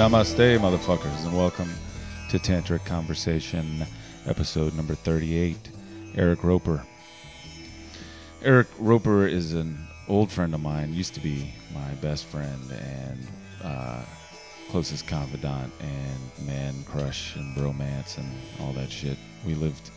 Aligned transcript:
Namaste, 0.00 0.58
motherfuckers, 0.58 1.26
and 1.26 1.36
welcome 1.36 1.70
to 2.30 2.38
Tantric 2.38 2.86
Conversation, 2.86 3.84
episode 4.24 4.72
number 4.72 4.94
38. 4.94 5.70
Arik 6.14 6.42
Roper. 6.42 6.82
Arik 8.40 8.68
Roper 8.78 9.26
is 9.26 9.52
an 9.52 9.78
old 10.08 10.32
friend 10.32 10.54
of 10.54 10.62
mine, 10.62 10.94
used 10.94 11.12
to 11.12 11.20
be 11.20 11.52
my 11.74 11.92
best 11.96 12.24
friend 12.24 12.72
and 12.72 13.26
uh, 13.62 14.02
closest 14.70 15.06
confidant 15.06 15.70
and 15.80 16.46
man 16.46 16.82
crush 16.84 17.36
and 17.36 17.54
bromance 17.54 18.16
and 18.16 18.26
all 18.58 18.72
that 18.72 18.90
shit. 18.90 19.18
We 19.44 19.54
lived 19.54 19.90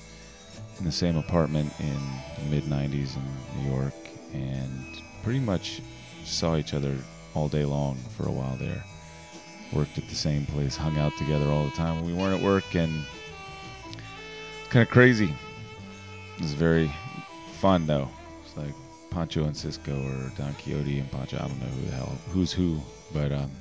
in 0.80 0.84
the 0.84 0.92
same 0.92 1.16
apartment 1.16 1.72
in 1.80 2.02
the 2.40 2.50
mid 2.50 2.66
90s 2.66 3.16
in 3.16 3.64
New 3.64 3.72
York 3.72 3.94
and 4.34 5.02
pretty 5.24 5.40
much 5.40 5.82
saw 6.26 6.58
each 6.58 6.74
other 6.74 6.98
all 7.36 7.48
day 7.48 7.64
long 7.64 7.96
for 8.18 8.28
a 8.28 8.32
while 8.32 8.58
there 8.58 8.84
worked 9.74 9.98
at 9.98 10.08
the 10.08 10.16
same 10.16 10.46
place, 10.46 10.76
hung 10.76 10.98
out 10.98 11.16
together 11.18 11.46
all 11.48 11.66
the 11.66 11.72
time 11.72 12.06
we 12.06 12.14
weren't 12.14 12.38
at 12.38 12.44
work, 12.44 12.76
and 12.76 13.04
kind 14.70 14.84
of 14.84 14.90
crazy. 14.90 15.34
It 16.38 16.42
was 16.42 16.54
very 16.54 16.92
fun 17.60 17.86
though. 17.86 18.10
It's 18.44 18.58
like 18.58 18.74
Pancho 19.10 19.44
and 19.44 19.56
Cisco, 19.56 19.94
or 19.94 20.32
Don 20.38 20.54
Quixote 20.56 21.00
and 21.00 21.12
Pancho. 21.12 21.38
I 21.38 21.48
don't 21.48 21.60
know 21.60 21.68
who 21.68 21.86
the 21.86 21.96
hell 21.96 22.18
who's 22.32 22.52
who, 22.52 22.80
but 23.14 23.32
um, 23.32 23.52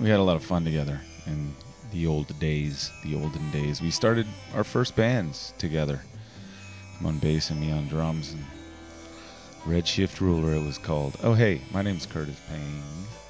we 0.00 0.08
had 0.08 0.20
a 0.20 0.22
lot 0.22 0.36
of 0.36 0.44
fun 0.44 0.64
together 0.64 1.00
in 1.26 1.54
the 1.92 2.06
old 2.06 2.38
days, 2.38 2.90
the 3.02 3.14
olden 3.14 3.50
days. 3.50 3.80
We 3.80 3.90
started 3.90 4.26
our 4.54 4.64
first 4.64 4.96
bands 4.96 5.54
together. 5.58 6.00
I'm 6.98 7.06
on 7.06 7.18
bass 7.18 7.50
and 7.50 7.60
me 7.60 7.72
on 7.72 7.88
drums, 7.88 8.32
and 8.32 8.44
Redshift 9.64 10.20
Ruler 10.20 10.54
it 10.54 10.64
was 10.64 10.78
called. 10.78 11.16
Oh 11.22 11.34
hey, 11.34 11.60
my 11.72 11.82
name's 11.82 12.06
Curtis 12.06 12.40
Payne 12.48 12.82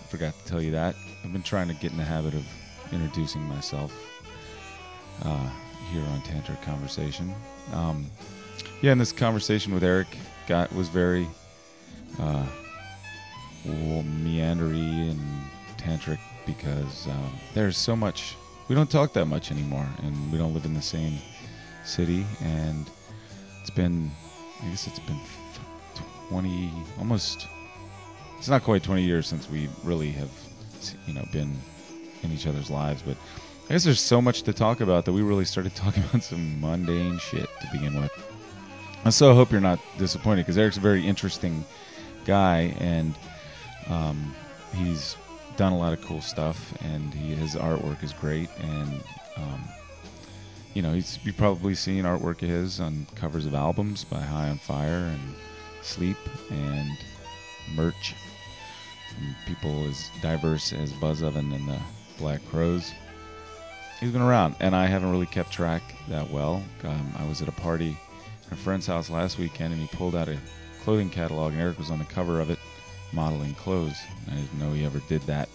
I 0.05 0.06
forgot 0.08 0.39
to 0.39 0.45
tell 0.45 0.62
you 0.62 0.73
that. 0.73 0.95
I've 1.25 1.33
been 1.33 1.42
trying 1.42 1.69
to 1.69 1.75
get 1.75 1.91
in 1.91 1.97
the 1.97 2.05
habit 2.05 2.34
of 2.34 2.44
introducing 2.92 3.42
myself 3.42 3.92
uh, 5.22 5.50
here 5.91 6.03
on 6.03 6.20
Tantric 6.20 6.61
Conversation. 6.62 7.34
Um, 7.72 8.11
yeah, 8.83 8.92
and 8.92 9.00
this 9.00 9.12
conversation 9.12 9.72
with 9.72 9.83
Arik 9.83 10.17
got 10.47 10.72
was 10.75 10.89
very 10.89 11.27
uh, 12.20 12.47
meandery 13.64 15.11
and 15.11 15.20
tantric 15.78 16.19
because 16.47 17.06
um, 17.08 17.33
there's 17.55 17.77
so 17.77 17.97
much. 17.97 18.36
We 18.69 18.75
don't 18.75 18.91
talk 18.91 19.12
that 19.14 19.27
much 19.27 19.50
anymore, 19.50 19.86
and 20.02 20.33
we 20.33 20.39
don't 20.39 20.52
live 20.55 20.64
in 20.64 20.75
the 20.75 20.83
same 20.83 21.19
city. 21.84 22.27
And 22.42 22.91
it's 23.61 23.70
been, 23.70 24.11
I 24.62 24.69
guess 24.69 24.86
it's 24.86 24.98
been 25.00 25.20
20, 26.28 26.70
almost 26.98 27.47
it's 28.39 28.48
not 28.48 28.62
quite 28.62 28.83
20 28.83 29.02
years 29.02 29.27
since 29.27 29.48
we 29.48 29.70
really 29.84 30.11
have, 30.11 30.28
you 31.06 31.14
know, 31.14 31.24
been 31.32 31.56
in 32.22 32.32
each 32.32 32.46
other's 32.46 32.70
lives. 32.70 33.02
But 33.02 33.16
I 33.68 33.72
guess 33.72 33.84
there's 33.84 34.00
so 34.00 34.20
much 34.20 34.42
to 34.42 34.52
talk 34.52 34.80
about 34.80 35.04
that 35.04 35.12
we 35.12 35.22
really 35.22 35.44
started 35.44 35.74
talking 35.77 36.02
about 36.04 36.22
some 36.22 36.60
mundane 36.60 37.18
shit 37.18 37.48
to 37.60 37.68
begin 37.72 38.00
with. 38.00 38.12
I 39.05 39.10
so 39.10 39.34
hope 39.34 39.52
you're 39.52 39.61
not 39.61 39.80
disappointed 39.98 40.46
because 40.46 40.56
Arik's 40.56 40.78
a 40.78 40.80
very 40.80 41.06
interesting 41.06 41.64
guy 42.24 42.74
and 42.78 43.14
um, 43.89 44.34
he's 44.74 45.17
done 45.56 45.73
a 45.73 45.78
lot 45.78 45.92
of 45.92 46.00
cool 46.02 46.23
stuff 46.23 46.73
and 46.83 47.12
he, 47.12 47.34
his 47.34 47.55
artwork 47.55 48.02
is 48.02 48.12
great 48.14 48.48
and 48.61 49.02
um, 49.36 49.62
you 50.73 50.83
know 50.83 50.92
he's 50.92 51.18
you've 51.23 51.36
probably 51.36 51.74
seen 51.74 52.05
artwork 52.05 52.42
of 52.42 52.48
his 52.48 52.80
on 52.80 53.06
covers 53.14 53.44
of 53.44 53.55
albums 53.55 54.05
by 54.05 54.20
High 54.20 54.48
on 54.48 54.58
Fire 54.58 55.12
and 55.12 55.34
Sleep 55.83 56.17
and 56.50 56.90
merch 57.74 58.14
people 59.47 59.86
as 59.86 60.11
diverse 60.20 60.73
as 60.73 60.92
Buzzoven 60.92 61.55
and 61.55 61.69
the 61.69 61.79
Black 62.19 62.45
Crowes. 62.51 62.92
He's 64.01 64.11
been 64.11 64.23
around, 64.23 64.57
and 64.61 64.75
I 64.75 64.86
haven't 64.86 65.11
really 65.11 65.27
kept 65.27 65.52
track 65.52 65.83
that 66.08 66.29
well. 66.30 66.63
Um, 66.83 67.13
I 67.19 67.27
was 67.27 67.41
at 67.42 67.48
a 67.48 67.53
party 67.53 67.97
at 68.47 68.53
a 68.53 68.57
friend's 68.57 68.86
house 68.86 69.11
last 69.11 69.39
weekend, 69.39 69.73
and 69.73 69.80
he 69.80 69.89
pulled 69.97 70.14
out 70.14 70.29
a 70.29 70.39
clothing 70.83 71.11
catalog, 71.11 71.53
and 71.53 71.63
Arik 71.63 71.79
was 71.79 71.91
on 71.91 71.98
the 71.98 72.05
cover 72.05 72.41
of 72.41 72.51
it, 72.51 72.58
modeling 73.13 73.55
clothes. 73.55 73.97
I 74.30 74.35
didn't 74.35 74.58
know 74.58 74.73
he 74.73 74.85
ever 74.85 75.01
did 75.08 75.23
that. 75.23 75.48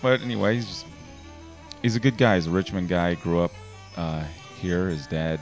But 0.00 0.20
anyway, 0.22 0.56
he's 0.56 0.66
just, 0.66 0.86
he's 1.82 1.96
a 1.96 2.00
good 2.00 2.16
guy. 2.16 2.34
He's 2.34 2.48
a 2.48 2.50
Richmond 2.50 2.88
guy. 2.88 3.14
Grew 3.14 3.40
up 3.40 3.52
uh, 3.96 4.24
here. 4.60 4.88
His 4.88 5.06
dad 5.06 5.38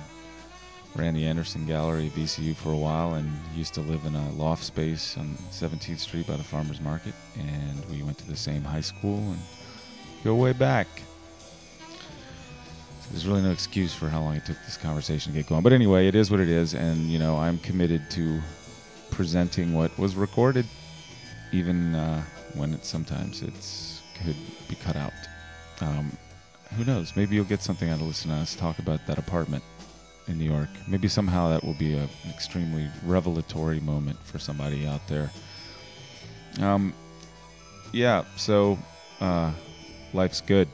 ran 0.97 1.15
the 1.15 1.25
Anderson 1.25 1.67
Gallery 1.67 2.11
VCU 2.15 2.55
for 2.55 2.73
a 2.73 2.77
while 2.77 3.15
and 3.15 3.31
used 3.55 3.75
to 3.75 3.81
live 3.81 4.05
in 4.05 4.15
a 4.15 4.31
loft 4.33 4.65
space 4.65 5.17
on 5.17 5.37
17th 5.51 5.99
Street 5.99 6.27
by 6.27 6.37
the 6.37 6.43
Farmers 6.43 6.81
Market. 6.81 7.15
And 7.39 7.85
we 7.91 8.03
went 8.03 8.19
to 8.19 8.27
the 8.29 8.37
same 8.37 8.63
high 8.63 8.81
school 8.81 9.19
and 9.19 9.39
go 10.25 10.35
way 10.35 10.53
back. 10.53 10.89
So 11.89 13.09
there's 13.11 13.27
really 13.27 13.43
no 13.43 13.53
excuse 13.53 13.95
for 13.95 14.09
how 14.09 14.21
long 14.21 14.35
it 14.35 14.45
took 14.45 14.57
this 14.65 14.77
conversation 14.77 15.33
to 15.33 15.39
get 15.39 15.49
going. 15.49 15.63
But 15.63 15.73
anyway, 15.73 16.09
it 16.09 16.15
is 16.15 16.31
what 16.31 16.41
it 16.41 16.49
is. 16.49 16.75
And, 16.75 17.09
you 17.09 17.19
know, 17.19 17.37
I'm 17.37 17.59
committed 17.59 18.11
to 18.11 18.41
presenting 19.11 19.73
what 19.75 19.97
was 19.99 20.17
recorded, 20.17 20.67
even 21.53 21.95
uh, 21.95 22.23
when 22.55 22.75
it 22.75 22.85
sometimes 22.85 23.43
it's 23.43 24.03
could 24.25 24.37
be 24.69 24.75
cut 24.75 24.97
out. 24.97 25.13
Um, 25.81 26.13
who 26.77 26.85
knows? 26.85 27.17
Maybe 27.17 27.35
you'll 27.37 27.45
get 27.47 27.63
something 27.63 27.89
out 27.89 28.01
of 28.01 28.07
listening 28.07 28.37
to 28.37 28.43
us 28.43 28.55
talk 28.55 28.79
about 28.79 29.07
that 29.07 29.19
apartment 29.19 29.65
in 30.29 30.39
New 30.39 30.51
York. 30.51 30.69
Maybe 30.87 31.09
somehow 31.09 31.51
that 31.51 31.65
will 31.65 31.75
be 31.75 31.95
a, 31.95 32.03
an 32.03 32.31
extremely 32.31 32.89
revelatory 33.05 33.81
moment 33.81 34.19
for 34.25 34.39
somebody 34.39 34.87
out 34.87 35.07
there. 35.09 35.31
Um, 36.61 36.95
yeah, 37.93 38.25
so 38.37 38.79
uh, 39.21 39.53
life's 40.13 40.41
good. 40.41 40.69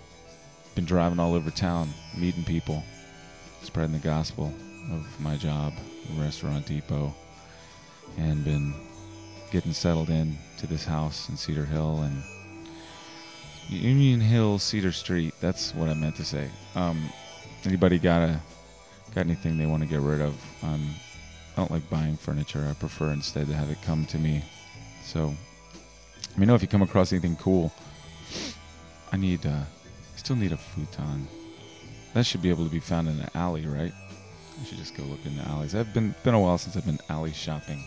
Been 0.74 0.84
driving 0.84 1.18
all 1.18 1.34
over 1.34 1.50
town, 1.50 1.88
meeting 2.16 2.44
people, 2.44 2.84
spreading 3.62 3.92
the 3.92 3.98
gospel 3.98 4.52
of 4.92 5.20
my 5.20 5.36
job, 5.36 5.72
Restaurant 6.18 6.66
Depot, 6.66 7.14
and 8.18 8.44
been 8.44 8.74
getting 9.50 9.72
settled 9.72 10.10
in 10.10 10.36
to 10.58 10.66
this 10.66 10.84
house 10.84 11.28
in 11.28 11.36
Cedar 11.36 11.64
Hill 11.64 12.02
and 12.02 12.22
Union 13.68 14.20
Hill, 14.20 14.58
Cedar 14.58 14.92
Street. 14.92 15.34
That's 15.40 15.74
what 15.74 15.88
I 15.88 15.94
meant 15.94 16.16
to 16.16 16.24
say. 16.24 16.48
Um, 16.74 17.10
anybody 17.64 17.98
got 17.98 18.22
a 18.22 18.40
got 19.14 19.26
anything 19.26 19.58
they 19.58 19.66
want 19.66 19.82
to 19.82 19.88
get 19.88 20.00
rid 20.00 20.20
of. 20.20 20.34
Um, 20.62 20.94
I 21.54 21.60
don't 21.60 21.70
like 21.70 21.88
buying 21.88 22.16
furniture. 22.16 22.66
I 22.68 22.74
prefer 22.74 23.10
instead 23.12 23.46
to 23.46 23.54
have 23.54 23.70
it 23.70 23.80
come 23.82 24.04
to 24.06 24.18
me. 24.18 24.42
So, 25.02 25.34
let 26.30 26.38
me 26.38 26.46
know 26.46 26.54
if 26.54 26.62
you 26.62 26.68
come 26.68 26.82
across 26.82 27.12
anything 27.12 27.36
cool. 27.36 27.72
I 29.12 29.16
need, 29.16 29.46
uh, 29.46 29.50
I 29.50 30.16
still 30.16 30.36
need 30.36 30.52
a 30.52 30.56
futon. 30.56 31.26
That 32.14 32.26
should 32.26 32.42
be 32.42 32.50
able 32.50 32.64
to 32.64 32.70
be 32.70 32.80
found 32.80 33.08
in 33.08 33.18
an 33.18 33.30
alley, 33.34 33.66
right? 33.66 33.92
I 34.60 34.64
should 34.64 34.78
just 34.78 34.94
go 34.96 35.02
look 35.04 35.24
in 35.26 35.36
the 35.36 35.42
alleys. 35.44 35.74
I've 35.74 35.92
been 35.92 36.14
been 36.24 36.34
a 36.34 36.40
while 36.40 36.56
since 36.56 36.76
I've 36.76 36.86
been 36.86 36.98
alley 37.10 37.32
shopping. 37.32 37.82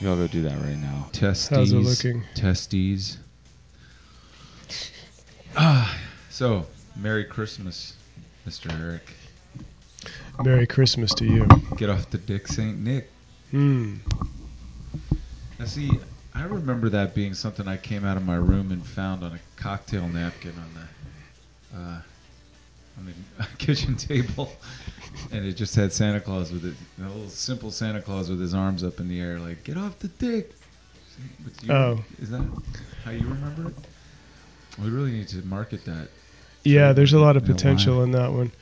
Maybe 0.00 0.10
I'll 0.10 0.16
go 0.16 0.26
do 0.26 0.42
that 0.42 0.58
right 0.60 0.78
now. 0.78 1.08
Testes. 1.12 1.48
How's 1.48 1.72
it 1.72 1.76
looking? 1.76 2.22
Testes. 2.34 3.18
Ah, 5.56 5.98
so 6.28 6.66
Merry 6.94 7.24
Christmas, 7.24 7.94
Mr. 8.46 8.70
Arik. 8.70 9.00
Merry 10.42 10.66
Christmas 10.66 11.12
to 11.14 11.24
you. 11.24 11.46
Get 11.76 11.90
off 11.90 12.10
the 12.10 12.18
dick, 12.18 12.46
Saint 12.48 12.78
Nick. 12.78 13.10
Hmm. 13.50 13.96
Now, 15.58 15.64
see, 15.64 15.90
I 16.34 16.44
remember 16.44 16.88
that 16.90 17.14
being 17.14 17.34
something 17.34 17.66
I 17.66 17.76
came 17.76 18.04
out 18.04 18.16
of 18.16 18.24
my 18.24 18.36
room 18.36 18.70
and 18.70 18.84
found 18.86 19.24
on 19.24 19.32
a 19.32 19.40
cocktail 19.56 20.06
napkin 20.06 20.52
on 20.56 20.74
the 20.74 21.78
uh, 21.78 22.00
on 22.98 23.06
the 23.06 23.46
kitchen 23.58 23.96
table, 23.96 24.52
and 25.32 25.44
it 25.44 25.52
just 25.52 25.74
had 25.74 25.92
Santa 25.92 26.20
Claus 26.20 26.52
with 26.52 26.64
it, 26.64 26.74
a 27.02 27.08
little 27.08 27.28
simple 27.28 27.70
Santa 27.70 28.00
Claus 28.00 28.30
with 28.30 28.40
his 28.40 28.54
arms 28.54 28.84
up 28.84 29.00
in 29.00 29.08
the 29.08 29.20
air, 29.20 29.40
like 29.40 29.64
"Get 29.64 29.76
off 29.76 29.98
the 29.98 30.08
dick." 30.08 30.52
You, 31.62 31.72
oh, 31.72 32.04
is 32.20 32.30
that 32.30 32.46
how 33.04 33.10
you 33.10 33.26
remember 33.26 33.70
it? 33.70 33.74
We 34.80 34.90
really 34.90 35.10
need 35.10 35.26
to 35.28 35.44
market 35.44 35.84
that. 35.86 36.08
Yeah, 36.62 36.92
there's 36.92 37.12
a 37.12 37.18
lot 37.18 37.36
of 37.36 37.44
potential 37.44 38.04
in 38.04 38.12
that 38.12 38.32
one. 38.32 38.52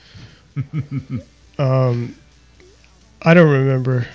Um, 1.58 2.14
I 3.23 3.35
don't 3.35 3.50
remember 3.50 4.06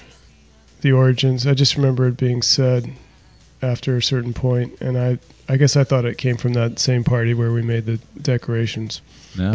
the 0.82 0.92
origins. 0.92 1.48
I 1.48 1.54
just 1.54 1.76
remember 1.76 2.08
it 2.08 2.18
being 2.18 2.42
said 2.42 2.92
after 3.62 3.98
a 3.98 4.04
certain 4.04 4.34
point, 4.34 4.80
and 4.82 4.98
I 4.98 5.20
I 5.48 5.58
guess 5.58 5.76
I 5.76 5.84
thought 5.84 6.06
it 6.06 6.18
came 6.18 6.38
from 6.38 6.54
that 6.54 6.80
same 6.80 7.04
party 7.04 7.34
where 7.34 7.52
we 7.52 7.62
made 7.62 7.86
the 7.86 7.98
decorations. 8.22 9.02
No, 9.38 9.54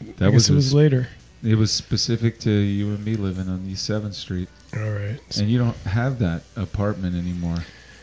but 0.00 0.16
that 0.16 0.32
was 0.32 0.48
it 0.48 0.54
was 0.54 0.74
later. 0.74 1.08
It 1.44 1.56
was 1.56 1.72
specific 1.72 2.38
to 2.40 2.50
you 2.50 2.90
and 2.90 3.04
me 3.04 3.16
living 3.16 3.48
on 3.48 3.66
East 3.68 3.84
Seventh 3.84 4.14
Street. 4.14 4.48
All 4.76 4.90
right, 4.90 5.18
and 5.38 5.48
you 5.48 5.58
don't 5.58 5.76
have 5.78 6.18
that 6.20 6.42
apartment 6.56 7.16
anymore. 7.16 7.58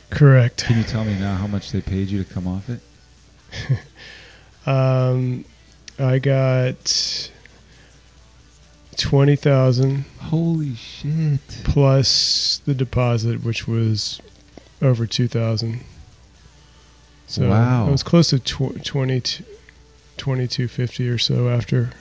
Correct. 0.09 0.65
Can 0.65 0.77
you 0.77 0.83
tell 0.83 1.05
me 1.05 1.17
now 1.19 1.35
how 1.35 1.47
much 1.47 1.71
they 1.71 1.81
paid 1.81 2.09
you 2.09 2.23
to 2.23 2.33
come 2.33 2.47
off 2.47 2.67
it? 2.69 2.79
um, 4.67 5.45
I 5.99 6.19
got 6.19 7.31
twenty 8.99 9.35
thousand. 9.35 10.05
Holy 10.19 10.75
shit! 10.75 11.39
Plus 11.63 12.61
the 12.65 12.73
deposit, 12.75 13.43
which 13.43 13.67
was 13.67 14.21
over 14.81 15.07
two 15.07 15.27
thousand. 15.27 15.79
So 17.27 17.49
Wow. 17.49 17.87
I 17.87 17.91
was 17.91 18.01
close 18.03 18.29
to 18.31 18.39
tw- 18.39 18.83
20, 18.83 19.19
2250 20.17 21.09
or 21.09 21.17
so 21.19 21.47
after. 21.49 21.91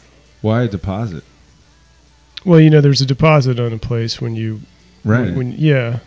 Why 0.41 0.63
a 0.63 0.69
deposit? 0.69 1.23
Well, 2.47 2.59
you 2.61 2.71
know, 2.71 2.81
there's 2.81 3.03
a 3.03 3.07
deposit 3.07 3.61
on 3.61 3.73
a 3.75 3.79
place 3.79 4.21
when 4.23 4.35
you 4.37 4.61
Right. 5.05 5.27
When, 5.27 5.37
when- 5.37 5.53
yeah, 5.53 5.99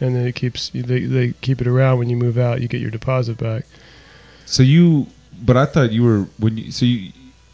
and 0.00 0.14
then 0.14 0.26
it 0.26 0.34
keeps 0.34 0.68
they 0.70 1.00
they 1.00 1.32
keep 1.40 1.60
it 1.60 1.66
around 1.66 1.98
when 1.98 2.10
you 2.10 2.16
move 2.16 2.38
out. 2.38 2.60
You 2.60 2.68
get 2.68 2.80
your 2.80 2.90
deposit 2.90 3.38
back. 3.38 3.64
so 4.44 4.62
you, 4.62 5.06
but 5.42 5.56
I 5.56 5.64
thought 5.66 5.90
you 5.92 6.02
were 6.04 6.26
when 6.38 6.56
you. 6.58 6.70
So 6.70 6.84
you, 6.84 7.12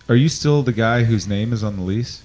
are 0.09 0.17
you 0.17 0.29
still 0.29 0.63
the 0.63 0.73
guy 0.73 1.05
whose 1.05 1.27
name 1.29 1.53
is 1.53 1.63
on 1.63 1.77
the 1.77 1.83
lease? 1.83 2.23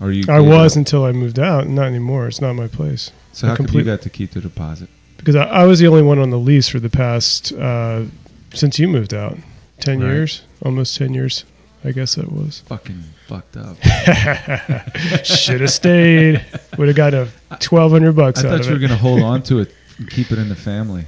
Or 0.00 0.12
you? 0.12 0.24
I 0.28 0.40
was 0.40 0.74
up? 0.74 0.78
until 0.78 1.04
I 1.04 1.12
moved 1.12 1.38
out. 1.38 1.66
Not 1.68 1.86
anymore. 1.86 2.26
It's 2.28 2.40
not 2.40 2.52
my 2.54 2.68
place 2.68 3.10
So 3.32 3.46
how 3.46 3.52
I 3.54 3.56
come 3.56 3.64
you 3.64 3.68
complete- 3.68 3.86
got 3.86 4.02
to 4.02 4.10
keep 4.10 4.30
the 4.32 4.40
deposit? 4.40 4.88
because 5.16 5.34
I, 5.36 5.44
I 5.44 5.64
was 5.64 5.78
the 5.80 5.86
only 5.88 6.02
one 6.02 6.18
on 6.18 6.30
the 6.30 6.38
lease 6.38 6.68
for 6.68 6.78
the 6.78 6.90
past 6.90 7.52
uh, 7.54 8.04
since 8.52 8.78
you 8.78 8.86
moved 8.88 9.14
out. 9.14 9.36
Ten 9.80 10.00
Right. 10.00 10.08
years, 10.12 10.42
almost 10.64 10.96
ten 10.96 11.12
years. 11.14 11.44
I 11.84 11.92
guess 11.92 12.14
that 12.16 12.30
was. 12.32 12.60
Fucking 12.66 13.02
fucked 13.28 13.56
up. 13.56 13.76
Should 15.24 15.60
have 15.60 15.70
stayed. 15.82 16.44
Would 16.78 16.88
have 16.88 16.96
got 16.96 17.14
a 17.14 17.28
twelve 17.60 17.92
hundred 17.92 18.12
bucks 18.16 18.44
I 18.44 18.48
out 18.48 18.56
thought 18.58 18.66
you 18.66 18.72
were 18.72 18.78
going 18.78 18.90
to 18.90 18.96
hold 18.96 19.22
on 19.22 19.42
to 19.44 19.60
it 19.60 19.72
and 19.98 20.10
keep 20.10 20.32
it 20.32 20.38
in 20.38 20.48
the 20.48 20.54
family. 20.56 21.04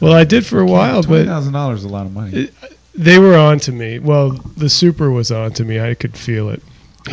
Well, 0.00 0.12
I 0.12 0.24
did 0.24 0.44
for 0.46 0.60
a 0.60 0.66
while, 0.66 1.02
Twenty 1.02 1.24
but 1.24 1.30
thousand 1.30 1.52
dollars 1.52 1.80
is 1.80 1.84
a 1.84 1.88
lot 1.88 2.06
of 2.06 2.12
money. 2.12 2.36
It- 2.44 2.54
they 2.94 3.20
were 3.20 3.36
on 3.36 3.60
to 3.60 3.70
me. 3.72 4.00
Well, 4.00 4.30
the 4.56 4.68
super 4.68 5.08
was 5.12 5.30
on 5.30 5.52
to 5.52 5.64
me. 5.64 5.78
I 5.78 5.94
could 5.94 6.16
feel 6.16 6.48
it. 6.48 6.60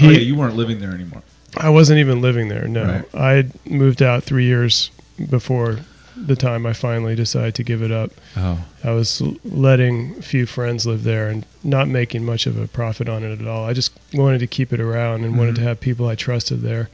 Oh, 0.02 0.10
yeah, 0.10 0.20
you 0.20 0.36
weren't 0.36 0.56
living 0.56 0.80
there 0.80 0.92
anymore. 0.94 1.22
I 1.58 1.70
wasn't 1.70 2.00
even 2.00 2.22
living 2.22 2.48
there. 2.50 2.68
No, 2.68 2.84
Right. 2.86 3.06
I 3.16 3.32
had 3.32 3.52
moved 3.66 4.02
out 4.02 4.24
three 4.24 4.46
years 4.46 4.92
before 5.30 5.78
the 6.18 6.36
time 6.36 6.66
I 6.66 6.74
finally 6.74 7.16
decided 7.16 7.56
to 7.56 7.64
give 7.64 7.82
it 7.82 7.92
up. 7.92 8.12
Oh, 8.38 8.58
I 8.84 8.92
was 8.92 9.22
letting 9.44 10.16
a 10.18 10.22
few 10.22 10.46
friends 10.46 10.86
live 10.86 11.04
there 11.04 11.28
and 11.30 11.46
not 11.64 11.88
making 11.90 12.26
much 12.26 12.46
of 12.48 12.58
a 12.58 12.68
profit 12.68 13.10
on 13.10 13.24
it 13.24 13.40
at 13.42 13.48
all. 13.48 13.66
I 13.66 13.74
just 13.74 13.92
wanted 14.14 14.40
to 14.40 14.48
keep 14.48 14.72
it 14.74 14.80
around 14.80 15.24
and 15.26 15.38
wanted 15.38 15.54
Mhm. 15.56 15.58
to 15.60 15.62
have 15.64 15.80
people 15.80 16.08
I 16.08 16.16
trusted 16.16 16.62
there. 16.62 16.90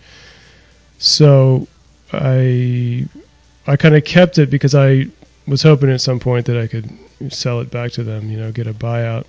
So 1.00 1.68
I 2.14 3.06
I 3.68 3.76
kind 3.76 3.96
of 3.96 4.04
kept 4.04 4.38
it 4.40 4.50
because 4.50 4.74
I 4.76 5.08
was 5.48 5.62
hoping 5.62 5.90
at 5.92 6.02
some 6.02 6.20
point 6.20 6.46
that 6.48 6.58
I 6.58 6.68
could 6.68 6.90
sell 7.30 7.62
it 7.62 7.70
back 7.72 7.92
to 7.94 8.04
them. 8.04 8.30
You 8.30 8.38
know, 8.38 8.52
get 8.52 8.68
a 8.68 8.74
buyout. 8.74 9.26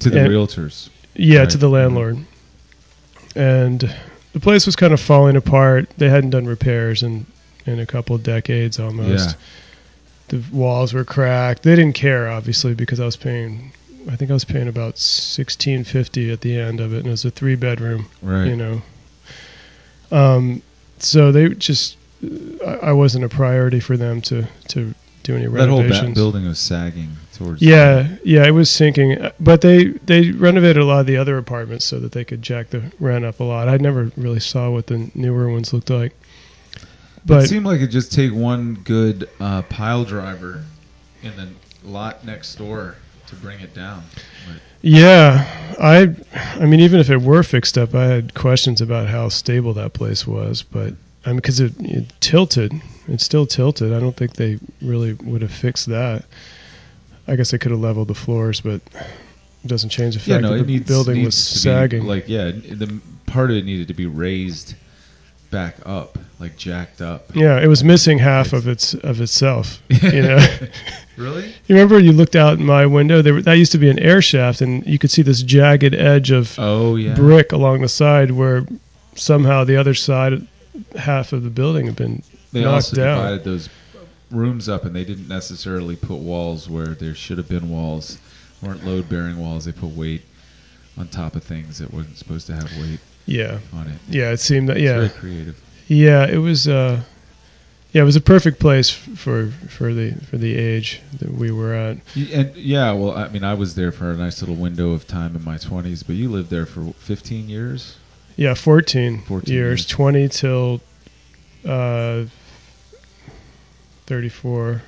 to 0.00 0.10
the 0.10 0.20
And- 0.20 0.28
realtors. 0.28 0.88
Yeah, 1.14 1.40
Right. 1.40 1.50
to 1.50 1.56
the 1.56 1.68
landlord. 1.68 2.18
And 3.34 3.92
the 4.32 4.40
place 4.40 4.66
was 4.66 4.76
kind 4.76 4.92
of 4.92 5.00
falling 5.00 5.36
apart. 5.36 5.88
They 5.96 6.08
hadn't 6.08 6.30
done 6.30 6.46
repairs 6.46 7.02
in 7.02 7.26
in 7.66 7.78
a 7.80 7.86
couple 7.86 8.16
decades 8.18 8.78
almost. 8.78 9.30
Yeah. 9.30 9.34
The 10.28 10.44
walls 10.56 10.92
were 10.92 11.04
cracked. 11.04 11.62
They 11.62 11.74
didn't 11.76 11.94
care 11.94 12.28
obviously 12.30 12.74
because 12.74 13.00
I 13.00 13.04
was 13.06 13.16
paying 13.16 13.72
I 14.10 14.16
think 14.16 14.30
I 14.30 14.34
was 14.34 14.44
paying 14.44 14.68
about 14.68 14.98
1650 14.98 16.30
at 16.30 16.40
the 16.42 16.58
end 16.58 16.80
of 16.80 16.92
it 16.92 16.98
and 16.98 17.06
it 17.06 17.10
was 17.10 17.24
a 17.24 17.30
3 17.30 17.54
bedroom, 17.54 18.06
Right. 18.22 18.46
you 18.46 18.56
know. 18.56 18.82
Um 20.10 20.62
so 20.98 21.32
they 21.32 21.48
just 21.50 21.96
I 22.66 22.78
I 22.82 22.92
wasn't 22.92 23.24
a 23.24 23.28
priority 23.28 23.80
for 23.80 23.96
them 23.96 24.20
to 24.22 24.46
to 24.68 24.94
do 25.24 25.34
any 25.34 25.46
that 25.46 25.68
whole 25.68 25.80
renovations. 25.80 26.08
back 26.08 26.14
building 26.14 26.46
was 26.46 26.60
sagging 26.60 27.10
towards. 27.32 27.60
Yeah, 27.60 28.16
yeah, 28.24 28.46
it 28.46 28.52
was 28.52 28.70
sinking. 28.70 29.30
But 29.40 29.60
they 29.62 29.86
they 29.86 30.30
renovated 30.30 30.76
a 30.76 30.84
lot 30.84 31.00
of 31.00 31.06
the 31.06 31.16
other 31.16 31.36
apartments 31.38 31.84
so 31.84 31.98
that 31.98 32.12
they 32.12 32.24
could 32.24 32.42
jack 32.42 32.70
the 32.70 32.92
rent 33.00 33.24
up 33.24 33.40
a 33.40 33.44
lot. 33.44 33.68
I 33.68 33.76
never 33.78 34.12
really 34.16 34.40
saw 34.40 34.70
what 34.70 34.86
the 34.86 35.10
newer 35.14 35.50
ones 35.50 35.72
looked 35.72 35.90
like. 35.90 36.14
But 37.26 37.44
it 37.44 37.48
seemed 37.48 37.66
like 37.66 37.80
it 37.80 37.88
just 37.88 38.12
take 38.12 38.32
one 38.32 38.74
good 38.84 39.28
uh, 39.40 39.62
pile 39.62 40.04
driver 40.04 40.62
in 41.22 41.34
the 41.36 41.48
lot 41.82 42.24
next 42.24 42.56
door 42.56 42.96
to 43.26 43.36
bring 43.36 43.60
it 43.60 43.74
down. 43.74 44.04
But 44.46 44.60
yeah, 44.82 45.74
I 45.80 46.14
I 46.60 46.66
mean 46.66 46.80
even 46.80 47.00
if 47.00 47.08
it 47.08 47.20
were 47.20 47.42
fixed 47.42 47.78
up, 47.78 47.94
I 47.94 48.04
had 48.04 48.34
questions 48.34 48.82
about 48.82 49.08
how 49.08 49.30
stable 49.30 49.72
that 49.74 49.94
place 49.94 50.26
was, 50.26 50.62
but 50.62 50.92
I 51.24 51.30
mean 51.30 51.40
cuz 51.40 51.60
it, 51.60 51.72
it 51.80 52.12
tilted. 52.20 52.78
It's 53.08 53.24
still 53.24 53.46
tilted. 53.46 53.92
I 53.92 54.00
don't 54.00 54.16
think 54.16 54.34
they 54.34 54.58
really 54.80 55.12
would 55.14 55.42
have 55.42 55.52
fixed 55.52 55.86
that. 55.86 56.24
I 57.28 57.36
guess 57.36 57.50
they 57.50 57.58
could 57.58 57.70
have 57.70 57.80
leveled 57.80 58.08
the 58.08 58.14
floors, 58.14 58.60
but 58.60 58.80
it 59.64 59.66
doesn't 59.68 59.90
change 59.90 60.14
the 60.14 60.20
fact 60.20 60.28
yeah, 60.28 60.38
no, 60.40 60.50
that 60.56 60.64
the 60.64 60.72
needs 60.72 60.86
building 60.88 61.16
needs 61.16 61.26
was 61.26 61.48
to 61.48 61.54
be, 61.54 61.58
sagging. 61.60 62.04
like 62.06 62.28
yeah, 62.28 62.50
the 62.50 63.00
part 63.26 63.50
of 63.50 63.56
it 63.56 63.64
needed 63.64 63.88
to 63.88 63.94
be 63.94 64.06
raised 64.06 64.74
back 65.50 65.76
up, 65.86 66.18
like 66.40 66.56
jacked 66.56 67.00
up. 67.00 67.34
Yeah, 67.34 67.60
it 67.62 67.66
was 67.68 67.82
missing 67.84 68.18
half 68.18 68.52
of 68.52 68.66
its 68.68 68.94
of 68.94 69.20
itself. 69.20 69.80
You 70.02 70.22
know, 70.22 70.46
really? 71.16 71.46
you 71.66 71.74
remember 71.76 71.98
you 71.98 72.12
looked 72.12 72.36
out 72.36 72.58
my 72.58 72.84
window. 72.86 73.22
There, 73.22 73.34
were- 73.34 73.42
that 73.42 73.54
used 73.54 73.72
to 73.72 73.78
be 73.78 73.88
an 73.88 73.98
air 74.00 74.20
shaft, 74.20 74.60
and 74.60 74.86
you 74.86 74.98
could 74.98 75.10
see 75.10 75.22
this 75.22 75.42
jagged 75.42 75.94
edge 75.94 76.30
of 76.30 76.58
Oh 76.58 76.96
yeah. 76.96 77.14
brick 77.14 77.52
along 77.52 77.80
the 77.82 77.88
side, 77.88 78.32
where 78.32 78.66
somehow 79.14 79.64
the 79.64 79.76
other 79.76 79.94
side, 79.94 80.46
half 80.98 81.32
of 81.32 81.42
the 81.42 81.50
building 81.50 81.86
had 81.86 81.96
been 81.96 82.22
They 82.54 82.62
knocked 82.62 82.74
also 82.74 82.96
divided 82.96 83.44
those 83.44 83.68
rooms 84.30 84.68
up, 84.68 84.84
and 84.84 84.94
they 84.96 85.04
didn't 85.04 85.28
necessarily 85.28 85.96
put 85.96 86.16
walls 86.18 86.68
where 86.68 86.86
there 86.88 87.14
should 87.14 87.36
have 87.38 87.48
been 87.48 87.68
walls. 87.68 88.18
weren't 88.62 88.84
load 88.86 89.08
bearing 89.08 89.36
walls. 89.38 89.66
They 89.66 89.72
put 89.72 89.90
weight 89.90 90.22
on 90.96 91.08
top 91.08 91.36
of 91.36 91.42
things 91.44 91.78
that 91.78 91.92
wasn't 91.92 92.16
supposed 92.16 92.46
to 92.46 92.54
have 92.54 92.70
weight 92.80 93.00
Yeah, 93.26 93.58
on 93.74 93.88
it. 93.88 93.98
yeah. 94.08 94.30
It 94.30 94.38
seemed 94.40 94.68
that 94.70 94.76
It's 94.78 94.84
yeah, 94.84 94.94
very 94.96 95.08
creative. 95.10 95.60
yeah. 95.88 96.26
It 96.26 96.38
was 96.38 96.66
uh, 96.68 97.00
yeah. 97.92 98.02
It 98.02 98.04
was 98.04 98.16
a 98.16 98.20
perfect 98.20 98.60
place 98.60 98.88
for 98.90 99.50
for 99.68 99.92
the 99.92 100.12
for 100.30 100.38
the 100.38 100.54
age 100.56 101.00
that 101.18 101.30
we 101.32 101.50
were 101.50 101.74
at. 101.74 101.98
And 102.32 102.54
yeah, 102.56 102.92
well, 102.92 103.12
I 103.16 103.28
mean, 103.28 103.44
I 103.44 103.54
was 103.54 103.74
there 103.74 103.92
for 103.92 104.10
a 104.10 104.16
nice 104.16 104.40
little 104.40 104.56
window 104.56 104.92
of 104.92 105.06
time 105.06 105.34
in 105.36 105.44
my 105.44 105.56
20s, 105.56 106.04
but 106.06 106.14
you 106.16 106.30
lived 106.30 106.48
there 106.50 106.66
for 106.66 106.92
15 107.00 107.48
years. 107.48 107.96
Yeah, 108.36 108.54
14, 108.54 109.22
14 109.22 109.52
years, 109.54 109.80
years. 109.80 109.86
20 109.86 110.28
till 110.28 110.80
uh, 111.64 112.24
34. 114.06 114.82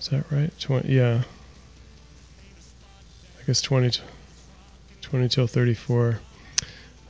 Is 0.00 0.08
that 0.08 0.24
right? 0.30 0.50
20, 0.58 0.92
yeah. 0.92 1.22
I 3.40 3.44
guess 3.46 3.60
20, 3.62 4.00
20 5.02 5.28
till 5.28 5.46
34. 5.46 6.18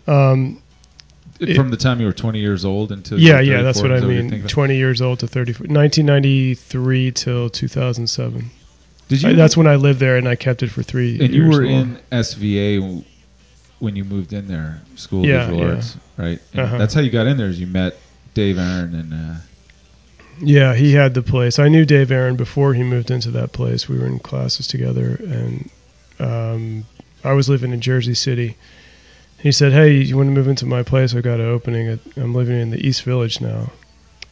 Um, 0.07 0.59
It- 1.41 1.57
From 1.57 1.71
the 1.71 1.77
time 1.77 1.99
you 2.01 2.07
were 2.07 2.13
20 2.13 2.39
years 2.41 2.65
old 2.65 2.93
until 2.93 3.19
yeah, 3.19 3.41
yeah, 3.41 3.63
that's 3.63 3.83
what 3.83 3.91
I 3.91 3.97
is 3.97 4.03
that 4.03 4.07
you're 4.13 4.23
mean. 4.23 4.31
thinking 4.31 4.49
20 4.49 4.77
years 4.77 5.01
old 5.03 5.21
to 5.21 5.27
34. 5.27 5.67
1993 5.67 7.11
till 7.13 7.51
2007. 7.51 8.51
Did 9.09 9.25
I- 9.25 9.31
you? 9.31 9.37
that's 9.37 9.57
when 9.57 9.67
I 9.67 9.77
lived 9.77 9.99
there 9.99 10.17
and 10.17 10.29
I 10.29 10.37
kept 10.37 10.63
it 10.63 10.71
for 10.71 10.83
three 10.83 11.19
and 11.21 11.35
you 11.35 11.45
were 11.45 11.63
more. 11.63 11.65
in 11.65 11.99
SVA 12.13 13.05
when 13.81 13.97
you 13.97 14.05
moved 14.05 14.33
in 14.33 14.47
there, 14.47 14.81
School 14.97 15.21
of 15.25 15.27
Yeah, 15.29 15.47
Visual 15.47 15.67
yeah. 15.67 15.75
Arts, 15.75 15.97
right? 16.17 16.39
And 16.53 16.61
Uh-huh. 16.63 16.79
That's 16.79 16.95
how 16.95 17.01
you 17.01 17.11
got 17.11 17.27
in 17.27 17.37
there. 17.37 17.49
Is 17.49 17.59
you 17.59 17.67
met 17.67 17.97
Dave 18.35 18.59
Aaron 18.59 18.95
and 18.95 19.13
uh, 19.13 19.35
Yeah, 20.45 20.75
he 20.75 20.93
had 20.93 21.15
the 21.15 21.23
place. 21.23 21.59
I 21.59 21.69
knew 21.69 21.85
Dave 21.85 22.11
Aaron 22.11 22.37
before 22.37 22.75
he 22.75 22.83
moved 22.83 23.11
into 23.11 23.31
that 23.31 23.53
place. 23.53 23.89
We 23.89 23.99
were 23.99 24.07
in 24.07 24.19
classes 24.19 24.67
together, 24.67 25.17
and 25.21 25.71
um, 26.19 26.85
I 27.25 27.33
was 27.33 27.49
living 27.49 27.73
in 27.73 27.81
Jersey 27.81 28.15
City. 28.15 28.57
He 29.39 29.53
said, 29.53 29.73
"Hey, 29.73 29.97
you 29.99 30.17
want 30.17 30.29
to 30.29 30.33
move 30.35 30.49
into 30.49 30.67
my 30.67 30.83
place? 30.83 31.15
I've 31.15 31.23
got 31.23 31.41
an 31.41 31.47
opening. 31.47 31.89
At, 31.89 32.01
I'm 32.17 32.35
living 32.35 32.61
in 32.61 32.71
the 32.71 32.85
East 32.87 33.03
Village 33.05 33.41
now." 33.41 33.71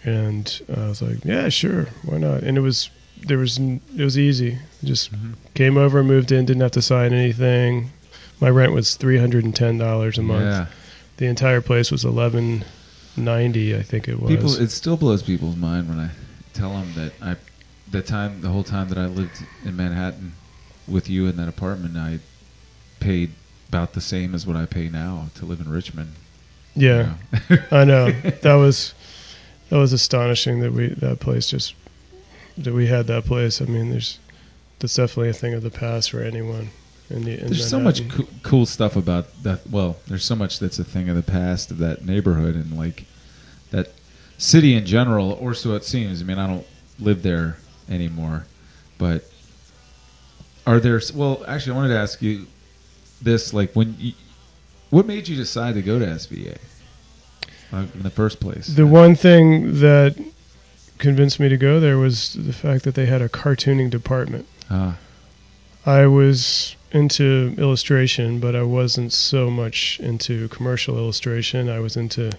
And 0.04 0.60
I 0.76 0.88
was 0.88 1.00
like, 1.02 1.24
"Yeah, 1.24 1.48
sure, 1.48 1.86
why 2.04 2.18
not?" 2.18 2.42
And 2.42 2.56
it 2.58 2.60
was 2.60 2.90
there 3.26 3.38
was 3.38 3.58
it 3.58 3.80
was 4.02 4.18
easy. 4.18 4.58
Just 4.82 5.12
Mhm. 5.12 5.34
came 5.54 5.76
over, 5.76 6.02
moved 6.02 6.32
in, 6.32 6.44
didn't 6.46 6.62
have 6.62 6.70
to 6.72 6.82
sign 6.82 7.12
anything. 7.12 7.90
My 8.40 8.48
rent 8.50 8.72
was 8.72 8.94
three 8.96 9.18
hundred 9.18 9.44
and 9.44 9.54
ten 9.54 9.78
dollars 9.78 10.16
a 10.18 10.22
month. 10.22 10.44
yeah, 10.46 10.66
The 11.18 11.26
entire 11.26 11.60
place 11.60 11.90
was 11.92 12.04
eleven 12.04 12.64
ninety, 13.20 13.76
I 13.76 13.82
think 13.82 14.08
it 14.08 14.20
was. 14.20 14.30
people. 14.30 14.54
It 14.54 14.70
still 14.70 14.96
blows 14.96 15.22
people's 15.22 15.56
mind 15.56 15.88
when 15.88 15.98
I 15.98 16.10
tell 16.52 16.70
them 16.70 16.92
that 16.94 17.12
I, 17.22 17.36
the 17.90 18.02
time, 18.02 18.40
the 18.40 18.48
whole 18.48 18.64
time 18.64 18.88
that 18.88 18.98
I 18.98 19.06
lived 19.06 19.42
in 19.64 19.76
Manhattan 19.76 20.32
with 20.88 21.08
you 21.08 21.26
in 21.26 21.36
that 21.36 21.48
apartment, 21.48 21.96
I 21.96 22.18
paid 22.98 23.30
about 23.68 23.92
the 23.92 24.00
same 24.00 24.34
as 24.34 24.46
what 24.46 24.56
I 24.56 24.66
pay 24.66 24.88
now 24.88 25.28
to 25.36 25.46
live 25.46 25.60
in 25.60 25.70
Richmond. 25.70 26.12
you 26.74 26.88
yeah. 26.88 27.14
know? 27.48 27.56
I 27.70 27.84
know 27.84 28.10
that 28.42 28.54
was 28.54 28.94
that 29.68 29.76
was 29.76 29.92
astonishing 29.92 30.60
that 30.60 30.72
we 30.72 30.88
that 30.88 31.20
place 31.20 31.48
just 31.48 31.74
that 32.58 32.74
we 32.74 32.86
had 32.86 33.06
that 33.06 33.24
place. 33.24 33.62
I 33.62 33.66
mean, 33.66 33.90
there's 33.90 34.18
that's 34.80 34.94
definitely 34.94 35.30
a 35.30 35.34
thing 35.34 35.54
of 35.54 35.62
the 35.62 35.70
past 35.70 36.10
for 36.10 36.20
anyone. 36.20 36.70
In 37.10 37.24
the, 37.24 37.40
in 37.40 37.46
There's 37.48 37.68
so 37.68 37.80
much 37.80 38.02
cool 38.42 38.66
stuff 38.66 38.94
about 38.94 39.26
that. 39.42 39.68
Well, 39.68 39.96
there's 40.06 40.24
so 40.24 40.36
much 40.36 40.60
that's 40.60 40.78
a 40.78 40.84
thing 40.84 41.08
of 41.08 41.16
the 41.16 41.22
past 41.22 41.72
of 41.72 41.78
that 41.78 42.06
neighborhood 42.06 42.54
and 42.54 42.78
like 42.78 43.04
that 43.72 43.92
city 44.38 44.76
in 44.76 44.86
general, 44.86 45.32
or 45.32 45.52
so 45.52 45.74
it 45.74 45.84
seems. 45.84 46.22
I 46.22 46.24
mean, 46.24 46.38
I 46.38 46.46
don't 46.46 46.66
live 47.00 47.22
there 47.22 47.56
anymore, 47.88 48.46
but 48.96 49.24
are 50.66 50.78
there? 50.78 51.00
Well, 51.12 51.44
actually, 51.48 51.72
I 51.72 51.76
wanted 51.76 51.94
to 51.94 51.98
ask 51.98 52.22
you 52.22 52.46
this: 53.20 53.52
like, 53.52 53.72
when 53.72 53.96
you, 53.98 54.12
what 54.90 55.04
made 55.06 55.26
you 55.26 55.34
decide 55.34 55.74
to 55.74 55.82
go 55.82 55.98
to 55.98 56.06
SVA 56.06 56.58
uh, 57.72 57.86
in 57.92 58.02
the 58.02 58.10
first 58.10 58.38
place? 58.38 58.68
The 58.68 58.86
one 58.86 59.16
thing 59.16 59.80
that 59.80 60.16
convinced 60.98 61.40
me 61.40 61.48
to 61.48 61.56
go 61.56 61.80
there 61.80 61.98
was 61.98 62.34
the 62.34 62.52
fact 62.52 62.84
that 62.84 62.94
they 62.94 63.06
had 63.06 63.20
a 63.20 63.28
cartooning 63.28 63.90
department. 63.90 64.46
Ah, 64.70 64.96
I 65.84 66.06
was 66.06 66.76
into 66.92 67.54
illustration, 67.58 68.40
but 68.40 68.56
I 68.56 68.62
wasn't 68.62 69.12
so 69.12 69.50
much 69.50 70.00
into 70.00 70.48
commercial 70.48 70.96
illustration. 70.96 71.68
I 71.68 71.80
was 71.80 71.96
into 71.96 72.32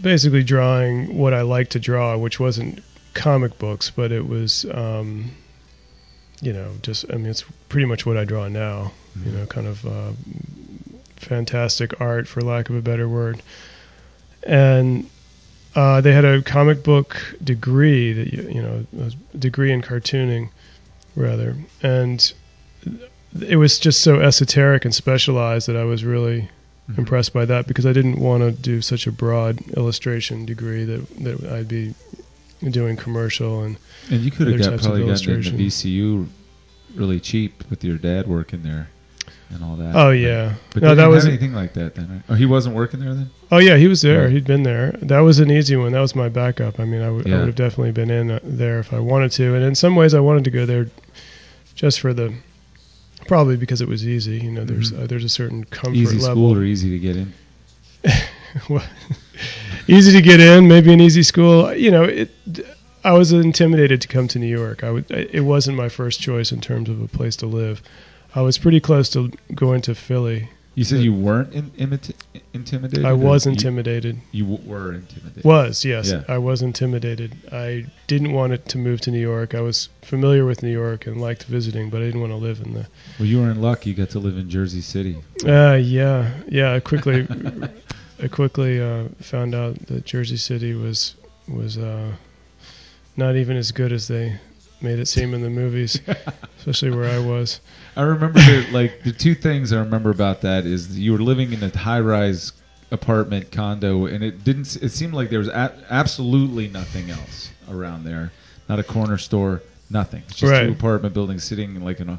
basically 0.00 0.44
drawing 0.44 1.16
what 1.16 1.34
I 1.34 1.42
liked 1.42 1.72
to 1.72 1.80
draw, 1.80 2.16
which 2.16 2.38
wasn't 2.38 2.82
comic 3.14 3.58
books, 3.58 3.90
but 3.90 4.12
it 4.12 4.26
was, 4.26 4.66
um, 4.72 5.30
you 6.40 6.52
know, 6.52 6.70
just, 6.82 7.06
I 7.10 7.16
mean, 7.16 7.26
it's 7.26 7.44
pretty 7.68 7.86
much 7.86 8.06
what 8.06 8.16
I 8.16 8.24
draw 8.24 8.48
now, 8.48 8.92
you 9.24 9.32
know, 9.32 9.46
kind 9.46 9.66
of 9.66 9.84
uh, 9.86 10.12
fantastic 11.16 12.00
art, 12.00 12.28
for 12.28 12.40
lack 12.40 12.70
of 12.70 12.76
a 12.76 12.82
better 12.82 13.08
word. 13.08 13.42
And 14.42 15.10
uh, 15.74 16.00
they 16.02 16.12
had 16.12 16.24
a 16.24 16.42
comic 16.42 16.84
book 16.84 17.16
degree 17.42 18.12
that, 18.12 18.32
you, 18.32 18.42
you 18.48 18.62
know, 18.62 18.86
a 19.00 19.36
degree 19.36 19.72
in 19.72 19.82
cartooning, 19.82 20.50
rather. 21.16 21.56
And 21.82 22.32
it 23.40 23.56
was 23.56 23.78
just 23.78 24.00
so 24.00 24.20
esoteric 24.20 24.84
and 24.84 24.94
specialized 24.94 25.68
that 25.68 25.76
I 25.76 25.84
was 25.84 26.04
really 26.04 26.48
Mhm. 26.90 26.98
impressed 26.98 27.32
by 27.32 27.44
that 27.44 27.66
because 27.66 27.84
I 27.86 27.92
didn't 27.92 28.18
want 28.18 28.42
to 28.42 28.52
do 28.52 28.80
such 28.80 29.06
a 29.06 29.12
broad 29.12 29.58
illustration 29.76 30.46
degree 30.46 30.84
that 30.84 31.02
that 31.24 31.52
I'd 31.52 31.68
be 31.68 31.94
doing 32.70 32.96
commercial 32.96 33.62
and 33.64 33.76
and 34.10 34.20
you 34.20 34.30
could 34.30 34.46
have 34.46 34.58
got 34.58 34.80
probably 34.80 35.04
gotten 35.06 35.34
into 35.34 35.50
VCU 35.50 36.26
really 36.94 37.20
cheap 37.20 37.62
with 37.68 37.84
your 37.84 37.98
dad 37.98 38.26
working 38.28 38.62
there 38.62 38.88
and 39.50 39.62
all 39.62 39.76
that. 39.76 39.94
oh 39.94 40.10
yeah 40.10 40.54
But 40.72 40.82
no 40.84 40.94
that 40.94 41.06
was 41.10 41.26
anything 41.26 41.52
like 41.52 41.74
that 41.74 41.94
then. 41.96 42.08
Right? 42.10 42.22
Oh, 42.30 42.34
he 42.34 42.46
wasn't 42.46 42.74
working 42.76 43.00
there 43.00 43.12
then. 43.14 43.28
oh 43.52 43.58
yeah 43.58 43.76
he 43.76 43.88
was 43.88 44.00
there 44.00 44.22
Yeah. 44.28 44.34
he'd 44.34 44.46
been 44.46 44.62
there 44.62 44.92
that 45.02 45.20
was 45.20 45.38
an 45.40 45.50
easy 45.50 45.76
one 45.76 45.92
that 45.92 46.00
was 46.00 46.14
my 46.14 46.28
backup 46.28 46.80
I 46.80 46.84
mean 46.84 47.02
I 47.02 47.10
would 47.10 47.26
I 47.30 47.36
would 47.38 47.46
have 47.48 47.56
definitely 47.56 47.92
been 47.92 48.10
in 48.10 48.30
uh, 48.30 48.38
there 48.44 48.78
if 48.78 48.92
I 48.94 49.00
wanted 49.00 49.32
to 49.32 49.54
and 49.54 49.64
in 49.64 49.74
some 49.74 49.96
ways 49.96 50.14
I 50.14 50.20
wanted 50.20 50.44
to 50.44 50.50
go 50.50 50.64
there 50.64 50.86
just 51.74 52.00
for 52.00 52.14
the 52.14 52.32
probably 53.28 53.56
because 53.56 53.80
it 53.80 53.88
was 53.88 54.06
easy 54.06 54.38
you 54.38 54.50
know 54.50 54.64
there's 54.64 54.92
Mhm. 54.92 55.02
uh, 55.02 55.06
there's 55.06 55.24
a 55.24 55.28
certain 55.28 55.64
comfort 55.64 55.96
Easy 55.96 56.18
level 56.18 56.34
school 56.50 56.58
or 56.58 56.64
easy 56.64 56.90
to 56.90 56.98
get 56.98 57.16
in. 57.16 57.32
Well, 58.70 58.84
easy 59.86 60.12
to 60.12 60.22
get 60.22 60.40
in, 60.40 60.66
maybe 60.66 60.90
an 60.90 61.00
easy 61.00 61.22
school. 61.22 61.74
You 61.74 61.90
know, 61.90 62.04
it. 62.04 62.30
I 63.04 63.12
was 63.12 63.30
intimidated 63.32 64.00
to 64.00 64.08
come 64.08 64.28
to 64.28 64.38
New 64.38 64.46
York. 64.46 64.82
I 64.82 64.90
would. 64.92 65.10
It 65.10 65.42
wasn't 65.44 65.76
my 65.76 65.90
first 65.90 66.20
choice 66.22 66.52
in 66.52 66.60
terms 66.62 66.88
of 66.88 67.02
a 67.02 67.06
place 67.08 67.36
to 67.36 67.46
live. 67.46 67.82
I 68.34 68.40
was 68.40 68.56
pretty 68.56 68.80
close 68.80 69.10
to 69.10 69.30
going 69.54 69.82
to 69.82 69.94
Philly. 69.94 70.48
You 70.76 70.84
said 70.84 71.00
you 71.00 71.14
weren't 71.14 71.52
in, 71.54 71.70
imita- 71.70 72.14
intimidated. 72.52 73.04
I 73.06 73.10
or 73.10 73.16
was 73.16 73.46
you- 73.46 73.52
intimidated. 73.52 74.18
You, 74.30 74.44
w- 74.44 74.70
were 74.70 74.92
intimidated. 74.92 75.42
Was 75.44 75.84
yes, 75.86 76.10
Yeah. 76.12 76.22
I 76.28 76.36
was 76.36 76.60
intimidated. 76.60 77.34
I 77.50 77.86
didn't 78.08 78.32
want 78.32 78.52
it 78.52 78.68
to 78.68 78.78
move 78.78 79.00
to 79.00 79.10
New 79.10 79.18
York. 79.18 79.54
I 79.54 79.62
was 79.62 79.88
familiar 80.02 80.44
with 80.44 80.62
New 80.62 80.70
York 80.70 81.06
and 81.06 81.18
liked 81.18 81.44
visiting, 81.44 81.88
but 81.88 82.02
I 82.02 82.04
didn't 82.04 82.20
want 82.20 82.32
to 82.32 82.36
live 82.36 82.60
in 82.60 82.74
the. 82.74 82.86
Well, 83.18 83.26
you 83.26 83.40
were 83.40 83.50
in 83.50 83.62
luck. 83.62 83.86
You 83.86 83.94
got 83.94 84.10
to 84.10 84.18
live 84.18 84.36
in 84.36 84.50
Jersey 84.50 84.82
City. 84.82 85.16
Uh, 85.46 85.78
yeah, 85.82 86.30
yeah. 86.46 86.74
I 86.74 86.80
quickly, 86.80 87.26
I 88.22 88.28
quickly 88.28 88.78
uh, 88.80 89.04
found 89.20 89.54
out 89.54 89.78
that 89.86 90.04
Jersey 90.04 90.36
City 90.36 90.74
was 90.74 91.14
was 91.48 91.78
uh, 91.78 92.12
not 93.16 93.36
even 93.36 93.56
as 93.56 93.72
good 93.72 93.92
as 93.92 94.08
they 94.08 94.38
made 94.80 94.98
it 94.98 95.06
seem 95.06 95.34
in 95.34 95.42
the 95.42 95.50
movies, 95.50 96.00
especially 96.58 96.90
where 96.90 97.10
I 97.10 97.18
was. 97.18 97.60
I 97.96 98.02
remember 98.02 98.38
the, 98.40 98.66
like 98.72 99.02
the 99.02 99.12
two 99.12 99.34
things 99.34 99.72
I 99.72 99.78
remember 99.78 100.10
about 100.10 100.42
that 100.42 100.66
is 100.66 100.98
you 100.98 101.12
were 101.12 101.18
living 101.18 101.52
in 101.52 101.62
a 101.62 101.76
high-rise 101.76 102.52
apartment 102.90 103.50
condo, 103.50 104.06
and 104.06 104.22
it 104.22 104.44
didn't. 104.44 104.76
It 104.82 104.90
seemed 104.90 105.14
like 105.14 105.30
there 105.30 105.38
was 105.38 105.48
a- 105.48 105.74
absolutely 105.90 106.68
nothing 106.68 107.10
else 107.10 107.50
around 107.70 108.04
there. 108.04 108.32
Not 108.68 108.78
a 108.78 108.84
corner 108.84 109.18
store. 109.18 109.62
Nothing. 109.88 110.22
It's 110.28 110.36
just 110.38 110.50
Right. 110.52 110.66
two 110.66 110.72
apartment 110.72 111.14
buildings 111.14 111.44
sitting 111.44 111.80
like 111.84 112.00
in 112.00 112.08
a 112.08 112.18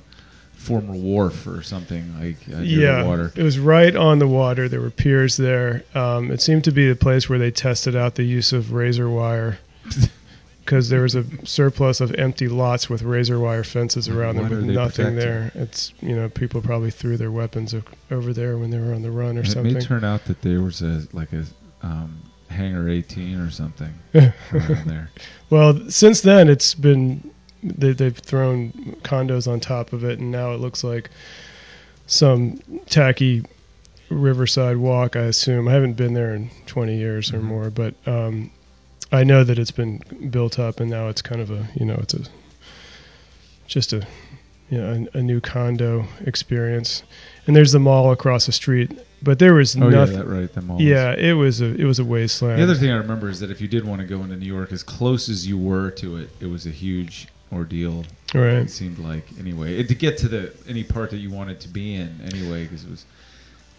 former 0.54 0.94
wharf 0.94 1.46
or 1.48 1.62
something 1.62 2.18
like 2.20 2.38
uh, 2.52 2.60
near 2.62 2.80
yeah, 2.80 3.02
the 3.04 3.08
water. 3.10 3.32
it 3.36 3.44
was 3.44 3.60
right 3.60 3.96
on 3.96 4.20
the 4.20 4.28
water. 4.28 4.68
There 4.70 4.80
were 4.82 4.90
piers 4.90 5.36
there. 5.38 5.84
Um, 5.94 6.32
it 6.32 6.42
seemed 6.42 6.64
to 6.64 6.72
be 6.72 6.88
the 6.90 6.96
place 6.96 7.30
where 7.30 7.38
they 7.40 7.52
tested 7.52 7.96
out 7.96 8.16
the 8.16 8.24
use 8.24 8.54
of 8.54 8.72
razor 8.72 9.10
wire. 9.10 9.60
Because 10.68 10.90
there 10.90 11.02
was 11.04 11.16
a 11.16 11.24
surplus 11.46 12.02
of 12.02 12.14
empty 12.16 12.50
lots 12.50 12.90
with 12.90 13.02
razor 13.02 13.40
wire 13.40 13.64
fences 13.64 14.10
around 14.10 14.36
them 14.36 14.50
What 14.50 14.58
with 14.58 14.66
nothing 14.66 15.16
there. 15.16 15.50
It's 15.56 15.94
you 16.02 16.14
know 16.14 16.28
people 16.28 16.62
probably 16.62 16.92
threw 16.92 17.16
their 17.16 17.32
weapons 17.32 17.74
o- 17.74 17.84
over 18.12 18.34
there 18.34 18.58
when 18.58 18.70
they 18.70 18.78
were 18.78 18.94
on 18.94 19.02
the 19.02 19.10
run 19.10 19.38
or 19.38 19.42
it 19.44 19.48
something. 19.48 19.76
may 19.76 19.80
turn 19.80 20.04
out 20.04 20.26
that 20.26 20.42
there 20.42 20.62
was 20.62 20.82
a 20.82 21.04
like 21.14 21.32
a 21.32 21.46
um, 21.84 22.20
hangar 22.50 22.90
18 22.90 23.40
or 23.40 23.50
something 23.50 23.94
around 24.14 24.86
there. 24.86 25.10
Well, 25.50 25.90
since 25.90 26.20
then 26.20 26.50
it's 26.50 26.74
been 26.76 27.32
they, 27.64 27.94
they've 27.94 28.18
thrown 28.18 28.74
condos 29.04 29.50
on 29.50 29.62
top 29.62 29.94
of 29.94 30.04
it, 30.04 30.20
and 30.20 30.32
now 30.32 30.52
it 30.52 30.60
looks 30.60 30.84
like 30.84 31.10
some 32.08 32.60
tacky 32.88 33.46
riverside 34.10 34.76
walk. 34.76 35.16
I 35.16 35.22
assume 35.22 35.70
I 35.70 35.72
haven't 35.72 35.94
been 35.94 36.14
there 36.14 36.36
in 36.36 36.50
20 36.66 36.98
years 36.98 37.32
or 37.34 37.38
Mhm. 37.40 37.44
more, 37.44 37.70
but 37.70 37.94
um, 38.06 38.52
I 39.12 39.24
know 39.24 39.44
that 39.44 39.58
it's 39.58 39.72
been 39.72 40.02
built 40.30 40.60
up, 40.60 40.80
and 40.80 40.90
now 40.90 41.08
it's 41.08 41.22
kind 41.22 41.42
of 41.42 41.52
a 41.52 41.68
you 41.76 41.86
know 41.86 41.96
it's 42.02 42.14
a 42.14 42.22
just 43.68 43.94
a 43.94 44.06
you 44.70 44.78
know 44.78 45.08
a, 45.14 45.18
a 45.20 45.22
new 45.22 45.40
condo 45.40 46.06
experience. 46.26 47.04
And 47.46 47.56
there's 47.56 47.72
the 47.72 47.80
mall 47.80 48.12
across 48.12 48.46
the 48.46 48.52
street, 48.52 48.92
but 49.24 49.40
there 49.40 49.54
was 49.54 49.78
Oh 49.78 49.86
yeah, 49.88 49.90
nothing. 49.90 50.18
that 50.20 50.28
right. 50.28 50.54
The 50.54 50.62
malls. 50.62 50.82
Yeah, 50.82 51.14
it 51.16 51.34
was 51.34 51.62
a 51.62 51.74
it 51.76 51.86
was 51.86 52.00
a 52.00 52.06
wasteland. 52.06 52.60
The 52.60 52.64
other 52.64 52.76
thing 52.76 52.92
I 52.92 52.98
remember 52.98 53.30
is 53.30 53.40
that 53.40 53.50
if 53.52 53.62
you 53.62 53.68
did 53.70 53.86
want 53.86 54.02
to 54.02 54.08
go 54.08 54.22
into 54.24 54.36
New 54.36 54.46
York, 54.46 54.72
as 54.72 54.84
close 54.84 55.30
as 55.30 55.48
you 55.48 55.58
were 55.58 55.92
to 55.92 56.18
it, 56.18 56.30
it 56.42 56.48
was 56.48 56.66
a 56.66 56.72
huge 56.72 57.28
ordeal. 57.54 58.04
Right. 58.36 58.56
It 58.56 58.70
seemed 58.70 59.00
like 59.00 59.24
anyway 59.40 59.80
And 59.80 59.88
to 59.88 59.96
get 59.96 60.18
to 60.18 60.28
the 60.28 60.54
any 60.68 60.84
part 60.84 61.12
that 61.12 61.20
you 61.20 61.30
wanted 61.32 61.62
to 61.62 61.70
be 61.70 61.96
in 61.96 62.20
anyway, 62.26 62.64
because 62.64 62.84
it 62.84 62.90
was 62.90 63.06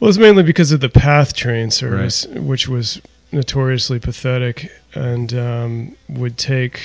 Well, 0.00 0.08
it's 0.08 0.16
mainly 0.16 0.42
because 0.42 0.73
of 0.73 0.80
the 0.80 0.88
PATH 0.88 1.35
train 1.35 1.70
service, 1.70 2.26
which 2.28 2.66
was 2.66 3.02
notoriously 3.32 3.99
pathetic 3.99 4.70
and 4.94 5.35
um, 5.35 5.97
would 6.08 6.38
take, 6.38 6.80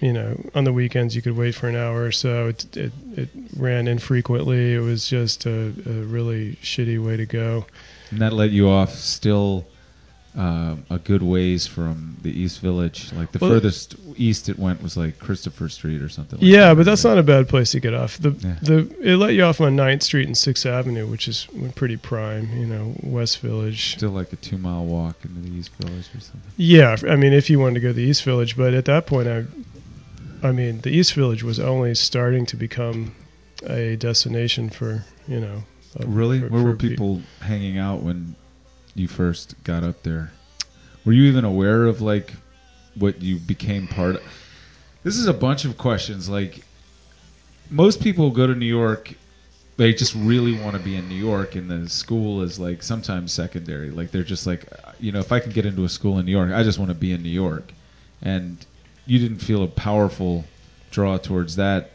you 0.00 0.12
know, 0.12 0.40
on 0.54 0.64
the 0.64 0.72
weekends 0.72 1.14
you 1.14 1.22
could 1.22 1.36
wait 1.36 1.54
for 1.54 1.68
an 1.68 1.76
hour 1.76 2.04
or 2.04 2.12
so. 2.12 2.48
It, 2.48 2.76
it, 2.76 2.92
it 3.16 3.28
ran 3.56 3.88
infrequently. 3.88 4.74
It 4.74 4.80
was 4.80 5.06
just 5.06 5.46
a, 5.46 5.72
a 5.86 6.04
really 6.04 6.56
shitty 6.62 7.04
way 7.04 7.16
to 7.16 7.26
go. 7.26 7.66
and 8.10 8.20
that 8.20 8.32
let 8.32 8.50
you 8.50 8.68
off 8.68 8.94
still 8.94 9.66
um, 10.34 10.84
a 10.88 10.98
good 10.98 11.22
ways 11.22 11.66
from 11.66 12.16
the 12.22 12.30
East 12.30 12.60
Village. 12.60 13.12
Like 13.12 13.32
the 13.32 13.38
Well- 13.38 13.50
furthest 13.50 13.96
east 14.16 14.48
it 14.48 14.58
went 14.58 14.82
was 14.82 14.96
like 14.96 15.18
Christopher 15.18 15.68
Street 15.68 16.00
or 16.02 16.08
something. 16.08 16.38
Like 16.38 16.46
Yeah, 16.48 16.68
that. 16.68 16.76
but 16.76 16.86
that's 16.86 17.04
not 17.04 17.18
a 17.18 17.22
bad 17.22 17.48
place 17.48 17.70
to 17.72 17.80
get 17.80 17.92
off. 17.94 18.18
The 18.18 18.30
Yeah. 18.42 18.54
the 18.62 18.88
it 19.02 19.16
let 19.16 19.34
you 19.34 19.42
off 19.44 19.60
on 19.60 19.76
9th 19.76 20.02
Street 20.02 20.26
and 20.26 20.36
6th 20.36 20.64
Avenue, 20.66 21.06
which 21.06 21.28
is 21.28 21.46
pretty 21.74 21.96
prime, 21.98 22.48
you 22.56 22.66
know, 22.66 22.94
West 23.02 23.40
Village. 23.40 23.94
still 23.96 24.10
like 24.10 24.32
a 24.32 24.36
two 24.36 24.56
mile 24.58 24.84
walk 24.86 25.16
into 25.24 25.48
the 25.48 25.54
East 25.56 25.70
Village 25.78 26.06
or 26.14 26.20
something. 26.20 26.40
Yeah, 26.56 26.96
I 27.08 27.16
mean, 27.16 27.32
if 27.34 27.50
you 27.50 27.58
wanted 27.58 27.74
to 27.74 27.80
go 27.80 27.88
to 27.88 27.94
the 27.94 28.02
East 28.02 28.24
Village, 28.24 28.56
but 28.56 28.72
at 28.74 28.86
that 28.86 29.06
point, 29.06 29.28
I, 29.28 29.44
I 30.42 30.52
mean, 30.52 30.80
the 30.80 30.90
East 30.90 31.12
Village 31.14 31.42
was 31.42 31.60
only 31.60 31.94
starting 31.94 32.46
to 32.46 32.56
become 32.56 33.12
a 33.66 33.96
destination 33.96 34.70
for 34.70 35.04
you 35.28 35.40
know. 35.40 35.62
uh, 36.00 36.06
Really? 36.06 36.40
for- 36.40 36.48
Where 36.48 36.62
were 36.62 36.70
for 36.72 36.76
pe- 36.78 36.88
people 36.88 37.22
hanging 37.42 37.76
out 37.78 38.02
when 38.02 38.34
you 38.94 39.08
first 39.08 39.54
got 39.64 39.84
up 39.84 40.02
there? 40.02 40.32
Were 41.04 41.12
you 41.12 41.24
even 41.24 41.44
aware 41.44 41.84
of 41.84 42.00
like 42.00 42.32
what 42.94 43.20
you 43.20 43.36
became 43.38 43.88
part 43.88 44.16
of? 44.16 44.22
This 45.02 45.16
is 45.16 45.26
a 45.26 45.34
bunch 45.34 45.64
of 45.64 45.78
questions. 45.78 46.28
Like 46.28 46.64
most 47.70 48.00
people 48.00 48.30
go 48.30 48.46
to 48.46 48.54
New 48.54 48.66
York, 48.66 49.14
they 49.76 49.92
just 49.92 50.14
really 50.14 50.58
want 50.60 50.76
to 50.76 50.82
be 50.82 50.96
in 50.96 51.08
New 51.08 51.16
York, 51.16 51.54
and 51.54 51.70
the 51.70 51.88
school 51.88 52.42
is 52.42 52.58
like 52.58 52.82
sometimes 52.82 53.32
secondary. 53.32 53.90
Like 53.90 54.10
they're 54.10 54.22
just 54.22 54.46
like, 54.46 54.66
you 55.00 55.12
know, 55.12 55.20
if 55.20 55.32
I 55.32 55.40
can 55.40 55.52
get 55.52 55.66
into 55.66 55.84
a 55.84 55.88
school 55.88 56.18
in 56.18 56.26
New 56.26 56.32
York, 56.32 56.52
I 56.52 56.62
just 56.62 56.78
want 56.78 56.90
to 56.90 56.94
be 56.94 57.12
in 57.12 57.22
New 57.22 57.30
York. 57.30 57.72
And 58.20 58.64
you 59.06 59.18
didn't 59.18 59.38
feel 59.38 59.64
a 59.64 59.68
powerful 59.68 60.44
draw 60.90 61.16
towards 61.16 61.56
that. 61.56 61.90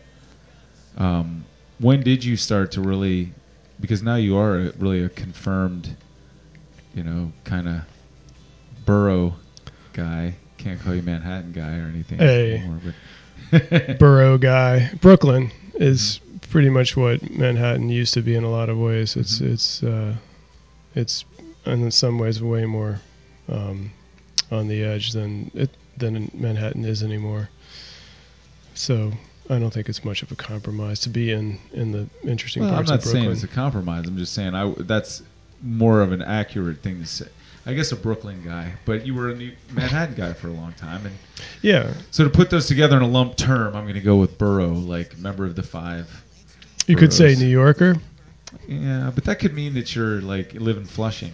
Um, 0.97 1.45
when 1.79 2.01
did 2.01 2.23
you 2.23 2.35
start 2.35 2.71
to 2.73 2.81
really 2.81 3.31
because 3.79 4.01
now 4.01 4.15
you 4.15 4.37
are 4.37 4.71
really 4.79 5.03
a 5.03 5.09
confirmed, 5.09 5.95
you 6.97 7.03
know, 7.03 7.31
kind 7.45 7.67
of 7.69 7.81
borough 8.85 9.35
guy. 9.93 10.35
Can't 10.57 10.81
call 10.81 10.95
you 10.95 11.03
Manhattan 11.03 11.51
guy 11.53 11.77
or 11.77 11.83
anything 11.93 12.17
Hey. 12.17 12.57
anymore. 12.57 12.81
Borough 13.99 14.37
guy. 14.39 14.91
Brooklyn 14.99 15.51
is 15.75 16.19
pretty 16.49 16.69
much 16.69 16.97
what 16.97 17.29
Manhattan 17.29 17.89
used 17.89 18.15
to 18.15 18.21
be 18.21 18.35
in 18.35 18.43
a 18.43 18.49
lot 18.49 18.69
of 18.69 18.77
ways. 18.79 19.15
It's 19.15 19.39
Mhm. 19.39 19.53
it's 19.53 19.83
uh, 19.83 20.15
it's 20.95 21.23
in 21.65 21.91
some 21.91 22.17
ways 22.17 22.41
way 22.41 22.65
more 22.65 22.99
um, 23.47 23.91
on 24.51 24.67
the 24.67 24.83
edge 24.83 25.11
than 25.11 25.51
it 25.53 25.69
than 25.97 26.31
Manhattan 26.33 26.83
is 26.83 27.03
anymore. 27.03 27.49
So 28.73 29.11
I 29.49 29.59
don't 29.59 29.71
think 29.71 29.87
it's 29.89 30.03
much 30.03 30.23
of 30.23 30.31
a 30.31 30.35
compromise 30.35 30.99
to 31.01 31.09
be 31.09 31.31
in 31.31 31.59
in 31.73 31.91
the 31.91 32.07
interesting 32.23 32.63
well, 32.63 32.73
I'm 32.73 32.85
not 32.85 33.03
saying 33.03 33.29
it's 33.29 33.43
a 33.43 33.47
compromise. 33.47 34.07
I'm 34.07 34.17
just 34.17 34.33
saying 34.33 34.55
I 34.55 34.73
that's 34.79 35.21
more 35.61 36.01
of 36.01 36.11
an 36.11 36.21
accurate 36.21 36.79
thing 36.79 36.99
to 36.99 37.05
say. 37.05 37.27
I 37.65 37.73
guess 37.73 37.91
a 37.91 37.97
Brooklyn 37.97 38.41
guy, 38.45 38.71
but 38.85 39.05
you 39.05 39.13
were 39.13 39.29
a 39.29 39.35
New 39.35 39.51
Manhattan 39.73 40.15
guy 40.15 40.31
for 40.31 40.47
a 40.47 40.51
long 40.53 40.71
time, 40.73 41.05
and 41.05 41.13
Yeah, 41.61 41.93
so 42.11 42.23
to 42.23 42.29
put 42.29 42.49
those 42.49 42.65
together 42.67 42.95
in 42.95 43.03
a 43.03 43.07
lump 43.07 43.35
term, 43.35 43.75
I'm 43.75 43.83
going 43.83 43.95
to 43.95 43.99
go 43.99 44.15
with 44.15 44.37
Burrow, 44.37 44.69
like 44.71 45.17
member 45.17 45.43
of 45.45 45.55
the 45.57 45.63
five. 45.63 46.09
you 46.87 46.95
could 46.95 47.11
say 47.11 47.35
New 47.35 47.47
Yorker. 47.47 47.97
Yeah, 48.69 49.11
but 49.13 49.25
that 49.25 49.39
could 49.39 49.53
mean 49.53 49.73
that 49.73 49.93
you're 49.93 50.21
like 50.21 50.53
live 50.53 50.77
in 50.77 50.85
Flushing 50.85 51.33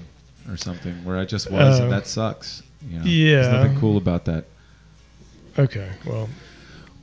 or 0.50 0.58
something, 0.58 1.06
where 1.06 1.18
I 1.20 1.26
just 1.26 1.52
was, 1.52 1.80
Uh, 1.80 1.84
and 1.84 1.92
that 1.92 2.08
sucks. 2.08 2.64
You 2.90 2.98
know? 3.00 3.06
yeah. 3.06 3.42
there's 3.44 3.54
nothing 3.54 3.80
cool 3.80 3.98
about 3.98 4.26
that. 4.26 4.46
Okay, 5.60 5.88
well, 6.08 6.28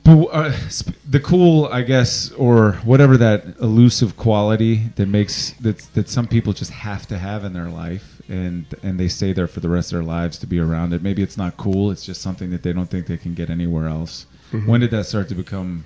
But 0.03 0.23
uh, 0.31 0.51
sp- 0.73 0.97
the 1.09 1.19
cool, 1.19 1.65
I 1.65 1.83
guess, 1.83 2.31
or 2.31 2.73
whatever 2.83 3.17
that 3.17 3.45
elusive 3.61 4.17
quality 4.17 4.77
that 4.95 5.07
makes 5.07 5.51
that 5.61 5.77
that 5.93 6.09
some 6.09 6.27
people 6.27 6.53
just 6.53 6.71
have 6.71 7.07
to 7.07 7.17
have 7.17 7.43
in 7.45 7.53
their 7.53 7.69
life, 7.69 8.21
and 8.27 8.65
and 8.81 8.99
they 8.99 9.07
stay 9.07 9.31
there 9.33 9.47
for 9.47 9.59
the 9.59 9.69
rest 9.69 9.91
of 9.91 9.97
their 9.97 10.07
lives 10.07 10.39
to 10.39 10.47
be 10.47 10.59
around 10.59 10.93
it. 10.93 11.03
Maybe 11.03 11.21
it's 11.21 11.37
not 11.37 11.55
cool; 11.57 11.91
it's 11.91 12.03
just 12.05 12.21
something 12.21 12.49
that 12.49 12.63
they 12.63 12.73
don't 12.73 12.89
think 12.89 13.05
they 13.05 13.17
can 13.17 13.35
get 13.35 13.49
anywhere 13.49 13.87
else. 13.87 14.25
Mhm. 14.51 14.65
When 14.65 14.81
did 14.81 14.91
that 14.91 15.05
start 15.05 15.29
to 15.29 15.35
become 15.35 15.85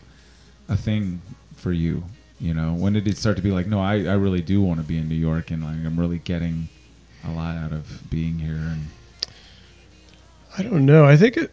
a 0.70 0.78
thing 0.78 1.22
for 1.58 1.74
you? 1.74 2.04
You 2.40 2.54
know, 2.54 2.74
when 2.74 2.94
did 2.94 3.08
it 3.08 3.18
start 3.18 3.38
to 3.38 3.44
be 3.44 3.52
like, 3.52 3.68
no, 3.68 3.80
I, 3.80 3.94
I 4.06 4.14
really 4.14 4.42
do 4.42 4.62
want 4.62 4.80
to 4.80 4.86
be 4.86 4.98
in 4.98 5.08
New 5.10 5.16
York, 5.16 5.52
and 5.52 5.64
like 5.64 5.86
I'm 5.86 6.00
really 6.00 6.20
getting 6.20 6.70
a 7.28 7.32
lot 7.32 7.58
out 7.58 7.74
of 7.74 8.10
being 8.10 8.40
here. 8.40 8.56
And 8.56 8.86
I 10.58 10.64
don't 10.64 10.86
know. 10.86 11.06
I 11.06 11.18
think 11.18 11.38
it, 11.38 11.52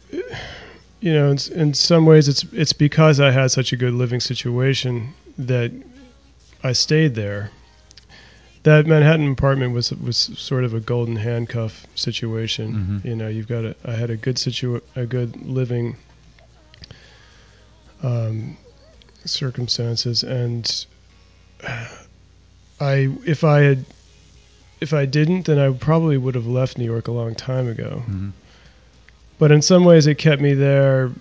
you 1.03 1.11
know, 1.11 1.31
in, 1.31 1.37
in 1.53 1.73
some 1.73 2.05
ways, 2.05 2.29
it's 2.29 2.45
it's 2.53 2.71
because 2.71 3.19
I 3.19 3.29
had 3.29 3.51
such 3.51 3.73
a 3.73 3.75
good 3.75 3.93
living 3.93 4.21
situation 4.21 5.13
that 5.37 5.69
I 6.63 6.71
stayed 6.71 7.13
there. 7.13 7.51
That 8.63 8.87
Manhattan 8.87 9.29
apartment 9.29 9.73
was 9.73 9.91
was 9.91 10.15
sort 10.17 10.63
of 10.63 10.73
a 10.73 10.79
golden 10.79 11.17
handcuff 11.17 11.85
situation. 11.95 12.73
Mhm. 12.73 13.05
You 13.05 13.15
know, 13.17 13.27
you've 13.27 13.49
got 13.49 13.65
a 13.65 13.75
I 13.83 13.91
had 13.95 14.11
a 14.11 14.15
good 14.15 14.37
situ 14.37 14.79
a 14.95 15.05
good 15.05 15.45
living 15.45 15.97
um, 18.01 18.55
circumstances, 19.25 20.23
and 20.23 20.85
I 22.79 23.13
if 23.25 23.43
I 23.43 23.59
had 23.59 23.85
if 24.79 24.93
I 24.93 25.05
didn't, 25.05 25.47
then 25.47 25.59
I 25.59 25.69
probably 25.73 26.17
would 26.17 26.35
have 26.35 26.47
left 26.47 26.77
New 26.77 26.85
York 26.85 27.09
a 27.09 27.11
long 27.11 27.35
time 27.35 27.67
ago 27.67 28.03
but 29.39 29.51
in 29.51 29.61
some 29.61 29.83
ways 29.85 30.07
it 30.07 30.17
kept 30.17 30.41
me 30.41 30.53
there 30.53 31.11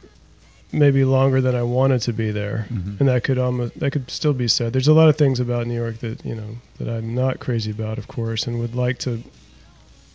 maybe 0.74 1.04
longer 1.04 1.40
than 1.42 1.54
I 1.54 1.62
wanted 1.62 2.00
to 2.02 2.12
be 2.14 2.30
there. 2.30 2.66
Mhm. 2.72 3.00
and 3.00 3.08
that 3.08 3.24
could 3.24 3.38
almost 3.38 3.78
that 3.80 3.90
could 3.90 4.10
still 4.10 4.32
be 4.32 4.48
said 4.48 4.72
there's 4.72 4.88
a 4.88 4.94
lot 4.94 5.08
of 5.08 5.16
things 5.16 5.38
about 5.40 5.66
New 5.66 5.74
York 5.74 5.98
that 6.00 6.24
you 6.24 6.34
know 6.34 6.56
that 6.78 6.88
I'm 6.88 7.14
not 7.14 7.40
crazy 7.40 7.70
about 7.70 7.98
of 7.98 8.08
course 8.08 8.46
and 8.46 8.58
would 8.58 8.74
like 8.74 8.98
to 9.00 9.22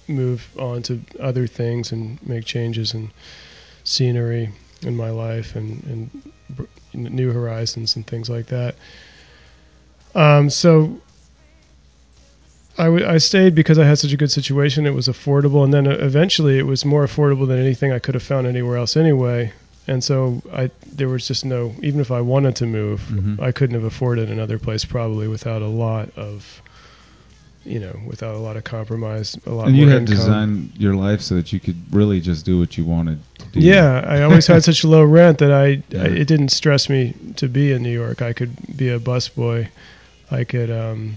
move 0.08 0.48
on 0.58 0.82
to 0.84 1.02
other 1.20 1.46
things 1.48 1.92
and 1.92 2.18
make 2.26 2.46
changes 2.46 2.94
in 2.94 3.12
scenery 3.84 4.50
in 4.82 4.96
my 4.96 5.10
life 5.12 5.56
and 5.56 5.84
and 5.84 6.32
br- 6.50 6.64
new 6.94 7.32
horizons 7.32 7.96
and 7.96 8.08
things 8.08 8.30
like 8.30 8.48
that. 8.48 8.76
Um 10.16 10.50
so 10.50 11.00
I, 12.78 12.86
w- 12.86 13.06
I 13.08 13.18
stayed 13.18 13.56
because 13.56 13.80
I 13.80 13.86
had 13.86 13.98
such 13.98 14.14
a 14.14 14.18
good 14.18 14.32
situation. 14.32 14.86
It 14.86 14.94
was 14.94 15.08
affordable, 15.08 15.64
and 15.64 15.74
then 15.74 15.88
uh, 15.88 15.92
eventually 16.00 16.58
it 16.60 16.66
was 16.66 16.86
more 16.86 17.06
affordable 17.06 17.48
than 17.48 17.60
anything 17.60 17.92
I 17.92 18.00
could 18.00 18.14
have 18.16 18.24
found 18.24 18.46
anywhere 18.48 18.78
else 18.78 18.96
anyway. 18.98 19.52
And 19.88 20.04
so 20.04 20.42
I 20.54 20.70
there 20.92 21.08
was 21.08 21.28
just 21.28 21.46
no 21.46 21.74
even 21.82 22.02
if 22.02 22.12
I 22.12 22.20
wanted 22.22 22.56
to 22.58 22.66
move, 22.66 23.00
Mhm. 23.10 23.40
I 23.42 23.52
couldn't 23.54 23.76
have 23.76 23.86
afforded 23.86 24.30
another 24.30 24.60
place 24.60 24.84
probably 24.86 25.28
without 25.30 25.62
a 25.62 25.68
lot 25.68 26.10
of 26.18 26.62
you 27.66 27.80
know 27.80 27.98
without 28.06 28.36
a 28.36 28.38
lot 28.38 28.58
of 28.58 28.64
compromise, 28.66 29.38
a 29.46 29.50
lot 29.52 29.68
and 29.68 29.78
you 29.78 29.88
had 29.88 30.02
income. 30.02 30.16
designed 30.16 30.72
your 30.78 30.94
life 30.96 31.22
so 31.22 31.36
that 31.36 31.52
you 31.54 31.60
could 31.60 31.78
really 31.92 32.20
just 32.22 32.46
do 32.46 32.60
what 32.60 32.78
you 32.78 32.84
wanted 32.86 33.20
to 33.40 33.46
do. 33.54 33.60
Yeah, 33.62 34.04
I 34.06 34.24
always 34.24 34.46
had 34.48 34.64
such 34.64 34.84
low 34.96 35.04
rent 35.04 35.38
that 35.40 35.52
I, 35.52 35.82
Yeah. 35.90 36.04
I 36.04 36.06
it 36.08 36.28
didn't 36.28 36.50
stress 36.50 36.90
me 36.90 37.14
to 37.38 37.48
be 37.48 37.72
in 37.72 37.82
New 37.82 37.92
York. 37.94 38.22
I 38.22 38.34
could 38.34 38.52
be 38.78 38.90
a 38.90 39.00
busboy. 39.00 39.68
I 40.30 40.44
could 40.44 40.70
um 40.70 41.16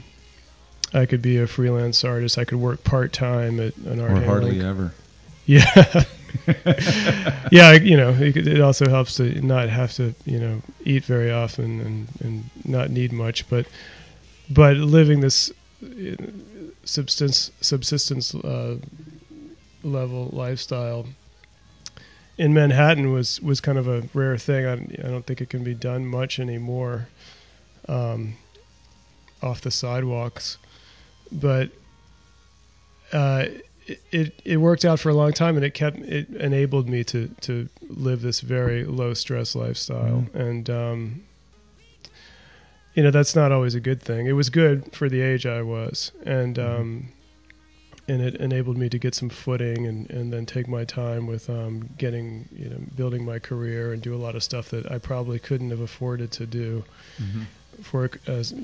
I 0.92 1.06
could 1.06 1.22
be 1.22 1.38
a 1.38 1.46
freelance 1.46 2.04
artist. 2.04 2.38
I 2.38 2.44
could 2.44 2.58
work 2.58 2.82
part 2.84 3.12
time 3.12 3.60
at 3.60 3.76
an 3.78 4.00
art 4.00 4.12
or 4.12 4.14
handling 4.14 4.26
hardly 4.26 4.60
ever. 4.60 4.94
Yeah. 5.46 6.04
yeah, 7.50 7.72
you 7.72 7.96
know, 7.96 8.14
it, 8.16 8.60
also 8.60 8.88
helps 8.88 9.16
to 9.16 9.44
not 9.44 9.68
have 9.68 9.92
to, 9.94 10.14
you 10.24 10.38
know, 10.38 10.62
eat 10.84 11.04
very 11.04 11.32
often 11.32 11.80
and, 11.80 12.08
and 12.20 12.50
not 12.64 12.90
need 12.90 13.10
much, 13.12 13.48
but 13.48 13.66
but 14.48 14.76
living 14.76 15.20
this 15.20 15.52
subsistence 16.84 17.50
subsistence 17.60 18.34
uh, 18.34 18.76
level 19.82 20.28
lifestyle 20.32 21.06
in 22.40 22.54
Manhattan 22.54 23.12
was 23.12 23.40
was 23.40 23.60
kind 23.60 23.76
of 23.76 23.86
a 23.86 24.02
rare 24.14 24.38
thing. 24.38 24.66
I, 24.66 24.72
I 24.72 25.10
don't 25.10 25.26
think 25.26 25.40
it 25.40 25.50
can 25.50 25.62
be 25.62 25.74
done 25.74 26.06
much 26.06 26.40
anymore 26.40 27.06
um, 27.86 28.34
off 29.42 29.60
the 29.60 29.70
sidewalks, 29.70 30.56
but 31.32 31.70
uh, 33.12 33.46
it, 34.12 34.40
it 34.44 34.56
worked 34.58 34.84
out 34.84 35.00
for 35.00 35.08
a 35.08 35.14
long 35.14 35.32
time, 35.32 35.56
and 35.56 35.64
it 35.64 35.74
kept 35.74 35.98
it 35.98 36.28
enabled 36.36 36.88
me 36.88 37.02
to 37.04 37.28
to 37.42 37.68
live 37.88 38.22
this 38.22 38.40
very 38.40 38.84
low 38.84 39.14
stress 39.14 39.54
lifestyle, 39.54 40.24
and 40.34 40.70
um, 40.70 41.22
you 42.94 43.02
know 43.02 43.10
that's 43.10 43.34
not 43.34 43.52
always 43.52 43.74
a 43.74 43.80
good 43.80 44.00
thing. 44.02 44.26
It 44.26 44.32
was 44.32 44.48
good 44.50 44.92
for 44.94 45.08
the 45.08 45.20
age 45.20 45.46
I 45.46 45.62
was, 45.62 46.12
and 46.24 46.58
um, 46.58 47.08
and 48.06 48.22
it 48.22 48.36
enabled 48.36 48.76
me 48.76 48.88
to 48.90 48.98
get 48.98 49.14
some 49.14 49.28
footing, 49.28 49.86
and 49.86 50.08
and 50.10 50.32
then 50.32 50.46
take 50.46 50.68
my 50.68 50.84
time 50.84 51.26
with 51.26 51.50
um, 51.50 51.88
getting 51.98 52.48
you 52.56 52.68
know 52.68 52.78
building 52.96 53.24
my 53.24 53.38
career 53.40 53.92
and 53.92 54.00
do 54.02 54.14
a 54.14 54.18
lot 54.18 54.36
of 54.36 54.42
stuff 54.44 54.70
that 54.70 54.90
I 54.90 54.98
probably 54.98 55.38
couldn't 55.40 55.70
have 55.70 55.80
afforded 55.80 56.30
to 56.32 56.46
do 56.46 56.84
Mhm. 57.20 57.46
for 57.82 58.10
as 58.26 58.54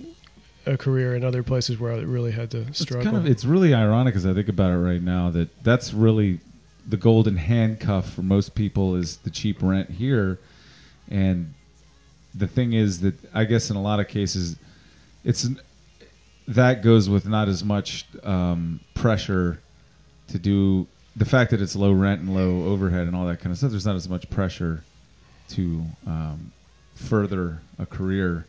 a 0.66 0.76
career 0.76 1.14
in 1.14 1.24
other 1.24 1.42
places 1.42 1.78
where 1.78 1.92
I 1.92 1.98
really 2.00 2.32
had 2.32 2.50
to 2.50 2.72
struggle. 2.74 3.02
It's 3.02 3.10
kind 3.10 3.16
of 3.16 3.26
it's 3.26 3.44
really 3.44 3.72
ironic 3.72 4.16
as 4.16 4.26
I 4.26 4.34
think 4.34 4.48
about 4.48 4.72
it 4.72 4.78
right 4.78 5.02
now 5.02 5.30
that 5.30 5.48
that's 5.62 5.94
really 5.94 6.40
the 6.88 6.96
golden 6.96 7.36
handcuff 7.36 8.12
for 8.12 8.22
most 8.22 8.54
people 8.54 8.96
is 8.96 9.16
the 9.18 9.30
cheap 9.30 9.62
rent 9.62 9.90
here, 9.90 10.38
and 11.10 11.54
the 12.34 12.46
thing 12.46 12.72
is 12.72 13.00
that 13.00 13.14
I 13.34 13.44
guess 13.44 13.70
in 13.70 13.76
a 13.76 13.82
lot 13.82 14.00
of 14.00 14.08
cases 14.08 14.56
it's 15.24 15.48
that 16.48 16.82
goes 16.82 17.08
with 17.08 17.26
not 17.26 17.48
as 17.48 17.64
much 17.64 18.06
um, 18.22 18.80
pressure 18.94 19.60
to 20.28 20.38
do 20.38 20.86
the 21.16 21.24
fact 21.24 21.50
that 21.52 21.62
it's 21.62 21.74
low 21.74 21.92
rent 21.92 22.20
and 22.20 22.34
low 22.34 22.70
overhead 22.70 23.06
and 23.06 23.16
all 23.16 23.26
that 23.26 23.40
kind 23.40 23.50
of 23.50 23.58
stuff. 23.58 23.70
There's 23.70 23.86
not 23.86 23.96
as 23.96 24.08
much 24.08 24.28
pressure 24.30 24.84
to 25.50 25.84
um, 26.06 26.52
further 26.94 27.60
a 27.78 27.86
career 27.86 28.46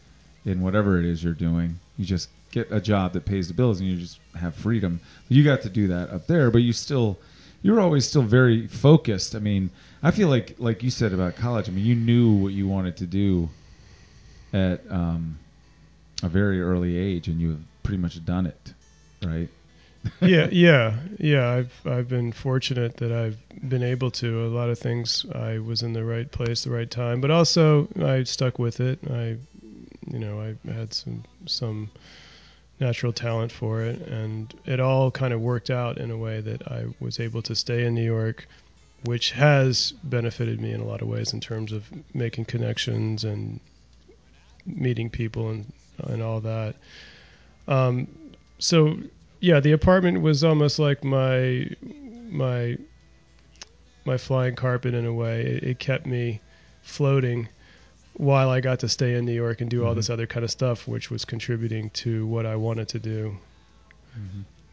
in 0.47 0.61
whatever 0.61 0.97
it 0.97 1.05
is 1.05 1.23
you're 1.23 1.33
doing. 1.33 1.79
You 1.97 2.05
just 2.05 2.29
get 2.51 2.71
a 2.71 2.79
job 2.79 3.13
that 3.13 3.25
pays 3.25 3.47
the 3.49 3.53
bills 3.53 3.79
and 3.79 3.89
you 3.89 3.97
just 3.97 4.19
have 4.39 4.55
freedom. 4.55 4.99
You 5.27 5.43
got 5.43 5.61
to 5.63 5.69
do 5.69 5.87
that 5.89 6.09
up 6.09 6.25
there, 6.27 6.49
but 6.49 6.59
you 6.59 6.73
still 6.73 7.19
you're 7.61 7.81
always 7.81 8.07
still 8.07 8.21
very 8.21 8.67
focused. 8.67 9.35
I 9.35 9.39
mean, 9.39 9.69
I 10.01 10.11
feel 10.11 10.29
like 10.29 10.55
like 10.57 10.83
you 10.83 10.89
said 10.89 11.13
about 11.13 11.35
college. 11.35 11.67
I 11.67 11.71
mean, 11.71 11.85
you 11.85 11.95
knew 11.95 12.33
what 12.33 12.53
you 12.53 12.67
wanted 12.67 12.97
to 12.97 13.05
do 13.05 13.49
at 14.53 14.81
um, 14.89 15.37
a 16.23 16.29
very 16.29 16.61
early 16.61 16.97
age, 16.97 17.27
and 17.27 17.41
you've 17.41 17.59
pretty 17.83 17.97
much 17.97 18.23
done 18.23 18.47
it, 18.47 18.73
right? 19.23 19.49
yeah, 20.21 20.47
yeah, 20.51 20.97
yeah. 21.19 21.49
I've 21.49 21.81
I've 21.85 22.07
been 22.07 22.31
fortunate 22.31 22.97
that 22.97 23.11
I've 23.11 23.37
been 23.67 23.83
able 23.83 24.11
to. 24.11 24.45
A 24.45 24.47
lot 24.47 24.69
of 24.69 24.79
things 24.79 25.25
I 25.33 25.59
was 25.59 25.81
in 25.83 25.93
the 25.93 26.05
right 26.05 26.31
place, 26.31 26.63
the 26.63 26.71
right 26.71 26.89
time, 26.89 27.19
but 27.19 27.31
also 27.31 27.87
I 28.01 28.23
stuck 28.23 28.59
with 28.59 28.79
it. 28.79 28.99
I, 29.09 29.37
you 30.11 30.19
know, 30.19 30.41
I 30.41 30.71
had 30.71 30.93
some 30.93 31.23
some 31.45 31.89
natural 32.79 33.11
talent 33.11 33.51
for 33.51 33.81
it, 33.81 34.01
and 34.01 34.53
it 34.65 34.79
all 34.79 35.11
kind 35.11 35.33
of 35.33 35.41
worked 35.41 35.69
out 35.69 35.97
in 35.97 36.11
a 36.11 36.17
way 36.17 36.41
that 36.41 36.67
I 36.71 36.85
was 36.99 37.19
able 37.19 37.41
to 37.43 37.55
stay 37.55 37.85
in 37.85 37.95
New 37.95 38.03
York, 38.03 38.47
which 39.05 39.31
has 39.31 39.93
benefited 40.03 40.61
me 40.61 40.71
in 40.71 40.81
a 40.81 40.85
lot 40.85 41.01
of 41.01 41.07
ways 41.07 41.33
in 41.33 41.39
terms 41.39 41.71
of 41.71 41.85
making 42.13 42.45
connections 42.45 43.23
and 43.23 43.59
meeting 44.65 45.09
people 45.09 45.49
and 45.49 45.71
and 45.99 46.21
all 46.21 46.39
that. 46.41 46.75
Um, 47.67 48.07
so 48.59 48.97
yeah, 49.39 49.59
the 49.59 49.71
apartment 49.71 50.21
was 50.21 50.43
almost 50.43 50.79
like 50.79 51.03
my 51.03 51.69
my 52.29 52.77
my 54.05 54.17
flying 54.17 54.55
carpet 54.55 54.93
in 54.93 55.05
a 55.05 55.13
way. 55.13 55.41
It, 55.41 55.63
it 55.63 55.79
kept 55.79 56.05
me 56.05 56.39
floating 56.81 57.49
while 58.17 58.49
I 58.49 58.59
got 58.61 58.79
to 58.79 58.89
stay 58.89 59.13
in 59.15 59.25
New 59.25 59.33
York 59.33 59.61
and 59.61 59.69
do 59.69 59.85
all 59.85 59.93
Mhm. 59.93 59.97
this 59.97 60.09
other 60.09 60.27
kind 60.27 60.43
of 60.43 60.51
stuff, 60.51 60.87
which 60.87 61.09
was 61.11 61.23
contributing 61.25 61.89
to 61.91 62.25
what 62.27 62.45
I 62.45 62.55
wanted 62.55 62.87
to 62.89 62.99
do. 62.99 63.37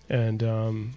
And 0.08 0.42
um, 0.42 0.94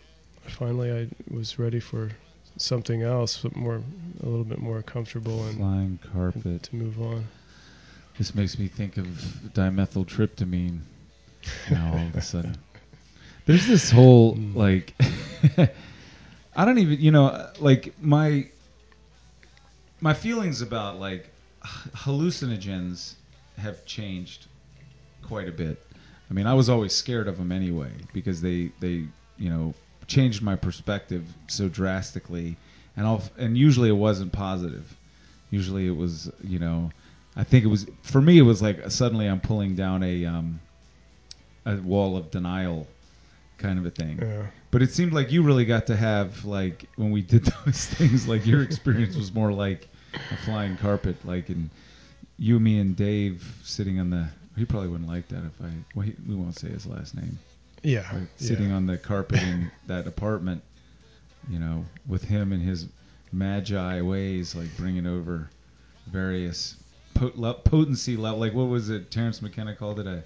finally, 0.47 0.91
I 0.91 1.07
was 1.33 1.60
ready 1.60 1.79
for 1.79 2.10
something 2.57 3.01
else, 3.03 3.38
but 3.43 3.55
more 3.55 3.81
a 4.21 4.25
little 4.25 4.43
bit 4.45 4.60
more 4.60 4.81
comfortable 4.81 5.45
and, 5.47 5.57
Flying 5.57 5.99
and 6.01 6.13
carpet. 6.13 6.63
to 6.63 6.75
move 6.75 6.99
on. 7.01 7.25
This 8.17 8.33
makes 8.33 8.57
me 8.57 8.67
think 8.67 8.97
of 8.97 9.05
dimethyltryptamine. 9.53 10.79
Now 11.69 11.91
all 11.93 12.07
of 12.07 12.15
a 12.15 12.21
sudden, 12.21 12.57
there's 13.45 13.67
this 13.67 13.91
whole 13.91 14.36
Mm. 14.36 14.55
like. 14.55 14.93
I 16.55 16.65
don't 16.65 16.79
even, 16.79 16.99
you 16.99 17.12
know, 17.12 17.49
like 17.60 17.93
my 18.01 18.47
my 20.01 20.13
feelings 20.13 20.62
about 20.62 20.99
like 20.99 21.29
hallucinogens 21.95 23.13
have 23.58 23.86
changed 23.86 24.47
quite 25.23 25.47
a 25.47 25.51
bit. 25.51 25.82
I 26.30 26.34
mean, 26.34 26.47
I 26.47 26.53
was 26.53 26.69
always 26.69 26.93
scared 26.93 27.27
of 27.27 27.38
them 27.38 27.51
anyway 27.51 27.91
because 28.13 28.41
they 28.41 28.71
they 28.80 29.08
you 29.38 29.49
know 29.49 29.73
changed 30.08 30.41
my 30.41 30.56
perspective 30.56 31.23
so 31.47 31.67
drastically, 31.67 32.58
and 32.95 33.06
I'll, 33.06 33.23
and 33.38 33.58
usually 33.58 33.89
it 33.89 33.93
wasn't 33.93 34.32
positive. 34.32 34.95
Usually 35.49 35.88
it 35.88 35.95
was 35.95 36.32
you 36.43 36.60
know, 36.60 36.91
I 37.36 37.43
think 37.43 37.65
it 37.65 37.69
was 37.69 37.88
for 38.03 38.21
me 38.21 38.38
it 38.38 38.43
was 38.43 38.62
like 38.62 38.91
suddenly 38.91 39.27
I'm 39.27 39.39
pulling 39.39 39.75
down 39.75 40.03
a 40.03 40.25
um, 40.25 40.60
a 41.65 41.75
wall 41.77 42.17
of 42.17 42.32
denial 42.32 42.88
kind 43.58 43.80
of 43.80 43.86
a 43.86 43.91
thing. 43.91 44.19
Yeah. 44.21 44.47
But 44.69 44.82
it 44.82 44.91
seemed 44.91 45.13
like 45.13 45.32
you 45.32 45.43
really 45.43 45.65
got 45.65 45.88
to 45.88 45.95
have 45.95 46.45
like 46.45 46.86
when 46.95 47.12
we 47.12 47.21
did 47.21 47.45
those 47.65 47.86
things, 47.86 48.27
like 48.27 48.45
your 48.45 48.62
experience 48.62 49.15
was 49.15 49.34
more 49.34 49.51
like 49.51 49.88
a 50.32 50.38
flying 50.38 50.77
carpet, 50.77 51.15
like 51.25 51.49
in 51.49 51.69
you, 52.38 52.60
me, 52.60 52.80
and 52.80 52.95
Dave 52.95 53.43
sitting 53.63 53.99
on 53.99 54.10
the. 54.10 54.27
He 54.56 54.65
probably 54.65 54.89
wouldn't 54.89 55.10
like 55.10 55.27
that 55.30 55.43
if 55.45 55.62
I. 55.62 55.69
Well, 55.95 56.06
he, 56.06 56.15
we 56.27 56.36
won't 56.36 56.58
say 56.58 56.69
his 56.69 56.86
last 56.86 57.15
name. 57.15 57.38
Yeah. 57.84 58.12
Sitting 58.38 58.69
yeah. 58.69 58.75
on 58.75 58.86
the 58.88 58.97
carpet 58.97 59.41
in 59.41 59.71
that 59.88 60.08
apartment, 60.08 60.63
you 61.49 61.60
know, 61.60 61.86
with 62.08 62.23
him 62.23 62.51
and 62.51 62.62
his 62.62 62.88
magi 63.32 64.01
ways, 64.01 64.56
like 64.56 64.75
bringing 64.77 65.06
over 65.06 65.49
various 66.08 66.75
pot- 67.13 67.38
le- 67.38 67.53
potency 67.53 68.17
level. 68.17 68.39
Like 68.39 68.53
what 68.53 68.67
was 68.67 68.89
it? 68.89 69.12
Terence 69.12 69.41
McKenna 69.41 69.75
called 69.75 69.99
it 69.99 70.08
a, 70.08 70.23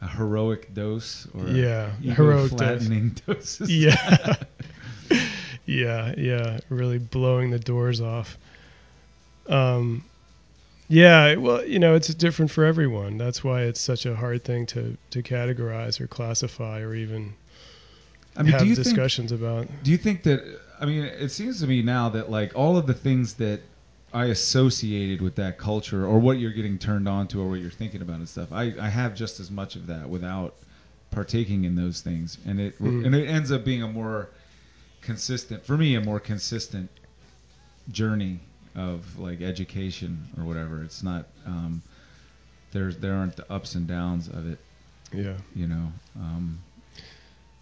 a 0.00 0.06
heroic 0.08 0.74
dose 0.74 1.26
or 1.34 1.48
Yeah. 1.48 1.90
Heroic 1.92 2.50
dose. 2.50 2.58
flattening 2.58 3.16
doses. 3.26 3.70
Yeah. 3.70 4.34
yeah, 5.66 6.14
yeah, 6.16 6.60
really 6.68 6.98
blowing 6.98 7.50
the 7.50 7.58
doors 7.58 8.00
off. 8.00 8.36
Um, 9.48 10.04
yeah, 10.88 11.36
well, 11.36 11.64
you 11.64 11.78
know, 11.78 11.94
it's 11.94 12.08
different 12.14 12.50
for 12.50 12.64
everyone. 12.64 13.16
That's 13.16 13.42
why 13.42 13.62
it's 13.62 13.80
such 13.80 14.04
a 14.06 14.14
hard 14.14 14.44
thing 14.44 14.66
to 14.66 14.96
to 15.10 15.22
categorize 15.22 16.00
or 16.00 16.06
classify 16.06 16.80
or 16.80 16.94
even 16.94 17.34
I 18.36 18.42
mean, 18.42 18.52
have 18.52 18.60
do 18.60 18.66
you 18.66 18.74
think 18.74 18.84
discussions 18.86 19.32
about. 19.32 19.68
Do 19.82 19.90
you 19.90 19.96
think 19.96 20.22
that? 20.24 20.42
I 20.80 20.84
mean, 20.84 21.04
it 21.04 21.30
seems 21.30 21.60
to 21.60 21.66
me 21.66 21.82
now 21.82 22.08
that 22.10 22.30
like 22.30 22.52
all 22.54 22.76
of 22.76 22.86
the 22.86 22.94
things 22.94 23.34
that 23.34 23.60
I 24.12 24.26
associated 24.26 25.22
with 25.22 25.36
that 25.36 25.56
culture, 25.56 26.04
or 26.04 26.18
what 26.18 26.38
you're 26.38 26.52
getting 26.52 26.78
turned 26.78 27.08
on 27.08 27.28
to, 27.28 27.40
or 27.40 27.48
what 27.48 27.60
you're 27.60 27.70
thinking 27.70 28.02
about 28.02 28.16
and 28.16 28.28
stuff, 28.28 28.52
I, 28.52 28.74
I 28.78 28.88
have 28.88 29.14
just 29.14 29.40
as 29.40 29.50
much 29.50 29.76
of 29.76 29.86
that 29.86 30.08
without 30.08 30.54
partaking 31.10 31.64
in 31.64 31.74
those 31.74 32.00
things, 32.00 32.38
and 32.46 32.60
it 32.60 32.78
Mm. 32.78 33.06
and 33.06 33.14
it 33.14 33.26
ends 33.26 33.50
up 33.50 33.64
being 33.64 33.82
a 33.82 33.88
more 33.88 34.28
consistent 35.00 35.64
for 35.64 35.76
me, 35.76 35.94
a 35.94 36.00
more 36.00 36.20
consistent 36.20 36.90
journey 37.90 38.40
of 38.74 39.18
like 39.18 39.40
education 39.42 40.28
or 40.38 40.44
whatever. 40.44 40.82
It's 40.82 41.02
not 41.02 41.26
um, 41.46 41.82
there's 42.72 42.96
there 42.98 43.14
aren't 43.14 43.36
the 43.36 43.50
ups 43.52 43.74
and 43.74 43.86
downs 43.86 44.28
of 44.28 44.50
it, 44.50 44.58
Yeah. 45.12 45.36
you 45.54 45.66
know. 45.66 45.92
Um, 46.16 46.58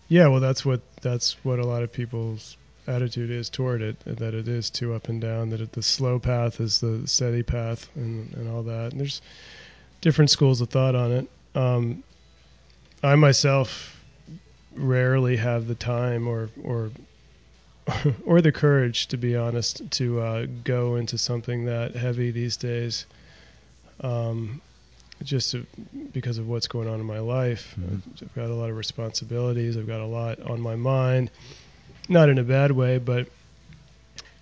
Yeah, 0.08 0.28
well, 0.28 0.40
that's 0.40 0.64
what 0.64 0.80
that's 1.02 1.36
what 1.44 1.58
a 1.58 1.66
lot 1.66 1.82
of 1.82 1.92
people's 1.92 2.56
attitude 2.86 3.30
is 3.30 3.48
toward 3.50 3.82
it. 3.82 3.98
That 4.04 4.34
it 4.34 4.48
is 4.48 4.70
too 4.70 4.94
up 4.94 5.08
and 5.08 5.20
down. 5.20 5.50
That 5.50 5.60
it, 5.60 5.72
the 5.72 5.82
slow 5.82 6.18
path 6.18 6.60
is 6.60 6.80
the 6.80 7.06
steady 7.06 7.42
path, 7.42 7.88
and 7.96 8.32
and 8.34 8.48
all 8.50 8.62
that. 8.64 8.92
And 8.92 9.00
there's 9.00 9.20
different 10.00 10.30
schools 10.30 10.60
of 10.60 10.68
thought 10.70 10.94
on 10.94 11.12
it. 11.12 11.30
Um, 11.54 12.02
I 13.02 13.14
myself 13.16 13.96
rarely 14.76 15.36
have 15.36 15.66
the 15.66 15.74
time 15.74 16.28
or 16.28 16.50
or 16.62 16.90
or 18.24 18.40
the 18.40 18.52
courage, 18.52 19.08
to 19.08 19.16
be 19.16 19.36
honest, 19.36 19.90
to 19.92 20.20
uh, 20.20 20.46
go 20.64 20.96
into 20.96 21.18
something 21.18 21.64
that 21.66 21.94
heavy 21.96 22.30
these 22.30 22.56
days. 22.56 23.06
Um, 24.00 24.60
just 25.22 25.50
to, 25.50 25.66
because 26.12 26.38
of 26.38 26.48
what's 26.48 26.66
going 26.66 26.88
on 26.88 26.98
in 26.98 27.04
my 27.06 27.18
life, 27.18 27.74
Mhm. 27.78 28.00
I've 28.22 28.34
got 28.34 28.46
a 28.46 28.54
lot 28.54 28.70
of 28.70 28.76
responsibilities. 28.76 29.76
I've 29.76 29.86
got 29.86 30.00
a 30.00 30.06
lot 30.06 30.40
on 30.40 30.60
my 30.62 30.76
mind, 30.76 31.30
not 32.08 32.30
in 32.30 32.38
a 32.38 32.42
bad 32.42 32.70
way, 32.72 32.96
but 32.98 33.28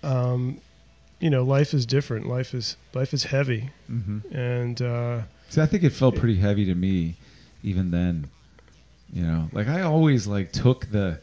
um, 0.03 0.59
you 1.19 1.29
know, 1.29 1.43
life 1.43 1.73
is 1.73 1.85
different. 1.85 2.27
Life 2.27 2.53
is 2.53 2.77
life 2.93 3.13
is 3.13 3.23
heavy, 3.25 3.69
mhm. 3.91 4.21
and 4.33 4.81
uh, 4.81 5.21
See, 5.49 5.59
I 5.61 5.65
think 5.65 5.83
it 5.83 5.89
felt 5.89 6.15
pretty 6.15 6.37
heavy 6.37 6.63
to 6.65 6.75
me, 6.75 7.15
even 7.63 7.91
then. 7.91 8.29
You 9.11 9.23
know, 9.23 9.49
like 9.51 9.67
I 9.67 9.81
always 9.81 10.27
like 10.27 10.53
took 10.53 10.89
the. 10.91 11.19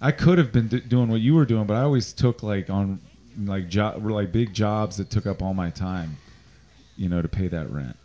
I 0.00 0.12
could 0.12 0.38
have 0.38 0.50
been 0.52 0.68
d- 0.68 0.80
doing 0.80 1.08
what 1.08 1.20
you 1.20 1.34
were 1.34 1.44
doing, 1.44 1.64
but 1.66 1.74
I 1.76 1.82
always 1.82 2.12
took 2.12 2.42
like 2.42 2.70
on 2.70 3.00
like 3.44 3.68
job 3.68 4.04
like 4.04 4.32
big 4.32 4.52
jobs 4.54 4.96
that 4.98 5.10
took 5.10 5.26
up 5.26 5.42
all 5.42 5.54
my 5.54 5.70
time. 5.70 6.16
You 6.96 7.08
know, 7.08 7.22
to 7.22 7.28
pay 7.28 7.48
that 7.48 7.70
rent. 7.70 7.96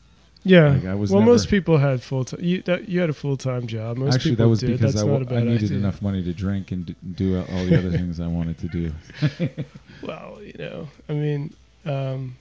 yeah. 0.43 0.69
Like, 0.69 0.85
I 0.85 0.95
was 0.95 1.11
well, 1.11 1.19
never- 1.19 1.31
most 1.33 1.49
people 1.49 1.77
had 1.77 2.01
full 2.01 2.23
time. 2.23 2.39
You, 2.41 2.61
that, 2.63 2.87
you 2.87 3.01
had 3.01 3.09
a 3.09 3.13
full 3.13 3.35
time 3.35 3.67
job. 3.67 3.97
Most 3.97 4.15
Actually, 4.15 4.35
that 4.35 4.47
was 4.47 4.59
did. 4.59 4.71
because 4.71 4.93
That's 4.93 5.03
I, 5.03 5.07
not 5.07 5.21
a 5.21 5.25
w- 5.25 5.37
I 5.37 5.41
bad 5.41 5.47
needed 5.51 5.63
idea. 5.65 5.77
enough 5.79 6.01
money 6.01 6.23
to 6.23 6.33
drink 6.33 6.71
and 6.71 6.85
d- 6.85 6.95
do 7.15 7.37
all 7.39 7.65
the 7.65 7.77
other 7.77 7.91
things 7.97 8.19
I 8.21 8.27
wanted 8.27 8.57
to 8.59 8.67
do. 8.67 8.91
Well, 10.01 10.39
you 10.43 10.53
know, 10.59 10.87
I 11.09 11.13
mean, 11.13 11.53
um, 11.85 12.35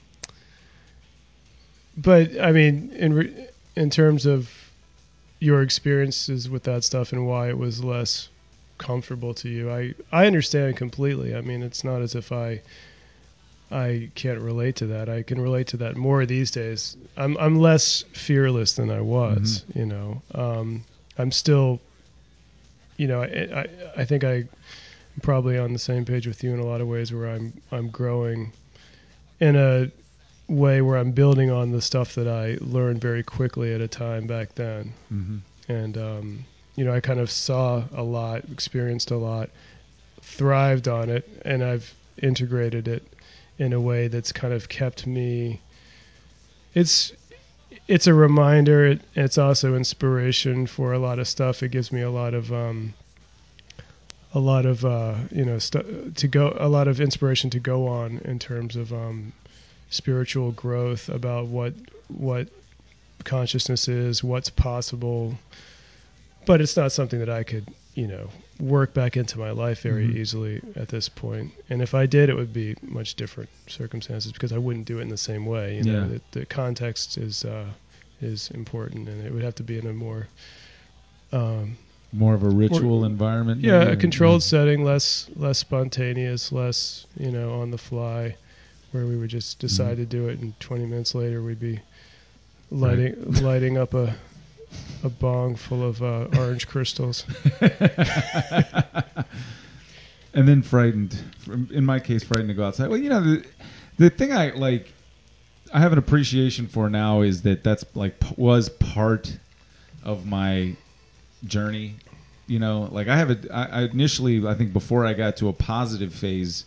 but 1.97 2.39
I 2.41 2.53
mean, 2.53 2.91
in 2.93 3.15
re- 3.15 3.47
in 3.77 3.91
terms 3.91 4.27
of 4.27 4.51
your 5.41 5.63
experiences 5.63 6.49
with 6.49 6.65
that 6.65 6.85
stuff 6.85 7.13
and 7.13 7.27
why 7.27 7.49
it 7.49 7.57
was 7.59 7.83
less 7.83 8.29
comfortable 8.79 9.35
to 9.35 9.49
you, 9.49 9.71
I 9.71 9.95
I 10.13 10.27
understand 10.27 10.77
completely. 10.77 11.35
I 11.35 11.41
mean, 11.41 11.63
it's 11.63 11.85
not 11.85 12.03
as 12.03 12.15
if 12.15 12.33
I 12.33 12.61
I 13.71 14.11
can't 14.15 14.41
relate 14.41 14.77
to 14.77 14.87
that. 14.89 15.09
I 15.09 15.23
can 15.23 15.41
relate 15.41 15.69
to 15.69 15.77
that 15.79 15.97
more 15.97 16.27
these 16.27 16.51
days. 16.51 16.97
I'm 17.17 17.37
I'm 17.39 17.57
less 17.57 18.05
fearless 18.13 18.75
than 18.75 18.91
I 18.91 19.01
was. 19.01 19.65
You 19.75 19.87
know, 19.87 20.23
um, 20.35 20.85
I'm 21.19 21.33
still. 21.33 21.81
You 22.97 23.09
know, 23.09 23.23
I, 23.23 23.27
I 23.61 23.67
I 24.03 24.05
think 24.05 24.23
I 24.23 24.35
I'm 24.35 25.21
probably 25.23 25.59
on 25.59 25.73
the 25.73 25.79
same 25.79 26.05
page 26.05 26.27
with 26.27 26.43
you 26.45 26.53
in 26.53 26.61
a 26.61 26.67
lot 26.67 26.81
of 26.81 26.89
ways 26.89 27.13
where 27.13 27.29
I'm 27.29 27.53
I'm 27.73 27.89
growing 27.89 28.53
in 29.41 29.57
a 29.57 29.91
way 30.49 30.83
where 30.83 30.99
I'm 30.99 31.13
building 31.13 31.51
on 31.51 31.73
the 31.73 31.81
stuff 31.81 32.15
that 32.15 32.29
I 32.29 32.59
learned 32.61 33.01
very 33.01 33.23
quickly 33.23 33.75
at 33.75 33.81
a 33.81 33.89
time 33.89 34.27
back 34.27 34.55
then. 34.55 34.93
hmm 35.09 35.39
And 35.69 35.97
um, 35.97 36.45
you 36.77 36.85
know, 36.85 36.93
I 36.93 37.01
kind 37.01 37.21
of 37.21 37.31
saw 37.31 37.85
a 37.95 38.03
lot, 38.03 38.45
experienced 38.51 39.11
a 39.11 39.17
lot, 39.17 39.51
thrived 40.23 40.89
on 40.89 41.09
it, 41.11 41.29
and 41.45 41.63
I've 41.63 41.93
integrated 42.21 42.89
it 42.89 43.07
in 43.59 43.73
a 43.73 43.81
way 43.81 44.09
that's 44.09 44.33
kind 44.33 44.53
of 44.53 44.69
kept 44.69 45.07
me 45.07 45.61
it's 46.75 47.13
it's 47.87 48.07
a 48.07 48.15
reminder 48.15 48.87
it, 48.87 49.01
it's 49.15 49.39
also 49.39 49.77
inspiration 49.77 50.67
for 50.67 50.93
a 50.93 50.99
lot 50.99 51.19
of 51.19 51.29
stuff 51.29 51.63
it 51.63 51.71
gives 51.71 51.93
me 51.93 52.01
a 52.01 52.11
lot 52.11 52.35
of 52.35 52.53
um, 52.53 52.93
a 54.35 54.41
lot 54.41 54.67
of 54.67 54.85
uh, 54.85 55.15
you 55.31 55.45
know 55.45 55.59
to 55.59 56.29
go 56.29 56.57
a 56.59 56.69
lot 56.69 56.89
of 56.89 57.01
inspiration 57.01 57.51
to 57.51 57.61
go 57.61 57.87
on 57.87 58.19
in 58.25 58.39
terms 58.39 58.75
of 58.75 58.93
um, 58.93 59.33
spiritual 59.91 60.51
growth 60.53 61.09
about 61.09 61.47
what 61.47 61.73
what 62.09 62.49
consciousness 63.23 63.89
is, 63.89 64.23
what's 64.23 64.51
possible. 64.51 65.35
But 66.47 66.61
it's 66.61 66.77
not 66.77 66.93
something 66.93 67.19
that 67.19 67.31
I 67.31 67.43
could 67.43 67.67
you 67.95 68.07
know 68.09 68.29
work 68.61 68.93
back 68.95 69.17
into 69.17 69.39
my 69.39 69.51
life 69.51 69.81
very 69.83 70.07
Mhm. 70.09 70.17
easily 70.17 70.61
at 70.77 70.89
this 70.89 71.09
point. 71.09 71.53
And 71.71 71.81
if 71.83 71.95
I 71.95 72.07
did, 72.07 72.29
it 72.29 72.35
would 72.35 72.53
be 72.53 72.75
much 72.83 73.15
different 73.15 73.51
circumstances 73.69 74.33
because 74.33 74.53
I 74.53 74.59
wouldn't 74.59 74.85
do 74.87 74.99
it 74.99 75.03
in 75.03 75.09
the 75.09 75.17
same 75.17 75.47
way. 75.47 75.77
You 75.77 75.85
know, 75.85 76.09
the, 76.09 76.21
the 76.33 76.47
context 76.47 77.17
is 77.19 77.45
uh, 77.45 77.67
is 78.21 78.51
important, 78.53 79.09
and 79.09 79.25
it 79.25 79.33
would 79.33 79.43
have 79.43 79.55
to 79.57 79.63
be 79.63 79.79
in 79.79 79.87
a 79.87 79.93
more 79.93 80.29
um, 81.33 81.77
More 82.13 82.35
of 82.35 82.43
a 82.45 82.49
ritual 82.49 83.05
environment. 83.05 83.61
yeah, 83.61 83.81
maybe, 83.81 83.93
a 83.93 83.97
controlled 83.97 84.43
setting, 84.43 84.85
less 84.85 85.29
less 85.37 85.59
spontaneous, 85.59 86.53
less 86.53 87.07
you 87.19 87.31
know 87.31 87.61
on 87.61 87.71
the 87.71 87.79
fly, 87.79 88.37
where 88.93 89.07
we 89.07 89.17
would 89.17 89.31
just 89.31 89.59
decide 89.59 89.95
Mhm. 89.99 90.01
to 90.03 90.07
do 90.07 90.29
it, 90.29 90.39
and 90.41 90.59
20 90.61 90.87
minutes 90.87 91.15
later 91.15 91.43
we'd 91.43 91.59
be 91.61 91.81
lighting 92.71 93.15
lighting 93.43 93.77
up 93.79 93.95
a 93.95 94.17
a 95.03 95.09
bong 95.09 95.57
full 95.57 95.83
of 95.83 96.03
uh, 96.03 96.29
orange 96.37 96.67
crystals. 96.67 97.25
and 100.35 100.49
then 100.49 100.63
frightened. 100.63 101.17
In 101.73 101.85
my 101.85 102.01
case, 102.01 102.25
frightened 102.25 102.49
to 102.49 102.55
go 102.55 102.65
outside. 102.65 102.89
Well, 102.89 102.99
you 102.99 103.11
know, 103.11 103.21
the, 103.21 103.45
the 103.99 104.11
thing 104.11 104.33
I 104.33 104.51
like, 104.51 104.93
I 105.73 105.81
have 105.81 105.93
an 105.93 105.99
appreciation 105.99 106.67
for 106.67 106.91
now 106.91 107.23
is 107.23 107.43
that 107.43 107.63
that's 107.65 107.85
like 107.95 108.21
p- 108.21 108.35
was 108.37 108.69
part 108.69 109.37
of 110.03 110.27
my 110.27 110.77
journey. 111.45 111.97
You 112.47 112.59
know, 112.59 112.89
like 112.91 113.09
I 113.09 113.17
have 113.17 113.31
a, 113.31 113.39
I, 113.55 113.65
I 113.65 113.83
initially, 113.85 114.47
I 114.47 114.55
think 114.55 114.73
before 114.73 115.07
I 115.07 115.15
got 115.15 115.37
to 115.39 115.49
a 115.49 115.53
positive 115.53 116.13
phase 116.13 116.67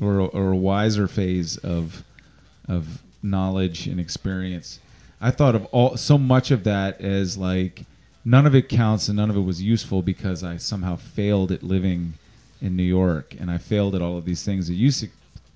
or 0.00 0.20
or 0.20 0.52
a 0.52 0.56
wiser 0.56 1.08
phase 1.08 1.56
of 1.58 2.02
of 2.68 3.02
knowledge 3.22 3.86
and 3.86 4.00
experience, 4.00 4.80
I 5.20 5.30
thought 5.30 5.54
of 5.54 5.64
all 5.66 5.96
so 5.96 6.16
much 6.16 6.50
of 6.50 6.64
that 6.64 7.00
as 7.00 7.36
like 7.36 7.84
none 8.24 8.46
of 8.46 8.54
it 8.54 8.68
counts 8.68 9.08
and 9.08 9.16
none 9.16 9.30
of 9.30 9.36
it 9.36 9.40
was 9.40 9.62
useful 9.62 10.02
because 10.02 10.44
I 10.44 10.58
somehow 10.58 10.96
failed 10.96 11.50
at 11.50 11.62
living 11.62 12.14
in 12.60 12.76
New 12.76 12.82
York, 12.82 13.34
and 13.38 13.50
I 13.50 13.58
failed 13.58 13.94
at 13.94 14.02
all 14.02 14.18
of 14.18 14.24
these 14.24 14.42
things 14.42 14.68
that 14.68 14.74
you 14.74 14.90
su- 14.90 15.08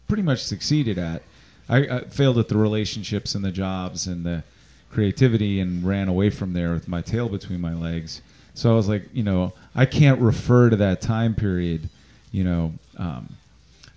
pretty 0.08 0.22
much 0.22 0.42
succeeded 0.42 0.98
at. 0.98 1.22
I, 1.68 1.78
I 1.78 2.00
failed 2.04 2.38
at 2.38 2.48
the 2.48 2.56
relationships 2.56 3.34
and 3.34 3.44
the 3.44 3.50
jobs 3.50 4.06
and 4.06 4.24
the 4.24 4.42
creativity, 4.90 5.60
and 5.60 5.84
ran 5.84 6.08
away 6.08 6.30
from 6.30 6.52
there 6.52 6.72
with 6.72 6.86
my 6.86 7.00
tail 7.00 7.28
between 7.28 7.60
my 7.60 7.74
legs. 7.74 8.20
So 8.54 8.70
I 8.70 8.76
was 8.76 8.88
like, 8.88 9.08
you 9.14 9.22
know, 9.22 9.52
I 9.74 9.86
can't 9.86 10.20
refer 10.20 10.68
to 10.70 10.76
that 10.76 11.00
time 11.00 11.34
period, 11.34 11.88
you 12.30 12.44
know, 12.44 12.72
um, 12.98 13.28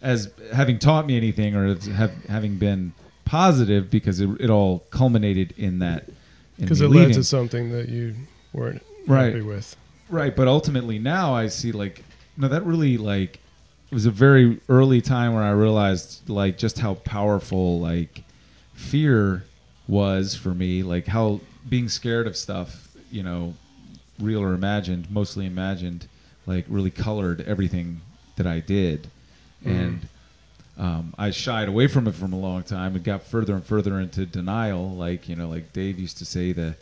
as 0.02 0.32
having 0.54 0.80
taught 0.80 1.06
me 1.06 1.18
anything 1.18 1.56
or 1.56 1.76
have, 1.76 2.14
having 2.26 2.58
been 2.58 2.94
positive 3.26 3.90
because 3.90 4.22
it, 4.22 4.30
it 4.40 4.50
all 4.50 4.80
culminated 4.92 5.54
in 5.58 5.80
that. 5.80 6.10
Because 6.58 6.82
it 6.82 6.90
led 6.90 7.14
to 7.14 7.24
something 7.24 7.72
that 7.72 7.90
you 7.90 8.16
weren't 8.54 8.82
Right. 9.08 9.34
happy 9.34 9.42
with. 9.42 9.76
Right, 10.10 10.36
but 10.36 10.48
ultimately 10.48 11.00
now 11.00 11.34
I 11.34 11.48
see 11.48 11.72
like 11.72 12.04
no, 12.38 12.48
that 12.48 12.66
really 12.66 12.98
like 12.98 13.40
it 13.92 13.94
was 13.94 14.06
a 14.06 14.12
very 14.12 14.60
early 14.70 15.02
time 15.02 15.34
where 15.34 15.44
I 15.44 15.52
realized 15.52 16.30
like 16.30 16.58
just 16.58 16.80
how 16.80 16.96
powerful 16.96 17.80
like 17.80 18.24
fear 18.74 19.44
was 19.88 20.36
for 20.36 20.54
me, 20.54 20.84
like 20.84 21.08
how 21.08 21.40
being 21.70 21.90
scared 21.90 22.28
of 22.28 22.36
stuff, 22.36 22.90
you 23.12 23.24
know, 23.24 23.54
real 24.20 24.42
or 24.42 24.54
imagined, 24.54 25.10
mostly 25.12 25.46
imagined, 25.46 26.08
like 26.46 26.66
really 26.68 26.92
colored 26.92 27.42
everything 27.42 28.02
that 28.36 28.48
I 28.48 28.60
did, 28.60 29.08
mm-hmm. 29.64 29.70
and 29.70 30.08
um, 30.78 31.14
I 31.18 31.32
shied 31.32 31.68
away 31.68 31.88
from 31.88 32.08
it 32.08 32.16
from 32.16 32.34
a 32.34 32.40
long 32.40 32.64
time 32.64 32.96
and 32.96 33.04
got 33.04 33.24
further 33.24 33.54
and 33.54 33.64
further 33.64 34.00
into 34.00 34.26
denial. 34.26 34.92
Like 34.92 35.30
you 35.30 35.36
know, 35.36 35.48
like 35.48 35.72
Dave 35.74 36.00
used 36.00 36.18
to 36.20 36.26
say, 36.26 36.52
the 36.52 36.76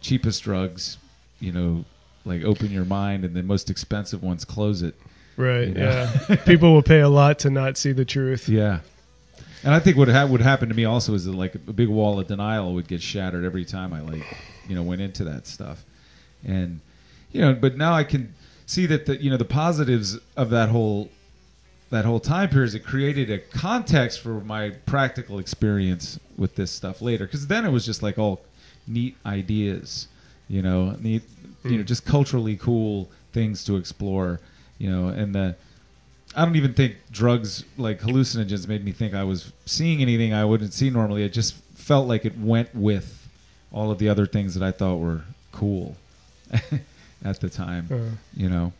cheapest 0.00 0.42
drugs, 0.42 0.98
you 1.40 1.52
know, 1.52 1.84
like 2.24 2.42
open 2.44 2.70
your 2.70 2.84
mind, 2.84 3.24
and 3.24 3.34
the 3.34 3.42
most 3.42 3.70
expensive 3.70 4.22
ones 4.22 4.44
close 4.44 4.82
it. 4.82 4.94
Right. 5.36 5.68
You 5.68 5.74
know? 5.74 6.12
Yeah. 6.28 6.36
People 6.46 6.72
will 6.72 6.82
pay 6.82 7.00
a 7.00 7.08
lot 7.08 7.40
to 7.40 7.50
not 7.50 7.76
see 7.76 7.92
the 7.92 8.04
truth. 8.04 8.48
Yeah. 8.48 8.80
And 9.62 9.74
I 9.74 9.80
think 9.80 9.96
what 9.96 10.08
ha- 10.08 10.26
would 10.26 10.40
happen 10.40 10.68
to 10.68 10.74
me 10.74 10.84
also 10.84 11.14
is 11.14 11.24
that 11.24 11.32
like 11.32 11.54
a 11.54 11.58
big 11.58 11.88
wall 11.88 12.18
of 12.18 12.26
denial 12.26 12.74
would 12.74 12.88
get 12.88 13.02
shattered 13.02 13.44
every 13.44 13.64
time 13.64 13.92
I 13.92 14.00
like, 14.00 14.24
you 14.68 14.74
know, 14.74 14.82
went 14.82 15.00
into 15.00 15.24
that 15.24 15.46
stuff. 15.46 15.84
And 16.44 16.80
you 17.32 17.40
know, 17.40 17.54
but 17.54 17.76
now 17.76 17.92
I 17.92 18.04
can 18.04 18.32
see 18.66 18.86
that 18.86 19.06
the 19.06 19.20
you 19.20 19.30
know 19.30 19.36
the 19.36 19.44
positives 19.44 20.18
of 20.36 20.50
that 20.50 20.68
whole 20.68 21.10
that 21.90 22.04
whole 22.04 22.20
time 22.20 22.48
period 22.48 22.66
is 22.68 22.74
it 22.74 22.84
created 22.84 23.30
a 23.30 23.38
context 23.38 24.20
for 24.20 24.40
my 24.40 24.70
practical 24.86 25.38
experience 25.38 26.18
with 26.36 26.54
this 26.56 26.70
stuff 26.70 27.00
later 27.00 27.24
because 27.26 27.46
then 27.46 27.64
it 27.64 27.70
was 27.70 27.84
just 27.86 28.02
like 28.02 28.18
all 28.18 28.40
neat 28.88 29.16
ideas 29.24 30.08
you 30.48 30.62
know 30.62 30.96
neat 31.00 31.22
you 31.64 31.78
know 31.78 31.82
Mm. 31.82 31.86
just 31.86 32.04
culturally 32.04 32.56
cool 32.56 33.08
things 33.32 33.64
to 33.64 33.76
explore 33.76 34.40
you 34.78 34.90
know 34.90 35.08
and 35.08 35.34
the 35.34 35.54
I 36.34 36.44
don't 36.44 36.56
even 36.56 36.74
think 36.74 36.96
drugs 37.10 37.64
like 37.78 38.00
hallucinogens 38.00 38.68
made 38.68 38.84
me 38.84 38.92
think 38.92 39.14
I 39.14 39.24
was 39.24 39.52
seeing 39.64 40.02
anything 40.02 40.34
I 40.34 40.44
wouldn't 40.44 40.74
see 40.74 40.90
normally. 40.90 41.22
It 41.24 41.32
just 41.32 41.54
felt 41.76 42.06
like 42.08 42.26
it 42.26 42.36
went 42.38 42.74
with 42.74 43.26
all 43.72 43.90
of 43.90 43.98
the 43.98 44.10
other 44.10 44.26
things 44.26 44.52
that 44.54 44.62
I 44.62 44.70
thought 44.70 44.96
were 44.98 45.22
cool 45.52 45.96
at 47.24 47.40
the 47.40 47.48
time, 47.48 47.88
Uh, 47.90 48.16
you 48.36 48.50
know. 48.50 48.72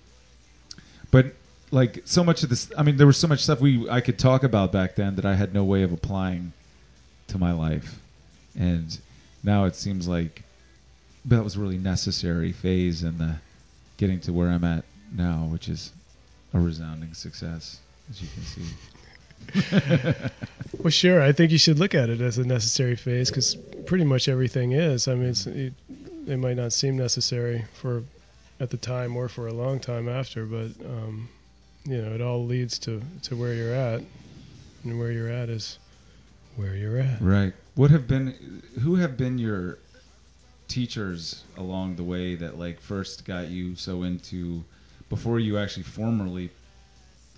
But 1.11 1.33
like 1.71 2.03
so 2.05 2.23
much 2.23 2.43
of 2.43 2.49
this, 2.49 2.71
I 2.77 2.83
mean, 2.83 2.97
there 2.97 3.07
was 3.07 3.17
so 3.17 3.29
much 3.29 3.43
stuff 3.43 3.61
we 3.61 3.89
I 3.89 4.01
could 4.01 4.19
talk 4.19 4.45
about 4.45 4.73
back 4.73 4.95
then 4.95 5.17
that 5.17 5.25
I 5.25 5.35
had 5.35 5.53
no 5.53 5.65
way 5.65 5.83
of 5.83 5.93
applying 5.93 6.53
to 7.29 7.39
my 7.39 7.53
life, 7.53 7.99
and 8.59 8.97
now 9.43 9.65
it 9.65 9.75
seems 9.75 10.07
like 10.07 10.43
that 11.27 11.43
was 11.43 11.57
a 11.57 11.61
really 11.61 11.79
necessary 11.79 12.53
phase 12.53 13.03
in 13.03 13.19
the 13.19 13.37
getting 13.97 14.21
to 14.21 14.33
where 14.33 14.49
I'm 14.49 14.65
at 14.65 14.85
now, 15.13 15.49
which 15.51 15.69
is 15.69 15.93
a 16.55 16.61
resounding 16.61 17.15
success, 17.15 17.81
as 18.11 18.23
you 18.23 18.29
can 18.35 18.43
see. 18.43 18.63
well, 20.79 20.91
sure. 20.91 21.23
I 21.23 21.33
think 21.33 21.53
you 21.53 21.59
should 21.59 21.79
look 21.79 21.95
at 21.95 22.09
it 22.11 22.21
as 22.21 22.39
a 22.39 22.45
necessary 22.45 22.97
phase 22.97 23.31
because 23.31 23.55
pretty 23.87 24.05
much 24.05 24.29
everything 24.29 24.73
is. 24.73 25.09
I 25.09 25.15
mean, 25.15 25.35
it, 25.47 25.73
it 26.27 26.37
might 26.39 26.57
not 26.57 26.73
seem 26.73 26.97
necessary 26.97 27.65
for 27.75 28.03
at 28.59 28.71
the 28.71 28.77
time 28.77 29.17
or 29.17 29.29
for 29.29 29.47
a 29.47 29.53
long 29.53 29.81
time 29.81 30.09
after, 30.09 30.47
but 30.47 30.71
um, 30.85 31.29
you 31.87 32.03
know, 32.03 32.13
it 32.15 32.21
all 32.21 32.45
leads 32.45 32.79
to 32.81 33.01
to 33.23 33.37
where 33.37 33.55
you're 33.55 33.75
at, 33.75 34.03
and 34.85 34.99
where 34.99 35.13
you're 35.13 35.31
at 35.31 35.49
is 35.49 35.79
where 36.57 36.75
you're 36.75 36.99
at. 36.99 37.21
Right. 37.21 37.53
What 37.75 37.91
have 37.91 38.09
been 38.09 38.63
who 38.81 38.97
have 38.97 39.17
been 39.17 39.39
your 39.39 39.79
teachers 40.69 41.45
along 41.57 41.97
the 41.97 42.03
way 42.03 42.35
that 42.35 42.59
like 42.59 42.81
first 42.81 43.25
got 43.25 43.49
you 43.49 43.77
so 43.77 44.03
into 44.03 44.65
before 45.09 45.39
you 45.39 45.59
actually 45.59 45.85
formally 45.85 46.51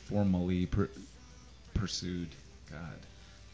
formally 0.07 0.65
per, 0.65 0.89
pursued 1.75 2.29
God 2.71 2.97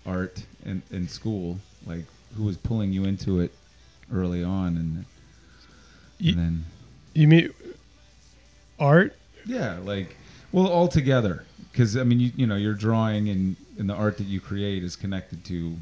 art 0.06 0.40
in 0.64 0.80
in 0.92 1.08
school 1.08 1.58
like 1.86 2.04
who 2.36 2.44
was 2.44 2.56
pulling 2.56 2.92
you 2.92 3.04
into 3.04 3.40
it 3.40 3.52
early 4.12 4.44
on 4.44 4.76
and, 4.76 5.04
and 6.20 6.38
then 6.38 6.64
You 7.14 7.26
mean 7.26 7.50
art? 8.78 9.16
yeah 9.46 9.78
like 9.84 10.16
well 10.54 10.68
all 10.68 10.88
together 10.88 11.44
because 11.70 11.96
I 11.96 12.04
mean 12.04 12.20
you 12.20 12.30
you 12.36 12.46
know 12.46 12.56
your 12.56 12.74
drawing 12.74 13.28
and 13.28 13.56
and 13.78 13.90
the 13.90 13.94
art 13.94 14.16
that 14.18 14.28
you 14.34 14.40
create 14.40 14.82
is 14.84 14.94
connected 14.96 15.44
to 15.46 15.76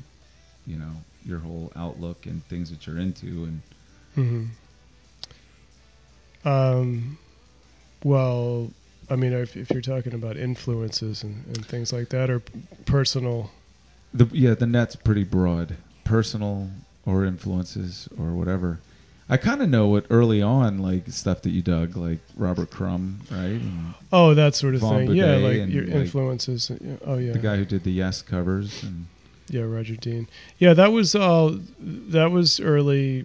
you 0.66 0.76
know 0.76 0.92
your 1.24 1.38
whole 1.38 1.70
outlook 1.76 2.26
and 2.26 2.42
things 2.48 2.70
that 2.70 2.86
you're 2.86 2.98
into 2.98 3.44
and 3.44 3.60
hmm 4.14 4.44
Um, 6.44 7.18
well, 8.04 8.70
I 9.08 9.16
mean, 9.16 9.32
if, 9.32 9.56
if 9.56 9.70
you're 9.70 9.80
talking 9.80 10.14
about 10.14 10.36
influences 10.36 11.22
and, 11.22 11.44
and 11.46 11.64
things 11.64 11.92
like 11.92 12.08
that, 12.08 12.30
or 12.30 12.40
p- 12.40 12.52
personal, 12.84 13.50
The 14.14 14.26
yeah, 14.32 14.54
the 14.54 14.66
net's 14.66 14.96
pretty 14.96 15.24
broad, 15.24 15.76
personal 16.04 16.68
or 17.06 17.24
influences 17.24 18.08
or 18.18 18.32
whatever. 18.32 18.80
I 19.32 19.38
kind 19.38 19.62
of 19.62 19.70
know 19.70 19.86
what 19.86 20.04
early 20.10 20.42
on 20.42 20.80
like 20.80 21.08
stuff 21.08 21.40
that 21.40 21.52
you 21.52 21.62
dug, 21.62 21.96
like 21.96 22.18
Robert 22.36 22.70
Crumb, 22.70 23.18
right? 23.30 23.38
And 23.38 23.94
oh, 24.12 24.34
that 24.34 24.54
sort 24.54 24.74
of 24.74 24.82
Vaughn 24.82 25.06
thing. 25.06 25.16
Yeah, 25.16 25.36
like 25.36 25.56
and, 25.56 25.72
your 25.72 25.86
like, 25.86 25.94
influences. 25.94 26.70
Uh, 26.70 26.98
oh, 27.06 27.16
yeah. 27.16 27.32
the 27.32 27.38
guy 27.38 27.56
who 27.56 27.64
did 27.64 27.82
the 27.82 27.92
Yes 27.92 28.20
covers, 28.20 28.82
and 28.82 29.06
Yeah, 29.48 29.62
Roger 29.62 29.96
Dean. 29.96 30.28
Yeah, 30.58 30.74
that 30.74 30.92
was 30.92 31.14
all. 31.14 31.58
That 31.80 32.30
was 32.30 32.60
early. 32.60 33.24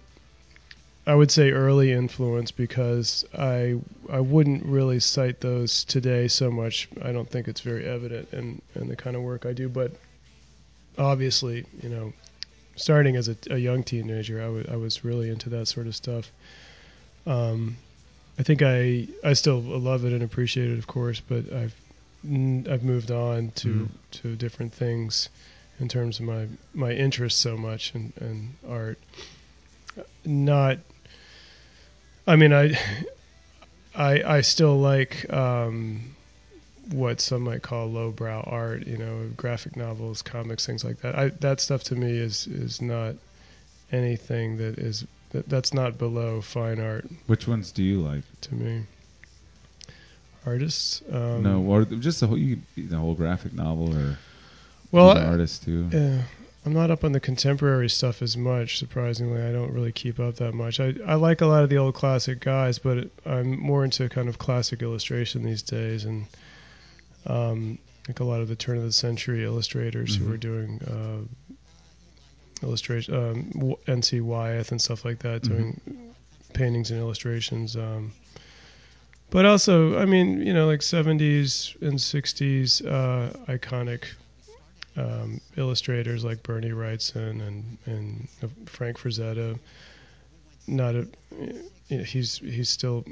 I 1.06 1.14
would 1.14 1.30
say 1.30 1.50
early 1.50 1.92
influence 1.92 2.52
because 2.52 3.26
I 3.36 3.78
I 4.10 4.20
wouldn't 4.20 4.64
really 4.64 5.00
cite 5.00 5.42
those 5.42 5.84
today 5.84 6.26
so 6.26 6.50
much. 6.50 6.88
I 7.02 7.12
don't 7.12 7.28
think 7.28 7.48
it's 7.48 7.60
very 7.60 7.84
evident 7.84 8.32
in 8.32 8.62
in 8.76 8.88
the 8.88 8.96
kind 8.96 9.14
of 9.14 9.20
work 9.20 9.44
I 9.44 9.52
do. 9.52 9.68
But 9.68 9.92
obviously, 10.96 11.66
you 11.82 11.90
know, 11.90 12.14
starting 12.78 13.16
as 13.16 13.28
a, 13.28 13.36
a 13.50 13.58
young 13.58 13.82
teenager, 13.84 14.40
I 14.70 14.76
was 14.76 15.04
really 15.04 15.28
into 15.28 15.50
that 15.50 15.66
sort 15.68 15.86
of 15.86 15.94
stuff. 15.94 16.30
Um, 17.26 17.76
I 18.38 18.42
think 18.42 18.62
I 18.62 19.06
I 19.22 19.34
still 19.34 19.60
love 19.60 20.04
it 20.04 20.12
and 20.12 20.22
appreciate 20.22 20.70
it, 20.70 20.78
of 20.78 20.86
course, 20.86 21.20
but 21.20 21.52
I've 21.52 21.74
I've 22.72 22.82
moved 22.82 23.10
on 23.10 23.50
to 23.56 23.68
Mhm. 23.68 23.88
to 24.22 24.36
different 24.36 24.72
things 24.72 25.28
in 25.80 25.88
terms 25.88 26.18
of 26.20 26.26
my 26.26 26.46
my 26.74 26.92
interest 26.92 27.38
so 27.40 27.56
much 27.56 27.94
in, 27.94 28.12
in 28.20 28.54
art. 28.68 28.98
Not, 30.24 30.78
I 32.26 32.36
mean, 32.36 32.52
I 32.52 32.78
I 33.94 34.22
I 34.36 34.40
still 34.42 34.78
like 34.78 35.30
um, 35.32 36.14
what 36.92 37.20
some 37.20 37.42
might 37.42 37.62
call 37.62 37.90
lowbrow 37.90 38.42
art. 38.46 38.86
You 38.86 38.96
know, 38.96 39.30
graphic 39.36 39.76
novels, 39.76 40.22
comics, 40.22 40.66
things 40.66 40.84
like 40.84 41.00
that. 41.00 41.18
I, 41.18 41.28
that 41.40 41.60
stuff 41.60 41.84
to 41.84 41.94
me 41.94 42.10
is 42.10 42.46
is 42.46 42.80
not 42.80 43.14
anything 43.92 44.56
that 44.58 44.78
is 44.78 45.06
that, 45.30 45.48
that's 45.48 45.72
not 45.74 45.98
below 45.98 46.40
fine 46.40 46.80
art 46.80 47.06
which 47.26 47.48
ones 47.48 47.72
do 47.72 47.82
you 47.82 48.00
like? 48.00 48.22
to 48.40 48.54
me. 48.54 48.82
Artists, 50.46 51.02
um, 51.12 51.42
no, 51.42 51.60
or 51.62 51.84
just 51.84 52.20
the 52.20 52.26
whole 52.26 52.38
you, 52.38 52.58
the 52.76 52.96
whole 52.96 53.14
graphic 53.14 53.52
novel 53.52 53.94
or 53.94 54.18
well, 54.90 55.14
the 55.14 55.26
artist 55.26 55.64
too. 55.64 55.88
Yeah, 55.92 56.22
I'm 56.64 56.72
not 56.72 56.90
up 56.90 57.04
on 57.04 57.12
the 57.12 57.20
contemporary 57.20 57.90
stuff 57.90 58.22
as 58.22 58.36
much. 58.36 58.78
Surprisingly, 58.78 59.42
I 59.42 59.52
don't 59.52 59.72
really 59.72 59.92
keep 59.92 60.18
up 60.18 60.36
that 60.36 60.54
much. 60.54 60.80
I 60.80 60.94
I 61.06 61.14
like 61.14 61.42
a 61.42 61.46
lot 61.46 61.64
of 61.64 61.68
the 61.68 61.76
old 61.76 61.94
classic 61.94 62.40
guys, 62.40 62.78
but 62.78 62.98
it, 62.98 63.12
I'm 63.26 63.58
more 63.58 63.84
into 63.84 64.08
kind 64.08 64.28
of 64.28 64.38
classic 64.38 64.80
illustration 64.80 65.42
these 65.42 65.62
days, 65.62 66.06
and 66.06 66.24
um, 67.26 67.78
like 68.06 68.20
a 68.20 68.24
lot 68.24 68.40
of 68.40 68.48
the 68.48 68.56
turn 68.56 68.76
of 68.78 68.84
the 68.84 68.92
century 68.92 69.44
illustrators 69.44 70.16
Mhm. 70.16 70.20
who 70.20 70.28
were 70.30 70.36
doing 70.36 70.80
uh, 70.82 71.54
illustration, 72.62 73.14
um, 73.14 73.50
W- 73.54 73.76
N.C. 73.86 74.20
Wyeth 74.20 74.70
and 74.72 74.80
stuff 74.80 75.04
like 75.04 75.20
that, 75.20 75.42
Mhm. 75.42 75.48
doing 75.48 75.80
paintings 76.54 76.90
and 76.90 76.98
illustrations. 77.00 77.76
Um, 77.76 78.12
but 79.30 79.44
also, 79.44 79.98
I 79.98 80.06
mean, 80.06 80.40
you 80.46 80.54
know, 80.54 80.66
like 80.66 80.80
70s 80.80 81.76
and 81.82 82.00
60s 82.00 82.80
uh, 82.82 83.30
iconic 83.46 84.04
um, 84.96 85.40
illustrators 85.56 86.24
like 86.24 86.42
Bernie 86.42 86.70
Wrightson 86.72 87.46
and 87.46 87.78
and 87.86 88.26
Frank 88.66 88.98
Frazetta. 88.98 89.58
Not 90.66 90.96
a, 90.96 91.06
you 91.88 91.98
know, 91.98 92.04
he's 92.04 92.38
he's 92.38 92.68
still 92.68 93.04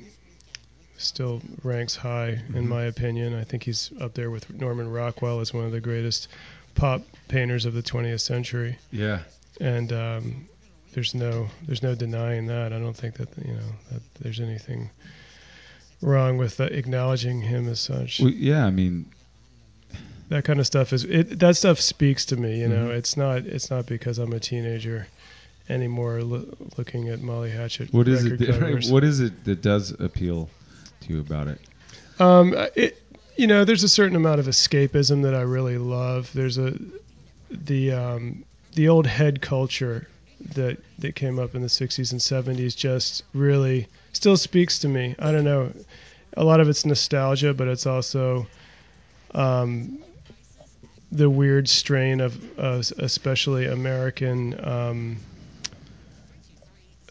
still 0.99 1.41
ranks 1.63 1.95
high 1.97 2.31
in 2.55 2.65
Mhm. 2.65 2.69
my 2.69 2.85
opinion. 2.85 3.35
I 3.35 3.45
think 3.45 3.63
he's 3.65 3.91
up 4.01 4.15
there 4.15 4.31
with 4.31 4.53
Norman 4.55 4.89
Rockwell 4.91 5.41
as 5.41 5.53
one 5.53 5.65
of 5.65 5.73
the 5.73 5.81
greatest 5.81 6.29
pop 6.75 7.03
painters 7.29 7.65
of 7.65 7.75
the 7.75 7.83
20th 7.83 8.21
century. 8.21 8.79
Yeah. 8.93 9.21
And 9.61 9.93
um, 9.93 10.49
there's 10.93 11.15
no 11.15 11.49
there's 11.67 11.83
no 11.83 11.95
denying 11.95 12.47
that. 12.47 12.73
I 12.73 12.79
don't 12.79 12.97
think 12.97 13.15
that 13.17 13.29
you 13.45 13.55
know 13.55 13.73
that 13.93 14.03
there's 14.21 14.41
anything 14.41 14.91
wrong 16.03 16.37
with 16.39 16.61
uh, 16.61 16.65
acknowledging 16.65 17.41
him 17.41 17.69
as 17.69 17.81
such. 17.81 18.21
Well, 18.21 18.31
yeah. 18.31 18.67
I 18.67 18.71
mean, 18.71 19.07
that 20.29 20.45
kind 20.45 20.61
of 20.61 20.67
stuff 20.67 20.93
is 20.93 21.05
it, 21.05 21.39
that 21.39 21.57
stuff 21.57 21.81
speaks 21.81 22.25
to 22.27 22.37
me. 22.37 22.61
You 22.61 22.69
know, 22.69 22.89
Mhm. 22.89 22.97
it's 22.99 23.17
not 23.17 23.39
it's 23.47 23.71
not 23.71 23.87
because 23.87 24.19
I'm 24.19 24.33
a 24.33 24.41
teenager 24.41 25.07
anymore 25.69 26.23
lo- 26.23 26.47
looking 26.79 27.09
at 27.09 27.21
Molly 27.21 27.51
Hatchet. 27.51 27.93
what 27.93 28.07
is 28.09 28.25
it? 28.25 28.39
That, 28.39 28.87
what 28.91 29.03
is 29.05 29.21
it 29.21 29.45
that 29.45 29.63
does 29.63 29.91
appeal 29.99 30.49
to 31.07 31.15
you 31.15 31.21
about 31.21 31.49
it? 31.49 31.61
Um, 32.19 32.55
it, 32.75 33.03
you 33.37 33.47
know, 33.47 33.65
there's 33.65 33.83
a 33.83 33.89
certain 33.89 34.17
amount 34.17 34.41
of 34.41 34.47
escapism 34.47 35.23
that 35.23 35.35
I 35.35 35.43
really 35.43 35.79
love. 35.79 36.31
There's 36.33 36.59
a 36.59 36.79
the 37.51 37.93
um, 37.93 38.45
the 38.75 38.89
old 38.89 39.07
head 39.07 39.41
culture 39.41 40.09
that 40.55 40.79
that 40.99 41.15
came 41.15 41.39
up 41.39 41.55
in 41.55 41.63
the 41.63 41.69
60s 41.69 42.13
and 42.13 42.21
70s 42.21 42.77
just 42.77 43.25
really 43.35 43.87
still 44.13 44.37
speaks 44.37 44.79
to 44.81 44.89
me. 44.89 45.15
I 45.19 45.33
don't 45.33 45.45
know. 45.45 45.73
A 46.37 46.45
lot 46.45 46.61
of 46.61 46.69
it's 46.69 46.85
nostalgia, 46.85 47.55
but 47.55 47.69
it's 47.69 47.87
also 47.87 48.47
um, 49.35 49.99
the 51.13 51.31
weird 51.31 51.69
strain 51.69 52.21
of 52.21 52.59
uh, 52.59 52.83
especially 52.99 53.67
American 53.67 54.59
um, 54.67 55.17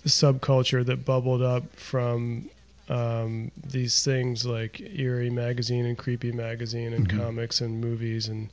subculture 0.06 0.86
that 0.86 1.06
bubbled 1.06 1.42
up 1.42 1.76
from 1.76 2.50
um, 2.90 3.52
these 3.66 4.04
things 4.04 4.46
like 4.46 4.80
Eerie 4.82 5.30
magazine 5.30 5.86
and 5.86 5.98
Creepy 5.98 6.32
magazine 6.32 6.94
and 6.94 7.08
Mhm. 7.08 7.18
comics 7.18 7.62
and 7.62 7.82
movies 7.82 8.28
and 8.28 8.50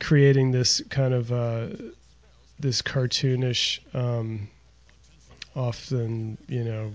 creating 0.00 0.52
this 0.52 0.80
kind 0.88 1.12
of 1.14 1.32
uh, 1.32 1.68
this 2.58 2.82
cartoonish, 2.82 3.80
um, 3.94 4.48
often 5.54 6.38
you 6.48 6.64
know 6.64 6.92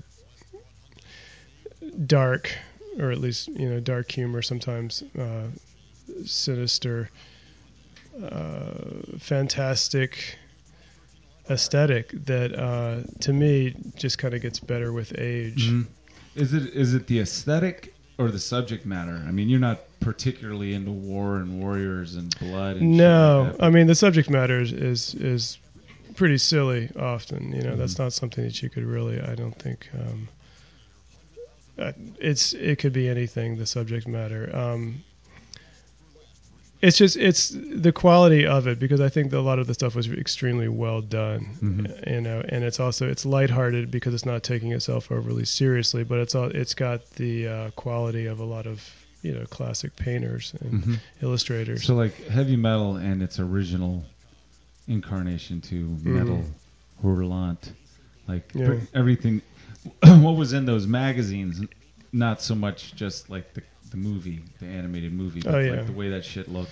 dark 2.06 2.52
or 3.00 3.12
at 3.12 3.18
least 3.20 3.48
you 3.50 3.70
know 3.70 3.80
dark 3.80 4.12
humor 4.12 4.42
sometimes 4.42 5.04
uh, 5.20 5.48
sinister, 6.26 7.10
uh, 8.24 8.74
fantastic 9.20 10.38
aesthetic 11.50 12.12
that 12.26 12.58
uh, 12.58 13.02
to 13.22 13.34
me 13.34 13.76
just 13.96 14.18
kind 14.18 14.34
of 14.34 14.42
gets 14.42 14.60
better 14.60 14.94
with 14.94 15.18
age. 15.20 15.70
Mhm. 15.70 15.88
Is 16.36 16.54
it 16.54 16.74
is 16.74 16.94
it 16.94 17.08
the 17.08 17.20
aesthetic 17.20 17.94
or 18.18 18.32
the 18.32 18.40
subject 18.40 18.86
matter? 18.86 19.22
I 19.28 19.32
mean, 19.32 19.50
you're 19.50 19.60
not 19.60 19.80
particularly 20.00 20.74
into 20.74 20.92
war 20.92 21.38
and 21.38 21.62
warriors 21.62 22.16
and 22.16 22.38
blood. 22.40 22.78
And 22.78 22.98
No, 22.98 23.50
like 23.52 23.62
I 23.62 23.70
mean 23.70 23.88
the 23.88 23.96
subject 23.96 24.30
matter 24.30 24.60
is 24.62 24.72
is, 24.72 25.16
is 25.16 25.58
pretty 26.16 26.38
silly 26.38 26.90
often. 26.98 27.52
You 27.54 27.62
know, 27.62 27.76
that's 27.76 27.96
Mhm. 27.96 28.00
not 28.00 28.14
something 28.14 28.44
that 28.44 28.62
you 28.62 28.70
could 28.70 28.84
really. 28.84 29.20
I 29.22 29.36
don't 29.36 29.58
think. 29.60 29.90
Um, 29.94 30.28
uh, 31.78 31.92
it's 32.20 32.54
it 32.54 32.78
could 32.80 32.94
be 32.94 33.08
anything. 33.08 33.58
The 33.58 33.66
subject 33.66 34.08
matter. 34.08 34.56
Um, 34.56 35.04
it's 36.84 36.98
just 36.98 37.16
it's 37.18 37.50
the 37.56 37.92
quality 37.94 38.46
of 38.46 38.68
it 38.68 38.78
because 38.78 39.00
I 39.00 39.10
think 39.10 39.32
that 39.32 39.40
a 39.40 39.48
lot 39.52 39.58
of 39.58 39.68
the 39.68 39.74
stuff 39.74 39.96
was 39.96 40.08
extremely 40.12 40.68
well 40.68 41.02
done. 41.02 41.48
Mhm. 41.62 42.12
You 42.12 42.22
know, 42.22 42.44
and 42.50 42.64
it's 42.64 42.80
also 42.80 43.10
it's 43.10 43.26
lighthearted 43.26 43.90
because 43.90 44.14
it's 44.14 44.26
not 44.26 44.44
taking 44.44 44.72
itself 44.74 45.12
overly 45.12 45.46
seriously, 45.46 46.04
but 46.04 46.20
it's 46.20 46.36
all 46.36 46.50
it's 46.62 46.74
got 46.74 47.10
the 47.12 47.48
uh, 47.48 47.70
quality 47.72 48.26
of 48.26 48.40
a 48.40 48.44
lot 48.44 48.68
of 48.68 48.84
you 49.22 49.34
know 49.34 49.46
classic 49.46 49.96
painters 49.96 50.54
and 50.62 50.84
Mhm. 50.84 51.00
illustrators. 51.22 51.86
So 51.86 51.96
like 51.96 52.16
heavy 52.28 52.58
metal 52.58 52.98
and 52.98 53.24
its 53.24 53.40
original 53.40 54.04
incarnation 54.88 55.62
to 55.62 55.98
Métal 56.04 56.44
Hurlant, 57.02 57.72
like 58.28 58.52
Mm-hmm. 58.54 58.72
Yeah. 58.74 58.80
everything. 58.94 59.42
what 60.26 60.36
was 60.36 60.52
in 60.54 60.66
those 60.66 60.86
magazines? 60.86 61.62
Not 62.12 62.42
so 62.42 62.56
much 62.56 62.94
just 62.96 63.30
like 63.30 63.54
the 63.54 63.62
the 63.94 63.98
movie, 63.98 64.42
the 64.60 64.66
animated 64.66 65.14
movie, 65.14 65.40
but 65.42 65.56
Oh, 65.56 65.60
yeah. 65.60 65.72
like 65.78 65.86
the 65.86 65.94
way 65.94 66.10
that 66.10 66.26
shit 66.26 66.50
looked. 66.50 66.72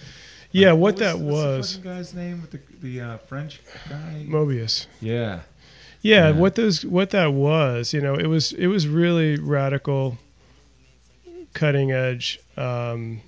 Yeah, 0.52 0.72
Like, 0.74 0.82
what 0.82 0.98
that 0.98 1.20
was, 1.20 1.78
fucking 1.78 1.90
guy's 1.92 2.14
name 2.14 2.42
with 2.42 2.52
the 2.52 2.60
the 2.82 3.00
uh, 3.02 3.18
French 3.20 3.62
guy. 3.90 4.26
Moebius. 4.28 4.88
yeah. 5.00 5.42
Yeah, 6.02 6.30
Yeah. 6.30 6.32
what 6.32 6.56
those 6.56 6.84
what 6.86 7.12
that 7.12 7.32
was, 7.32 7.94
you 7.94 8.02
know, 8.02 8.16
it 8.16 8.26
was 8.28 8.52
it 8.54 8.68
was 8.68 8.88
really 8.88 9.38
radical, 9.38 10.18
cutting 11.54 11.92
edge 11.92 12.40
um, 12.58 13.22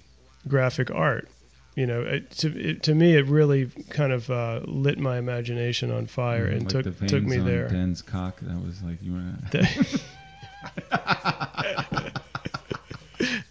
graphic 0.47 0.89
art. 0.91 1.29
You 1.75 1.87
know, 1.87 2.01
it, 2.01 2.31
to 2.41 2.69
it, 2.69 2.83
to 2.83 2.93
me, 2.95 3.15
it 3.15 3.25
really 3.27 3.67
kind 3.89 4.11
of 4.11 4.29
uh, 4.29 4.61
lit 4.65 4.99
my 4.99 5.17
imagination 5.17 5.91
on 5.91 6.05
fire 6.07 6.47
Mhm, 6.47 6.57
and 6.57 6.73
like 6.73 6.83
took 6.83 7.07
took 7.07 7.23
me 7.23 7.37
there. 7.37 7.67
Den's 7.67 8.01
cock. 8.01 8.39
That 8.41 8.61
was 8.63 8.81
like 8.83 9.01
you 9.01 9.13
were. 9.13 9.33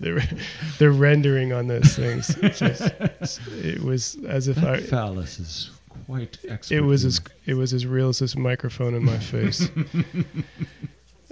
the, 0.03 0.39
the 0.79 0.91
rendering 0.91 1.53
on 1.53 1.67
those 1.69 1.97
things, 1.97 2.35
just, 2.59 2.83
it 3.63 3.83
was 3.83 4.17
as 4.29 4.49
if 4.49 4.63
I. 4.63 4.81
phallus 4.81 5.39
is 5.39 5.71
quite 6.07 6.39
expert. 6.49 6.75
It 6.75 6.81
was 6.83 7.05
as 7.05 7.21
it 7.47 7.55
was 7.55 7.73
as 7.73 7.87
real 7.87 8.09
as 8.11 8.19
this 8.19 8.37
microphone 8.37 8.95
in 8.95 9.05
my 9.05 9.19
face. 9.19 9.69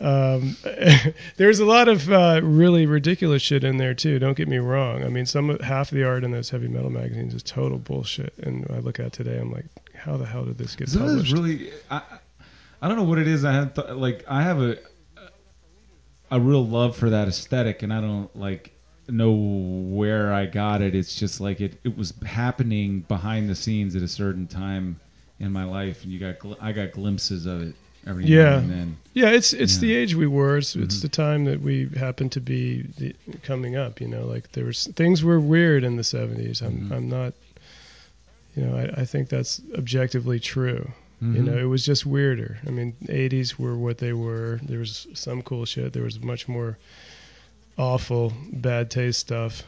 Um, 0.00 0.56
there's 1.36 1.60
a 1.60 1.64
lot 1.66 1.88
of 1.88 2.10
uh, 2.10 2.40
really 2.42 2.86
ridiculous 2.86 3.42
shit 3.42 3.64
in 3.64 3.76
there 3.76 3.92
too. 3.94 4.18
Don't 4.18 4.36
get 4.36 4.48
me 4.48 4.56
wrong. 4.56 5.04
I 5.04 5.08
mean, 5.08 5.26
some 5.26 5.58
half 5.58 5.90
the 5.90 6.04
art 6.04 6.24
in 6.24 6.30
those 6.30 6.48
heavy 6.48 6.68
metal 6.68 6.90
magazines 6.90 7.34
is 7.34 7.42
total 7.42 7.78
bullshit. 7.78 8.32
And 8.38 8.66
I 8.70 8.78
look 8.78 8.98
at 8.98 9.06
it 9.06 9.12
today, 9.12 9.38
I'm 9.38 9.52
like, 9.52 9.66
how 9.94 10.16
the 10.16 10.24
hell 10.24 10.44
did 10.46 10.56
this 10.56 10.74
get 10.74 10.88
Some 10.88 11.02
of 11.02 11.08
this 11.08 11.30
published? 11.30 11.32
really, 11.34 11.70
I, 11.90 12.00
I 12.80 12.88
don't 12.88 12.96
know 12.96 13.02
what 13.04 13.18
it 13.18 13.28
is. 13.28 13.44
I 13.44 13.52
have 13.52 13.74
th- 13.74 13.90
like 13.90 14.24
I 14.26 14.42
have 14.42 14.62
a 14.62 14.78
a 16.30 16.40
real 16.40 16.66
love 16.66 16.96
for 16.96 17.10
that 17.10 17.28
aesthetic, 17.28 17.82
and 17.82 17.92
I 17.92 18.00
don't 18.00 18.34
like 18.36 18.72
know 19.08 19.32
where 19.32 20.32
I 20.32 20.46
got 20.46 20.82
it. 20.82 20.94
It's 20.94 21.14
just 21.14 21.40
like 21.40 21.60
it 21.60 21.78
it 21.84 21.96
was 21.96 22.12
happening 22.24 23.00
behind 23.08 23.48
the 23.48 23.54
scenes 23.56 23.96
at 23.96 24.02
a 24.02 24.08
certain 24.08 24.46
time 24.46 25.00
in 25.40 25.50
my 25.52 25.64
life, 25.64 26.02
and 26.04 26.12
you 26.12 26.18
got 26.20 26.38
gl- 26.38 26.56
I 26.60 26.72
got 26.72 26.92
glimpses 26.92 27.46
of 27.46 27.62
it 27.62 27.74
every 28.06 28.24
Yeah. 28.26 28.44
now 28.44 28.56
and 28.58 28.70
then. 28.70 28.96
yeah, 29.14 29.30
it's 29.30 29.52
it's 29.52 29.74
Yeah. 29.76 29.80
the 29.80 29.94
age 29.94 30.14
we 30.14 30.26
were. 30.26 30.58
It's, 30.58 30.76
it's 30.76 30.98
Mhm. 30.98 31.02
the 31.02 31.08
time 31.08 31.44
that 31.46 31.60
we 31.60 31.88
happened 31.96 32.32
to 32.32 32.40
be 32.40 32.82
the, 32.98 33.14
coming 33.42 33.76
up. 33.76 34.00
You 34.00 34.08
know, 34.08 34.26
like 34.26 34.52
there 34.52 34.64
was 34.64 34.86
things 34.96 35.24
were 35.24 35.40
weird 35.40 35.82
in 35.84 35.96
the 35.96 36.02
70s. 36.04 36.62
I'm 36.62 36.88
Mhm. 36.88 36.92
I'm 36.92 37.08
not. 37.08 37.34
You 38.56 38.64
know, 38.66 38.76
I, 38.76 39.02
I 39.02 39.04
think 39.04 39.28
that's 39.28 39.60
objectively 39.76 40.40
true. 40.40 40.90
You 41.20 41.26
Mhm. 41.42 41.44
know, 41.44 41.58
it 41.58 41.64
was 41.64 41.84
just 41.84 42.06
weirder. 42.06 42.58
I 42.66 42.70
mean, 42.70 42.96
80s 43.08 43.58
were 43.58 43.76
what 43.76 43.98
they 43.98 44.12
were. 44.14 44.58
There 44.62 44.78
was 44.78 45.06
some 45.14 45.42
cool 45.42 45.66
shit. 45.66 45.92
There 45.92 46.02
was 46.02 46.18
much 46.22 46.48
more 46.48 46.78
awful, 47.76 48.32
bad 48.52 48.90
taste 48.90 49.20
stuff. 49.20 49.62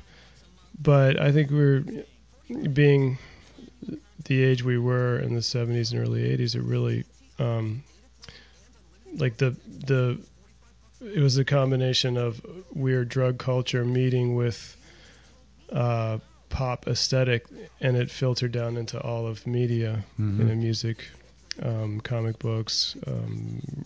But 0.80 1.20
I 1.20 1.30
think 1.32 1.50
we 1.50 1.60
are 1.60 1.84
being 2.72 3.18
the 4.24 4.42
age 4.42 4.62
we 4.62 4.78
were 4.78 5.18
in 5.18 5.34
the 5.34 5.42
70s 5.42 5.92
and 5.92 6.00
early 6.00 6.24
80s. 6.24 6.54
It 6.54 6.62
really, 6.62 7.04
um, 7.38 7.82
like 9.16 9.36
the 9.36 9.54
the, 9.86 10.18
it 11.02 11.20
was 11.20 11.36
a 11.36 11.44
combination 11.44 12.16
of 12.16 12.40
weird 12.74 13.08
drug 13.08 13.38
culture 13.38 13.84
meeting 13.84 14.36
with 14.36 14.76
uh, 15.70 16.18
pop 16.48 16.86
aesthetic, 16.86 17.44
and 17.80 17.96
it 17.96 18.10
filtered 18.10 18.52
down 18.52 18.76
into 18.76 18.98
all 19.00 19.26
of 19.26 19.46
media 19.46 20.04
Mhm. 20.18 20.38
you 20.38 20.44
know, 20.44 20.54
music, 20.54 21.04
um, 21.60 22.00
comic 22.00 22.38
books, 22.38 22.96
um, 23.06 23.84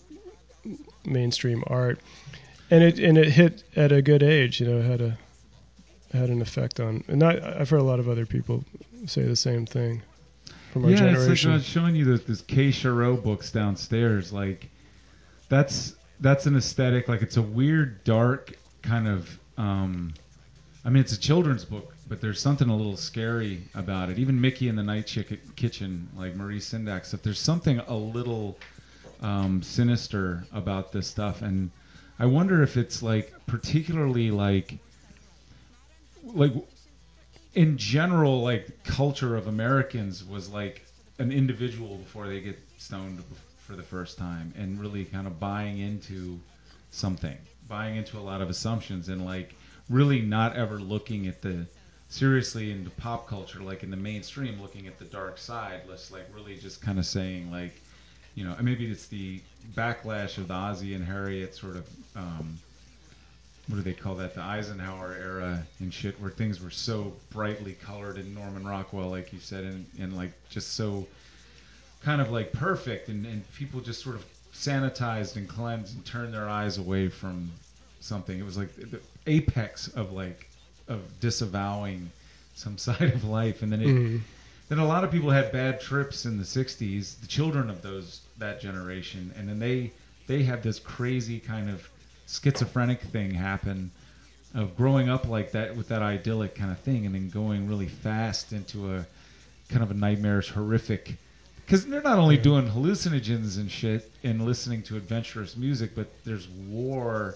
mainstream 1.05 1.63
art, 1.67 1.99
and 2.69 2.83
it 2.83 2.99
and 2.99 3.17
it 3.17 3.29
hit 3.29 3.63
at 3.75 3.91
a 3.91 4.01
good 4.01 4.23
age. 4.23 4.59
You 4.59 4.67
know, 4.67 4.77
it 4.79 4.85
had 4.85 5.01
a 5.01 5.17
had 6.13 6.29
an 6.29 6.41
effect 6.41 6.79
on. 6.79 7.03
And 7.07 7.23
I, 7.23 7.55
I've 7.59 7.69
heard 7.69 7.79
a 7.79 7.83
lot 7.83 7.99
of 7.99 8.09
other 8.09 8.25
people 8.25 8.63
say 9.05 9.23
the 9.23 9.35
same 9.35 9.65
thing 9.65 10.01
from 10.71 10.85
our 10.85 10.91
yeah, 10.91 10.97
generation. 10.97 11.31
it's 11.31 11.43
like 11.43 11.51
I 11.51 11.55
was 11.55 11.65
showing 11.65 11.95
you 11.95 12.05
this, 12.05 12.23
this 12.23 12.41
Kay 12.41 12.69
Chorao 12.69 13.21
books 13.21 13.51
downstairs. 13.51 14.31
Like, 14.31 14.69
that's 15.49 15.95
that's 16.19 16.45
an 16.45 16.55
aesthetic. 16.55 17.07
Like, 17.07 17.21
it's 17.21 17.37
a 17.37 17.41
weird, 17.41 18.03
dark 18.03 18.57
kind 18.81 19.07
of. 19.07 19.39
Um, 19.57 20.13
I 20.85 20.89
mean, 20.89 21.01
it's 21.01 21.13
a 21.13 21.19
children's 21.19 21.65
book, 21.65 21.93
but 22.07 22.21
there's 22.21 22.39
something 22.39 22.69
a 22.69 22.75
little 22.75 22.97
scary 22.97 23.63
about 23.75 24.09
it. 24.09 24.19
Even 24.19 24.39
Mickey 24.39 24.69
in 24.69 24.75
the 24.75 24.83
Night 24.83 25.07
Chick- 25.07 25.55
Kitchen, 25.55 26.09
like 26.15 26.35
Maurice 26.35 26.71
Sendak 26.71 27.05
stuff. 27.05 27.21
There's 27.21 27.39
something 27.39 27.79
a 27.79 27.95
little 27.95 28.57
um, 29.21 29.61
sinister 29.61 30.45
about 30.53 30.91
this 30.91 31.07
stuff, 31.07 31.41
and 31.41 31.71
I 32.19 32.25
wonder 32.25 32.63
if 32.63 32.77
it's 32.77 33.03
like 33.03 33.33
particularly 33.45 34.31
like 34.31 34.77
like 36.23 36.53
in 37.53 37.77
general, 37.77 38.41
like 38.41 38.83
culture 38.83 39.35
of 39.35 39.47
Americans 39.47 40.23
was 40.23 40.49
like 40.49 40.85
an 41.19 41.31
individual 41.31 41.97
before 41.97 42.27
they 42.27 42.39
get 42.41 42.59
stoned 42.77 43.23
for 43.59 43.75
the 43.75 43.83
first 43.83 44.17
time, 44.17 44.53
and 44.57 44.79
really 44.79 45.03
kind 45.05 45.27
of 45.27 45.39
buying 45.39 45.79
into 45.79 46.39
something, 46.91 47.37
buying 47.67 47.97
into 47.97 48.17
a 48.17 48.21
lot 48.21 48.41
of 48.41 48.49
assumptions, 48.49 49.09
and 49.09 49.25
like 49.25 49.55
really 49.89 50.21
not 50.21 50.55
ever 50.55 50.79
looking 50.79 51.27
at 51.27 51.41
the 51.41 51.65
seriously 52.09 52.71
into 52.71 52.89
pop 52.91 53.27
culture, 53.27 53.59
like 53.59 53.83
in 53.83 53.91
the 53.91 53.97
mainstream, 53.97 54.61
looking 54.61 54.87
at 54.87 54.97
the 54.97 55.05
dark 55.05 55.37
side. 55.37 55.81
Let's 55.89 56.11
like 56.11 56.25
really 56.33 56.57
just 56.57 56.81
kind 56.81 56.99
of 56.99 57.05
saying 57.05 57.51
like, 57.51 57.81
you 58.35 58.43
know, 58.43 58.55
maybe 58.61 58.89
it's 58.89 59.07
the 59.07 59.41
backlash 59.75 60.37
of 60.37 60.47
the 60.47 60.53
Ozzy 60.53 60.95
and 60.95 61.05
Harriet 61.05 61.55
sort 61.55 61.75
of. 61.75 61.87
Um, 62.15 62.57
what 63.67 63.75
do 63.75 63.81
they 63.81 63.93
call 63.93 64.15
that? 64.15 64.33
The 64.33 64.41
Eisenhower 64.41 65.13
era 65.19 65.61
and 65.81 65.93
shit, 65.93 66.19
where 66.21 66.31
things 66.31 66.61
were 66.61 66.69
so 66.69 67.11
brightly 67.31 67.73
colored 67.73 68.17
in 68.17 68.33
Norman 68.33 68.65
Rockwell, 68.65 69.09
like 69.09 69.33
you 69.33 69.39
said, 69.39 69.65
and, 69.65 69.85
and 69.99 70.15
like 70.15 70.31
just 70.49 70.75
so 70.75 71.05
kind 72.01 72.21
of 72.21 72.31
like 72.31 72.53
perfect, 72.53 73.09
and, 73.09 73.25
and 73.25 73.43
people 73.55 73.81
just 73.81 74.01
sort 74.01 74.15
of 74.15 74.25
sanitized 74.53 75.35
and 75.35 75.49
cleansed 75.49 75.95
and 75.95 76.05
turned 76.05 76.33
their 76.33 76.47
eyes 76.47 76.77
away 76.77 77.09
from 77.09 77.51
something. 77.99 78.39
It 78.39 78.45
was 78.45 78.57
like 78.57 78.73
the 78.75 79.01
apex 79.25 79.89
of 79.89 80.13
like 80.13 80.47
of 80.87 81.19
disavowing 81.19 82.11
some 82.55 82.77
side 82.87 83.01
of 83.13 83.23
life, 83.23 83.61
and 83.61 83.71
then 83.71 83.81
it, 83.81 83.87
Mhm. 83.87 84.21
then 84.69 84.79
a 84.79 84.85
lot 84.85 85.03
of 85.03 85.11
people 85.11 85.29
had 85.29 85.51
bad 85.51 85.79
trips 85.81 86.25
in 86.25 86.37
the 86.37 86.43
'60s. 86.45 87.19
The 87.21 87.27
children 87.27 87.69
of 87.69 87.81
those 87.81 88.21
that 88.39 88.61
generation, 88.61 89.31
and 89.37 89.47
then 89.49 89.59
they 89.59 89.91
they 90.27 90.43
had 90.43 90.61
this 90.63 90.79
crazy 90.79 91.39
kind 91.39 91.69
of 91.69 91.87
schizophrenic 92.27 93.01
thing 93.01 93.31
happen 93.33 93.89
of 94.53 94.75
growing 94.75 95.07
up 95.09 95.27
like 95.27 95.51
that 95.53 95.75
with 95.75 95.87
that 95.89 96.01
idyllic 96.01 96.55
kind 96.55 96.71
of 96.71 96.79
thing, 96.79 97.05
and 97.05 97.15
then 97.15 97.29
going 97.29 97.67
really 97.67 97.87
fast 97.87 98.51
into 98.53 98.93
a 98.95 99.05
kind 99.69 99.83
of 99.83 99.91
a 99.91 99.93
nightmarish, 99.93 100.49
horrific. 100.49 101.17
Because 101.65 101.85
they're 101.85 102.01
not 102.01 102.17
only 102.17 102.37
doing 102.37 102.65
hallucinogens 102.69 103.57
and 103.57 103.69
shit 103.69 104.09
and 104.23 104.45
listening 104.45 104.83
to 104.83 104.95
adventurous 104.95 105.57
music, 105.57 105.91
but 105.95 106.07
there's 106.23 106.47
war 106.69 107.35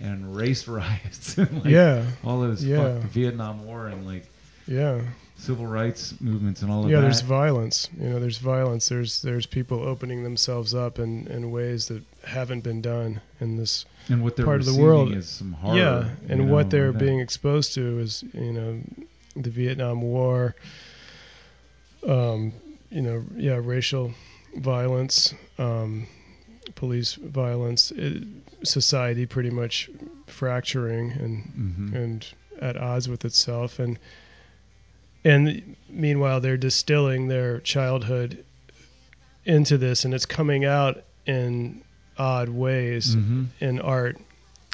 and 0.00 0.34
race 0.34 0.66
riots 0.68 1.38
and 1.38 1.64
like 1.64 1.72
yeah, 1.72 2.04
all 2.24 2.42
of 2.42 2.50
this 2.50 2.62
Yeah. 2.62 2.94
fuck 2.94 3.02
the 3.02 3.08
Vietnam 3.08 3.66
War 3.66 3.86
and 3.86 4.06
like 4.06 4.26
yeah, 4.66 5.00
civil 5.36 5.66
rights 5.66 6.14
movements 6.20 6.62
and 6.62 6.70
all 6.70 6.84
of 6.84 6.90
yeah. 6.90 6.96
that. 6.96 7.02
Yeah, 7.02 7.08
there's 7.08 7.20
violence. 7.22 7.88
You 7.98 8.10
know, 8.10 8.20
there's 8.20 8.38
violence. 8.38 8.88
There's 8.88 9.22
there's 9.22 9.46
people 9.46 9.80
opening 9.80 10.22
themselves 10.22 10.74
up 10.74 10.98
in, 10.98 11.26
in 11.26 11.50
ways 11.50 11.88
that 11.88 12.02
haven't 12.24 12.60
been 12.62 12.80
done 12.80 13.20
in 13.40 13.56
this 13.56 13.84
and 14.08 14.22
what 14.22 14.36
they're 14.36 14.44
part 14.44 14.60
of 14.60 14.66
the 14.66 14.76
world. 14.80 15.12
is 15.12 15.28
some 15.28 15.52
horror. 15.52 15.78
yeah, 15.78 16.08
and 16.28 16.46
know, 16.46 16.52
what 16.52 16.70
they're 16.70 16.92
being 16.92 17.20
exposed 17.20 17.74
to 17.74 17.98
is 17.98 18.22
you 18.32 18.52
know 18.52 18.80
the 19.36 19.50
Vietnam 19.50 20.02
War. 20.02 20.54
Um, 22.06 22.52
you 22.90 23.00
know, 23.00 23.24
yeah, 23.36 23.58
racial 23.62 24.12
violence, 24.56 25.34
um, 25.58 26.06
police 26.74 27.14
violence, 27.14 27.90
it, 27.92 28.22
society 28.62 29.26
pretty 29.26 29.50
much 29.50 29.90
fracturing 30.26 31.10
and 31.12 31.42
Mhm. 31.92 31.94
and 31.94 32.26
at 32.60 32.76
odds 32.76 33.08
with 33.08 33.24
itself 33.24 33.78
and 33.78 33.98
and 35.24 35.76
meanwhile 35.88 36.40
they're 36.40 36.56
distilling 36.56 37.28
their 37.28 37.60
childhood 37.60 38.44
into 39.44 39.78
this 39.78 40.04
and 40.04 40.14
it's 40.14 40.26
coming 40.26 40.64
out 40.64 41.02
in 41.26 41.80
odd 42.18 42.48
ways 42.48 43.16
Mhm. 43.16 43.46
in 43.60 43.80
art 43.80 44.18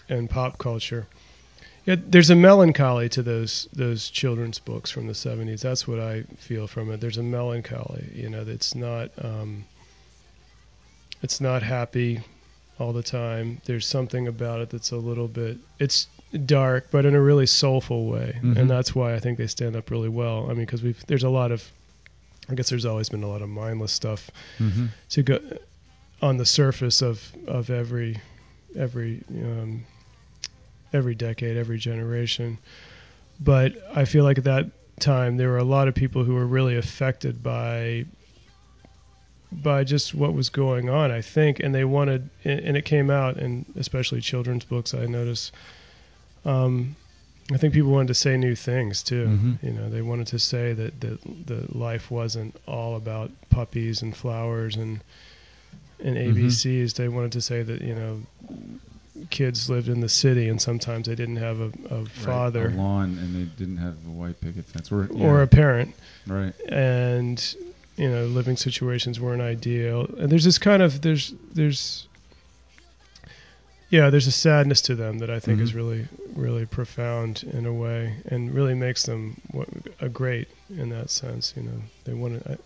and 0.08 0.28
pop 0.28 0.58
culture 0.58 1.06
yeah, 1.86 1.96
there's 2.06 2.28
a 2.28 2.34
melancholy 2.36 3.08
to 3.10 3.22
those 3.22 3.66
those 3.72 4.10
children's 4.10 4.58
books 4.58 4.90
from 4.90 5.06
the 5.06 5.14
70s 5.14 5.62
that's 5.62 5.88
what 5.88 5.98
i 6.00 6.22
feel 6.36 6.66
from 6.66 6.90
it 6.90 7.00
there's 7.00 7.16
a 7.18 7.22
melancholy 7.22 8.10
you 8.14 8.28
know 8.28 8.44
that's 8.44 8.74
not 8.74 9.10
um, 9.24 9.64
it's 11.22 11.40
not 11.40 11.62
happy 11.62 12.20
all 12.78 12.92
the 12.92 13.02
time 13.02 13.60
there's 13.64 13.86
something 13.86 14.28
about 14.28 14.60
it 14.60 14.70
that's 14.70 14.92
a 14.92 14.96
little 14.96 15.28
bit 15.28 15.56
it's 15.78 16.06
dark 16.46 16.86
but 16.90 17.04
in 17.06 17.14
a 17.14 17.20
really 17.20 17.46
soulful 17.46 18.06
way 18.06 18.38
Mhm. 18.42 18.56
and 18.56 18.70
that's 18.70 18.94
why 18.94 19.14
i 19.14 19.18
think 19.18 19.38
they 19.38 19.46
stand 19.46 19.74
up 19.76 19.90
really 19.90 20.08
well 20.08 20.44
i 20.44 20.48
mean 20.54 20.64
because 20.66 20.82
we've 20.82 21.02
there's 21.06 21.24
a 21.24 21.28
lot 21.28 21.50
of 21.50 21.62
i 22.48 22.54
guess 22.54 22.68
there's 22.70 22.84
always 22.84 23.08
been 23.08 23.22
a 23.24 23.28
lot 23.28 23.42
of 23.42 23.48
mindless 23.48 23.92
stuff 23.92 24.30
Mhm. 24.58 24.88
to 25.10 25.22
go 25.22 25.40
on 26.22 26.36
the 26.36 26.46
surface 26.46 27.02
of 27.02 27.20
of 27.46 27.70
every 27.70 28.20
every 28.76 29.22
um, 29.30 29.84
every 30.92 31.14
decade, 31.14 31.56
every 31.56 31.78
generation. 31.78 32.58
But 33.40 33.74
I 33.94 34.04
feel 34.04 34.24
like 34.24 34.38
at 34.38 34.44
that 34.44 34.66
time 35.00 35.36
there 35.36 35.48
were 35.48 35.58
a 35.58 35.64
lot 35.64 35.86
of 35.88 35.94
people 35.94 36.24
who 36.24 36.34
were 36.34 36.46
really 36.46 36.76
affected 36.76 37.42
by 37.42 38.04
by 39.50 39.84
just 39.84 40.14
what 40.14 40.34
was 40.34 40.48
going 40.50 40.88
on. 40.88 41.10
I 41.10 41.20
think, 41.22 41.60
and 41.60 41.74
they 41.74 41.84
wanted, 41.84 42.28
and 42.44 42.76
it 42.76 42.84
came 42.84 43.10
out, 43.10 43.36
and 43.36 43.64
especially 43.76 44.20
children's 44.20 44.64
books. 44.64 44.94
I 44.94 45.06
notice. 45.06 45.52
Um, 46.44 46.96
I 47.52 47.56
think 47.56 47.72
people 47.72 47.90
wanted 47.90 48.08
to 48.08 48.14
say 48.14 48.36
new 48.36 48.54
things 48.54 49.02
too. 49.02 49.26
Mhm. 49.26 49.62
You 49.62 49.70
know, 49.72 49.88
they 49.88 50.02
wanted 50.02 50.26
to 50.28 50.38
say 50.38 50.74
that 50.74 51.00
that 51.00 51.18
the 51.46 51.66
life 51.78 52.10
wasn't 52.10 52.54
all 52.66 52.96
about 52.96 53.30
puppies 53.48 54.02
and 54.02 54.14
flowers 54.14 54.76
and 54.76 55.00
and. 56.04 56.16
ABCs. 56.16 56.94
They 56.94 57.08
wanted 57.08 57.32
to 57.32 57.40
say 57.40 57.62
that 57.62 57.80
you 57.80 57.94
know 57.94 58.20
kids 59.30 59.68
lived 59.68 59.88
in 59.88 60.00
the 60.00 60.08
city 60.08 60.48
and 60.48 60.62
sometimes 60.62 61.08
they 61.08 61.14
didn't 61.14 61.36
have 61.36 61.58
a, 61.60 61.72
a 61.90 62.00
Right, 62.02 62.08
father 62.08 62.68
a 62.68 62.70
lawn, 62.74 63.18
and 63.18 63.34
they 63.34 63.50
didn't 63.56 63.78
have 63.78 63.94
a 64.06 64.10
white 64.10 64.40
picket 64.40 64.66
fence, 64.66 64.92
or 64.92 65.08
or 65.12 65.42
a 65.42 65.46
parent, 65.48 65.94
right. 66.26 66.52
and 66.68 67.54
you 67.98 68.08
know 68.10 68.24
living 68.26 68.56
situations 68.56 69.20
weren't 69.20 69.42
ideal. 69.42 70.06
And 70.18 70.30
there's 70.30 70.44
this 70.44 70.58
kind 70.58 70.82
of 70.82 71.00
there's 71.02 71.34
there's 71.52 72.06
yeah 73.90 74.10
there's 74.10 74.26
a 74.26 74.32
sadness 74.32 74.80
to 74.82 74.94
them 74.94 75.18
that 75.18 75.30
I 75.30 75.40
think 75.40 75.60
is 75.60 75.72
Mhm. 75.72 75.76
really 75.76 76.08
really 76.34 76.66
profound 76.66 77.44
in 77.52 77.66
a 77.66 77.72
way 77.72 78.14
and 78.26 78.54
really 78.54 78.74
makes 78.74 79.02
them 79.04 79.40
what, 79.50 79.68
a 80.00 80.08
great 80.08 80.48
in 80.70 80.90
that 80.90 81.10
sense. 81.10 81.54
You 81.56 81.64
know 81.64 81.82
they 82.04 82.14
wanted 82.14 82.42
I, 82.46 82.56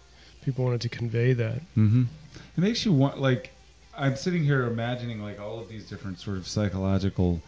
people 0.44 0.64
wanted 0.64 0.80
to 0.82 0.88
convey 0.88 1.32
that. 1.34 1.60
Mm-hmm. 1.76 2.04
It 2.56 2.60
makes 2.60 2.84
you 2.84 2.92
want 2.92 3.20
like 3.20 3.50
I'm 3.96 4.16
sitting 4.16 4.42
here 4.44 4.64
imagining 4.66 5.22
like 5.22 5.38
all 5.40 5.60
of 5.60 5.68
these 5.68 5.84
different 5.88 6.18
sort 6.18 6.36
of 6.38 6.46
psychological 6.48 7.40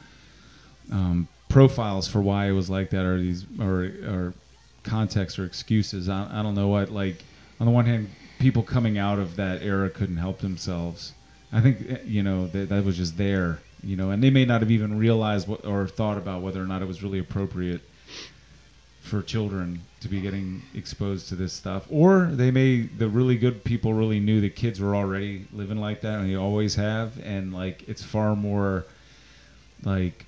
um, 0.93 1.27
profiles 1.49 2.07
for 2.07 2.21
why 2.21 2.47
it 2.47 2.53
was 2.53 2.69
like 2.69 2.91
that, 2.91 3.05
or 3.05 3.19
these 3.19 3.45
or 3.61 3.91
or 4.07 4.35
context 4.85 5.39
or 5.39 5.45
excuses. 5.47 6.09
I, 6.09 6.29
I 6.41 6.43
don't 6.43 6.55
know 6.55 6.69
what 6.69 6.91
like. 6.91 7.23
On 7.61 7.67
the 7.67 7.73
one 7.73 7.87
hand, 7.87 8.09
people 8.39 8.63
coming 8.63 8.99
out 8.99 9.19
of 9.19 9.37
that 9.37 9.63
era 9.63 9.89
couldn't 9.91 10.17
help 10.17 10.41
themselves. 10.41 11.13
I 11.53 11.61
think 11.61 11.79
eh, 11.89 11.99
you 12.05 12.23
know 12.23 12.47
that 12.49 12.69
that 12.69 12.85
was 12.85 12.97
just 12.97 13.17
there, 13.17 13.59
you 13.83 13.97
know, 13.97 14.11
and 14.11 14.23
they 14.23 14.31
may 14.31 14.45
not 14.45 14.61
have 14.61 14.71
even 14.71 14.99
realized 14.99 15.47
what 15.47 15.65
or 15.65 15.87
thought 15.87 16.19
about 16.19 16.43
whether 16.43 16.63
or 16.63 16.67
not 16.67 16.83
it 16.83 16.89
was 16.89 17.03
really 17.03 17.21
appropriate 17.21 17.81
for 19.05 19.23
children 19.23 19.81
to 20.01 20.09
be 20.09 20.21
getting 20.21 20.63
exposed 20.75 21.29
to 21.29 21.35
this 21.35 21.53
stuff 21.53 21.87
or 21.91 22.31
they 22.33 22.51
may 22.51 22.81
the 22.81 23.07
really 23.07 23.37
good 23.37 23.63
people 23.63 23.93
really 23.93 24.19
knew 24.19 24.41
that 24.41 24.57
kids 24.57 24.81
were 24.81 24.97
already 24.97 25.47
living 25.53 25.77
like 25.77 26.01
that 26.01 26.21
and 26.21 26.31
they 26.31 26.37
always 26.37 26.75
have 26.75 27.13
and 27.23 27.53
like 27.53 27.87
it's 27.87 28.03
far 28.03 28.35
more 28.35 28.83
like 29.85 30.25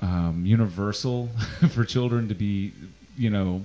um, 0.00 0.42
universal 0.44 1.30
for 1.70 1.86
children 1.86 2.28
to 2.28 2.34
be 2.34 2.70
you 3.16 3.30
know 3.30 3.64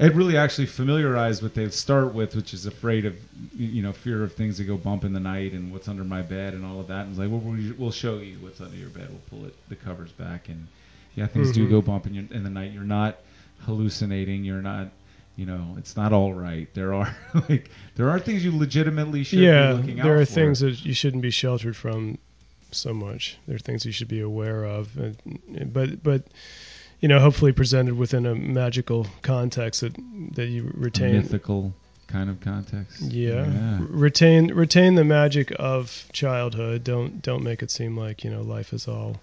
it 0.00 0.14
really 0.14 0.36
actually 0.36 0.66
familiarized 0.66 1.42
what 1.42 1.54
they 1.54 1.68
start 1.70 2.14
with 2.14 2.34
which 2.34 2.54
is 2.54 2.66
afraid 2.66 3.04
of 3.04 3.14
you 3.54 3.82
know 3.82 3.92
fear 3.92 4.24
of 4.24 4.32
things 4.34 4.58
that 4.58 4.64
go 4.64 4.76
bump 4.76 5.04
in 5.04 5.12
the 5.12 5.20
night 5.20 5.52
and 5.52 5.70
what's 5.72 5.88
under 5.88 6.04
my 6.04 6.22
bed 6.22 6.54
and 6.54 6.64
all 6.64 6.80
of 6.80 6.88
that. 6.88 7.02
And 7.02 7.10
it's 7.10 7.18
like 7.18 7.30
well 7.30 7.40
we- 7.40 7.72
we'll 7.72 7.90
show 7.92 8.18
you 8.18 8.36
what's 8.40 8.60
under 8.60 8.76
your 8.76 8.90
bed. 8.90 9.08
We'll 9.10 9.20
pull 9.40 9.46
it 9.48 9.54
the 9.68 9.76
covers 9.76 10.10
back. 10.12 10.48
And 10.48 10.66
yeah 11.16 11.26
things 11.26 11.52
do 11.52 11.66
Mhm. 11.66 11.70
go 11.70 11.82
bump 11.82 12.06
in, 12.06 12.14
your, 12.14 12.24
in 12.30 12.42
the 12.44 12.50
night. 12.50 12.72
You're 12.72 12.82
not 12.84 13.18
hallucinating. 13.66 14.44
You're 14.44 14.62
not 14.62 14.88
you 15.36 15.46
know 15.46 15.74
it's 15.78 15.96
not 15.96 16.12
all 16.12 16.32
right. 16.34 16.68
There 16.74 16.92
are 16.94 17.16
like 17.48 17.70
there 17.96 18.10
are 18.10 18.18
things 18.18 18.44
you 18.44 18.56
legitimately 18.56 19.24
should 19.24 19.38
yeah, 19.40 19.72
be 19.72 19.78
looking 19.78 20.00
out 20.00 20.04
there 20.04 20.18
are 20.20 20.24
things 20.24 20.60
that 20.60 20.84
you 20.84 20.94
shouldn't 20.94 21.22
be 21.22 21.30
sheltered 21.30 21.76
from 21.76 22.18
so 22.72 22.94
much. 22.94 23.36
There 23.46 23.56
are 23.56 23.58
things 23.60 23.84
you 23.84 23.92
should 23.92 24.08
be 24.08 24.20
aware 24.20 24.64
of, 24.64 24.96
and, 24.96 25.72
but 25.72 26.02
but 26.02 26.24
you 27.00 27.08
know, 27.08 27.18
hopefully 27.18 27.52
presented 27.52 27.96
within 27.96 28.26
a 28.26 28.34
magical 28.34 29.06
context 29.22 29.80
that 29.80 29.94
that 30.34 30.46
you 30.46 30.68
A 30.68 30.78
retain. 30.78 31.14
mythical 31.16 31.72
kind 32.06 32.28
of 32.28 32.40
context 32.40 33.00
Yeah. 33.02 33.46
yeah 33.46 33.78
retain 33.88 34.52
retain 34.52 34.96
the 34.96 35.04
magic 35.04 35.52
of 35.58 36.04
childhood. 36.12 36.82
Don't 36.84 37.22
don't 37.22 37.42
make 37.44 37.62
it 37.62 37.70
seem 37.70 37.96
like 37.96 38.24
you 38.24 38.30
know 38.30 38.42
life 38.42 38.72
is 38.72 38.88
all 38.88 39.20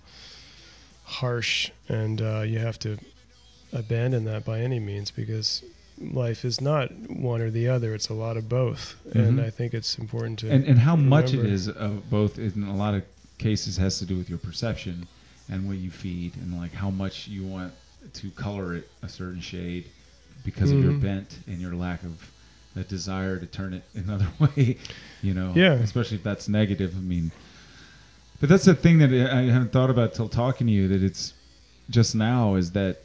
harsh 1.04 1.70
and 1.90 2.22
uh, 2.22 2.42
you 2.42 2.60
have 2.60 2.80
to 2.80 2.98
abandon 3.74 4.26
that 4.26 4.46
by 4.46 4.60
any 4.62 4.80
means 4.80 5.12
because 5.12 5.64
life 6.00 6.46
is 6.46 6.62
not 6.62 6.92
one 7.10 7.42
or 7.42 7.50
the 7.50 7.68
other. 7.70 7.94
It's 7.94 8.10
a 8.10 8.14
lot 8.14 8.38
of 8.38 8.48
both, 8.48 8.96
and 9.14 9.40
Mhm. 9.40 9.44
I 9.46 9.50
think 9.50 9.74
it's 9.74 9.98
important 9.98 10.40
to 10.40 10.50
and 10.50 10.64
and 10.66 10.80
how 10.80 10.96
much 10.96 11.34
it 11.34 11.46
is 11.46 11.68
of 11.68 12.10
both 12.10 12.38
in 12.40 12.64
a 12.64 12.76
lot 12.76 12.94
of 12.94 13.04
cases 13.38 13.78
has 13.78 14.00
to 14.00 14.06
do 14.06 14.16
with 14.18 14.30
your 14.30 14.40
perception 14.40 15.08
and 15.50 15.68
what 15.68 15.78
you 15.78 15.90
feed 15.92 16.36
and 16.38 16.58
like 16.58 16.74
how 16.74 16.90
much 16.90 17.28
you 17.28 17.44
want 17.46 17.74
to 18.14 18.32
color 18.32 18.76
it 18.76 18.88
a 19.04 19.10
certain 19.10 19.42
shade 19.42 19.90
because 20.44 20.72
of 20.72 20.80
your 20.82 20.94
Mhm. 20.94 21.00
bent 21.02 21.40
and 21.48 21.60
your 21.62 21.74
lack 21.76 22.04
of 22.04 22.32
a 22.76 22.84
desire 22.84 23.40
to 23.40 23.46
turn 23.48 23.74
it 23.74 23.84
another 23.96 24.28
way 24.40 24.78
you 25.22 25.34
know 25.34 25.52
Yeah. 25.56 25.74
especially 25.74 26.18
if 26.18 26.24
that's 26.24 26.48
negative 26.48 26.96
i 26.96 27.02
mean 27.02 27.32
But 28.40 28.50
that's 28.50 28.66
the 28.66 28.76
thing 28.76 29.00
that 29.00 29.12
I 29.12 29.40
I 29.40 29.44
haven't 29.50 29.72
thought 29.72 29.90
about 29.90 30.14
till 30.14 30.30
talking 30.30 30.68
to 30.68 30.74
you. 30.74 30.88
That 30.90 31.04
it's 31.04 31.34
just 31.90 32.16
now 32.16 32.56
is 32.56 32.72
that 32.72 32.98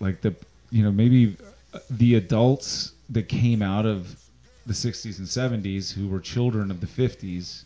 like 0.00 0.20
the 0.22 0.34
you 0.70 0.82
know 0.84 0.92
maybe 0.92 1.36
the 1.90 2.14
adults 2.14 2.92
that 3.10 3.28
came 3.28 3.62
out 3.62 3.86
of 3.86 4.16
the 4.66 4.74
60s 4.74 5.18
and 5.18 5.28
70s 5.28 5.92
who 5.92 6.08
were 6.08 6.20
children 6.20 6.70
of 6.70 6.80
the 6.80 6.86
50s, 6.86 7.64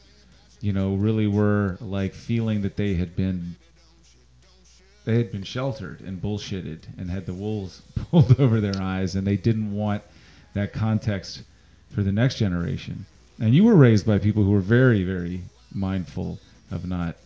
you 0.61 0.73
know, 0.73 0.95
really 0.95 1.27
were 1.27 1.77
like 1.81 2.15
feeling 2.15 2.63
that 2.63 2.77
they 2.77 2.95
had 2.95 3.15
been 3.15 3.57
they 5.09 5.17
had 5.17 5.33
been 5.33 5.43
sheltered 5.43 6.03
and 6.03 6.21
bullshitted 6.21 6.81
and 6.99 7.11
had 7.11 7.25
the 7.25 7.33
wolves 7.33 7.81
pulled 8.11 8.39
over 8.39 8.61
their 8.61 8.77
eyes 8.79 9.15
and 9.15 9.27
they 9.27 9.39
didn't 9.39 9.73
want 9.73 10.03
that 10.53 10.75
context 10.75 11.45
for 11.95 12.03
the 12.03 12.13
next 12.13 12.35
generation. 12.37 13.07
And 13.41 13.55
you 13.55 13.65
were 13.65 13.75
raised 13.75 14.05
by 14.05 14.19
people 14.19 14.43
who 14.45 14.51
were 14.51 14.61
very, 14.61 15.05
very 15.05 15.41
mindful 15.73 16.39
of 16.71 16.87
not 16.87 17.17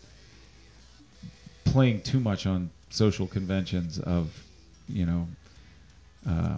playing 1.64 2.02
too 2.02 2.20
much 2.20 2.46
on 2.46 2.70
social 2.90 3.26
conventions 3.26 3.98
of, 3.98 4.30
you 4.88 5.04
know, 5.04 5.26
uh, 6.28 6.56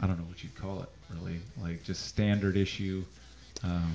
I 0.00 0.06
don't 0.08 0.18
know 0.18 0.24
what 0.24 0.42
you'd 0.42 0.56
call 0.56 0.82
it, 0.82 0.88
really, 1.14 1.38
like 1.62 1.84
just 1.84 2.08
standard 2.08 2.56
issue. 2.56 3.04
Um, 3.62 3.92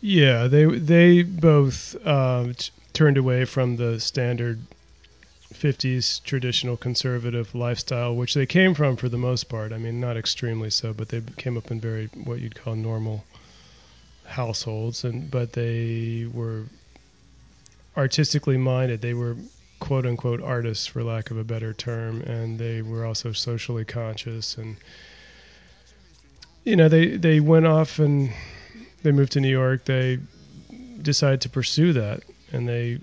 Yeah, 0.00 0.46
they 0.46 0.66
they 0.66 1.24
both 1.24 1.96
uh, 2.04 2.52
t- 2.56 2.70
turned 2.92 3.18
away 3.18 3.44
from 3.44 3.74
the 3.74 3.98
standard 3.98 4.60
50s 5.54 6.22
traditional 6.22 6.76
conservative 6.76 7.54
lifestyle, 7.54 8.14
which 8.14 8.34
they 8.34 8.46
came 8.46 8.74
from 8.74 8.96
for 8.96 9.08
the 9.08 9.18
most 9.18 9.44
part. 9.48 9.72
I 9.72 9.78
mean, 9.78 10.00
not 10.00 10.16
extremely 10.16 10.70
so, 10.70 10.92
but 10.92 11.08
they 11.08 11.22
came 11.36 11.56
up 11.56 11.70
in 11.70 11.80
very 11.80 12.06
what 12.24 12.40
you'd 12.40 12.54
call 12.54 12.76
normal 12.76 13.24
households, 14.24 15.04
and 15.04 15.30
but 15.30 15.52
they 15.52 16.28
were 16.32 16.64
artistically 17.96 18.56
minded. 18.56 19.00
They 19.00 19.14
were 19.14 19.36
quote 19.80 20.06
unquote 20.06 20.40
artists, 20.40 20.86
for 20.86 21.02
lack 21.02 21.30
of 21.30 21.38
a 21.38 21.44
better 21.44 21.72
term, 21.72 22.22
and 22.22 22.58
they 22.58 22.82
were 22.82 23.04
also 23.04 23.32
socially 23.32 23.84
conscious 23.84 24.56
and. 24.56 24.76
You 26.62 26.76
know, 26.76 26.90
they, 26.90 27.16
they 27.16 27.40
went 27.40 27.64
off 27.66 27.98
and 27.98 28.30
they 29.02 29.12
moved 29.12 29.32
to 29.32 29.40
New 29.40 29.48
York. 29.48 29.86
They 29.86 30.18
decided 31.00 31.40
to 31.40 31.48
pursue 31.48 31.94
that, 31.94 32.22
and 32.52 32.68
they 32.68 33.00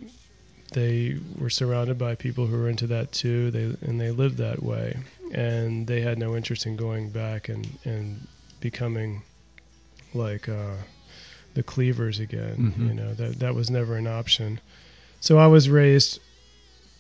they 0.74 1.18
were 1.40 1.50
surrounded 1.50 1.98
by 1.98 2.16
people 2.16 2.46
who 2.48 2.58
were 2.58 2.70
into 2.70 2.88
that 2.88 3.12
too. 3.12 3.52
They 3.52 3.76
and 3.88 4.00
they 4.00 4.12
lived 4.12 4.38
that 4.38 4.62
way, 4.62 4.98
and 5.34 5.88
they 5.88 6.02
had 6.02 6.18
no 6.18 6.36
interest 6.36 6.66
in 6.66 6.76
going 6.76 7.10
back 7.10 7.50
and 7.50 7.68
and 7.86 8.28
becoming 8.60 9.22
like 10.14 10.50
uh, 10.50 10.76
the 11.54 11.64
Cleavers 11.64 12.20
again. 12.20 12.74
Mhm. 12.78 12.88
You 12.90 12.94
know 12.94 13.14
that 13.14 13.40
that 13.40 13.56
was 13.56 13.70
never 13.70 13.96
an 13.96 14.08
option. 14.08 14.60
So 15.20 15.38
I 15.38 15.48
was 15.48 15.70
raised 15.70 16.20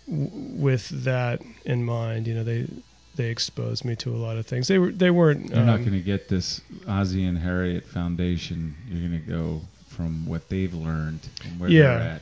w- 0.07 0.29
with 0.33 0.87
that 1.03 1.41
in 1.65 1.83
mind. 1.83 2.27
You 2.27 2.35
know 2.35 2.43
they. 2.43 2.67
They 3.15 3.31
exposed 3.31 3.83
me 3.83 3.95
to 3.95 4.13
a 4.13 4.15
lot 4.15 4.37
of 4.37 4.45
things. 4.45 4.67
They 4.67 4.77
were 4.77 4.91
they 4.91 5.09
weren't. 5.09 5.49
you're 5.49 5.65
not 5.65 5.77
um, 5.77 5.85
going 5.85 5.97
to 5.97 6.05
get 6.05 6.29
this 6.29 6.61
Ozzy 6.85 7.27
and 7.27 7.35
Harriet 7.35 7.83
Foundation. 7.87 8.75
You're 8.87 9.09
going 9.09 9.19
to 9.19 9.27
go 9.27 9.61
from 9.87 10.27
what 10.27 10.47
they've 10.49 10.71
learned 10.71 11.21
and 11.43 11.59
where 11.59 11.67
Yeah. 11.67 11.97
they're 11.97 12.07
at. 12.09 12.21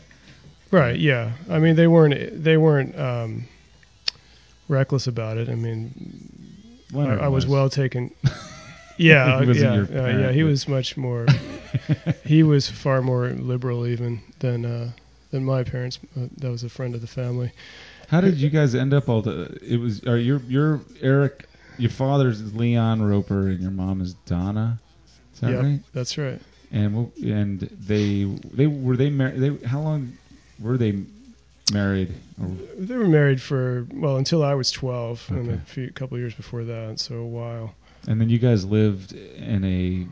Right. 0.75 0.99
Yeah. 0.99 1.31
I 1.49 1.59
mean, 1.59 1.75
they 1.75 1.87
weren't. 1.87 2.43
They 2.43 2.57
weren't 2.57 2.97
um, 2.99 3.45
reckless 4.67 5.07
about 5.07 5.37
it. 5.37 5.49
I 5.49 5.55
mean, 5.55 5.91
I, 6.93 6.97
Leonard 6.97 7.19
I 7.21 7.27
was 7.29 7.47
well 7.47 7.69
taken. 7.69 8.11
Yeah. 8.97 9.41
He 9.41 9.47
wasn't 9.47 9.89
yeah. 9.91 9.99
uh, 9.99 10.01
parent, 10.03 10.19
yeah. 10.21 10.31
He 10.31 10.43
was 10.43 10.69
much 10.69 10.95
more. 10.95 11.25
he 12.23 12.43
was 12.43 12.69
far 12.69 13.01
more 13.01 13.27
liberal 13.27 13.85
even 13.85 14.21
than 14.39 14.65
uh, 14.65 14.91
than 15.31 15.43
my 15.43 15.65
parents. 15.65 15.99
Uh, 16.15 16.27
that 16.37 16.49
was 16.49 16.63
a 16.63 16.69
friend 16.69 16.95
of 16.95 17.01
the 17.01 17.07
family. 17.07 17.51
How 18.07 18.21
did 18.21 18.35
you 18.35 18.49
guys 18.49 18.73
end 18.73 18.93
up 18.93 19.09
all 19.09 19.21
the? 19.21 19.59
It 19.61 19.81
was 19.81 20.01
are 20.05 20.17
your 20.17 20.39
your 20.47 20.77
Arik, 21.01 21.41
your 21.77 21.89
father's 21.89 22.55
Leon 22.55 23.01
Roper 23.01 23.49
and 23.49 23.59
your 23.59 23.71
mom 23.71 23.99
is 23.99 24.13
Donna. 24.25 24.79
Is 25.33 25.41
that 25.41 25.51
Yep, 25.51 25.63
right? 25.63 25.79
That's 25.93 26.17
right. 26.17 26.41
And 26.71 27.11
and 27.17 27.59
they 27.59 28.23
they 28.23 28.67
were 28.67 28.95
they 28.95 29.09
married. 29.09 29.41
They 29.41 29.67
how 29.67 29.81
long 29.81 30.17
were 30.59 30.77
they 30.77 31.03
married? 31.71 32.13
Or, 32.41 32.47
They 32.77 32.95
were 32.95 33.07
married 33.07 33.41
for 33.41 33.87
well 33.93 34.17
until 34.17 34.43
I 34.43 34.53
was 34.53 34.71
twelve, 34.71 35.25
and 35.29 35.51
a 35.51 35.57
few 35.59 35.91
couple 35.91 36.17
years 36.17 36.33
before 36.33 36.63
that. 36.65 36.99
So 36.99 37.15
a 37.15 37.25
while. 37.25 37.75
and 38.07 38.19
then 38.19 38.29
you 38.29 38.39
guys 38.39 38.65
lived 38.65 39.13
in 39.13 39.63
a 39.63 40.07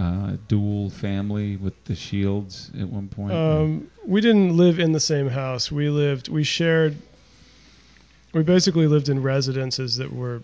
uh, 0.00 0.36
dual 0.48 0.90
family 0.90 1.56
with 1.56 1.84
the 1.84 1.94
Shields 1.94 2.70
at 2.78 2.88
one 2.88 3.08
point. 3.08 3.32
Um, 3.32 3.90
we 4.04 4.20
didn't 4.20 4.56
live 4.56 4.78
in 4.78 4.92
the 4.92 5.00
same 5.00 5.28
house. 5.28 5.72
We 5.72 5.88
lived, 5.88 6.28
we 6.28 6.44
shared, 6.44 6.96
we 8.34 8.42
basically 8.42 8.86
lived 8.86 9.08
in 9.08 9.22
residences 9.22 9.96
that 9.96 10.12
were 10.12 10.42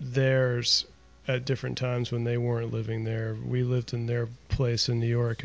theirs 0.00 0.84
at 1.28 1.44
different 1.44 1.78
times 1.78 2.12
when 2.12 2.24
they 2.24 2.36
weren't 2.36 2.72
living 2.72 3.04
there. 3.04 3.36
We 3.46 3.62
lived 3.62 3.94
in 3.94 4.06
their 4.06 4.28
place 4.48 4.88
in 4.88 5.00
New 5.00 5.06
York 5.06 5.44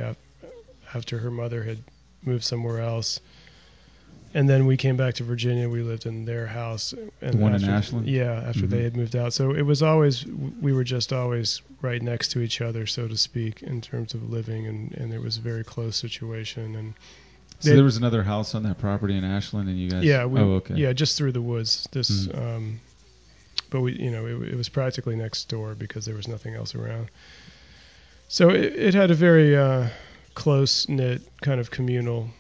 after 0.93 1.18
her 1.20 1.32
mother 1.32 1.64
had 1.64 1.78
moved 2.24 2.43
somewhere 2.43 2.82
else. 2.82 3.20
And 4.36 4.49
then 4.49 4.65
we 4.65 4.75
came 4.75 4.97
back 4.97 5.13
to 5.15 5.23
Virginia. 5.23 5.69
We 5.69 5.81
lived 5.81 6.05
in 6.05 6.25
their 6.25 6.45
house. 6.45 6.93
And 7.21 7.33
The 7.36 7.38
one 7.38 7.55
in 7.55 7.63
Ashland? 7.63 8.05
Yeah, 8.07 8.33
after 8.45 8.63
Mhm. 8.67 8.69
they 8.69 8.83
had 8.83 8.97
moved 8.97 9.15
out. 9.15 9.33
So 9.33 9.51
it 9.55 9.61
was 9.61 9.81
always, 9.81 10.25
we 10.25 10.73
were 10.73 10.83
just 10.83 11.13
always 11.13 11.61
right 11.81 12.01
next 12.01 12.31
to 12.33 12.41
each 12.41 12.59
other, 12.59 12.86
so 12.86 13.07
to 13.07 13.15
speak, 13.15 13.63
in 13.63 13.79
terms 13.79 14.13
of 14.13 14.29
living. 14.29 14.67
And, 14.67 14.91
and 14.97 15.13
it 15.13 15.21
was 15.21 15.38
a 15.38 15.41
very 15.41 15.63
close 15.63 15.95
situation. 15.95 16.75
And 16.75 16.93
so 17.61 17.69
they- 17.69 17.75
there 17.75 17.86
was 17.86 17.95
another 17.95 18.23
house 18.23 18.53
on 18.53 18.63
that 18.63 18.77
property 18.77 19.15
in 19.17 19.23
Ashland, 19.23 19.69
and 19.69 19.79
you 19.79 19.89
guys. 19.89 20.03
yeah, 20.03 20.25
we, 20.25 20.38
oh, 20.41 20.55
okay. 20.55 20.75
yeah, 20.75 20.91
just 20.91 21.17
through 21.17 21.31
the 21.31 21.41
woods. 21.41 21.88
This, 21.93 22.27
Mhm. 22.27 22.38
um, 22.38 22.79
but 23.69 23.79
we, 23.79 23.93
you 23.93 24.11
know, 24.11 24.25
it, 24.25 24.49
it 24.49 24.55
was 24.57 24.67
practically 24.67 25.15
next 25.15 25.47
door 25.47 25.75
because 25.75 26.03
there 26.05 26.15
was 26.15 26.27
nothing 26.27 26.55
else 26.55 26.75
around. 26.75 27.07
So 28.27 28.49
it, 28.49 28.73
it 28.75 28.93
had 28.93 29.11
a 29.11 29.15
very 29.15 29.55
uh, 29.55 29.88
close 30.33 30.89
knit 30.89 31.21
kind 31.41 31.61
of 31.61 31.71
communal 31.71 32.31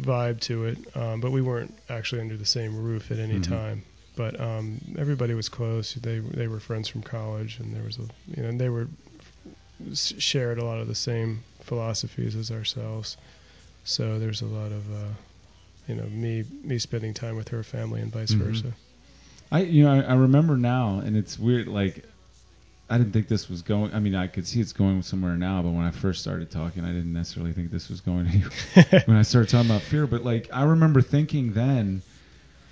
vibe 0.00 0.40
to 0.40 0.64
it, 0.66 0.78
um, 0.96 1.20
but 1.20 1.30
we 1.32 1.42
weren't 1.42 1.76
actually 1.88 2.20
under 2.20 2.36
the 2.36 2.46
same 2.46 2.76
roof 2.76 3.10
at 3.10 3.18
any 3.18 3.38
Mhm. 3.38 3.42
time. 3.48 3.82
But 4.16 4.40
um, 4.40 4.80
everybody 4.98 5.34
was 5.34 5.48
close. 5.48 5.94
They 5.94 6.18
they 6.18 6.48
were 6.48 6.60
friends 6.60 6.88
from 6.88 7.02
college, 7.02 7.58
and 7.60 7.74
there 7.74 7.84
was 7.84 7.98
a 7.98 8.08
you 8.36 8.42
know, 8.42 8.48
and 8.48 8.60
they 8.60 8.68
were 8.68 8.88
shared 9.94 10.58
a 10.58 10.64
lot 10.64 10.80
of 10.80 10.88
the 10.88 10.94
same 10.94 11.44
philosophies 11.60 12.34
as 12.34 12.50
ourselves. 12.50 13.16
So 13.84 14.18
there's 14.18 14.42
a 14.42 14.46
lot 14.46 14.72
of 14.72 14.90
uh, 14.92 15.12
you 15.86 15.94
know 15.94 16.04
me 16.06 16.44
me 16.64 16.78
spending 16.78 17.14
time 17.14 17.36
with 17.36 17.48
her 17.48 17.62
family 17.62 18.00
and 18.00 18.12
vice 18.12 18.34
Mhm. 18.34 18.38
versa. 18.38 18.72
I 19.52 19.60
you 19.62 19.84
know 19.84 19.92
I, 19.92 20.00
I 20.00 20.14
remember 20.14 20.56
now, 20.56 20.98
and 20.98 21.16
it's 21.16 21.38
weird. 21.38 21.68
Like 21.68 22.04
I 22.90 22.96
didn't 22.96 23.12
think 23.12 23.28
this 23.28 23.48
was 23.50 23.60
going. 23.60 23.92
I 23.92 23.98
mean, 23.98 24.14
I 24.14 24.26
could 24.26 24.46
see 24.46 24.60
it's 24.60 24.72
going 24.72 25.02
somewhere 25.02 25.36
now, 25.36 25.62
but 25.62 25.70
when 25.70 25.84
I 25.84 25.90
first 25.90 26.22
started 26.22 26.50
talking, 26.50 26.84
I 26.84 26.88
didn't 26.88 27.12
necessarily 27.12 27.52
think 27.52 27.70
this 27.70 27.90
was 27.90 28.00
going 28.00 28.26
anywhere. 28.74 29.02
when 29.04 29.16
I 29.16 29.22
started 29.22 29.50
talking 29.50 29.70
about 29.70 29.82
fear, 29.82 30.06
but 30.06 30.24
like 30.24 30.48
I 30.52 30.64
remember 30.64 31.02
thinking 31.02 31.52
then, 31.52 32.02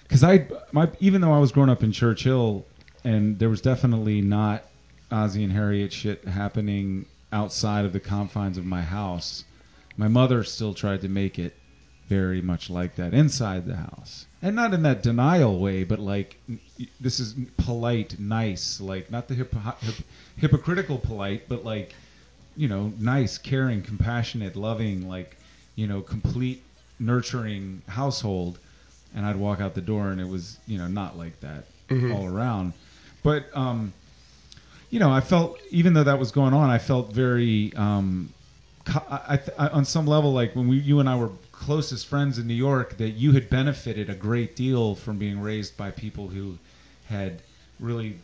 because 0.04 0.24
I 0.24 0.46
my 0.72 0.88
even 1.00 1.20
though 1.20 1.32
I 1.32 1.38
was 1.38 1.52
growing 1.52 1.70
up 1.70 1.82
in 1.82 1.92
Churchill, 1.92 2.64
and 3.04 3.38
there 3.38 3.50
was 3.50 3.60
definitely 3.60 4.22
not 4.22 4.64
Ozzy 5.10 5.44
and 5.44 5.52
Harriet 5.52 5.92
shit 5.92 6.24
happening 6.24 7.06
outside 7.32 7.84
of 7.84 7.92
the 7.92 8.00
confines 8.00 8.56
of 8.56 8.64
my 8.64 8.82
house. 8.82 9.44
My 9.98 10.08
mother 10.08 10.44
still 10.44 10.72
tried 10.72 11.02
to 11.02 11.08
make 11.08 11.38
it 11.38 11.54
very 12.08 12.40
much 12.40 12.70
like 12.70 12.96
that 12.96 13.14
inside 13.14 13.66
the 13.66 13.76
house, 13.76 14.26
and 14.42 14.54
not 14.56 14.74
in 14.74 14.82
that 14.82 15.02
denial 15.02 15.58
way, 15.58 15.84
but 15.84 15.98
like 15.98 16.38
this 17.00 17.20
is 17.20 17.34
polite, 17.56 18.18
nice, 18.18 18.80
like 18.80 19.10
not 19.10 19.28
the 19.28 19.34
hip, 19.34 19.54
hip, 19.80 19.94
hypocritical 20.36 20.98
polite, 20.98 21.48
but 21.48 21.64
like 21.64 21.94
you 22.56 22.68
know, 22.68 22.90
nice, 22.98 23.36
caring, 23.36 23.82
compassionate, 23.82 24.56
loving, 24.56 25.06
like, 25.06 25.36
you 25.74 25.86
know, 25.86 26.00
complete 26.00 26.62
nurturing 26.98 27.82
household. 27.86 28.58
And 29.14 29.26
I'd 29.26 29.36
walk 29.36 29.60
out 29.60 29.74
the 29.74 29.82
door 29.82 30.08
and 30.10 30.18
it 30.20 30.26
was, 30.28 30.56
you 30.66 30.78
know, 30.78 30.88
not 30.88 31.18
like 31.18 31.38
that 31.40 31.66
Mhm. 31.90 32.14
all 32.14 32.26
around. 32.26 32.72
But, 33.22 33.54
um, 33.54 33.92
you 34.88 34.98
know, 35.00 35.10
I 35.10 35.20
felt, 35.20 35.58
even 35.70 35.92
though 35.92 36.04
that 36.04 36.18
was 36.18 36.30
going 36.30 36.54
on, 36.54 36.70
I 36.70 36.78
felt 36.78 37.12
very, 37.12 37.74
um, 37.76 38.30
I, 38.86 39.38
I, 39.58 39.68
on 39.68 39.84
some 39.84 40.06
level, 40.06 40.32
like 40.32 40.56
when 40.56 40.68
we, 40.68 40.78
you 40.78 41.00
and 41.00 41.08
I 41.10 41.16
were 41.16 41.30
closest 41.58 42.06
friends 42.06 42.38
in 42.38 42.46
New 42.46 42.54
York, 42.54 42.96
that 42.98 43.10
you 43.10 43.32
had 43.32 43.50
benefited 43.50 44.10
a 44.10 44.14
great 44.14 44.56
deal 44.56 44.94
from 44.94 45.18
being 45.18 45.40
raised 45.40 45.76
by 45.76 45.90
people 45.90 46.28
who 46.28 46.58
had 47.08 47.40
really 47.80 48.18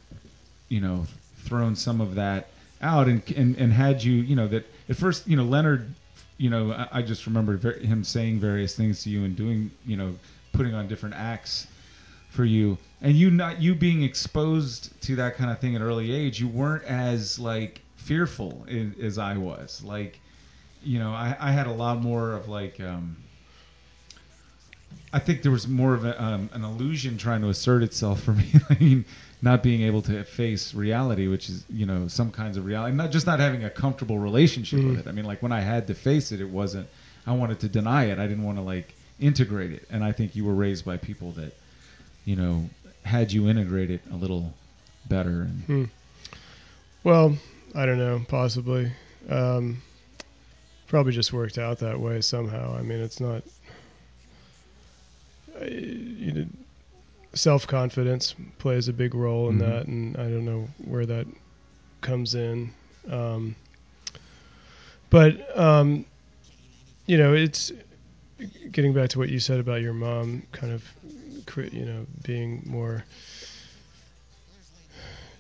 you 0.69 0.81
know 0.81 1.07
thrown 1.45 1.77
some 1.77 2.01
of 2.01 2.15
that 2.15 2.49
out 2.81 3.09
and 3.09 3.23
and, 3.33 3.57
and 3.57 3.73
had 3.73 4.03
you 4.03 4.15
you 4.15 4.35
know 4.35 4.49
that 4.49 4.67
at 4.89 4.97
first 4.97 5.27
you 5.27 5.37
know 5.37 5.45
Leonard 5.45 5.95
you 6.39 6.51
know 6.51 6.73
I, 6.73 6.89
I 6.99 7.03
just 7.03 7.27
remember 7.27 7.57
him 7.79 8.05
saying 8.05 8.41
various 8.41 8.75
things 8.75 9.03
to 9.05 9.11
you 9.11 9.25
and 9.25 9.37
doing 9.37 9.71
you 9.87 9.97
know 9.97 10.15
putting 10.53 10.75
on 10.75 10.89
different 10.89 11.15
acts 11.15 11.67
for 12.31 12.45
you. 12.45 12.79
And 13.01 13.15
you 13.15 13.31
not 13.31 13.61
you 13.61 13.75
being 13.75 14.03
exposed 14.03 15.01
to 15.03 15.17
that 15.17 15.37
kind 15.37 15.51
of 15.51 15.59
thing 15.59 15.77
at 15.77 15.83
early 15.83 16.13
age 16.13 16.41
you 16.41 16.49
weren't 16.49 16.85
as 16.85 17.39
like 17.39 17.81
fearful 17.97 18.65
as, 18.69 18.87
as 19.01 19.19
I 19.19 19.37
was. 19.37 19.83
Like 19.85 20.19
you 20.83 20.99
know 20.99 21.11
I, 21.11 21.37
I 21.39 21.53
had 21.53 21.67
a 21.67 21.73
lot 21.73 22.01
more 22.01 22.33
of 22.33 22.49
like 22.49 22.81
um 22.81 23.17
I 25.13 25.19
think 25.19 25.43
there 25.43 25.53
was 25.53 25.69
more 25.69 25.95
of 25.95 26.05
a, 26.05 26.23
um, 26.23 26.49
an 26.53 26.65
illusion 26.65 27.19
trying 27.19 27.43
to 27.43 27.49
assert 27.49 27.83
itself 27.83 28.23
for 28.23 28.33
me. 28.33 28.47
I 28.71 28.77
mean, 28.79 29.05
not 29.43 29.63
being 29.63 29.83
able 29.83 30.03
to 30.03 30.25
face 30.25 30.73
reality, 30.75 31.27
which 31.29 31.49
is 31.49 31.65
you 31.69 31.85
know 31.87 32.09
some 32.09 32.31
kinds 32.31 32.57
of 32.57 32.65
reality, 32.65 32.97
not 32.97 33.11
just 33.11 33.27
not 33.27 33.41
having 33.41 33.65
a 33.65 33.71
comfortable 33.71 34.19
relationship 34.19 34.79
Mhm. 34.81 34.91
with 34.91 34.99
it. 35.01 35.09
I 35.09 35.13
mean, 35.13 35.25
like 35.25 35.43
when 35.43 35.53
I 35.53 35.61
had 35.61 35.87
to 35.89 35.95
face 35.95 36.33
it, 36.33 36.41
it 36.41 36.49
wasn't. 36.49 36.87
I 37.27 37.33
wanted 37.33 37.61
to 37.61 37.69
deny 37.69 38.05
it. 38.05 38.19
I 38.19 38.27
didn't 38.27 38.45
want 38.45 38.59
to 38.59 38.63
like 38.63 38.95
integrate 39.21 39.73
it. 39.73 39.87
And 39.91 40.03
I 40.03 40.13
think 40.13 40.35
you 40.37 40.45
were 40.45 40.55
raised 40.55 40.85
by 40.85 40.97
people 40.97 41.33
that, 41.33 41.53
you 42.25 42.35
know, 42.37 42.69
had 43.05 43.33
you 43.33 43.49
integrate 43.49 43.91
it 43.91 44.01
a 44.13 44.17
little 44.17 44.53
better. 45.09 45.43
And, 45.43 45.63
Hmm. 45.65 45.85
Well, 47.05 47.37
I 47.75 47.87
don't 47.87 47.99
know, 47.99 48.23
possibly. 48.29 48.93
Um, 49.29 49.83
probably 50.89 51.13
just 51.13 51.33
worked 51.33 51.59
out 51.59 51.79
that 51.81 51.99
way 52.01 52.21
somehow. 52.21 52.77
I 52.77 52.83
mean, 52.83 53.01
it's 53.01 53.21
not. 53.21 53.43
I- 55.61 55.65
You 55.65 56.33
know, 56.33 56.47
self 57.35 57.67
confidence 57.67 58.35
plays 58.59 58.89
a 58.89 58.93
big 58.93 59.15
role 59.15 59.49
in 59.49 59.57
Mhm. 59.57 59.61
that, 59.61 59.87
and 59.87 60.17
I 60.17 60.25
don't 60.25 60.45
know 60.45 60.69
where 60.85 61.07
that 61.07 61.27
comes 62.01 62.35
in. 62.35 62.73
Um, 63.09 63.57
but 65.11 65.59
um, 65.59 66.05
you 67.07 67.19
know, 67.19 67.35
it's 67.35 67.73
getting 68.71 68.93
back 68.93 69.11
to 69.11 69.19
what 69.19 69.29
you 69.29 69.39
said 69.41 69.61
about 69.61 69.83
your 69.83 69.93
mom, 69.93 70.43
kind 70.53 70.73
of, 70.73 70.85
you 71.73 71.85
know, 71.85 72.07
being 72.23 72.63
more 72.67 73.05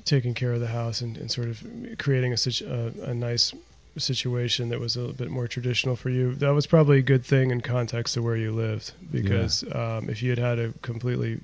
taking 0.04 0.34
care 0.34 0.52
of 0.52 0.60
the 0.60 0.66
house 0.66 1.00
and, 1.00 1.16
and 1.16 1.30
sort 1.30 1.48
of 1.48 1.62
creating 1.98 2.32
a, 2.32 2.36
situ- 2.36 2.66
a, 2.68 3.10
a 3.10 3.14
nice 3.14 3.54
situation 4.00 4.68
that 4.70 4.80
was 4.80 4.96
a 4.96 5.00
little 5.00 5.14
bit 5.14 5.30
more 5.30 5.46
traditional 5.46 5.96
for 5.96 6.08
you. 6.10 6.34
That 6.36 6.50
was 6.50 6.66
probably 6.66 6.98
a 6.98 7.02
good 7.02 7.24
thing 7.24 7.50
in 7.50 7.60
context 7.60 8.16
of 8.16 8.24
where 8.24 8.36
you 8.36 8.52
lived, 8.52 8.92
because 9.10 9.64
um, 9.74 10.08
if 10.08 10.22
you 10.22 10.30
had 10.30 10.38
had 10.38 10.58
a 10.58 10.72
completely 10.82 11.40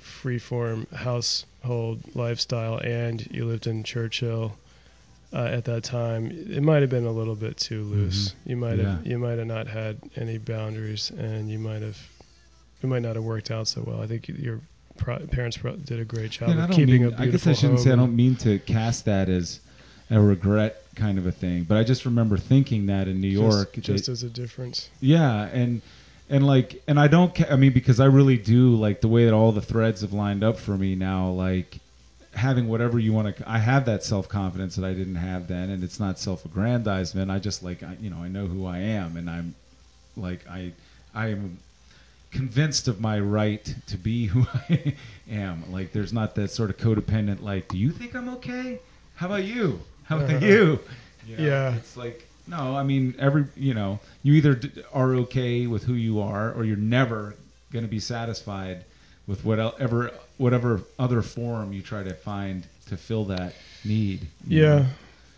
free-form 0.00 0.86
household 0.94 2.00
lifestyle 2.14 2.78
and 2.78 3.26
you 3.30 3.44
lived 3.44 3.66
in 3.66 3.82
Churchill 3.84 4.56
uh, 5.32 5.44
at 5.44 5.64
that 5.66 5.82
time, 5.84 6.30
it 6.30 6.62
might 6.62 6.80
have 6.82 6.90
been 6.90 7.06
a 7.06 7.10
little 7.12 7.34
bit 7.34 7.56
too 7.56 7.82
loose. 7.84 8.34
You 8.44 8.56
might 8.56 8.78
have 8.78 9.04
Yeah. 9.06 9.10
you 9.12 9.18
might 9.18 9.38
have 9.38 9.46
not 9.46 9.66
had 9.66 9.98
any 10.16 10.38
boundaries, 10.38 11.10
and 11.10 11.50
you 11.50 11.58
might 11.58 11.82
have 11.82 11.98
it 12.82 12.86
might 12.86 13.02
not 13.02 13.14
have 13.16 13.24
worked 13.24 13.50
out 13.50 13.68
so 13.68 13.82
well. 13.86 14.02
I 14.02 14.06
think 14.06 14.28
your 14.28 14.60
pro- 14.96 15.20
parents 15.20 15.56
pro- 15.56 15.76
did 15.76 16.00
a 16.00 16.04
great 16.04 16.32
job 16.32 16.50
I 16.50 16.64
of 16.64 16.70
keeping 16.70 17.04
mean, 17.04 17.14
a 17.14 17.16
I 17.16 17.26
guess 17.26 17.44
beautiful 17.44 17.50
I 17.50 17.54
shouldn't 17.54 17.78
home 17.78 17.84
say 17.84 17.92
I 17.92 17.96
don't 17.96 18.16
mean 18.16 18.34
to 18.36 18.58
cast 18.58 19.04
that 19.06 19.28
as 19.28 19.60
a 20.10 20.20
regret 20.20 20.82
kind 20.94 21.18
of 21.18 21.26
a 21.26 21.32
thing, 21.32 21.64
but 21.64 21.78
I 21.78 21.84
just 21.84 22.04
remember 22.04 22.36
thinking 22.36 22.86
that 22.86 23.08
in 23.08 23.20
New 23.20 23.28
York. 23.28 23.74
just, 23.74 23.86
just 23.86 24.08
as 24.08 24.22
a 24.22 24.28
difference. 24.28 24.90
Yeah, 25.00 25.44
and 25.46 25.80
and 26.32 26.46
like 26.46 26.82
and 26.88 26.98
I 26.98 27.08
don't 27.08 27.34
ca- 27.34 27.48
I 27.50 27.56
mean 27.56 27.72
because 27.72 28.00
I 28.00 28.06
really 28.06 28.38
do 28.38 28.74
like 28.76 29.00
the 29.00 29.08
way 29.08 29.26
that 29.26 29.34
all 29.34 29.52
the 29.52 29.62
threads 29.62 30.00
have 30.00 30.12
lined 30.12 30.42
up 30.42 30.58
for 30.58 30.76
me 30.76 30.94
now 30.94 31.28
like 31.28 31.78
having 32.34 32.68
whatever 32.68 32.98
you 32.98 33.12
want 33.12 33.36
to 33.36 33.50
I 33.50 33.58
have 33.58 33.84
that 33.84 34.02
self-confidence 34.02 34.76
that 34.76 34.84
I 34.84 34.94
didn't 34.94 35.16
have 35.16 35.46
then 35.46 35.68
and 35.68 35.84
it's 35.84 36.00
not 36.00 36.18
self-aggrandizement 36.18 37.30
I 37.30 37.38
just 37.38 37.62
like 37.62 37.82
I, 37.82 37.96
you 38.00 38.08
know 38.08 38.16
I 38.16 38.28
know 38.28 38.46
who 38.46 38.64
I 38.64 38.78
am 38.78 39.18
and 39.18 39.28
I'm 39.28 39.54
like 40.16 40.48
I 40.48 40.72
I 41.14 41.28
am 41.28 41.58
convinced 42.30 42.88
of 42.88 42.98
my 42.98 43.20
right 43.20 43.62
to 43.88 43.98
be 43.98 44.24
who 44.26 44.46
I 44.70 44.94
am 45.30 45.70
like 45.70 45.92
there's 45.92 46.14
not 46.14 46.34
that 46.36 46.50
sort 46.50 46.70
of 46.70 46.78
codependent 46.78 47.42
like 47.42 47.68
do 47.68 47.76
you 47.76 47.90
think 47.90 48.14
I'm 48.14 48.30
okay 48.30 48.80
how 49.16 49.26
about 49.26 49.44
you 49.44 49.80
how 50.18 50.24
about 50.24 50.36
Uh-huh. 50.36 50.46
you, 50.46 50.78
You 51.26 51.36
know, 51.36 51.42
Yeah. 51.44 51.74
it's 51.76 51.96
like 51.96 52.26
no 52.48 52.76
I 52.76 52.82
mean 52.82 53.14
every 53.18 53.44
you 53.56 53.74
know 53.74 54.00
you 54.22 54.34
either 54.34 54.60
are 54.92 55.14
okay 55.24 55.66
with 55.66 55.84
who 55.84 55.94
you 55.94 56.20
are 56.20 56.52
or 56.52 56.64
you're 56.64 56.76
never 56.76 57.34
going 57.72 57.84
to 57.84 57.90
be 57.90 58.00
satisfied 58.00 58.84
with 59.26 59.44
whatever 59.44 60.10
whatever 60.38 60.80
other 60.98 61.22
form 61.22 61.72
you 61.72 61.80
try 61.82 62.02
to 62.02 62.14
find 62.14 62.66
to 62.88 62.96
fill 62.96 63.24
that 63.26 63.54
need 63.84 64.26
Yeah. 64.46 64.78
know? 64.78 64.86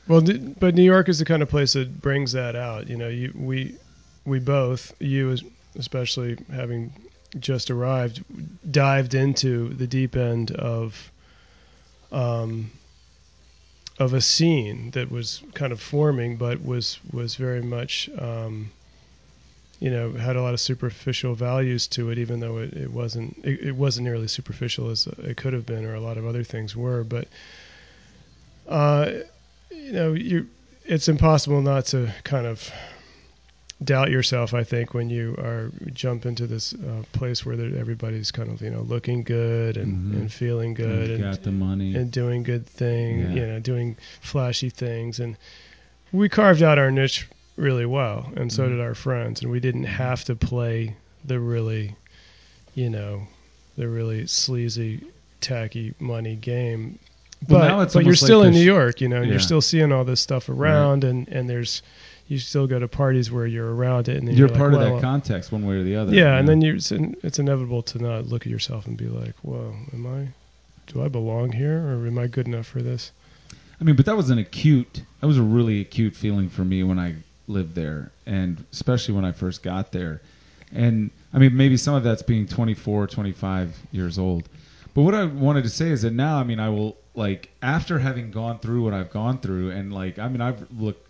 Well, 0.08 0.22
but 0.58 0.74
New 0.74 0.82
York 0.82 1.08
is 1.08 1.18
the 1.18 1.24
kind 1.24 1.42
of 1.42 1.48
place 1.48 1.72
that 1.74 2.00
brings 2.02 2.32
that 2.32 2.56
out. 2.56 2.88
You 2.88 2.96
know, 2.96 3.08
you 3.08 3.32
we 3.34 3.76
we 4.24 4.38
both 4.38 4.94
you 5.00 5.36
especially 5.76 6.36
having 6.52 6.92
just 7.38 7.70
arrived 7.70 8.22
dived 8.70 9.14
into 9.14 9.68
the 9.74 9.86
deep 9.86 10.14
end 10.16 10.50
of 10.52 11.10
um 12.12 12.70
of 13.98 14.12
a 14.12 14.20
scene 14.20 14.90
that 14.90 15.10
was 15.10 15.42
kind 15.54 15.72
of 15.72 15.80
forming 15.80 16.36
but 16.36 16.64
was 16.64 16.98
was 17.12 17.36
very 17.36 17.62
much 17.62 18.10
um 18.18 18.70
you 19.78 19.90
know 19.90 20.12
had 20.12 20.36
a 20.36 20.42
lot 20.42 20.54
of 20.54 20.60
superficial 20.60 21.34
values 21.34 21.86
to 21.86 22.10
it 22.10 22.18
even 22.18 22.40
though 22.40 22.58
it, 22.58 22.72
it 22.74 22.90
wasn't 22.90 23.36
it, 23.44 23.60
it 23.60 23.76
wasn't 23.76 24.04
nearly 24.04 24.28
superficial 24.28 24.90
as 24.90 25.06
it 25.06 25.36
could 25.36 25.52
have 25.52 25.66
been 25.66 25.84
or 25.84 25.94
a 25.94 26.00
lot 26.00 26.16
of 26.16 26.26
other 26.26 26.42
things 26.44 26.74
were. 26.76 27.04
But 27.04 27.28
uh 28.68 29.10
you 29.70 29.92
know 29.92 30.12
you 30.12 30.48
it's 30.84 31.08
impossible 31.08 31.62
not 31.62 31.86
to 31.86 32.12
kind 32.24 32.46
of 32.46 32.70
doubt 33.82 34.08
yourself 34.10 34.54
i 34.54 34.62
think 34.62 34.94
when 34.94 35.10
you 35.10 35.34
are 35.38 35.70
jump 35.92 36.24
into 36.26 36.46
this 36.46 36.74
uh, 36.74 37.02
place 37.12 37.44
where 37.44 37.54
everybody's 37.76 38.30
kind 38.30 38.48
of 38.50 38.62
you 38.62 38.70
know 38.70 38.82
looking 38.82 39.22
good 39.24 39.76
and, 39.76 40.14
Mhm. 40.14 40.16
and 40.20 40.32
feeling 40.32 40.74
good 40.74 41.10
and 41.10 41.24
and, 41.24 41.34
got 41.34 41.42
the 41.42 41.50
money 41.50 41.94
and 41.96 42.10
doing 42.12 42.44
good 42.44 42.66
things 42.66 43.28
Yeah. 43.30 43.34
you 43.34 43.46
know 43.48 43.60
doing 43.60 43.96
flashy 44.20 44.70
things 44.70 45.18
and 45.18 45.36
we 46.12 46.28
carved 46.28 46.62
out 46.62 46.78
our 46.78 46.90
niche 46.92 47.26
really 47.56 47.84
well 47.86 48.32
and 48.36 48.52
so 48.52 48.64
Mhm. 48.66 48.70
did 48.70 48.80
our 48.80 48.94
friends 48.94 49.42
and 49.42 49.50
we 49.50 49.58
didn't 49.60 49.84
have 49.84 50.24
to 50.24 50.36
play 50.36 50.94
the 51.24 51.40
really 51.40 51.96
you 52.74 52.88
know 52.88 53.26
the 53.76 53.88
really 53.88 54.26
sleazy 54.28 55.02
tacky 55.40 55.94
money 55.98 56.36
game 56.36 56.98
Well, 57.48 57.60
but, 57.60 57.68
now 57.68 57.80
it's 57.80 57.92
but 57.92 58.00
you're 58.00 58.10
almost 58.10 58.22
like 58.22 58.26
still 58.28 58.42
in 58.44 58.54
New 58.54 58.60
York, 58.62 59.00
you 59.02 59.08
know, 59.08 59.16
and 59.16 59.26
Yeah. 59.26 59.32
you're 59.32 59.40
still 59.40 59.60
seeing 59.60 59.92
all 59.92 60.04
this 60.04 60.20
stuff 60.20 60.48
around, 60.48 61.04
and 61.04 61.28
and 61.28 61.46
there's 61.50 61.82
you 62.28 62.38
still 62.38 62.66
go 62.66 62.78
to 62.78 62.88
parties 62.88 63.30
where 63.30 63.46
you're 63.46 63.74
around 63.74 64.08
it, 64.08 64.16
and 64.16 64.28
you're 64.28 64.48
you're, 64.48 64.56
part 64.56 64.72
like, 64.72 64.82
of 64.82 64.86
well, 64.86 64.94
that 64.96 65.02
context 65.02 65.52
one 65.52 65.66
way 65.66 65.76
or 65.76 65.82
the 65.82 65.96
other 65.96 66.14
yeah, 66.14 66.32
you 66.32 66.38
and 66.38 66.48
then 66.48 66.60
you 66.60 66.74
it's, 66.74 66.90
in, 66.92 67.16
it's 67.22 67.38
inevitable 67.38 67.82
to 67.82 67.98
not 67.98 68.26
look 68.26 68.46
at 68.46 68.50
yourself 68.50 68.86
and 68.86 68.96
be 68.96 69.08
like, 69.08 69.34
whoa, 69.42 69.74
am 69.92 70.06
I? 70.06 70.28
Do 70.92 71.02
I 71.02 71.08
belong 71.08 71.52
here, 71.52 71.78
or 71.78 72.06
am 72.06 72.18
I 72.18 72.26
good 72.26 72.46
enough 72.46 72.66
for 72.66 72.82
this? 72.82 73.12
I 73.80 73.84
mean, 73.84 73.96
but 73.96 74.06
that 74.06 74.16
was 74.16 74.30
an 74.30 74.38
acute. 74.38 75.02
That 75.20 75.26
was 75.26 75.38
a 75.38 75.42
really 75.42 75.80
acute 75.80 76.14
feeling 76.14 76.48
for 76.48 76.64
me 76.64 76.82
when 76.82 76.98
I 76.98 77.16
lived 77.48 77.74
there, 77.74 78.10
and 78.26 78.64
especially 78.72 79.14
when 79.14 79.24
I 79.24 79.32
first 79.32 79.62
got 79.62 79.92
there. 79.92 80.20
And 80.72 81.10
I 81.32 81.38
mean, 81.38 81.56
maybe 81.56 81.76
some 81.76 81.94
of 81.94 82.04
that's 82.04 82.22
being 82.22 82.46
24, 82.46 83.06
25 83.06 83.76
years 83.92 84.18
old. 84.18 84.48
But 84.94 85.02
what 85.02 85.14
I 85.14 85.24
wanted 85.24 85.64
to 85.64 85.70
say 85.70 85.90
is 85.90 86.02
that 86.02 86.12
now, 86.12 86.38
I 86.38 86.44
mean, 86.44 86.60
I 86.60 86.68
will 86.68 86.96
like 87.14 87.50
after 87.62 87.98
having 87.98 88.30
gone 88.30 88.58
through 88.58 88.82
what 88.84 88.94
I've 88.94 89.10
gone 89.10 89.38
through, 89.38 89.70
and 89.70 89.92
like, 89.92 90.18
I 90.18 90.28
mean, 90.28 90.40
I've 90.40 90.66
looked 90.78 91.03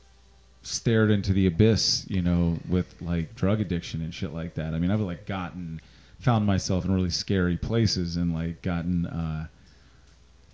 stared 0.65 1.11
into 1.11 1.33
the 1.33 1.47
abyss, 1.47 2.07
you 2.09 2.23
know, 2.23 2.59
with 2.69 2.93
like 3.01 3.35
drug 3.37 3.61
addiction 3.61 4.03
and 4.03 4.13
shit 4.13 4.35
like 4.35 4.55
that. 4.55 4.75
I 4.75 4.79
mean, 4.79 4.91
I've 4.91 5.01
like 5.01 5.27
gotten 5.27 5.81
found 6.19 6.47
myself 6.47 6.85
in 6.85 6.93
really 6.93 7.11
scary 7.11 7.57
places 7.57 8.17
and 8.17 8.35
like 8.35 8.63
gotten 8.63 9.07
uh 9.07 9.47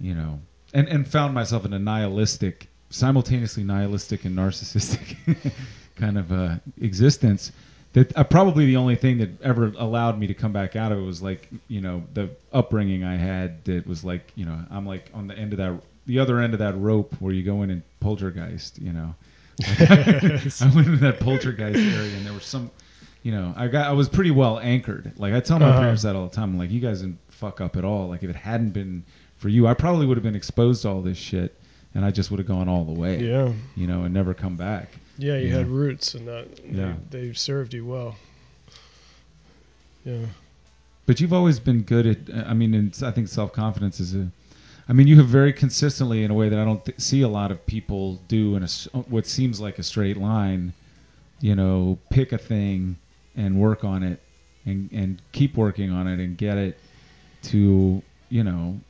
you 0.01 0.15
know, 0.15 0.41
and 0.73 0.89
and 0.89 1.07
found 1.07 1.35
myself 1.35 1.65
in 1.65 1.73
a 1.73 1.79
nihilistic, 1.79 2.69
simultaneously 2.89 3.63
nihilistic 3.63 4.25
and 4.25 4.37
narcissistic 4.37 5.53
kind 5.97 6.19
of 6.19 6.33
uh, 6.33 6.57
existence. 6.81 7.53
That 7.93 8.17
uh, 8.17 8.25
probably 8.25 8.67
the 8.67 8.77
only 8.77 8.97
thing 8.97 9.19
that 9.19 9.43
ever 9.43 9.73
allowed 9.77 10.19
me 10.19 10.29
to 10.29 10.35
come 10.35 10.53
back 10.53 10.77
out 10.77 10.93
of 10.93 10.99
it 10.99 11.03
was 11.03 11.21
like 11.21 11.49
you 11.69 11.81
know 11.81 12.03
the 12.15 12.31
upbringing 12.53 13.05
I 13.05 13.17
had 13.17 13.65
that 13.65 13.87
was 13.87 14.05
like 14.05 14.33
you 14.37 14.47
know 14.47 14.59
I'm 14.71 14.87
like 14.87 15.11
on 15.13 15.27
the 15.27 15.37
end 15.37 15.53
of 15.53 15.59
that 15.59 15.83
the 16.07 16.21
other 16.21 16.41
end 16.41 16.55
of 16.55 16.61
that 16.61 16.79
rope 16.79 17.15
where 17.21 17.33
you 17.33 17.43
go 17.43 17.63
in 17.63 17.71
and 17.71 17.83
poltergeist 18.01 18.79
you 18.79 18.93
know 18.93 19.15
I 19.79 20.73
went 20.75 20.87
into 20.87 20.97
that 20.99 21.19
poltergeist 21.21 21.79
area 21.79 22.17
and 22.17 22.27
there 22.27 22.33
was 22.33 22.45
some 22.45 22.71
you 23.23 23.33
know 23.33 23.53
I 23.57 23.69
got 23.69 23.87
I 23.87 23.93
was 23.93 24.09
pretty 24.09 24.31
well 24.31 24.59
anchored 24.59 25.13
like 25.17 25.35
I 25.35 25.41
tell 25.41 25.59
my 25.59 25.69
Uh-huh. 25.69 25.81
parents 25.81 26.03
that 26.03 26.17
all 26.17 26.27
the 26.29 26.35
time 26.35 26.51
I'm 26.53 26.59
like 26.59 26.71
you 26.71 26.81
guys 26.81 27.01
didn't 27.03 27.19
fuck 27.29 27.61
up 27.61 27.77
at 27.77 27.85
all 27.85 28.09
like 28.09 28.23
if 28.23 28.31
it 28.31 28.37
hadn't 28.37 28.71
been 28.71 29.05
for 29.39 29.49
you 29.49 29.67
I 29.67 29.75
probably 29.75 30.07
would 30.07 30.17
have 30.17 30.25
been 30.25 30.37
exposed 30.37 30.83
to 30.83 30.89
all 30.89 31.03
this 31.03 31.19
shit 31.19 31.55
and 31.95 32.05
I 32.05 32.11
just 32.11 32.31
would 32.31 32.39
have 32.39 32.47
gone 32.49 32.69
all 32.69 32.85
the 32.85 32.99
way 32.99 33.19
Yeah, 33.21 33.53
you 33.77 33.87
know 33.87 34.03
and 34.03 34.15
never 34.15 34.33
come 34.35 34.57
back 34.57 34.89
yeah, 35.19 35.37
you 35.37 35.49
Yeah. 35.49 35.59
had 35.59 35.67
roots, 35.69 36.15
and 36.15 36.27
that 36.29 36.47
Yeah. 36.65 36.95
they, 37.11 37.29
they 37.29 37.33
served 37.35 37.75
you 37.75 37.85
well. 37.85 38.17
Yeah, 40.05 40.25
But 41.05 41.21
you've 41.21 41.35
always 41.35 41.61
been 41.61 41.83
good 41.83 42.07
at. 42.07 42.47
I 42.49 42.55
mean, 42.55 42.91
I 43.03 43.11
think 43.11 43.29
self 43.29 43.53
confidence 43.53 44.01
is 44.01 44.15
a. 44.15 44.31
I 44.91 44.93
mean, 44.93 45.07
you 45.07 45.17
have 45.19 45.29
very 45.29 45.53
consistently, 45.53 46.25
in 46.25 46.33
a 46.33 46.35
way 46.35 46.49
that 46.49 46.59
I 46.59 46.65
don't 46.65 46.85
th- 46.85 46.99
see 46.99 47.23
a 47.23 47.29
lot 47.29 47.53
of 47.53 47.65
people 47.65 48.21
do, 48.27 48.57
in 48.57 48.63
a 48.63 48.65
s 48.65 48.89
uh, 48.93 48.99
what 49.03 49.25
seems 49.25 49.61
like 49.61 49.79
a 49.79 49.85
straight 49.85 50.17
line. 50.17 50.73
You 51.41 51.55
know, 51.55 51.97
pick 52.11 52.33
a 52.33 52.39
thing 52.39 52.97
and 53.37 53.61
work 53.61 53.85
on 53.85 54.03
it, 54.03 54.21
and 54.67 54.91
and 54.93 55.23
keep 55.31 55.57
working 55.57 55.93
on 55.93 56.09
it, 56.09 56.19
and 56.19 56.37
get 56.37 56.59
it 56.59 56.77
to 57.43 58.03
you 58.31 58.43
know 58.43 58.81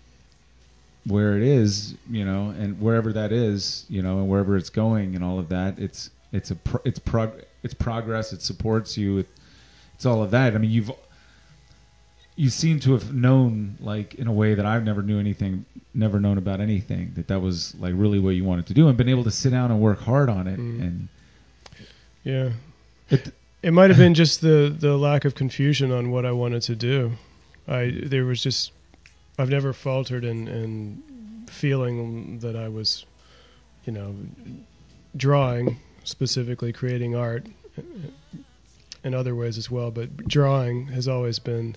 where 1.05 1.36
it 1.36 1.42
is, 1.42 1.94
you 2.11 2.24
know, 2.24 2.55
and 2.59 2.80
wherever 2.80 3.12
that 3.12 3.30
is, 3.30 3.84
you 3.90 4.01
know, 4.01 4.20
and 4.20 4.28
wherever 4.30 4.57
it's 4.57 4.70
going, 4.70 5.14
and 5.14 5.22
all 5.22 5.38
of 5.38 5.51
that. 5.51 5.78
It's 5.78 6.09
it's 6.32 6.51
a 6.51 6.57
pro- 6.57 6.82
it's 6.86 6.98
prog- 6.98 7.44
it's 7.62 7.74
progress. 7.74 8.32
It 8.32 8.40
supports 8.40 8.96
you. 8.96 9.18
It, 9.18 9.28
it's 9.96 10.07
all 10.07 10.22
of 10.22 10.30
that. 10.30 10.55
I 10.55 10.59
mean, 10.59 10.70
you've 10.70 10.90
you 12.41 12.49
seem 12.49 12.80
to 12.80 12.93
have 12.93 13.12
known 13.12 13.76
like 13.80 14.14
in 14.14 14.26
a 14.26 14.32
way 14.32 14.55
that 14.55 14.64
I've 14.64 14.82
never 14.82 15.03
knew 15.03 15.18
anything, 15.20 15.66
never 15.93 16.18
known 16.18 16.38
about 16.38 16.59
anything 16.61 17.12
that 17.16 17.28
that 17.28 17.41
was 17.41 17.74
like 17.78 17.93
really 17.95 18.18
what 18.18 18.30
you 18.30 18.45
wanted 18.45 18.66
to 18.68 18.74
do, 18.74 18.88
and 18.88 18.97
been 18.97 19.11
able 19.11 19.24
to 19.24 19.30
sit 19.30 19.51
down 19.51 19.70
and 19.70 19.78
work 19.78 20.01
hard 20.01 20.30
on 20.30 20.47
it. 20.47 20.59
Mm. 20.59 20.80
And 20.80 21.09
Yeah. 22.24 22.51
It- 23.11 23.34
It, 23.62 23.72
might 23.72 23.91
have 23.91 23.99
been 23.99 24.14
just 24.14 24.41
the 24.41 24.74
the 24.86 24.97
lack 24.97 25.26
of 25.26 25.34
confusion 25.34 25.93
on 25.93 26.11
what 26.11 26.24
I 26.24 26.32
wanted 26.32 26.62
to 26.62 26.74
do. 26.74 27.12
I 27.68 27.93
there 28.07 28.24
was 28.24 28.43
just 28.43 28.72
I've 29.38 29.51
never 29.51 29.74
faltered 29.74 30.24
in 30.24 30.49
in 30.49 31.03
feeling 31.47 32.38
that 32.38 32.57
I 32.57 32.68
was, 32.68 33.05
you 33.84 33.93
know, 33.93 34.14
drawing 35.14 35.76
specifically 36.05 36.72
creating 36.72 37.14
art 37.16 37.45
in 39.05 39.12
other 39.14 39.34
ways 39.34 39.59
as 39.59 39.70
well, 39.70 39.91
but 39.91 40.09
drawing 40.26 40.86
has 40.86 41.07
always 41.07 41.38
been 41.38 41.76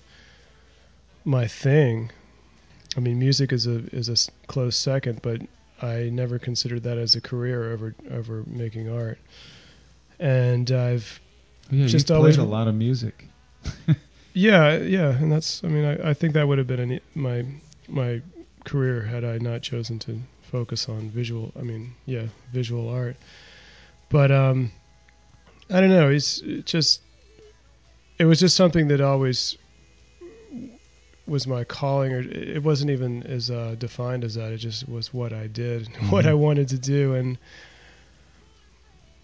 my 1.24 1.46
thing. 1.46 2.10
I 2.96 3.00
mean, 3.00 3.18
music 3.18 3.52
is 3.52 3.66
a 3.66 3.78
is 3.94 4.08
a 4.08 4.16
close 4.46 4.76
second, 4.76 5.20
but 5.22 5.40
I 5.82 6.10
never 6.12 6.38
considered 6.38 6.82
that 6.84 6.98
as 6.98 7.14
a 7.16 7.20
career 7.20 7.72
over 7.72 7.94
over 8.10 8.44
making 8.46 8.88
art. 8.88 9.18
And 10.20 10.70
I've 10.70 11.20
yeah, 11.70 11.86
Just 11.86 12.10
always- 12.10 12.36
played 12.36 12.46
a 12.46 12.50
lot 12.50 12.68
of 12.68 12.74
music. 12.74 13.24
yeah 14.34 14.76
yeah, 14.78 15.10
and 15.16 15.32
that's 15.32 15.64
I 15.64 15.68
mean 15.68 15.84
I, 15.84 16.10
I 16.10 16.14
think 16.14 16.34
that 16.34 16.46
would 16.46 16.58
have 16.58 16.66
been 16.66 16.80
an, 16.80 17.00
my 17.14 17.44
my 17.88 18.20
career 18.64 19.02
had 19.02 19.24
I 19.24 19.38
not 19.38 19.62
chosen 19.62 19.98
to 20.00 20.18
focus 20.42 20.88
on 20.88 21.10
visual. 21.10 21.52
I 21.58 21.62
mean 21.62 21.94
yeah 22.06 22.26
visual 22.52 22.88
art, 22.88 23.16
but 24.10 24.30
um 24.30 24.70
I 25.70 25.80
don't 25.80 25.88
know. 25.88 26.10
It's 26.10 26.42
it 26.42 26.66
just 26.66 27.00
it 28.18 28.26
was 28.26 28.38
just 28.38 28.54
something 28.54 28.88
that 28.88 29.00
always 29.00 29.56
was 31.26 31.46
my 31.46 31.64
calling, 31.64 32.12
or 32.12 32.20
it 32.20 32.62
wasn't 32.62 32.90
even 32.90 33.22
as 33.24 33.50
uh, 33.50 33.76
defined 33.78 34.24
as 34.24 34.34
that. 34.34 34.52
It 34.52 34.58
just 34.58 34.88
was 34.88 35.12
what 35.14 35.32
I 35.32 35.46
did, 35.46 35.88
what 36.10 36.24
Mhm. 36.24 36.28
I 36.28 36.34
wanted 36.34 36.68
to 36.68 36.78
do, 36.78 37.14
and 37.14 37.38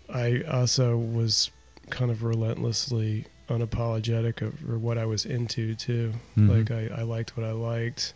I 0.08 0.42
also 0.50 0.96
was 0.96 1.50
kind 1.90 2.10
of 2.10 2.22
relentlessly 2.22 3.26
unapologetic 3.48 4.42
of 4.42 4.54
or 4.70 4.78
what 4.78 4.96
I 4.96 5.04
was 5.06 5.26
into 5.26 5.74
too. 5.74 6.12
Mhm. 6.36 6.48
Like 6.48 6.70
I, 6.70 7.00
I 7.00 7.02
liked 7.02 7.36
what 7.36 7.44
I 7.46 7.52
liked. 7.52 8.14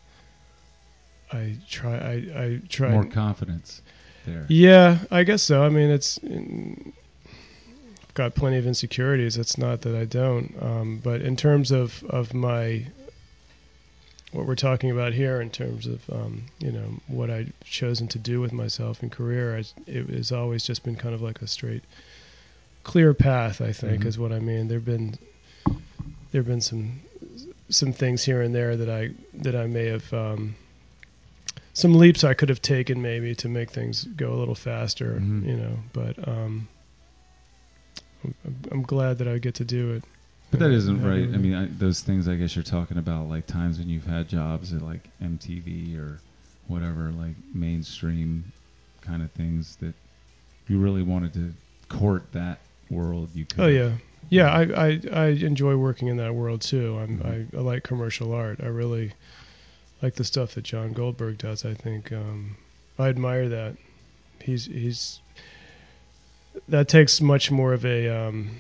I 1.33 1.57
try 1.69 1.97
I 1.97 2.15
I 2.45 2.61
tried 2.69 2.93
More 2.93 3.05
confidence 3.07 3.83
there. 4.27 4.47
yeah, 4.49 4.99
I 5.11 5.25
guess 5.25 5.43
so. 5.43 5.63
I 5.65 5.69
mean, 5.69 5.91
it's 5.91 6.19
mm, 6.21 6.93
got 8.15 8.35
plenty 8.35 8.57
of 8.59 8.67
insecurities. 8.67 9.37
It's 9.37 9.59
not 9.59 9.81
that 9.83 9.95
I 9.97 10.05
don't, 10.05 10.55
um, 10.61 11.01
but 11.03 11.21
in 11.23 11.37
terms 11.37 11.71
of 11.71 12.03
of 12.09 12.33
my 12.35 12.87
what 14.35 14.47
we're 14.47 14.57
talking 14.57 14.91
about 14.91 15.13
here, 15.13 15.41
in 15.41 15.49
terms 15.51 15.87
of 15.87 16.09
um, 16.11 16.43
you 16.59 16.73
know 16.73 17.01
what 17.07 17.31
I've 17.31 17.53
chosen 17.65 18.09
to 18.09 18.19
do 18.19 18.41
with 18.41 18.53
myself 18.53 19.03
in 19.03 19.09
career, 19.11 19.57
I, 19.57 19.65
it 19.87 20.09
has 20.11 20.33
always 20.33 20.65
just 20.65 20.83
been 20.83 20.97
kind 20.97 21.15
of 21.15 21.23
like 21.23 21.41
a 21.41 21.47
straight, 21.47 21.85
clear 22.83 23.15
path. 23.15 23.61
I 23.61 23.73
think 23.73 24.03
Mhm. 24.03 24.07
is 24.07 24.19
what 24.19 24.33
I 24.33 24.41
mean. 24.41 24.67
There've 24.69 24.85
been 24.85 25.15
there've 26.33 26.47
been 26.47 26.61
some 26.61 27.01
some 27.69 27.93
things 27.93 28.25
here 28.25 28.43
and 28.43 28.55
there 28.55 28.77
that 28.77 28.91
I 28.91 29.11
that 29.43 29.55
I 29.55 29.67
may 29.67 29.87
have. 29.87 30.13
Um, 30.13 30.57
some 31.77 31.95
leaps 31.95 32.23
I 32.23 32.35
could 32.35 32.51
have 32.51 32.63
taken 32.63 33.03
maybe 33.03 33.35
to 33.35 33.49
make 33.49 33.71
things 33.71 34.05
go 34.05 34.33
a 34.33 34.39
little 34.39 34.55
faster, 34.55 35.19
Mhm. 35.21 35.45
you 35.47 35.57
know. 35.57 35.79
But 35.93 36.29
um, 36.29 36.69
I'm, 38.25 38.35
I'm 38.71 38.83
glad 38.83 39.19
that 39.19 39.27
I 39.29 39.39
get 39.39 39.55
to 39.57 39.65
do 39.65 39.93
it. 39.93 40.05
But 40.55 40.69
that 40.69 40.71
isn't 40.73 41.03
right. 41.03 41.25
I 41.25 41.37
mean, 41.39 41.55
I, 41.55 41.67
those 41.67 42.01
things 42.01 42.29
I 42.29 42.37
guess 42.37 42.55
you're 42.55 42.63
talking 42.63 42.99
about, 42.99 43.29
like 43.29 43.47
times 43.47 43.79
when 43.79 43.89
you've 43.89 44.07
had 44.07 44.29
jobs 44.29 44.73
at 44.73 44.83
like 44.83 45.09
MTV 45.23 45.99
or 45.99 46.21
whatever, 46.69 47.11
like 47.11 47.35
mainstream 47.53 48.45
kind 49.01 49.23
of 49.23 49.31
things 49.33 49.77
that 49.77 49.95
you 50.69 50.79
really 50.79 51.03
wanted 51.03 51.35
to 51.35 51.53
court 51.89 52.25
that 52.33 52.59
world. 52.91 53.31
You 53.35 53.45
could. 53.47 53.61
Oh 53.61 53.67
yeah, 53.67 53.93
yeah. 54.31 54.51
I, 54.51 54.63
I, 54.87 55.01
I 55.13 55.27
enjoy 55.27 55.77
working 55.77 56.09
in 56.09 56.19
that 56.19 56.35
world 56.35 56.61
too. 56.61 56.99
I'm, 56.99 57.19
Mhm. 57.19 57.55
I, 57.55 57.57
I 57.57 57.61
like 57.61 57.83
commercial 57.83 58.33
art. 58.33 58.61
I 58.63 58.67
really 58.67 59.13
like 60.03 60.15
the 60.15 60.25
stuff 60.25 60.55
that 60.55 60.63
John 60.65 60.93
Goldberg 60.93 61.39
does. 61.39 61.65
I 61.65 61.75
think 61.75 62.13
um, 62.13 62.57
I 62.99 63.09
admire 63.09 63.49
that. 63.49 63.77
He's 64.41 64.67
he's 64.67 65.21
that 66.69 66.89
takes 66.89 67.21
much 67.21 67.51
more 67.51 67.73
of 67.73 67.85
a 67.85 68.09
um, 68.09 68.51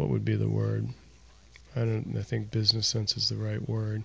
what 0.00 0.08
would 0.08 0.24
be 0.24 0.34
the 0.34 0.48
word? 0.48 0.88
I 1.76 1.80
don't. 1.80 2.16
I 2.18 2.22
think 2.22 2.50
business 2.50 2.86
sense 2.86 3.18
is 3.18 3.28
the 3.28 3.36
right 3.36 3.68
word. 3.68 4.02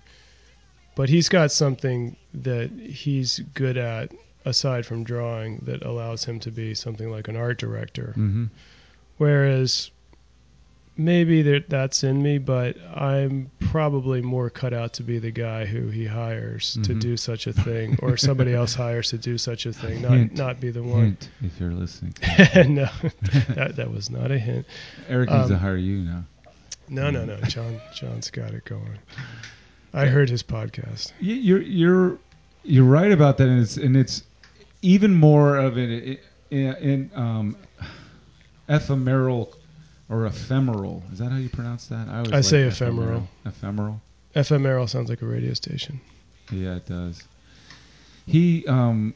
But 0.96 1.08
he's 1.08 1.30
got 1.30 1.52
something 1.52 2.18
that 2.34 2.70
he's 2.70 3.40
good 3.54 3.78
at 3.78 4.12
aside 4.44 4.86
from 4.86 5.06
drawing 5.06 5.60
that 5.64 5.84
allows 5.84 6.26
him 6.26 6.40
to 6.42 6.52
be 6.52 6.76
something 6.76 7.10
like 7.10 7.30
an 7.30 7.38
art 7.38 7.58
director. 7.58 8.14
Mm-hmm. 8.18 8.46
Whereas 9.18 9.90
maybe 10.98 11.42
that 11.42 11.70
that's 11.70 12.04
in 12.04 12.22
me, 12.24 12.38
but 12.38 12.78
I'm 12.96 13.52
probably 13.60 14.22
more 14.22 14.50
cut 14.50 14.74
out 14.74 14.94
to 14.94 15.04
be 15.04 15.20
the 15.20 15.32
guy 15.32 15.66
who 15.66 15.88
he 15.90 16.06
hires 16.06 16.78
to 16.84 16.94
Mhm. 16.94 17.00
do 17.02 17.18
such 17.18 17.48
a 17.48 17.54
thing, 17.54 17.98
or 18.02 18.16
somebody 18.18 18.54
else 18.54 18.74
hires 18.86 19.10
to 19.10 19.18
do 19.18 19.38
such 19.38 19.66
a 19.66 19.74
thing, 19.74 20.02
not 20.02 20.12
Hint. 20.12 20.36
not 20.38 20.60
be 20.62 20.72
the 20.72 20.84
one. 20.84 21.02
Hint, 21.04 21.30
if 21.44 21.60
you're 21.60 21.72
listening. 21.74 22.14
No, 22.70 22.88
that 23.56 23.74
that 23.76 23.92
was 23.92 24.10
not 24.10 24.32
a 24.32 24.40
hint. 24.40 24.66
Arik 25.10 25.30
needs 25.30 25.48
to 25.50 25.56
Um, 25.56 25.60
hire 25.60 25.78
you 25.78 25.98
now. 25.98 26.24
No, 26.88 27.10
no, 27.10 27.26
no. 27.26 27.38
John 27.42 27.80
John's 27.94 28.30
got 28.32 28.52
it 28.54 28.64
going. 28.66 29.00
I 29.94 30.06
heard 30.08 30.30
his 30.30 30.44
podcast. 30.44 31.12
You're 31.20 31.62
you're 31.62 32.18
you're 32.64 32.84
right 32.86 33.12
about 33.12 33.38
that, 33.38 33.48
and 33.48 33.62
it's 33.62 33.78
and 33.78 33.96
it's 33.98 34.24
even 34.82 35.14
more 35.16 35.58
of 35.58 35.78
an, 35.78 37.10
um, 37.16 37.56
ephemeral 38.70 39.54
or 40.10 40.26
ephemeral. 40.26 41.04
Is 41.12 41.20
that 41.20 41.32
how 41.32 41.38
you 41.38 41.50
pronounce 41.50 41.88
that? 41.88 42.08
always 42.10 42.32
I 42.32 42.42
say 42.42 42.66
like 42.66 42.74
ephemeral. 42.74 43.28
Ephemeral. 43.46 44.02
Ephemeral 44.36 44.88
sounds 44.88 45.10
like 45.10 45.22
a 45.22 45.26
radio 45.26 45.54
station. 45.54 46.00
Yeah, 46.52 46.76
it 46.76 46.86
does. 46.86 47.24
He 48.28 48.66
um 48.68 49.14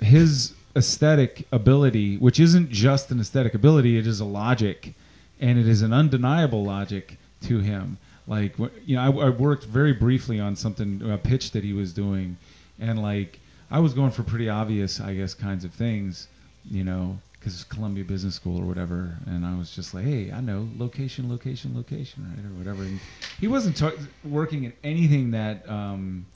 his 0.00 0.52
aesthetic 0.74 1.46
ability, 1.52 2.18
which 2.18 2.38
isn't 2.38 2.70
just 2.70 3.10
an 3.10 3.20
aesthetic 3.20 3.54
ability, 3.54 3.98
it 3.98 4.06
is 4.06 4.20
a 4.20 4.24
logic, 4.24 4.92
and 5.40 5.58
it 5.58 5.66
is 5.66 5.82
an 5.82 5.92
undeniable 5.92 6.64
logic 6.64 7.16
to 7.42 7.60
him. 7.60 7.96
Like 8.26 8.58
you 8.84 8.96
know, 8.96 9.02
I, 9.02 9.26
I 9.26 9.28
worked 9.30 9.64
very 9.64 9.92
briefly 9.92 10.40
on 10.40 10.56
something 10.56 11.10
a 11.10 11.16
pitch 11.16 11.52
that 11.52 11.64
he 11.64 11.72
was 11.72 11.92
doing, 11.92 12.36
and 12.78 13.00
like 13.00 13.38
I 13.70 13.78
was 13.78 13.94
going 13.94 14.10
for 14.10 14.22
pretty 14.22 14.48
obvious, 14.48 15.00
I 15.00 15.14
guess, 15.14 15.34
kinds 15.34 15.64
of 15.64 15.72
things, 15.72 16.28
you 16.70 16.84
know, 16.84 17.18
because 17.46 17.60
it's 17.60 17.64
Columbia 17.72 18.02
Business 18.02 18.34
School 18.34 18.60
or 18.60 18.64
whatever, 18.64 19.16
and 19.26 19.46
I 19.46 19.56
was 19.56 19.70
just 19.70 19.94
like, 19.94 20.04
hey, 20.04 20.32
I 20.32 20.40
know 20.40 20.68
location, 20.76 21.30
location, 21.30 21.76
location, 21.76 22.26
right, 22.28 22.44
or 22.44 22.52
whatever. 22.58 22.82
And 22.82 22.98
he 23.38 23.46
wasn't 23.46 23.76
ta- 23.76 23.92
working 24.24 24.64
in 24.64 24.72
anything 24.82 25.30
that. 25.30 25.68
Um, 25.70 26.26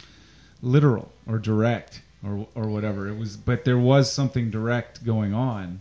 literal 0.63 1.11
or 1.27 1.39
direct 1.39 2.03
or 2.23 2.47
or 2.55 2.69
whatever. 2.69 3.09
It 3.09 3.17
was, 3.17 3.37
but 3.37 3.65
there 3.65 3.79
was 3.79 4.13
something 4.13 4.51
direct 4.51 5.03
going 5.05 5.33
on. 5.33 5.81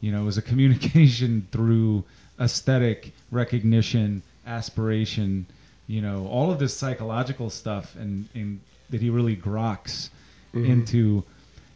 You 0.00 0.10
know, 0.12 0.22
it 0.22 0.24
was 0.24 0.36
a 0.36 0.42
communication 0.42 1.46
through 1.52 2.02
aesthetic 2.40 3.12
recognition, 3.30 4.22
aspiration. 4.46 5.46
You 5.86 6.02
know, 6.02 6.26
all 6.26 6.50
of 6.50 6.58
this 6.58 6.76
psychological 6.76 7.50
stuff, 7.50 7.94
and 7.96 8.28
and 8.34 8.60
that 8.90 9.00
he 9.00 9.10
really 9.10 9.36
groks 9.36 10.10
Mhm. 10.52 10.68
into, 10.68 11.22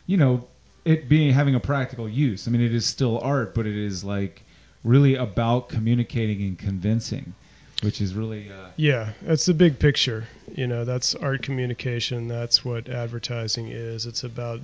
you 0.07 0.17
know, 0.17 0.45
it 0.85 1.09
being 1.09 1.33
having 1.33 1.55
a 1.55 1.61
practical 1.61 2.09
use. 2.09 2.49
I 2.49 2.51
mean, 2.51 2.61
it 2.61 2.75
is 2.75 2.87
still 2.87 3.19
art, 3.21 3.55
but 3.55 3.67
it 3.67 3.77
is 3.77 4.03
like 4.05 4.43
really 4.85 5.15
about 5.15 5.69
communicating 5.69 6.41
and 6.43 6.59
convincing, 6.59 7.35
which 7.83 8.01
is 8.01 8.15
really. 8.15 8.51
Uh, 8.51 8.71
Yeah, 8.77 9.11
that's 9.23 9.47
the 9.47 9.55
big 9.55 9.79
picture. 9.79 10.25
You 10.55 10.67
know, 10.67 10.85
that's 10.85 11.15
art 11.15 11.43
communication. 11.43 12.29
That's 12.29 12.65
what 12.65 12.89
advertising 12.89 13.69
is. 13.69 14.07
It's 14.07 14.25
about 14.25 14.61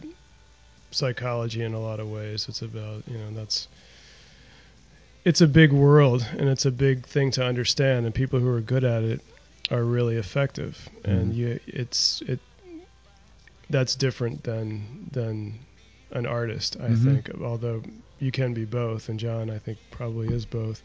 psychology 0.90 1.62
in 1.62 1.74
a 1.74 1.80
lot 1.80 2.00
of 2.00 2.08
ways. 2.10 2.46
It's 2.48 2.62
about, 2.62 3.02
you 3.08 3.18
know, 3.18 3.30
that's 3.32 3.68
it's 5.24 5.40
a 5.40 5.46
big 5.46 5.72
world 5.72 6.24
and 6.38 6.48
it's 6.48 6.66
a 6.66 6.70
big 6.70 7.04
thing 7.04 7.30
to 7.32 7.44
understand 7.44 8.06
and 8.06 8.14
people 8.14 8.38
who 8.38 8.48
are 8.48 8.60
good 8.60 8.84
at 8.84 9.02
it 9.02 9.20
are 9.70 9.82
really 9.82 10.16
effective. 10.16 10.88
And 11.04 11.32
Mhm. 11.32 11.36
you 11.36 11.60
it's 11.66 12.22
it 12.22 12.38
that's 13.68 13.96
different 13.96 14.44
than 14.44 15.08
than 15.12 15.65
an 16.12 16.26
artist, 16.26 16.76
I 16.80 16.88
Mhm. 16.88 17.04
think. 17.04 17.30
Although 17.42 17.82
you 18.18 18.30
can 18.30 18.54
be 18.54 18.64
both 18.64 19.08
and 19.08 19.18
John 19.20 19.50
I 19.50 19.58
think 19.58 19.78
probably 19.90 20.28
is 20.28 20.46
both. 20.46 20.82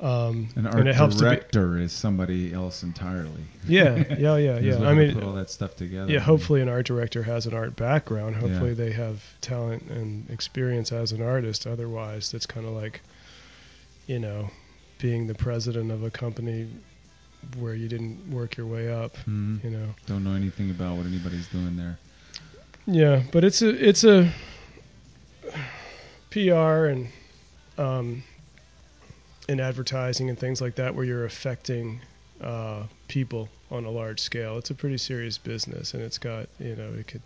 Um, 0.00 0.48
An 0.56 0.66
art 0.66 0.74
and 0.80 0.88
it 0.88 0.94
helps 0.96 1.14
to 1.16 1.22
be, 1.22 1.28
director 1.30 1.78
is 1.78 1.92
somebody 1.92 2.52
else 2.52 2.82
entirely. 2.82 3.44
yeah, 3.66 3.94
yeah, 4.18 4.36
yeah, 4.36 4.58
yeah. 4.58 4.82
I 4.86 4.92
mean, 4.92 5.14
put 5.14 5.22
all 5.22 5.34
that 5.34 5.50
stuff 5.50 5.76
together. 5.76 6.10
yeah. 6.12 6.18
Hopefully, 6.18 6.60
an 6.60 6.68
art 6.68 6.84
director 6.86 7.22
has 7.22 7.46
an 7.46 7.54
art 7.54 7.76
background. 7.76 8.34
Hopefully, 8.34 8.70
Yeah. 8.70 8.74
they 8.74 8.90
have 8.92 9.22
talent 9.40 9.84
and 9.84 10.28
experience 10.30 10.90
as 10.90 11.12
an 11.12 11.22
artist. 11.22 11.66
Otherwise, 11.66 12.32
that's 12.32 12.44
kind 12.44 12.66
of 12.66 12.72
like, 12.72 13.00
you 14.08 14.18
know, 14.18 14.50
being 14.98 15.26
the 15.28 15.34
president 15.34 15.90
of 15.92 16.02
a 16.02 16.10
company 16.10 16.66
where 17.58 17.74
you 17.74 17.88
didn't 17.88 18.30
work 18.30 18.56
your 18.56 18.66
way 18.66 18.92
up. 18.92 19.16
Mhm. 19.28 19.62
You 19.62 19.70
know. 19.70 19.94
Don't 20.06 20.24
know 20.24 20.32
anything 20.34 20.70
about 20.70 20.96
what 20.96 21.06
anybody's 21.06 21.46
doing 21.48 21.76
there. 21.76 21.98
Yeah, 22.86 23.22
but 23.32 23.44
it's 23.44 23.62
a 23.62 23.68
it's 23.68 24.04
a 24.04 24.30
PR 26.30 26.86
and 26.86 27.08
um, 27.78 28.22
and 29.48 29.60
advertising 29.60 30.28
and 30.28 30.38
things 30.38 30.60
like 30.60 30.74
that 30.76 30.94
where 30.94 31.04
you're 31.04 31.24
affecting 31.24 32.00
uh, 32.40 32.84
people 33.08 33.48
on 33.70 33.84
a 33.84 33.90
large 33.90 34.20
scale. 34.20 34.58
It's 34.58 34.70
a 34.70 34.74
pretty 34.74 34.98
serious 34.98 35.38
business, 35.38 35.94
and 35.94 36.02
it's 36.02 36.18
got 36.18 36.48
you 36.58 36.76
know 36.76 36.92
it 36.98 37.06
could 37.06 37.22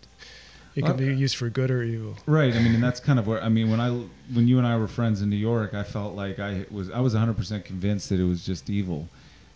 it 0.75 0.85
can 0.85 0.97
Well, 0.97 0.97
be 0.97 1.15
used 1.15 1.35
for 1.35 1.49
good 1.49 1.71
or 1.71 1.83
evil. 1.83 2.17
Right. 2.25 2.53
I 2.55 2.59
mean, 2.59 2.73
and 2.73 2.83
that's 2.83 2.99
kind 2.99 3.19
of 3.19 3.27
where 3.27 3.41
I 3.43 3.49
mean 3.49 3.69
when 3.69 3.79
I 3.79 3.89
when 4.33 4.47
you 4.47 4.57
and 4.57 4.67
I 4.67 4.77
were 4.77 4.87
friends 4.87 5.21
in 5.21 5.29
New 5.29 5.35
York, 5.35 5.73
I 5.73 5.83
felt 5.83 6.15
like 6.15 6.39
I 6.39 6.65
was 6.71 6.89
I 6.91 6.99
was 6.99 7.15
100% 7.15 7.65
convinced 7.65 8.09
that 8.09 8.19
it 8.19 8.25
was 8.25 8.45
just 8.45 8.69
evil, 8.69 9.07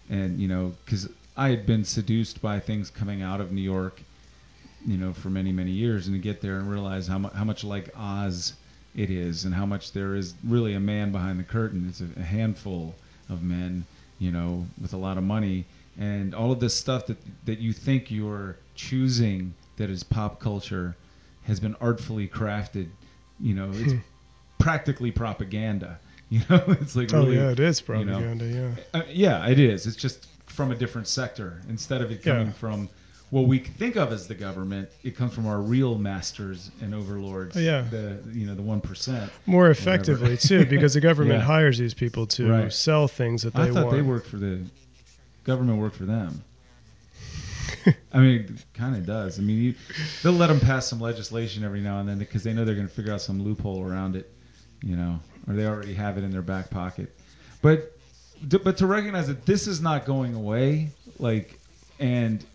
and 0.09 0.39
you 0.39 0.47
know 0.47 0.73
because 0.85 1.09
I 1.37 1.49
had 1.49 1.65
been 1.65 1.83
seduced 1.85 2.41
by 2.41 2.59
things 2.59 2.89
coming 2.89 3.21
out 3.21 3.41
of 3.41 3.51
New 3.51 3.61
York, 3.61 4.01
you 4.85 4.97
know, 4.97 5.13
for 5.13 5.29
many 5.29 5.51
many 5.51 5.71
years, 5.71 6.07
and 6.07 6.15
to 6.15 6.19
get 6.21 6.41
there 6.41 6.57
and 6.57 6.69
realize 6.69 7.07
how 7.07 7.17
much 7.19 7.33
how 7.33 7.43
much 7.43 7.63
like 7.63 7.89
Oz 7.97 8.53
it 8.95 9.09
is, 9.09 9.45
and 9.45 9.53
how 9.53 9.65
much 9.65 9.91
there 9.91 10.15
is 10.15 10.33
really 10.43 10.73
a 10.75 10.79
man 10.79 11.11
behind 11.11 11.39
the 11.39 11.43
curtain. 11.43 11.85
It's 11.89 12.01
a, 12.01 12.07
a 12.19 12.23
handful 12.23 12.93
of 13.29 13.41
men, 13.43 13.85
you 14.19 14.31
know, 14.31 14.65
with 14.81 14.93
a 14.93 14.97
lot 14.97 15.17
of 15.17 15.23
money, 15.23 15.65
and 15.97 16.33
all 16.35 16.51
of 16.51 16.59
this 16.59 16.73
stuff 16.75 17.05
that 17.07 17.17
that 17.45 17.59
you 17.59 17.73
think 17.73 18.11
you're 18.11 18.55
choosing 18.75 19.53
that 19.77 19.89
is 19.89 20.03
pop 20.03 20.39
culture 20.39 20.95
has 21.43 21.59
been 21.59 21.75
artfully 21.81 22.27
crafted. 22.27 22.87
You 23.39 23.55
know, 23.55 23.69
it's 23.73 23.93
Hmm. 23.93 23.99
practically 24.59 25.11
propaganda. 25.11 25.99
You 26.29 26.41
know, 26.49 26.63
it's 26.81 26.95
like 26.95 27.13
Oh 27.13 27.19
really, 27.25 27.35
yeah, 27.35 27.51
it 27.51 27.59
is 27.59 27.83
you 27.87 28.05
know, 28.05 28.13
propaganda. 28.13 28.45
yeah. 28.93 28.99
uh, 28.99 29.03
yeah, 29.07 29.45
it 29.47 29.59
is. 29.59 29.85
It's 29.85 29.95
just 29.95 30.25
from 30.47 30.71
a 30.71 30.75
different 30.75 31.07
sector 31.07 31.61
instead 31.69 32.01
of 32.01 32.09
it 32.11 32.23
coming 32.23 32.47
Yeah. 32.47 32.53
from 32.53 32.89
what 33.33 33.47
we 33.47 33.57
think 33.57 33.95
of 33.95 34.11
as 34.11 34.27
the 34.27 34.35
government. 34.35 34.87
It 35.01 35.15
comes 35.17 35.33
from 35.33 35.47
our 35.47 35.59
real 35.59 35.97
masters 35.97 36.69
and 36.81 36.93
overlords. 36.93 37.55
Yeah. 37.55 37.81
the 37.89 38.19
you 38.31 38.45
know 38.45 38.53
the 38.53 38.61
one 38.61 38.79
percent. 38.79 39.31
More 39.47 39.71
effectively 39.71 40.37
too, 40.37 40.67
because 40.67 40.93
the 40.93 41.01
government 41.09 41.39
Yeah. 41.39 41.45
hires 41.45 41.79
these 41.79 41.95
people 41.95 42.27
to 42.27 42.47
Right. 42.47 42.71
sell 42.71 43.07
things 43.07 43.41
that 43.41 43.55
they 43.55 43.63
I 43.63 43.71
thought 43.71 43.85
want. 43.85 43.95
they 43.97 44.03
worked 44.03 44.27
for 44.27 44.37
the 44.37 44.59
government. 45.45 45.79
Work 45.79 45.95
for 45.95 46.05
them. 46.05 46.43
I 48.13 48.19
mean, 48.19 48.41
it 48.41 48.65
kind 48.75 48.95
of 48.95 49.03
does. 49.07 49.39
I 49.39 49.41
mean, 49.41 49.61
you, 49.63 49.73
they'll 50.21 50.31
let 50.33 50.47
them 50.47 50.59
pass 50.59 50.85
some 50.87 51.01
legislation 51.01 51.63
every 51.63 51.81
now 51.81 51.99
and 51.99 52.07
then 52.07 52.19
because 52.19 52.43
they 52.43 52.53
know 52.53 52.63
they're 52.65 52.75
going 52.75 52.87
to 52.87 52.93
figure 52.93 53.11
out 53.13 53.21
some 53.21 53.41
loophole 53.43 53.81
around 53.83 54.15
it, 54.15 54.31
you 54.83 54.95
know, 54.95 55.19
or 55.47 55.55
they 55.55 55.65
already 55.65 55.95
have 55.95 56.19
it 56.19 56.23
in 56.23 56.29
their 56.29 56.43
back 56.43 56.69
pocket. 56.69 57.11
But, 57.63 57.97
but 58.63 58.77
to 58.77 58.85
recognize 58.85 59.25
that 59.27 59.45
this 59.47 59.65
is 59.67 59.81
not 59.81 60.05
going 60.05 60.35
away, 60.35 60.89
like, 61.17 61.59
and 61.99 62.45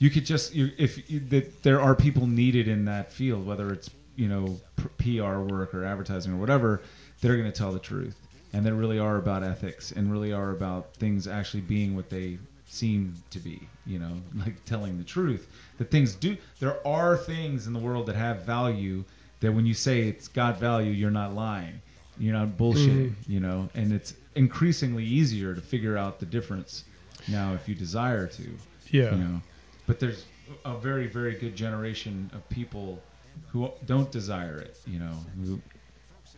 you 0.00 0.08
could 0.10 0.26
just 0.26 0.54
you, 0.54 0.72
if 0.78 1.08
you, 1.08 1.20
that 1.28 1.62
there 1.62 1.80
are 1.80 1.94
people 1.94 2.26
needed 2.26 2.66
in 2.66 2.86
that 2.86 3.12
field, 3.12 3.46
whether 3.46 3.70
it's 3.72 3.90
you 4.16 4.28
know 4.28 4.58
PR 4.98 5.38
work 5.38 5.74
or 5.74 5.84
advertising 5.84 6.32
or 6.32 6.36
whatever, 6.36 6.82
they're 7.20 7.36
going 7.36 7.50
to 7.50 7.56
tell 7.56 7.70
the 7.70 7.78
truth, 7.78 8.16
and 8.52 8.64
they 8.64 8.72
really 8.72 8.98
are 8.98 9.18
about 9.18 9.44
ethics 9.44 9.92
and 9.92 10.10
really 10.10 10.32
are 10.32 10.50
about 10.50 10.94
things 10.94 11.28
actually 11.28 11.60
being 11.60 11.94
what 11.94 12.08
they 12.08 12.38
seem 12.66 13.14
to 13.28 13.38
be. 13.38 13.68
You 13.86 13.98
know, 13.98 14.16
like 14.34 14.64
telling 14.64 14.98
the 14.98 15.04
truth. 15.04 15.48
That 15.76 15.90
things 15.90 16.14
do. 16.14 16.36
There 16.58 16.84
are 16.86 17.16
things 17.16 17.66
in 17.66 17.74
the 17.74 17.78
world 17.78 18.06
that 18.06 18.16
have 18.16 18.42
value. 18.42 19.04
That 19.40 19.52
when 19.52 19.66
you 19.66 19.74
say 19.74 20.00
it's 20.00 20.28
got 20.28 20.58
value, 20.58 20.92
you're 20.92 21.10
not 21.10 21.34
lying. 21.34 21.80
You're 22.18 22.34
not 22.34 22.56
bullshitting. 22.56 23.10
Mm-hmm. 23.10 23.32
You 23.32 23.40
know, 23.40 23.68
and 23.74 23.92
it's 23.92 24.14
increasingly 24.34 25.04
easier 25.04 25.54
to 25.54 25.60
figure 25.60 25.98
out 25.98 26.20
the 26.20 26.26
difference 26.26 26.84
now 27.28 27.52
if 27.52 27.68
you 27.68 27.74
desire 27.74 28.26
to 28.26 28.42
yeah. 28.90 29.10
you 29.10 29.18
know 29.18 29.40
but 29.90 29.98
there's 29.98 30.24
a 30.64 30.76
very 30.78 31.08
very 31.08 31.34
good 31.34 31.56
generation 31.56 32.30
of 32.32 32.48
people 32.48 33.02
who 33.48 33.68
don't 33.86 34.12
desire 34.12 34.58
it 34.58 34.76
you 34.86 35.00
know 35.00 35.16
who 35.44 35.60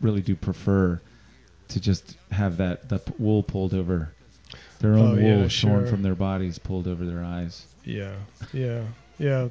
really 0.01 0.21
do 0.21 0.35
prefer 0.35 0.99
to 1.67 1.79
just 1.79 2.15
have 2.31 2.57
that 2.57 2.89
the 2.89 2.99
wool 3.19 3.43
pulled 3.43 3.75
over 3.75 4.09
their 4.79 4.95
own 4.95 5.11
Oh, 5.13 5.15
yeah, 5.15 5.37
wool 5.37 5.47
shorn 5.49 5.81
sure. 5.83 5.87
from 5.91 6.01
their 6.01 6.15
bodies 6.15 6.57
pulled 6.57 6.87
over 6.87 7.05
their 7.05 7.23
eyes 7.23 7.65
Yeah, 7.85 8.15
yeah, 8.53 8.85
yeah, 9.19 9.47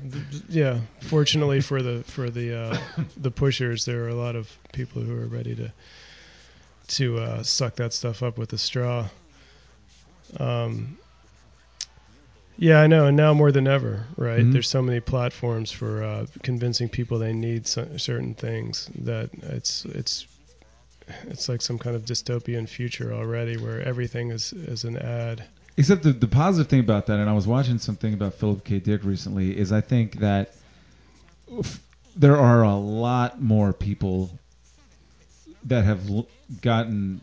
yeah. 0.49 0.81
Fortunately 1.03 1.61
for 1.61 1.81
the 1.83 2.03
for 2.05 2.29
the 2.31 2.59
uh, 2.59 2.79
the 3.17 3.31
pushers, 3.31 3.85
there 3.85 4.05
are 4.05 4.09
a 4.09 4.15
lot 4.15 4.35
of 4.37 4.51
people 4.73 5.01
who 5.03 5.15
are 5.17 5.27
ready 5.27 5.55
to 5.55 5.73
to 6.99 7.19
uh, 7.19 7.43
suck 7.45 7.77
that 7.77 7.93
stuff 7.93 8.23
up 8.23 8.37
with 8.39 8.53
a 8.53 8.59
straw. 8.59 9.09
Um, 10.41 10.99
yeah, 12.57 12.81
I 12.81 12.87
know, 12.87 13.07
and 13.07 13.17
now 13.17 13.33
more 13.35 13.51
than 13.53 13.67
ever, 13.67 14.05
right? 14.17 14.41
Mhm. 14.41 14.53
There's 14.53 14.69
so 14.69 14.83
many 14.83 15.01
platforms 15.01 15.71
for 15.73 16.03
uh, 16.03 16.27
convincing 16.43 16.89
people 16.89 17.19
they 17.19 17.33
need 17.33 17.67
cer- 17.67 17.99
certain 17.99 18.35
things 18.35 18.89
that 19.01 19.31
it's 19.43 19.85
it's 19.87 20.27
it's 21.25 21.49
like 21.49 21.61
some 21.61 21.79
kind 21.79 21.97
of 21.97 22.05
dystopian 22.05 22.69
future 22.69 23.13
already, 23.13 23.57
where 23.57 23.81
everything 23.83 24.31
is 24.31 24.53
is 24.53 24.85
an 24.85 24.97
ad. 24.99 25.45
except 25.77 26.03
the, 26.05 26.13
the 26.13 26.29
positive 26.29 26.69
thing 26.71 26.81
about 26.81 27.07
that 27.07 27.19
and 27.19 27.29
i 27.31 27.33
was 27.33 27.47
watching 27.47 27.79
something 27.79 28.13
about 28.13 28.35
philip 28.35 28.63
k 28.63 28.79
dick 28.79 29.03
recently 29.05 29.57
is 29.59 29.73
i 29.73 29.81
think 29.81 30.19
that 30.21 30.53
f- 31.59 31.81
there 32.15 32.37
are 32.37 32.63
a 32.63 32.75
lot 32.77 33.41
more 33.41 33.73
people 33.73 34.31
that 35.65 35.85
have 35.85 36.11
l- 36.11 36.29
gotten 36.61 37.23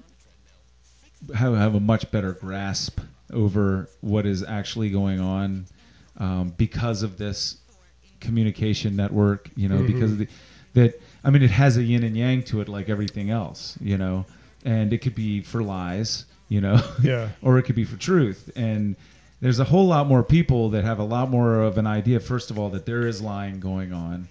have, 1.35 1.55
have 1.55 1.75
a 1.75 1.79
much 1.79 2.09
better 2.11 2.33
grasp 2.33 2.99
over 3.33 3.89
what 4.01 4.25
is 4.25 4.43
actually 4.43 4.89
going 4.89 5.19
on 5.19 5.65
um, 6.17 6.53
because 6.57 7.03
of 7.03 7.17
this 7.17 7.57
communication 8.19 8.95
network 8.95 9.49
you 9.55 9.69
know 9.69 9.77
Mhm. 9.77 9.87
because 9.87 10.11
of 10.11 10.17
the, 10.17 10.27
that 10.73 10.99
i 11.23 11.29
mean 11.29 11.41
it 11.41 11.49
has 11.51 11.77
a 11.77 11.83
yin 11.83 12.03
and 12.03 12.17
yang 12.17 12.43
to 12.43 12.59
it 12.61 12.67
like 12.67 12.89
everything 12.89 13.29
else 13.29 13.77
you 13.81 13.97
know 13.97 14.25
and 14.65 14.91
it 14.91 14.97
could 14.99 15.15
be 15.15 15.41
for 15.41 15.63
lies 15.63 16.25
you 16.49 16.59
know 16.59 16.81
Yeah. 17.01 17.29
or 17.41 17.57
it 17.59 17.63
could 17.63 17.75
be 17.75 17.85
for 17.85 17.95
truth 17.97 18.51
and 18.57 18.95
there's 19.41 19.59
a 19.59 19.63
whole 19.63 19.87
lot 19.87 20.07
more 20.07 20.21
people 20.21 20.69
that 20.71 20.83
have 20.83 20.99
a 20.99 21.03
lot 21.03 21.29
more 21.29 21.61
of 21.61 21.77
an 21.77 21.87
idea 21.87 22.19
first 22.19 22.51
of 22.51 22.59
all 22.59 22.69
that 22.71 22.85
there 22.85 23.07
is 23.07 23.21
lying 23.21 23.61
going 23.61 23.93
on 23.93 24.27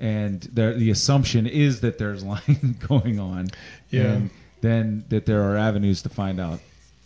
and 0.00 0.42
there, 0.52 0.74
the 0.74 0.90
assumption 0.90 1.46
is 1.46 1.80
that 1.82 1.96
there's 1.98 2.24
lying 2.34 2.76
going 2.88 3.20
on 3.20 3.46
Yeah. 3.90 4.14
and 4.14 4.30
then 4.62 5.04
that 5.10 5.26
there 5.26 5.44
are 5.44 5.56
avenues 5.56 6.02
to 6.02 6.08
find 6.08 6.40
out 6.40 6.58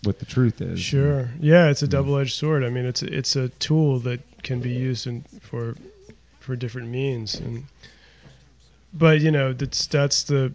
what 0.05 0.18
the 0.18 0.26
truth 0.26 0.61
is 0.61 0.80
Sure. 0.80 1.30
Yeah, 1.40 1.68
it's 1.70 1.82
a 1.82 1.86
Mm. 1.86 1.90
double-edged 1.90 2.34
sword. 2.34 2.64
I 2.64 2.70
mean, 2.70 2.84
it's 2.84 3.03
it's 3.03 3.36
a 3.36 3.48
tool 3.61 4.00
that 4.00 4.20
can 4.42 4.61
be 4.61 4.70
used 4.70 5.07
in, 5.07 5.24
for 5.40 5.74
for 6.40 6.57
different 6.57 6.88
means, 6.88 7.36
and 7.36 7.64
but 8.92 9.20
you 9.20 9.30
know 9.30 9.53
that's 9.53 9.86
that's 9.86 10.24
the 10.24 10.53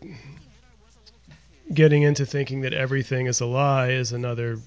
getting 1.74 2.04
into 2.04 2.26
thinking 2.26 2.62
that 2.62 2.74
everything 2.74 3.26
is 3.28 3.42
a 3.42 3.46
lie 3.46 3.90
is 3.90 4.12
another 4.14 4.58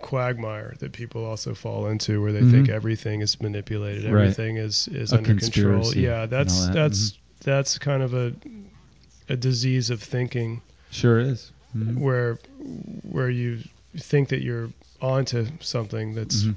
quagmire 0.00 0.74
that 0.80 0.92
people 0.92 1.24
also 1.24 1.54
fall 1.54 1.86
into, 1.88 2.20
where 2.22 2.32
they 2.32 2.40
think 2.50 2.68
Mhm. 2.68 2.74
everything 2.74 3.20
is 3.22 3.40
manipulated, 3.40 4.04
Right. 4.04 4.22
everything 4.22 4.56
is 4.58 4.88
is 4.88 5.12
A 5.12 5.16
under 5.16 5.34
control. 5.34 5.94
Yeah, 5.94 6.26
that's 6.26 6.66
that. 6.66 6.74
that's 6.74 7.18
that's 7.42 7.78
kind 7.78 8.02
of 8.02 8.14
a 8.14 8.32
a 9.28 9.36
disease 9.36 9.90
of 9.90 10.02
thinking 10.02 10.60
sure 10.90 11.18
is 11.18 11.50
Mhm. 11.76 11.96
where 11.96 12.38
where 13.02 13.30
you 13.30 13.58
think 13.98 14.28
that 14.30 14.42
you're 14.42 14.68
onto 15.00 15.46
something 15.60 16.14
that's 16.14 16.44
Mhm. 16.44 16.56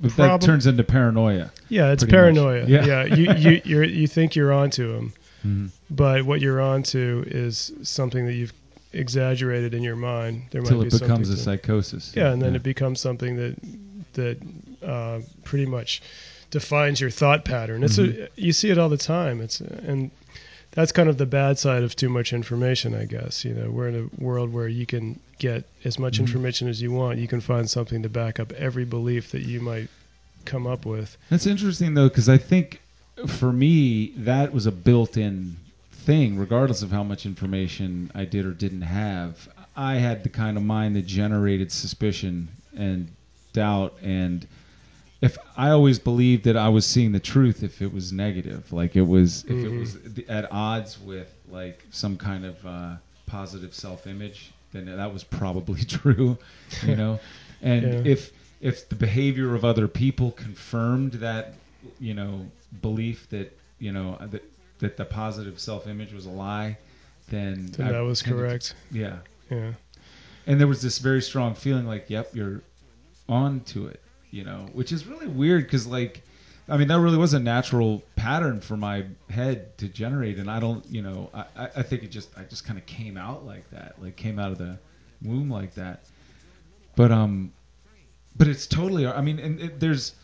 But 0.00 0.12
Prob- 0.12 0.40
that 0.40 0.46
turns 0.46 0.66
into 0.66 0.84
paranoia 0.84 1.50
yeah 1.68 1.90
it's 1.92 2.04
much. 2.04 2.10
paranoia 2.10 2.64
Yeah. 2.66 2.84
yeah, 2.86 3.04
you 3.04 3.32
you 3.34 3.60
you're, 3.64 3.84
you 3.84 4.06
think 4.06 4.36
you're 4.36 4.52
onto 4.52 4.92
them 4.92 5.12
Mhm. 5.46 5.70
but 5.90 6.24
what 6.24 6.40
you're 6.40 6.60
onto 6.60 7.24
is 7.26 7.72
something 7.82 8.26
that 8.26 8.34
you've 8.34 8.52
exaggerated 8.92 9.74
in 9.74 9.82
your 9.82 9.96
mind 9.96 10.42
there 10.50 10.62
might 10.62 10.70
until 10.72 10.82
be 10.82 10.88
it 10.88 11.00
becomes 11.00 11.28
a 11.30 11.36
psychosis 11.36 12.12
yeah 12.16 12.30
and 12.32 12.40
then 12.42 12.54
it 12.56 12.62
becomes 12.62 13.00
something 13.00 13.36
that 13.36 13.54
that 14.14 14.38
uh, 14.86 15.18
pretty 15.44 15.66
much 15.66 16.00
defines 16.50 17.00
your 17.00 17.10
thought 17.10 17.44
pattern 17.44 17.82
it's 17.84 17.98
Mm-hmm. 17.98 18.22
a, 18.22 18.28
you 18.36 18.52
see 18.52 18.70
it 18.70 18.78
all 18.78 18.88
the 18.88 18.96
time 18.96 19.40
it's 19.40 19.60
and 19.60 20.10
that's 20.78 20.92
kind 20.92 21.08
of 21.08 21.18
the 21.18 21.26
bad 21.26 21.58
side 21.58 21.82
of 21.82 21.96
too 21.96 22.08
much 22.08 22.32
information 22.32 22.94
i 22.94 23.04
guess 23.04 23.44
you 23.44 23.52
know 23.52 23.68
we're 23.68 23.88
in 23.88 23.96
a 24.18 24.22
world 24.24 24.52
where 24.52 24.68
you 24.68 24.86
can 24.86 25.18
get 25.40 25.64
as 25.84 25.98
much 25.98 26.18
Mhm. 26.18 26.20
information 26.20 26.68
as 26.68 26.80
you 26.80 26.92
want 26.92 27.18
you 27.18 27.26
can 27.26 27.40
find 27.40 27.68
something 27.68 28.02
to 28.04 28.08
back 28.08 28.38
up 28.38 28.52
every 28.52 28.84
belief 28.84 29.32
that 29.32 29.42
you 29.42 29.60
might 29.60 29.88
come 30.44 30.68
up 30.68 30.86
with 30.86 31.16
That's 31.30 31.46
interesting 31.48 31.94
though, 31.94 32.08
because 32.08 32.28
I 32.28 32.38
think 32.38 32.80
for 33.26 33.52
me 33.52 34.12
that 34.18 34.52
was 34.52 34.66
a 34.66 34.70
built-in 34.72 35.56
thing, 36.06 36.38
regardless 36.38 36.82
of 36.82 36.90
how 36.92 37.02
much 37.02 37.26
information 37.26 38.10
I 38.14 38.24
did 38.24 38.46
or 38.46 38.52
didn't 38.52 38.82
have. 38.82 39.48
I 39.76 39.96
had 39.96 40.22
the 40.22 40.28
kind 40.30 40.56
of 40.56 40.62
mind 40.62 40.94
that 40.96 41.06
generated 41.06 41.70
suspicion 41.72 42.48
and 42.76 43.08
doubt, 43.52 43.94
and 44.02 44.46
if 45.20 45.36
I 45.56 45.70
always 45.70 45.98
believed 45.98 46.44
that 46.44 46.56
I 46.56 46.68
was 46.68 46.86
seeing 46.86 47.12
the 47.12 47.20
truth, 47.20 47.62
if 47.62 47.82
it 47.82 47.92
was 47.92 48.12
negative, 48.12 48.72
like 48.72 48.94
it 48.96 49.02
was, 49.02 49.44
if 49.44 49.50
it 49.50 49.72
Mhm. 49.72 49.78
was 49.80 49.96
at 50.28 50.50
odds 50.52 50.98
with 51.00 51.32
like 51.50 51.84
some 51.90 52.16
kind 52.16 52.44
of 52.44 52.64
uh, 52.66 52.96
positive 53.26 53.74
self-image, 53.74 54.52
then 54.72 54.84
that 54.86 55.12
was 55.12 55.24
probably 55.24 55.82
true, 55.98 56.38
you 56.86 56.96
know. 56.96 57.18
And 57.62 57.82
Yeah. 57.82 58.12
if 58.12 58.32
if 58.60 58.88
the 58.88 58.94
behavior 58.96 59.54
of 59.54 59.64
other 59.64 59.88
people 59.88 60.32
confirmed 60.32 61.12
that 61.14 61.54
you 62.00 62.14
know 62.14 62.46
belief 62.82 63.28
that 63.30 63.56
you 63.78 63.92
know 63.92 64.18
that 64.30 64.42
that 64.80 64.96
the 64.96 65.04
positive 65.04 65.58
self-image 65.58 66.12
was 66.12 66.26
a 66.26 66.30
lie, 66.30 66.76
then 67.30 67.66
that 67.76 68.00
was 68.00 68.20
tended 68.20 68.38
to- 68.38 68.46
correct. 68.48 68.74
yeah, 68.92 69.18
Yeah. 69.50 69.72
and 70.46 70.60
there 70.60 70.68
was 70.68 70.80
this 70.82 70.98
very 70.98 71.22
strong 71.22 71.54
feeling 71.54 71.86
like, 71.86 72.08
yep, 72.10 72.30
you're 72.34 72.62
on 73.28 73.60
to 73.60 73.86
it, 73.88 74.00
you 74.30 74.44
know, 74.44 74.66
which 74.72 74.92
is 74.92 75.06
really 75.06 75.26
weird 75.28 75.64
because 75.64 75.86
like. 75.86 76.22
I 76.70 76.76
mean, 76.76 76.88
that 76.88 77.00
really 77.00 77.16
was 77.16 77.32
a 77.32 77.38
natural 77.38 78.02
pattern 78.14 78.60
for 78.60 78.76
my 78.76 79.06
head 79.30 79.78
to 79.78 79.88
generate, 79.88 80.36
and 80.36 80.50
I 80.50 80.60
don't, 80.60 80.84
you 80.90 81.00
know, 81.00 81.30
I, 81.32 81.70
I 81.76 81.82
think 81.82 82.02
it 82.02 82.08
just, 82.10 82.28
I 82.36 82.42
just 82.42 82.66
kind 82.66 82.78
of 82.78 82.84
came 82.84 83.16
out 83.16 83.46
like 83.46 83.70
that, 83.70 83.94
like 84.02 84.16
came 84.16 84.38
out 84.38 84.52
of 84.52 84.58
the 84.58 84.78
womb 85.22 85.50
like 85.50 85.72
that. 85.76 86.04
But 86.94 87.10
um, 87.10 87.52
but 88.36 88.48
it's 88.48 88.66
totally. 88.66 89.06
I 89.06 89.20
mean, 89.20 89.38
and 89.38 89.60
it, 89.60 89.80
there's 89.80 90.14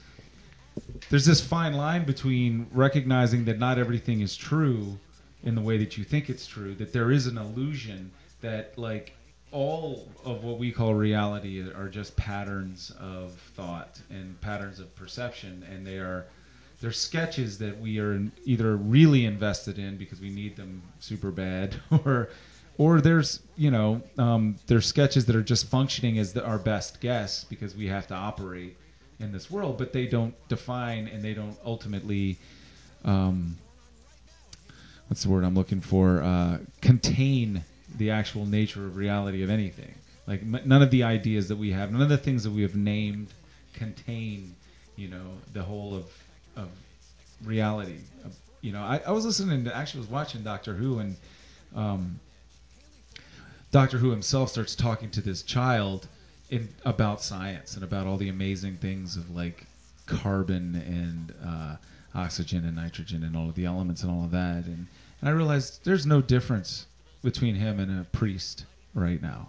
there's 1.11 1.25
this 1.25 1.41
fine 1.41 1.75
line 1.75 2.05
between 2.05 2.67
recognizing 2.73 3.45
that 3.47 3.59
not 3.59 3.79
everything 3.79 4.21
is 4.21 4.37
true 4.37 4.99
in 5.43 5.55
the 5.55 5.61
way 5.61 5.79
that 5.79 5.97
you 5.97 6.05
think 6.05 6.31
it's 6.31 6.47
true. 6.47 6.75
That 6.75 6.93
there 6.93 7.11
is 7.11 7.27
an 7.27 7.39
illusion 7.39 8.11
that 8.41 8.77
like 8.79 9.13
all 9.55 10.09
of 10.25 10.43
what 10.43 10.59
we 10.59 10.73
call 10.73 10.93
reality 10.93 11.63
are 11.73 11.89
just 11.89 12.17
patterns 12.17 12.93
of 12.99 13.33
thought 13.55 14.01
and 14.11 14.39
patterns 14.41 14.81
of 14.81 14.95
perception, 14.97 15.65
and 15.71 15.87
they 15.87 15.99
are 15.99 16.27
they're 16.81 16.91
sketches 16.91 17.57
that 17.59 17.81
we 17.81 18.01
are 18.01 18.21
either 18.45 18.77
really 18.77 19.25
invested 19.25 19.79
in 19.79 19.97
because 19.97 20.21
we 20.21 20.29
need 20.29 20.57
them 20.57 20.83
super 20.99 21.31
bad, 21.31 21.75
or 22.05 22.31
or 22.79 23.01
there's 23.01 23.41
you 23.57 23.71
know 23.71 24.03
um, 24.19 24.57
there's 24.67 24.87
sketches 24.87 25.25
that 25.27 25.37
are 25.37 25.43
just 25.43 25.69
functioning 25.69 26.19
as 26.19 26.33
the, 26.33 26.45
our 26.45 26.59
best 26.59 27.01
guess 27.01 27.45
because 27.45 27.77
we 27.77 27.87
have 27.87 28.09
to 28.09 28.15
operate 28.15 28.77
in 29.21 29.31
this 29.31 29.49
world, 29.49 29.79
but 29.79 29.93
they 29.93 30.07
don't 30.09 30.35
define 30.49 31.07
and 31.07 31.23
they 31.23 31.33
don't 31.33 31.57
ultimately 31.65 32.37
um, 33.05 33.57
what's 35.07 35.23
the 35.23 35.29
word 35.29 35.45
I'm 35.45 35.55
looking 35.55 35.81
for? 35.81 36.23
Uh, 36.23 36.59
contain 36.81 37.63
the 37.97 38.11
actual 38.11 38.47
nature 38.47 38.85
of 38.87 38.97
reality 38.97 39.43
of 39.43 39.51
anything. 39.51 39.95
Like 40.27 40.43
m- 40.43 40.61
none 40.65 40.83
of 40.83 40.91
the 40.91 41.03
ideas 41.03 41.49
that 41.49 41.57
we 41.57 41.73
have, 41.73 41.93
none 41.93 42.03
of 42.03 42.09
the 42.09 42.19
things 42.19 42.45
that 42.45 42.51
we 42.51 42.63
have 42.63 42.75
named 42.75 43.29
contain 43.75 44.55
you 44.97 45.09
know 45.09 45.33
the 45.53 45.63
whole 45.63 45.95
of 45.95 46.05
of 46.57 46.69
reality. 47.45 47.99
You 48.61 48.73
know, 48.73 48.83
I, 48.83 49.01
I 49.07 49.11
was 49.11 49.25
listening 49.25 49.65
to 49.65 49.77
actually 49.77 50.01
was 50.01 50.11
watching 50.11 50.43
Doctor 50.43 50.75
Who 50.75 50.99
and 50.99 51.17
um, 51.75 52.19
Doctor 53.71 53.99
Who 53.99 54.11
himself 54.11 54.51
starts 54.51 54.75
talking 54.75 55.11
to 55.11 55.21
this 55.21 55.43
child 55.43 56.07
in 56.51 56.69
about 56.85 57.23
science 57.23 57.75
and 57.75 57.85
about 57.85 58.07
all 58.07 58.17
the 58.17 58.29
amazing 58.29 58.77
things 58.77 59.17
of 59.17 59.31
like 59.31 59.67
carbon 60.07 60.77
and 60.77 61.35
uh, 61.45 61.77
oxygen 62.15 62.65
and 62.65 62.77
nitrogen 62.77 63.25
and 63.25 63.37
all 63.37 63.49
of 63.49 63.55
the 63.55 63.65
elements 63.65 64.03
and 64.03 64.11
all 64.11 64.25
of 64.25 64.31
that 64.31 64.67
and, 64.67 64.87
and 65.21 65.29
I 65.29 65.31
realized 65.31 65.81
there's 65.85 66.07
no 66.07 66.21
difference 66.21 66.87
between 67.25 67.55
him 67.55 67.81
and 67.81 68.01
a 68.01 68.05
priest 68.05 68.65
right 68.95 69.21
now 69.21 69.49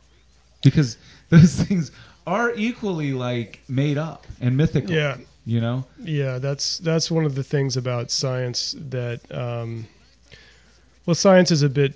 because 0.63 0.97
those 1.29 1.55
things 1.63 1.91
are 2.25 2.53
equally 2.55 3.13
like 3.13 3.59
made 3.67 3.97
up 3.97 4.25
and 4.41 4.57
mythical 4.57 4.91
Yeah. 4.95 5.17
you 5.45 5.61
know 5.61 5.85
Yeah, 5.99 6.39
that's 6.39 6.79
that's 6.79 7.11
one 7.11 7.25
of 7.25 7.35
the 7.35 7.43
things 7.43 7.77
about 7.77 8.09
science 8.09 8.75
that 8.89 9.19
um, 9.31 9.85
well, 11.05 11.15
science 11.15 11.51
is 11.51 11.61
a 11.61 11.69
bit 11.69 11.93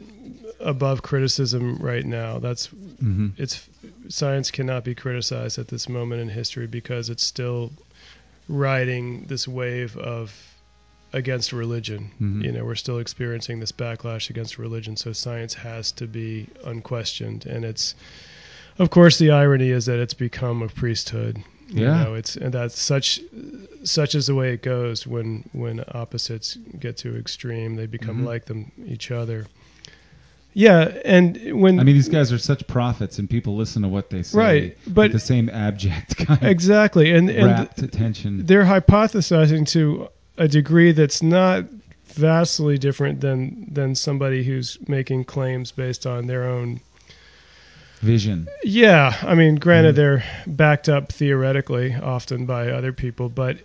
above 0.59 1.01
criticism 1.01 1.77
right 1.77 2.05
now. 2.05 2.37
That's 2.39 2.67
mm-hmm. 2.67 3.29
it's 3.37 3.67
science 4.09 4.51
cannot 4.51 4.83
be 4.83 4.93
criticized 4.93 5.57
at 5.57 5.67
this 5.67 5.89
moment 5.89 6.21
in 6.21 6.29
history 6.29 6.67
because 6.67 7.09
it's 7.09 7.23
still 7.23 7.71
riding 8.47 9.23
this 9.25 9.47
wave 9.47 9.97
of 9.97 10.33
against 11.13 11.51
religion. 11.53 12.11
Mhm. 12.21 12.43
You 12.43 12.51
know, 12.51 12.65
we're 12.65 12.75
still 12.75 12.99
experiencing 12.99 13.59
this 13.59 13.71
backlash 13.71 14.29
against 14.29 14.57
religion, 14.57 14.95
so 14.95 15.11
science 15.13 15.53
has 15.55 15.91
to 15.93 16.05
be 16.07 16.47
unquestioned. 16.65 17.45
And 17.45 17.65
it's, 17.65 17.95
of 18.77 18.89
course, 18.91 19.17
the 19.17 19.31
irony 19.31 19.69
is 19.71 19.85
that 19.87 19.99
it's 19.99 20.13
become 20.13 20.61
a 20.61 20.67
priesthood. 20.67 21.37
You 21.71 21.83
Yeah. 21.85 22.03
know, 22.03 22.13
it's 22.15 22.35
and 22.35 22.51
that's 22.53 22.79
such 22.79 23.21
such 23.83 24.15
is 24.15 24.25
the 24.27 24.33
way 24.35 24.53
it 24.53 24.63
goes 24.63 25.05
when 25.05 25.43
when 25.51 25.83
opposites 25.93 26.57
get 26.79 26.97
too 26.97 27.15
extreme, 27.15 27.75
they 27.75 27.85
become 27.85 28.21
Mhm. 28.21 28.25
like 28.25 28.45
them 28.45 28.71
each 28.87 29.11
other. 29.11 29.45
Yeah, 30.53 30.91
and 31.05 31.39
when 31.61 31.79
I 31.79 31.83
mean, 31.83 31.93
these 31.95 32.09
guys 32.09 32.33
are 32.33 32.39
such 32.39 32.65
prophets, 32.65 33.19
and 33.19 33.29
people 33.29 33.55
listen 33.55 33.83
to 33.83 33.87
what 33.87 34.09
they 34.09 34.23
say. 34.23 34.37
Right, 34.37 34.77
but- 34.87 35.11
the 35.11 35.19
same 35.19 35.47
abject 35.49 36.17
kind 36.25 36.41
exactly, 36.43 37.11
and 37.11 37.29
and 37.29 37.45
rapt 37.45 37.81
attention. 37.83 38.45
they're 38.47 38.65
hypothesizing 38.65 39.67
to 39.69 40.07
a 40.39 40.47
degree 40.47 40.91
that's 40.91 41.21
not 41.21 41.65
vastly 42.05 42.77
different 42.79 43.21
than 43.21 43.67
than 43.71 43.93
somebody 43.93 44.43
who's 44.43 44.77
making 44.87 45.23
claims 45.25 45.71
based 45.71 46.07
on 46.07 46.25
their 46.25 46.43
own 46.45 46.79
Vision. 48.01 48.47
yeah 48.63 49.15
i 49.23 49.35
mean 49.35 49.55
granted 49.55 49.93
Mhm. 49.93 49.97
they're 49.97 50.23
backed 50.47 50.89
up 50.89 51.11
theoretically 51.11 51.93
often 51.93 52.45
by 52.45 52.71
other 52.71 52.93
people 52.93 53.29
but 53.29 53.57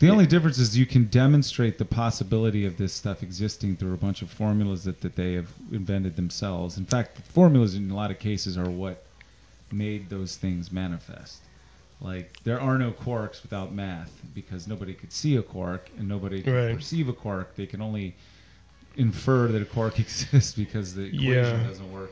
The 0.00 0.08
only 0.10 0.26
difference 0.26 0.58
is 0.58 0.76
you 0.76 0.86
can 0.86 1.04
demonstrate 1.04 1.78
the 1.78 1.84
possibility 1.84 2.64
of 2.66 2.76
this 2.78 2.92
stuff 2.92 3.22
existing 3.22 3.76
through 3.76 3.94
a 3.94 3.98
bunch 3.98 4.22
of 4.22 4.30
formulas 4.30 4.84
that, 4.84 5.00
that 5.02 5.14
they 5.14 5.34
have 5.34 5.48
invented 5.70 6.16
themselves. 6.16 6.76
In 6.78 6.84
fact, 6.84 7.18
formulas 7.32 7.74
in 7.76 7.90
a 7.90 7.94
lot 7.94 8.10
of 8.10 8.18
cases 8.18 8.58
are 8.58 8.68
what 8.68 9.04
made 9.72 10.10
those 10.10 10.36
things 10.36 10.72
manifest. 10.72 11.38
Like 12.00 12.38
there 12.44 12.60
are 12.60 12.76
no 12.78 12.90
quarks 12.92 13.42
without 13.42 13.72
math 13.74 14.12
because 14.34 14.66
nobody 14.68 14.92
could 14.94 15.12
see 15.12 15.36
a 15.36 15.42
quark 15.42 15.90
and 15.98 16.06
nobody 16.08 16.42
could 16.42 16.52
Right. 16.52 16.74
perceive 16.74 17.08
a 17.08 17.12
quark. 17.12 17.54
They 17.56 17.66
can 17.66 17.80
only 17.80 18.14
infer 18.96 19.48
that 19.48 19.62
a 19.62 19.64
quark 19.64 19.98
exists 20.04 20.54
because 20.54 20.94
the 20.94 21.02
equation 21.04 21.32
Yeah. 21.32 21.62
doesn't 21.66 21.90
work. 21.92 22.10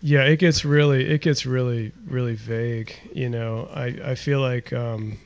yeah 0.00 0.22
it 0.24 0.38
gets 0.38 0.64
really 0.64 1.06
it 1.08 1.20
gets 1.22 1.44
really 1.46 1.92
really 2.06 2.34
vague 2.34 2.92
you 3.14 3.28
know 3.28 3.68
i 3.74 3.86
i 4.04 4.14
feel 4.16 4.40
like 4.40 4.72
um 4.72 5.16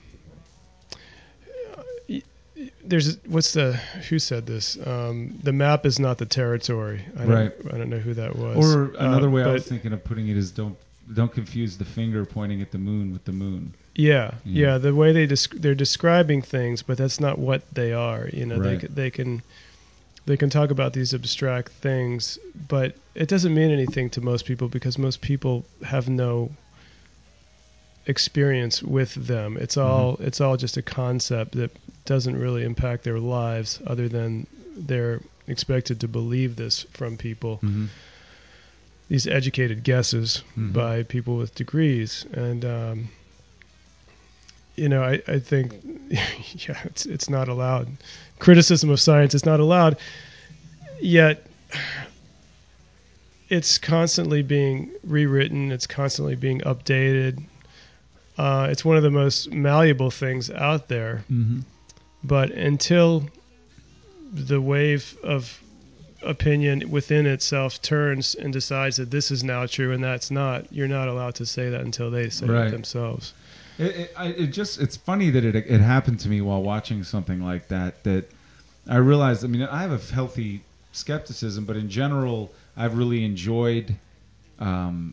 there's 2.85 3.19
what's 3.27 3.53
the 3.53 3.73
who 4.09 4.19
said 4.19 4.47
this 4.47 4.77
um 4.87 5.39
the 5.43 5.53
map 5.53 5.85
is 5.87 5.99
not 5.99 6.19
the 6.19 6.27
territory 6.27 7.05
i 7.17 7.21
don't 7.21 7.29
Right. 7.31 7.53
i 7.73 7.79
don't 7.79 7.91
know 7.91 7.99
who 7.99 8.15
that 8.15 8.35
was 8.37 8.57
Or 8.57 8.95
another 8.99 9.29
Uh, 9.29 9.31
way 9.31 9.43
I 9.45 9.53
was 9.53 9.67
thinking 9.67 9.93
of 9.93 10.03
putting 10.05 10.29
it 10.29 10.37
is 10.37 10.51
don't 10.53 10.77
don't 11.15 11.33
confuse 11.33 11.77
the 11.79 11.85
finger 11.85 12.25
pointing 12.25 12.61
at 12.63 12.73
the 12.73 12.79
moon 12.79 13.13
with 13.13 13.25
the 13.25 13.33
moon. 13.33 13.75
Yeah, 13.95 14.33
Yeah. 14.45 14.73
yeah. 14.73 14.79
The 14.79 14.95
way 14.95 15.13
they 15.13 15.27
desc- 15.27 15.61
they're 15.61 15.75
describing 15.75 16.43
things, 16.43 16.83
but 16.83 16.99
that's 16.99 17.21
not 17.21 17.39
what 17.39 17.63
they 17.73 17.93
are. 17.93 18.29
You 18.33 18.47
know, 18.47 18.59
Right. 18.59 18.81
they 18.81 18.87
they 18.89 19.11
can 19.11 19.43
they 20.27 20.37
can 20.37 20.51
talk 20.51 20.71
about 20.71 20.93
these 20.93 21.15
abstract 21.15 21.71
things, 21.73 22.39
but 22.69 22.97
it 23.15 23.29
doesn't 23.29 23.55
mean 23.55 23.71
anything 23.71 24.11
to 24.11 24.21
most 24.21 24.45
people 24.45 24.69
because 24.69 24.99
most 24.99 25.21
people 25.21 25.65
have 25.85 26.09
no 26.09 26.51
experience 28.07 28.83
with 28.83 29.15
them. 29.15 29.57
It's 29.57 29.77
all 29.77 30.17
it's 30.21 30.41
all 30.41 30.57
just 30.57 30.77
a 30.77 30.83
concept 30.83 31.53
that 31.57 31.71
doesn't 32.05 32.37
really 32.39 32.65
impact 32.65 33.05
their 33.05 33.19
lives, 33.19 33.81
other 33.87 34.09
than 34.09 34.47
they're 34.77 35.21
expected 35.49 36.01
to 36.01 36.09
believe 36.09 36.57
this 36.57 36.83
from 36.93 37.17
people. 37.17 37.57
Mm-hmm. 37.63 37.87
These 39.09 39.27
educated 39.27 39.85
guesses 39.85 40.43
Mhm. 40.59 40.73
by 40.73 41.03
people 41.05 41.37
with 41.37 41.55
degrees. 41.55 42.25
And 42.33 42.65
um, 42.65 43.09
you 44.75 44.89
know 44.89 45.03
I, 45.03 45.23
I 45.29 45.39
think 45.39 45.75
yeah 46.11 46.79
it's 46.85 47.07
it's 47.07 47.29
not 47.31 47.49
allowed. 47.49 47.89
Criticism 48.39 48.91
of 48.91 49.01
science 49.01 49.35
is 49.35 49.45
not 49.47 49.61
allowed. 49.61 49.97
Yet 51.01 51.47
it's 53.49 53.79
constantly 53.79 54.43
being 54.43 54.91
rewritten. 55.05 55.71
It's 55.73 55.87
constantly 55.87 56.35
being 56.35 56.61
updated. 56.61 57.43
Uh, 58.39 58.69
it's 58.71 58.85
one 58.85 58.97
of 58.97 59.03
the 59.03 59.11
most 59.11 59.51
malleable 59.53 60.11
things 60.11 60.51
out 60.51 60.89
there. 60.89 61.25
Mm-hmm. 61.31 61.61
but 62.25 62.51
until 62.51 63.23
the 64.33 64.61
wave 64.61 65.17
of 65.23 65.59
opinion 66.27 66.91
within 66.91 67.27
itself 67.27 67.81
turns 67.83 68.35
and 68.35 68.53
decides 68.53 68.97
that 68.97 69.11
this 69.11 69.31
is 69.31 69.43
now 69.45 69.67
true 69.67 69.93
and 69.93 70.03
that's 70.03 70.31
not, 70.31 70.73
you're 70.73 70.89
not 70.89 71.09
allowed 71.09 71.35
to 71.37 71.47
say 71.47 71.71
that 71.71 71.81
until 71.81 72.11
they 72.11 72.29
say 72.29 72.47
Right. 72.47 72.67
it 72.69 72.71
themselves. 72.71 73.33
It, 73.79 73.95
it, 73.95 74.11
it 74.19 74.47
just 74.49 74.81
it's 74.81 74.97
funny 74.97 75.29
that 75.31 75.45
it 75.45 75.55
it 75.55 75.81
happened 75.81 76.21
to 76.21 76.29
me 76.31 76.41
while 76.41 76.63
watching 76.63 77.05
something 77.05 77.43
like 77.43 77.69
that. 77.69 78.03
That 78.05 78.25
I 78.89 78.97
realized. 78.97 79.45
I 79.45 79.49
mean, 79.49 79.63
I 79.63 79.83
have 79.83 79.93
a 79.93 80.15
healthy 80.15 80.63
skepticism, 80.93 81.67
but 81.67 81.77
in 81.77 81.91
general, 81.91 82.53
I've 82.75 82.97
really 82.97 83.23
enjoyed 83.23 83.95
um, 84.59 85.13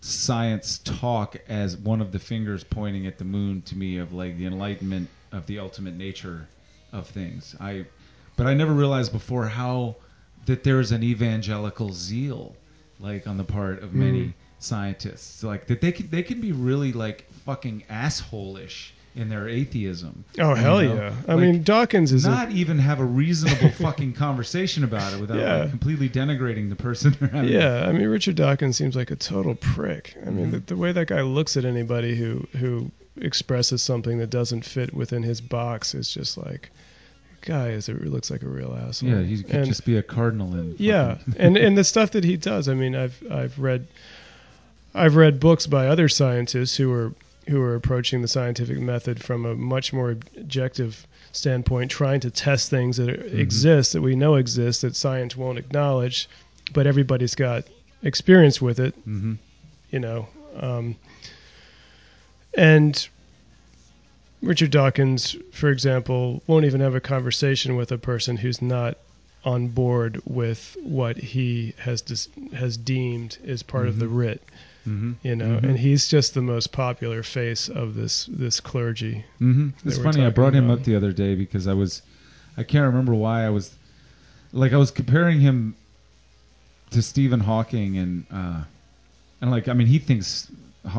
science 0.00 0.78
talk 0.78 1.36
as 1.48 1.76
one 1.76 2.00
of 2.00 2.12
the 2.12 2.18
fingers 2.18 2.64
pointing 2.64 3.06
at 3.06 3.18
the 3.18 3.24
moon 3.24 3.62
to 3.62 3.76
me 3.76 3.98
of 3.98 4.12
like 4.12 4.38
the 4.38 4.46
enlightenment 4.46 5.10
of 5.32 5.46
the 5.46 5.58
ultimate 5.58 5.94
nature 5.94 6.48
of 6.92 7.06
things. 7.06 7.54
I, 7.60 7.84
but 8.36 8.46
I 8.46 8.54
never 8.54 8.72
realized 8.72 9.12
before 9.12 9.46
how 9.46 9.96
that 10.48 10.64
there's 10.64 10.92
an 10.92 11.02
evangelical 11.02 11.92
zeal, 11.92 12.54
like 13.00 13.26
on 13.26 13.36
the 13.38 13.44
part 13.44 13.82
of 13.82 13.94
many 13.94 14.34
scientists, 14.58 15.42
like 15.42 15.66
that 15.68 15.80
they 15.80 15.92
can 15.92 16.08
they 16.10 16.22
can 16.22 16.40
be 16.40 16.52
really 16.52 16.92
like 16.92 17.24
fucking 17.46 17.84
asshole-ish 17.88 18.92
in 19.14 19.28
their 19.28 19.48
atheism. 19.48 20.24
Oh 20.38 20.54
hell 20.54 20.82
You 20.82 20.88
know? 20.90 20.94
yeah! 20.96 21.12
I 21.26 21.34
Like, 21.34 21.40
mean, 21.42 21.62
Dawkins 21.62 22.12
is 22.12 22.24
a, 22.24 22.30
not 22.30 22.50
even 22.50 22.78
have 22.78 23.00
a 23.00 23.04
reasonable 23.04 23.70
fucking 23.78 24.12
conversation 24.12 24.84
about 24.84 25.12
it 25.14 25.20
without 25.20 25.38
Yeah. 25.38 25.56
like 25.62 25.70
completely 25.70 26.08
denigrating 26.08 26.68
the 26.68 26.76
person 26.76 27.16
yeah. 27.46 27.86
I 27.88 27.92
mean, 27.92 28.06
Richard 28.08 28.36
Dawkins 28.36 28.76
seems 28.76 28.94
like 28.96 29.10
a 29.10 29.16
total 29.16 29.54
prick. 29.54 30.14
I 30.26 30.30
mean, 30.30 30.48
Mhm. 30.48 30.50
the, 30.52 30.58
the 30.60 30.76
way 30.76 30.92
that 30.92 31.08
guy 31.08 31.22
looks 31.22 31.56
at 31.56 31.64
anybody 31.64 32.14
who 32.16 32.46
who 32.58 32.90
expresses 33.20 33.82
something 33.82 34.18
that 34.18 34.30
doesn't 34.30 34.64
fit 34.64 34.94
within 34.94 35.22
his 35.24 35.40
box 35.40 35.94
is 35.94 36.08
just 36.12 36.38
like, 36.38 36.70
guy 37.48 37.70
is 37.70 37.88
it 37.88 38.04
looks 38.04 38.30
like 38.30 38.42
a 38.42 38.48
real 38.48 38.72
asshole. 38.86 39.08
Yeah, 39.10 39.22
he 39.22 39.42
could 39.42 39.54
And- 39.56 39.66
just 39.66 39.84
be 39.84 39.96
a 39.96 40.02
cardinal 40.02 40.54
in. 40.54 40.74
Yeah, 40.78 41.14
fucking- 41.16 41.34
and 41.40 41.56
and 41.56 41.76
the 41.78 41.84
stuff 41.94 42.10
that 42.12 42.22
he 42.24 42.36
does. 42.36 42.68
I 42.68 42.74
mean, 42.74 42.94
I've 42.94 43.20
I've 43.30 43.58
read 43.58 43.86
I've 44.94 45.16
read 45.16 45.40
books 45.40 45.66
by 45.66 45.88
other 45.88 46.08
scientists 46.08 46.76
who 46.76 46.92
are 46.92 47.12
who 47.48 47.60
are 47.62 47.74
approaching 47.74 48.20
the 48.22 48.28
scientific 48.28 48.78
method 48.78 49.22
from 49.22 49.46
a 49.46 49.54
much 49.54 49.92
more 49.92 50.10
objective 50.36 51.06
standpoint, 51.32 51.90
trying 51.90 52.20
to 52.20 52.30
test 52.30 52.68
things 52.70 52.96
that 52.98 53.08
Mm-hmm. 53.08 53.38
exist 53.40 53.92
that 53.94 54.02
we 54.02 54.14
know 54.16 54.34
exist 54.36 54.82
that 54.82 54.94
science 54.96 55.34
won't 55.36 55.58
acknowledge, 55.58 56.28
but 56.74 56.86
everybody's 56.86 57.34
got 57.34 57.64
experience 58.02 58.60
with 58.62 58.78
it. 58.78 58.94
Mhm. 59.08 59.38
You 59.90 60.00
know, 60.00 60.28
um, 60.60 60.96
and. 62.54 63.08
Richard 64.42 64.70
Dawkins, 64.70 65.36
for 65.52 65.70
example, 65.70 66.42
won't 66.46 66.64
even 66.64 66.80
have 66.80 66.94
a 66.94 67.00
conversation 67.00 67.76
with 67.76 67.90
a 67.92 67.98
person 67.98 68.36
who's 68.36 68.62
not 68.62 68.96
on 69.44 69.68
board 69.68 70.20
with 70.24 70.76
what 70.82 71.16
he 71.16 71.74
has 71.78 72.02
dis- 72.02 72.28
has 72.54 72.76
deemed 72.76 73.38
is 73.44 73.62
part 73.62 73.88
of 73.88 73.98
the 73.98 74.06
Mhm. 74.06 74.16
writ, 74.16 74.42
Mhm. 74.86 75.14
you 75.22 75.36
know, 75.36 75.58
Mhm. 75.58 75.62
and 75.64 75.78
he's 75.78 76.08
just 76.08 76.34
the 76.34 76.42
most 76.42 76.72
popular 76.72 77.22
face 77.22 77.68
of 77.68 77.94
this 77.94 78.26
this 78.26 78.60
clergy. 78.60 79.24
hmm 79.38 79.68
It's 79.84 79.98
funny. 79.98 80.24
I 80.24 80.30
brought 80.30 80.54
him 80.54 80.70
up 80.70 80.84
the 80.84 80.96
other 80.96 81.12
day 81.12 81.34
because 81.34 81.66
I 81.66 81.72
was, 81.74 82.02
I 82.56 82.62
can't 82.64 82.86
remember 82.86 83.14
why 83.14 83.44
I 83.44 83.50
was, 83.50 83.74
like 84.52 84.72
I 84.72 84.76
was 84.76 84.90
comparing 84.90 85.40
him 85.40 85.74
to 86.90 87.00
Stephen 87.02 87.40
Hawking 87.40 87.96
and 87.98 88.24
uh, 88.30 88.62
and 89.40 89.50
like 89.50 89.68
I 89.68 89.72
mean 89.72 89.86
he 89.86 89.98
thinks 89.98 90.48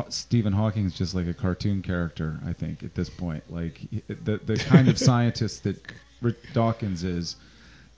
Stephen 0.08 0.52
Hawking 0.52 0.86
is 0.86 0.94
just 0.94 1.14
like 1.14 1.26
a 1.26 1.34
cartoon 1.34 1.82
character. 1.82 2.38
I 2.46 2.52
think 2.52 2.82
at 2.82 2.94
this 2.94 3.10
point, 3.10 3.42
like 3.50 3.80
the 4.08 4.40
the 4.44 4.56
kind 4.56 4.88
of 4.88 4.98
scientist 4.98 5.64
that 5.64 5.76
Rick 6.20 6.36
Dawkins 6.52 7.04
is, 7.04 7.36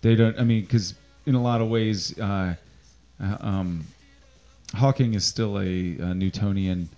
they 0.01 0.15
don't. 0.15 0.39
I 0.39 0.45
mean, 0.45 0.63
because 0.63 0.95
in 1.27 1.35
a 1.35 1.43
lot 1.43 1.61
of 1.61 1.69
ways, 1.69 2.19
uh, 2.19 2.55
uh, 3.23 3.37
um, 3.41 3.85
Hawking 4.75 5.15
is 5.15 5.25
still 5.25 5.59
a, 5.59 5.63
a 5.63 6.15
Newtonian 6.15 6.89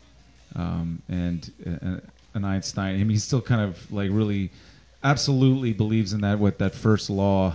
um, 0.55 1.03
and 1.09 1.51
uh, 1.67 2.01
an 2.35 2.45
Einstein. 2.45 2.95
I 2.95 2.99
mean, 2.99 3.11
he's 3.11 3.25
still 3.25 3.43
kind 3.43 3.63
of 3.63 3.93
like 3.93 4.11
really, 4.13 4.51
absolutely 5.03 5.73
believes 5.73 6.13
in 6.13 6.21
that 6.23 6.39
what 6.39 6.59
that 6.59 6.75
first 6.75 7.11
law 7.11 7.55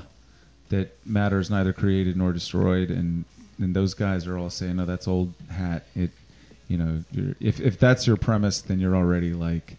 that 0.70 0.96
matter 1.06 1.40
is 1.40 1.50
neither 1.50 1.74
created 1.74 2.18
nor 2.18 2.34
destroyed, 2.34 2.90
and 2.90 3.26
and 3.60 3.76
those 3.76 3.94
guys 3.94 4.26
are 4.28 4.38
all 4.38 4.50
saying, 4.50 4.78
no, 4.78 4.86
that's 4.86 5.08
old 5.08 5.34
hat. 5.50 5.84
It, 5.96 6.12
you 6.70 6.78
know, 6.78 7.04
you're, 7.12 7.36
if 7.42 7.60
if 7.60 7.78
that's 7.78 8.08
your 8.08 8.16
premise, 8.16 8.62
then 8.62 8.80
you're 8.80 8.96
already 8.96 9.34
like, 9.34 9.76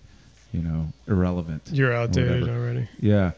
you 0.52 0.60
know, 0.60 0.88
irrelevant. 1.06 1.62
You're 1.72 1.94
outdated 1.94 2.48
already. 2.48 2.88
Yeah. 2.98 3.32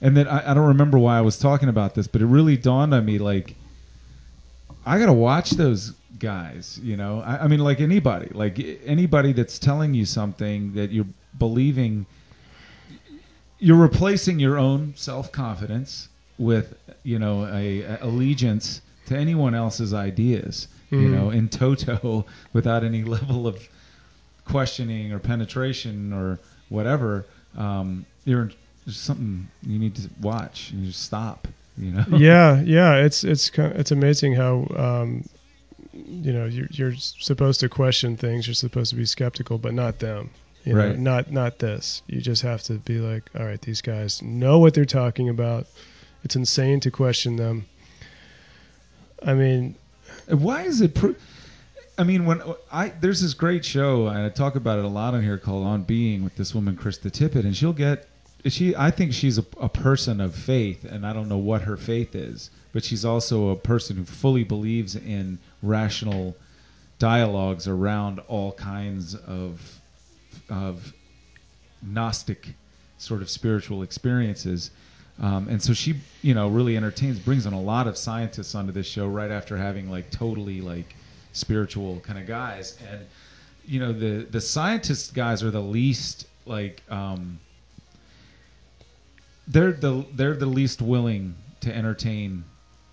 And 0.00 0.16
then 0.16 0.28
I, 0.28 0.52
I 0.52 0.54
don't 0.54 0.68
remember 0.68 0.98
why 0.98 1.18
I 1.18 1.22
was 1.22 1.38
talking 1.38 1.68
about 1.68 1.96
this, 1.96 2.06
but 2.06 2.22
it 2.22 2.26
really 2.26 2.56
dawned 2.56 2.94
on 2.94 3.04
me 3.04 3.18
like 3.18 3.56
I 4.86 4.98
gotta 4.98 5.12
watch 5.12 5.50
those 5.50 5.94
guys, 6.18 6.78
you 6.82 6.96
know. 6.96 7.20
I, 7.20 7.44
I 7.44 7.48
mean 7.48 7.60
like 7.60 7.80
anybody. 7.80 8.28
Like 8.32 8.60
anybody 8.84 9.32
that's 9.32 9.58
telling 9.58 9.94
you 9.94 10.04
something 10.04 10.74
that 10.74 10.92
you're 10.92 11.06
believing 11.38 12.06
you're 13.58 13.76
replacing 13.76 14.38
your 14.38 14.58
own 14.58 14.94
self 14.96 15.32
confidence 15.32 16.08
with, 16.38 16.74
you 17.02 17.18
know, 17.18 17.46
a, 17.46 17.82
a 17.82 17.98
allegiance 18.02 18.80
to 19.06 19.16
anyone 19.16 19.54
else's 19.54 19.94
ideas, 19.94 20.68
you 20.90 20.98
Mhm. 21.08 21.10
know, 21.12 21.30
in 21.30 21.48
toto 21.48 22.24
without 22.52 22.84
any 22.84 23.04
level 23.04 23.46
of 23.46 23.58
questioning 24.44 25.12
or 25.12 25.18
penetration 25.18 26.12
or 26.12 26.38
whatever, 26.68 27.26
um, 27.56 28.04
you're 28.24 28.50
there's 28.86 28.96
something 28.96 29.46
you 29.62 29.78
need 29.78 29.94
to 29.96 30.08
watch. 30.22 30.70
You 30.74 30.86
just 30.86 31.02
stop. 31.02 31.46
You 31.76 31.92
know. 31.92 32.04
yeah, 32.16 32.60
yeah. 32.62 32.96
It's 32.96 33.22
it's 33.24 33.50
it's 33.56 33.90
amazing 33.90 34.34
how 34.34 34.66
um, 34.76 35.24
you 35.92 36.32
know 36.32 36.46
you're 36.46 36.68
you're 36.70 36.94
supposed 36.96 37.60
to 37.60 37.68
question 37.68 38.16
things. 38.16 38.46
You're 38.46 38.54
supposed 38.54 38.90
to 38.90 38.96
be 38.96 39.04
skeptical, 39.04 39.58
but 39.58 39.74
not 39.74 39.98
them. 39.98 40.30
You 40.64 40.74
know, 40.74 40.88
Right. 40.88 40.98
not 40.98 41.30
not 41.30 41.58
this. 41.58 42.02
You 42.06 42.20
just 42.20 42.42
have 42.42 42.62
to 42.64 42.74
be 42.74 42.98
like, 42.98 43.24
all 43.38 43.44
right, 43.46 43.60
these 43.60 43.80
guys 43.82 44.22
know 44.22 44.58
what 44.58 44.74
they're 44.74 44.84
talking 44.86 45.28
about. 45.28 45.66
It's 46.24 46.34
insane 46.36 46.80
to 46.80 46.90
question 46.90 47.36
them. 47.36 47.66
I 49.24 49.34
mean, 49.34 49.74
Why 50.28 50.62
is 50.62 50.80
it? 50.80 50.94
Pro- 50.94 51.14
I 51.96 52.04
mean, 52.04 52.26
when 52.26 52.42
I 52.70 52.90
there's 53.00 53.20
this 53.22 53.34
great 53.34 53.64
show 53.64 54.06
and 54.06 54.18
I 54.18 54.28
talk 54.28 54.54
about 54.54 54.78
it 54.78 54.84
a 54.84 54.88
lot 54.88 55.14
on 55.14 55.22
here 55.22 55.38
called 55.38 55.66
On 55.66 55.82
Being 55.82 56.22
with 56.22 56.36
this 56.36 56.54
woman 56.54 56.76
Krista 56.76 57.10
Tippett, 57.10 57.44
and 57.44 57.56
she'll 57.56 57.72
get 57.72 58.08
she. 58.46 58.76
I 58.76 58.90
think 58.90 59.12
she's 59.12 59.38
a, 59.38 59.44
a 59.60 59.68
person 59.68 60.20
of 60.20 60.34
faith, 60.34 60.84
and 60.84 61.06
I 61.06 61.12
don't 61.12 61.28
know 61.28 61.38
what 61.38 61.62
her 61.62 61.76
faith 61.76 62.14
is, 62.14 62.50
but 62.72 62.84
she's 62.84 63.04
also 63.04 63.48
a 63.48 63.56
person 63.56 63.96
who 63.96 64.04
fully 64.04 64.44
believes 64.44 64.96
in 64.96 65.38
rational 65.62 66.36
dialogues 66.98 67.66
around 67.66 68.20
all 68.28 68.52
kinds 68.52 69.14
of 69.14 69.80
of 70.48 70.92
Gnostic 71.82 72.54
sort 72.98 73.22
of 73.22 73.30
spiritual 73.30 73.82
experiences. 73.82 74.70
Um, 75.20 75.48
and 75.48 75.60
so 75.60 75.72
she, 75.74 75.96
you 76.22 76.34
know, 76.34 76.48
really 76.48 76.76
entertains, 76.76 77.18
brings 77.18 77.44
in 77.46 77.52
a 77.52 77.60
lot 77.60 77.86
of 77.88 77.96
scientists 77.96 78.54
onto 78.54 78.72
this 78.72 78.86
show 78.86 79.06
right 79.08 79.30
after 79.30 79.56
having 79.56 79.90
like 79.90 80.10
totally 80.10 80.60
like 80.60 80.94
spiritual 81.32 82.00
kind 82.00 82.18
of 82.18 82.26
guys. 82.26 82.78
And 82.90 83.04
you 83.66 83.80
know, 83.80 83.92
the 83.92 84.26
the 84.30 84.40
scientist 84.40 85.14
guys 85.14 85.42
are 85.42 85.50
the 85.50 85.60
least 85.60 86.26
like 86.46 86.82
um, 86.90 87.38
they're 89.48 89.72
the 89.72 90.04
they're 90.14 90.36
the 90.36 90.46
least 90.46 90.82
willing 90.82 91.34
to 91.60 91.74
entertain 91.74 92.44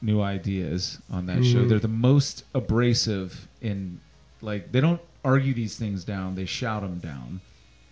new 0.01 0.21
ideas 0.21 0.99
on 1.11 1.25
that 1.27 1.43
show. 1.45 1.59
Mhm. 1.59 1.69
They're 1.69 1.79
the 1.79 1.87
most 1.87 2.43
abrasive 2.53 3.47
in 3.61 3.99
like 4.41 4.71
they 4.71 4.81
don't 4.81 5.01
argue 5.23 5.53
these 5.53 5.77
things 5.77 6.03
down; 6.03 6.35
they 6.35 6.45
shout 6.45 6.81
them 6.81 6.99
down. 6.99 7.41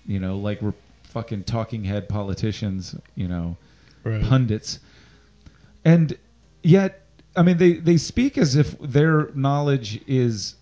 You 0.06 0.20
know, 0.20 0.38
like 0.38 0.62
we're 0.62 0.74
fucking 1.04 1.44
talking 1.44 1.84
head 1.84 2.10
politicians. 2.10 2.96
You 3.16 3.28
know, 3.28 3.58
right. 4.04 4.22
pundits, 4.24 4.80
and 5.86 6.18
yet, 6.62 7.08
I 7.36 7.44
mean, 7.44 7.58
they 7.58 7.74
they 7.74 7.98
speak 7.98 8.38
as 8.38 8.56
if 8.56 8.78
their 8.80 9.30
knowledge 9.34 10.02
is 10.08 10.56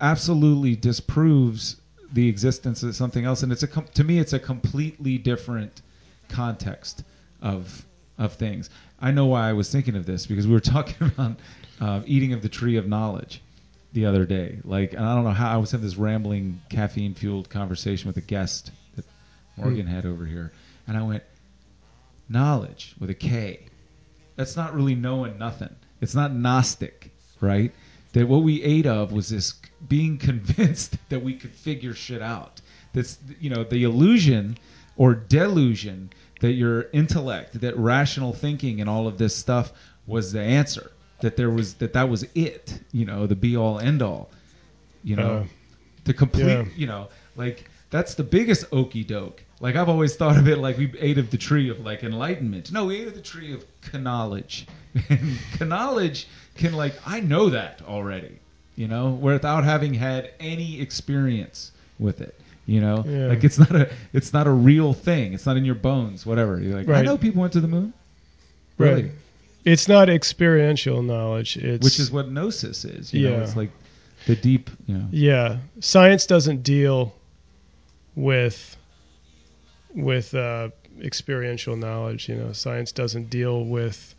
absolutely 0.00 0.76
disproves 0.76 1.76
the 2.12 2.28
existence 2.28 2.82
of 2.82 2.94
something 2.94 3.24
else, 3.24 3.42
and 3.42 3.52
it's 3.52 3.62
a 3.62 3.68
com- 3.68 3.86
to 3.94 4.04
me, 4.04 4.18
it's 4.18 4.32
a 4.32 4.38
completely 4.38 5.18
different 5.18 5.82
context 6.28 7.04
of 7.42 7.84
of 8.16 8.32
things. 8.34 8.70
I 9.00 9.10
know 9.12 9.26
why 9.26 9.48
I 9.48 9.52
was 9.52 9.70
thinking 9.70 9.96
of 9.96 10.06
this 10.06 10.26
because 10.26 10.46
we 10.46 10.52
were 10.52 10.60
talking 10.74 11.06
about 11.06 11.36
uh, 11.80 12.02
eating 12.06 12.32
of 12.32 12.42
the 12.42 12.48
tree 12.48 12.76
of 12.76 12.88
knowledge 12.88 13.42
the 13.92 14.06
other 14.06 14.26
day. 14.26 14.58
Like, 14.64 14.92
and 14.92 15.04
I 15.04 15.14
don't 15.14 15.24
know 15.24 15.30
how 15.30 15.52
I 15.52 15.56
was 15.56 15.70
having 15.70 15.86
this 15.86 15.96
rambling, 15.96 16.60
caffeine 16.68 17.14
fueled 17.14 17.48
conversation 17.48 18.08
with 18.08 18.16
a 18.16 18.22
guest 18.22 18.70
that 18.96 19.04
Morgan 19.56 19.86
had 19.86 20.06
over 20.06 20.24
here, 20.24 20.52
and 20.86 20.96
I 20.96 21.02
went, 21.02 21.22
knowledge 22.28 22.94
with 22.98 23.10
a 23.10 23.14
K. 23.14 23.66
That's 24.36 24.56
not 24.56 24.74
really 24.74 24.94
knowing 24.94 25.38
nothing. 25.38 25.74
It's 26.00 26.14
not 26.14 26.32
Gnostic, 26.32 27.10
right? 27.40 27.72
That 28.12 28.28
what 28.28 28.42
we 28.42 28.62
ate 28.62 28.86
of 28.86 29.12
was 29.12 29.28
this 29.28 29.54
being 29.88 30.16
convinced 30.30 30.96
that 31.08 31.22
we 31.22 31.34
could 31.34 31.52
figure 31.54 31.94
shit 31.94 32.22
out. 32.22 32.60
That's 32.92 33.18
you 33.40 33.50
know 33.50 33.64
the 33.64 33.82
illusion 33.84 34.56
or 34.96 35.14
delusion 35.14 36.10
that 36.40 36.52
your 36.52 36.86
intellect, 36.92 37.60
that 37.60 37.76
rational 37.76 38.32
thinking, 38.32 38.80
and 38.80 38.88
all 38.88 39.06
of 39.08 39.18
this 39.18 39.34
stuff 39.34 39.72
was 40.06 40.32
the 40.32 40.40
answer. 40.40 40.92
That 41.20 41.36
there 41.36 41.50
was 41.50 41.74
that 41.74 41.92
that 41.94 42.08
was 42.08 42.24
it. 42.34 42.80
You 42.92 43.04
know, 43.04 43.26
the 43.26 43.34
be 43.36 43.56
all 43.56 43.78
end 43.80 44.02
all. 44.02 44.30
You 45.02 45.16
know, 45.16 45.30
Uh, 45.38 45.44
the 46.04 46.14
complete. 46.14 46.46
yeah. 46.46 46.64
You 46.76 46.86
know, 46.86 47.08
like 47.36 47.68
that's 47.90 48.14
the 48.14 48.22
biggest 48.24 48.66
okey 48.72 49.02
doke. 49.04 49.42
Like 49.60 49.74
I've 49.76 49.88
always 49.88 50.14
thought 50.14 50.36
of 50.36 50.46
it 50.48 50.58
like 50.58 50.78
we 50.78 50.92
ate 51.00 51.18
of 51.18 51.30
the 51.30 51.36
tree 51.36 51.68
of 51.68 51.80
like 51.80 52.04
enlightenment. 52.04 52.70
No, 52.72 52.84
we 52.86 53.00
ate 53.00 53.08
of 53.08 53.14
the 53.14 53.20
tree 53.20 53.52
of 53.52 53.64
knowledge. 53.94 54.66
And 55.08 55.38
knowledge 55.68 56.28
can 56.56 56.74
like 56.74 56.94
I 57.06 57.20
know 57.20 57.50
that 57.50 57.82
already. 57.86 58.38
You 58.76 58.86
know, 58.86 59.10
without 59.10 59.64
having 59.64 59.92
had 59.94 60.30
any 60.38 60.80
experience 60.80 61.72
with 61.98 62.20
it. 62.20 62.38
You 62.66 62.80
know, 62.80 63.04
Yeah. 63.06 63.26
like 63.26 63.42
it's 63.42 63.58
not 63.58 63.74
a 63.74 63.90
it's 64.12 64.32
not 64.32 64.46
a 64.46 64.50
real 64.52 64.92
thing. 64.94 65.32
It's 65.32 65.46
not 65.46 65.56
in 65.56 65.64
your 65.64 65.74
bones. 65.74 66.24
Whatever. 66.24 66.60
You're 66.60 66.76
like 66.76 66.88
I 66.88 67.02
know 67.02 67.18
people 67.18 67.40
went 67.40 67.52
to 67.54 67.60
the 67.60 67.68
moon. 67.68 67.92
Right. 68.76 68.88
Really? 68.90 69.10
It's 69.64 69.88
not 69.88 70.08
experiential 70.08 71.02
knowledge. 71.02 71.56
It's 71.56 71.82
Which 71.84 71.98
is 71.98 72.12
what 72.12 72.30
gnosis 72.30 72.84
is. 72.84 73.12
You 73.12 73.28
know, 73.28 73.36
Yeah. 73.36 73.42
it's 73.42 73.56
like 73.56 73.70
the 74.26 74.36
deep, 74.36 74.70
you 74.86 74.94
know. 74.94 75.08
Yeah, 75.10 75.58
science 75.80 76.26
doesn't 76.26 76.62
deal 76.62 77.12
with 78.14 78.76
with 79.98 80.34
uh, 80.34 80.70
experiential 81.02 81.76
knowledge. 81.76 82.28
You 82.28 82.36
know, 82.36 82.52
science 82.52 82.92
doesn't 82.92 83.30
deal 83.30 83.64
with 83.64 84.14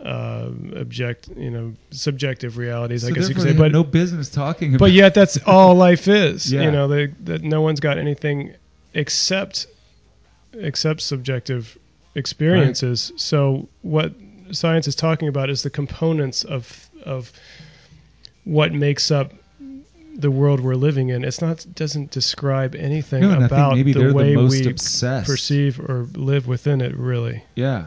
uh, 0.00 0.50
object, 0.76 1.28
you 1.36 1.50
know, 1.50 1.74
subjective 1.90 2.58
realities. 2.58 3.04
I 3.04 3.10
guess 3.10 3.28
you 3.28 3.34
could 3.34 3.44
say, 3.44 3.52
but 3.54 3.72
no 3.72 3.82
business 3.82 4.28
talking 4.28 4.70
about. 4.70 4.80
but 4.80 4.92
yet 4.92 5.14
that's 5.14 5.38
all 5.46 5.74
life 5.74 6.06
is. 6.06 6.52
Yeah. 6.52 6.62
You 6.62 6.70
know, 6.70 6.88
they, 6.88 7.06
that 7.24 7.42
no 7.42 7.62
one's 7.62 7.80
got 7.80 7.98
anything 7.98 8.54
except 8.94 9.66
except 10.52 11.00
subjective 11.00 11.76
experiences. 12.14 13.12
So 13.16 13.68
what 13.82 14.14
science 14.52 14.86
is 14.86 14.94
talking 14.94 15.28
about 15.28 15.50
is 15.50 15.62
the 15.62 15.70
components 15.70 16.44
of 16.44 16.88
of 17.04 17.32
what 18.44 18.72
makes 18.72 19.10
up 19.10 19.32
the 20.18 20.30
world 20.30 20.60
we're 20.60 20.74
living 20.74 21.08
in. 21.10 21.24
It's 21.24 21.40
not 21.40 21.64
doesn't 21.74 22.10
describe 22.10 22.74
anything 22.74 23.22
no, 23.22 23.30
and 23.32 23.36
I 23.44 23.48
think 23.48 23.52
about 23.52 23.74
the 23.76 24.12
way 24.12 24.34
the 24.34 24.44
we 24.44 24.66
obsessed. 24.68 25.28
perceive 25.28 25.78
or 25.80 26.06
live 26.14 26.46
within 26.46 26.80
it. 26.80 26.96
Really, 26.96 27.42
Yeah, 27.54 27.86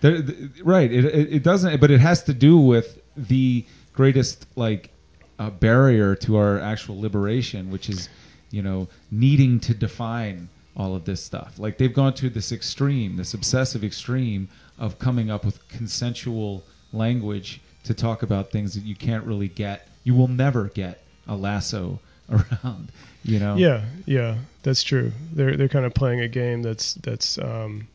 They're- 0.00 0.22
th- 0.22 0.50
right. 0.64 0.90
It, 0.90 1.04
it 1.04 1.32
it 1.34 1.42
doesn't, 1.42 1.80
but 1.80 1.90
it 1.90 2.00
has 2.00 2.22
to 2.24 2.34
do 2.34 2.58
with 2.58 3.00
the 3.16 3.64
greatest 3.92 4.46
like 4.56 4.90
uh, 5.38 5.50
barrier 5.50 6.14
to 6.16 6.36
our 6.36 6.58
actual 6.60 7.00
liberation, 7.00 7.70
which 7.70 7.88
is 7.88 8.08
you 8.50 8.62
know 8.62 8.88
needing 9.10 9.60
to 9.60 9.74
define 9.74 10.48
all 10.76 10.94
of 10.94 11.04
this 11.04 11.22
stuff. 11.22 11.58
Like 11.58 11.76
they've 11.78 11.92
gone 11.92 12.14
to 12.14 12.30
this 12.30 12.52
extreme, 12.52 13.16
this 13.16 13.34
obsessive 13.34 13.82
extreme 13.84 14.48
of 14.78 14.98
coming 14.98 15.28
up 15.30 15.44
with 15.44 15.66
consensual 15.68 16.62
language 16.92 17.60
to 17.84 17.94
talk 17.94 18.22
about 18.22 18.50
things 18.50 18.74
that 18.74 18.84
you 18.84 18.94
can't 18.94 19.24
really 19.24 19.48
get. 19.48 19.88
You 20.04 20.14
will 20.14 20.28
never 20.28 20.68
get 20.68 21.02
a 21.28 21.36
lasso 21.36 22.00
around. 22.30 22.88
You 23.24 23.38
know. 23.40 23.56
yeah, 23.56 23.84
yeah, 24.06 24.36
that's 24.62 24.82
true. 24.82 25.12
They're 25.32 25.56
they're 25.56 25.68
kind 25.68 25.84
of 25.84 25.92
playing 25.94 26.20
a 26.20 26.28
game 26.28 26.62
that's 26.62 26.94
that's 26.94 27.36
um, 27.38 27.88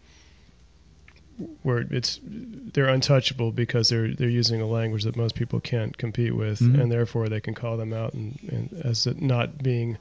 where 1.64 1.80
it's 1.90 2.20
they're 2.24 2.90
untouchable 2.90 3.52
because 3.52 3.90
they're 3.90 4.14
they're 4.14 4.30
using 4.30 4.62
a 4.62 4.68
language 4.68 5.04
that 5.06 5.16
most 5.16 5.34
people 5.36 5.60
can't 5.60 5.98
compete 5.98 6.36
with, 6.36 6.60
Mhm. 6.60 6.80
and 6.82 6.92
therefore 6.92 7.30
they 7.30 7.40
can 7.42 7.54
call 7.56 7.78
them 7.78 7.94
out 7.94 8.14
and, 8.14 8.38
and 8.52 8.82
as 8.86 9.08
not 9.20 9.64
being 9.64 9.98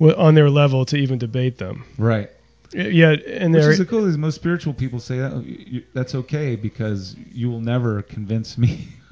on 0.00 0.34
their 0.34 0.50
level 0.50 0.84
to 0.86 0.96
even 0.96 1.18
debate 1.18 1.58
them. 1.58 1.84
Right. 1.98 2.30
Yeah, 2.72 3.10
and 3.12 3.54
Which 3.54 3.62
is 3.64 3.78
the 3.78 3.86
cool 3.86 4.04
is 4.06 4.18
most 4.18 4.34
spiritual 4.34 4.74
people 4.74 5.00
say 5.00 5.18
that 5.18 5.44
you- 5.46 5.84
that's 5.94 6.14
okay 6.14 6.56
because 6.56 7.16
you 7.32 7.48
will 7.48 7.60
never 7.60 8.02
convince 8.02 8.58
me 8.58 8.88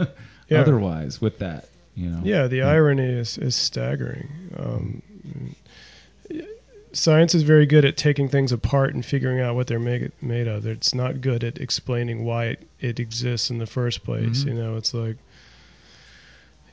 Yeah. 0.48 0.61
otherwise 0.61 1.20
with 1.20 1.39
that. 1.39 1.69
You 1.96 2.10
know. 2.10 2.20
Yeah, 2.24 2.46
the 2.48 2.62
irony 2.62 3.04
is 3.08 3.38
is 3.38 3.54
staggering. 3.54 4.28
Um, 4.56 5.02
science 6.92 7.34
is 7.34 7.42
very 7.42 7.66
good 7.66 7.84
at 7.84 7.96
taking 7.96 8.28
things 8.28 8.52
apart 8.52 8.94
and 8.94 9.04
figuring 9.04 9.40
out 9.40 9.54
what 9.54 9.66
they're 9.66 9.78
made 9.80 10.10
made 10.22 10.46
of. 10.48 10.66
It's 10.66 10.94
not 10.94 11.20
good 11.20 11.44
at 11.44 11.58
explaining 11.58 12.24
why 12.24 12.46
it, 12.46 12.62
it 12.80 13.00
exists 13.00 13.50
in 13.50 13.58
the 13.58 13.66
first 13.66 14.04
place. 14.04 14.44
Mhm. 14.44 14.46
You 14.46 14.54
know, 14.54 14.76
it's 14.76 14.94
like 14.94 15.16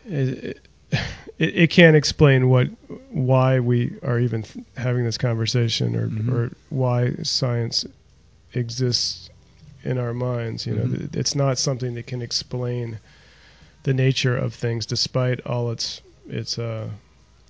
it, 0.06 0.58
it, 0.92 1.06
it 1.38 1.70
can't 1.70 1.96
explain 1.96 2.50
what 2.50 2.68
why 3.10 3.60
we 3.60 3.94
are 4.04 4.20
even 4.20 4.44
th- 4.44 4.66
having 4.78 5.06
this 5.06 5.18
conversation 5.18 5.96
or 5.96 6.08
Mhm. 6.08 6.32
or 6.32 6.52
why 6.70 7.14
science 7.24 7.86
exists 8.54 9.30
in 9.84 9.98
our 9.98 10.14
minds. 10.14 10.66
You 10.66 10.76
know, 10.76 10.84
Mhm. 10.84 10.98
th- 10.98 11.10
it's 11.16 11.36
not 11.36 11.58
something 11.58 11.94
that 11.96 12.08
can 12.08 12.22
explain 12.22 13.00
the 13.84 13.94
nature 13.94 14.36
of 14.38 14.54
things, 14.54 14.86
despite 14.86 15.42
all 15.42 15.72
its 15.72 16.02
its 16.28 16.58
uh, 16.60 16.90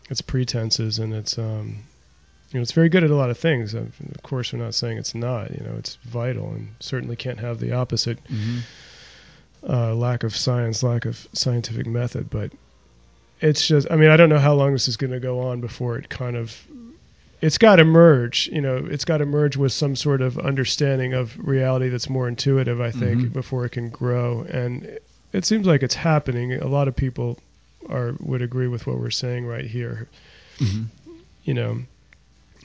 its 0.09 0.21
pretenses 0.21 0.99
and 0.99 1.13
its 1.13 1.37
um, 1.37 1.83
you 2.51 2.59
know, 2.59 2.61
it's 2.61 2.73
very 2.73 2.89
good 2.89 3.03
at 3.03 3.11
a 3.11 3.15
lot 3.15 3.29
of 3.29 3.37
things. 3.37 3.73
Of 3.73 3.93
course, 4.23 4.51
we're 4.51 4.59
not 4.59 4.75
saying 4.75 4.97
it's 4.97 5.15
not. 5.15 5.51
You 5.51 5.63
know, 5.65 5.75
it's 5.77 5.95
vital 6.03 6.49
and 6.51 6.75
certainly 6.79 7.15
can't 7.15 7.39
have 7.39 7.59
the 7.59 7.71
opposite 7.73 8.19
hmm 8.27 8.59
uh, 9.63 9.93
lack 9.93 10.23
of 10.23 10.35
science, 10.35 10.81
lack 10.81 11.05
of 11.05 11.27
scientific 11.33 11.85
method. 11.85 12.29
But 12.29 12.51
it's 13.41 13.67
just, 13.67 13.87
I 13.91 13.95
mean, 13.95 14.09
I 14.09 14.17
don't 14.17 14.29
know 14.29 14.39
how 14.39 14.53
long 14.55 14.73
this 14.73 14.87
is 14.87 14.97
going 14.97 15.11
to 15.11 15.19
go 15.19 15.39
on 15.39 15.61
before 15.61 15.97
it 15.97 16.09
kind 16.09 16.35
of, 16.35 16.59
it's 17.41 17.59
got 17.59 17.75
to 17.75 17.85
merge. 17.85 18.49
You 18.51 18.61
know, 18.61 18.77
it's 18.77 19.05
got 19.05 19.19
to 19.19 19.25
merge 19.25 19.57
with 19.57 19.71
some 19.71 19.95
sort 19.95 20.21
of 20.21 20.39
understanding 20.39 21.13
of 21.13 21.37
reality 21.37 21.89
that's 21.89 22.09
more 22.09 22.27
intuitive. 22.27 22.81
I 22.81 22.89
think 22.91 23.21
Mhm. 23.21 23.33
before 23.33 23.65
it 23.65 23.71
can 23.71 23.89
grow, 23.89 24.41
and 24.49 24.97
it, 25.33 25.45
seems 25.45 25.65
like 25.67 25.83
it's 25.83 25.95
happening. 25.95 26.53
A 26.53 26.67
lot 26.67 26.87
of 26.87 26.95
people 26.95 27.37
are 27.89 28.13
would 28.19 28.41
agree 28.41 28.67
with 28.67 28.85
what 28.87 28.99
we're 28.99 29.09
saying 29.11 29.45
right 29.45 29.65
here. 29.65 30.07
hmm 30.59 30.83
You 31.43 31.53
know, 31.55 31.79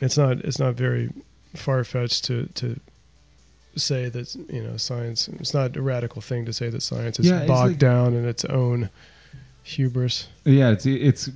it's 0.01 0.17
not 0.19 0.39
it's 0.41 0.59
not 0.59 0.75
very 0.75 1.11
far 1.55 1.85
fetched 1.85 2.25
to 2.25 2.47
to 2.55 2.79
say 3.77 4.09
that 4.09 4.35
you 4.35 4.63
know 4.63 4.77
science. 4.77 5.29
It's 5.29 5.55
not 5.55 5.77
a 5.77 5.83
radical 5.83 6.21
thing 6.23 6.45
to 6.47 6.53
say 6.53 6.69
that 6.71 6.83
science 6.83 7.19
is 7.19 7.27
Yeah, 7.27 7.47
bogged 7.47 7.73
like- 7.73 7.79
down 7.79 8.15
in 8.15 8.27
its 8.27 8.45
own 8.45 8.91
hubris. 9.63 10.29
Yeah, 10.45 10.71
it's 10.71 10.87
it's 10.87 11.31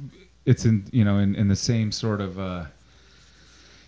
it's 0.47 0.65
in 0.65 0.85
you 0.93 1.05
know 1.05 1.19
in, 1.19 1.35
in 1.35 1.49
the 1.49 1.57
same 1.57 1.93
sort 1.93 2.21
of 2.21 2.39
uh, 2.39 2.65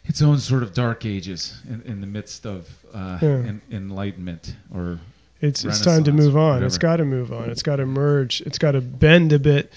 its 0.04 0.20
own 0.22 0.38
sort 0.38 0.62
of 0.62 0.74
dark 0.74 1.04
ages 1.06 1.60
in, 1.68 1.82
in 1.82 2.00
the 2.00 2.06
midst 2.06 2.46
of 2.46 2.68
uh, 2.94 3.18
Yeah. 3.22 3.28
en- 3.46 3.62
enlightenment 3.70 4.56
or 4.74 4.98
It's 5.42 5.64
it's 5.64 5.80
time 5.80 6.04
to 6.04 6.12
move 6.12 6.36
on. 6.36 6.62
It's 6.62 6.78
got 6.78 6.96
to 6.96 7.04
move 7.04 7.32
on. 7.32 7.50
It's 7.50 7.62
got 7.62 7.76
to 7.76 7.86
merge. 7.86 8.40
It's 8.42 8.58
got 8.58 8.72
to 8.72 8.80
bend 8.80 9.32
a 9.32 9.38
bit 9.38 9.72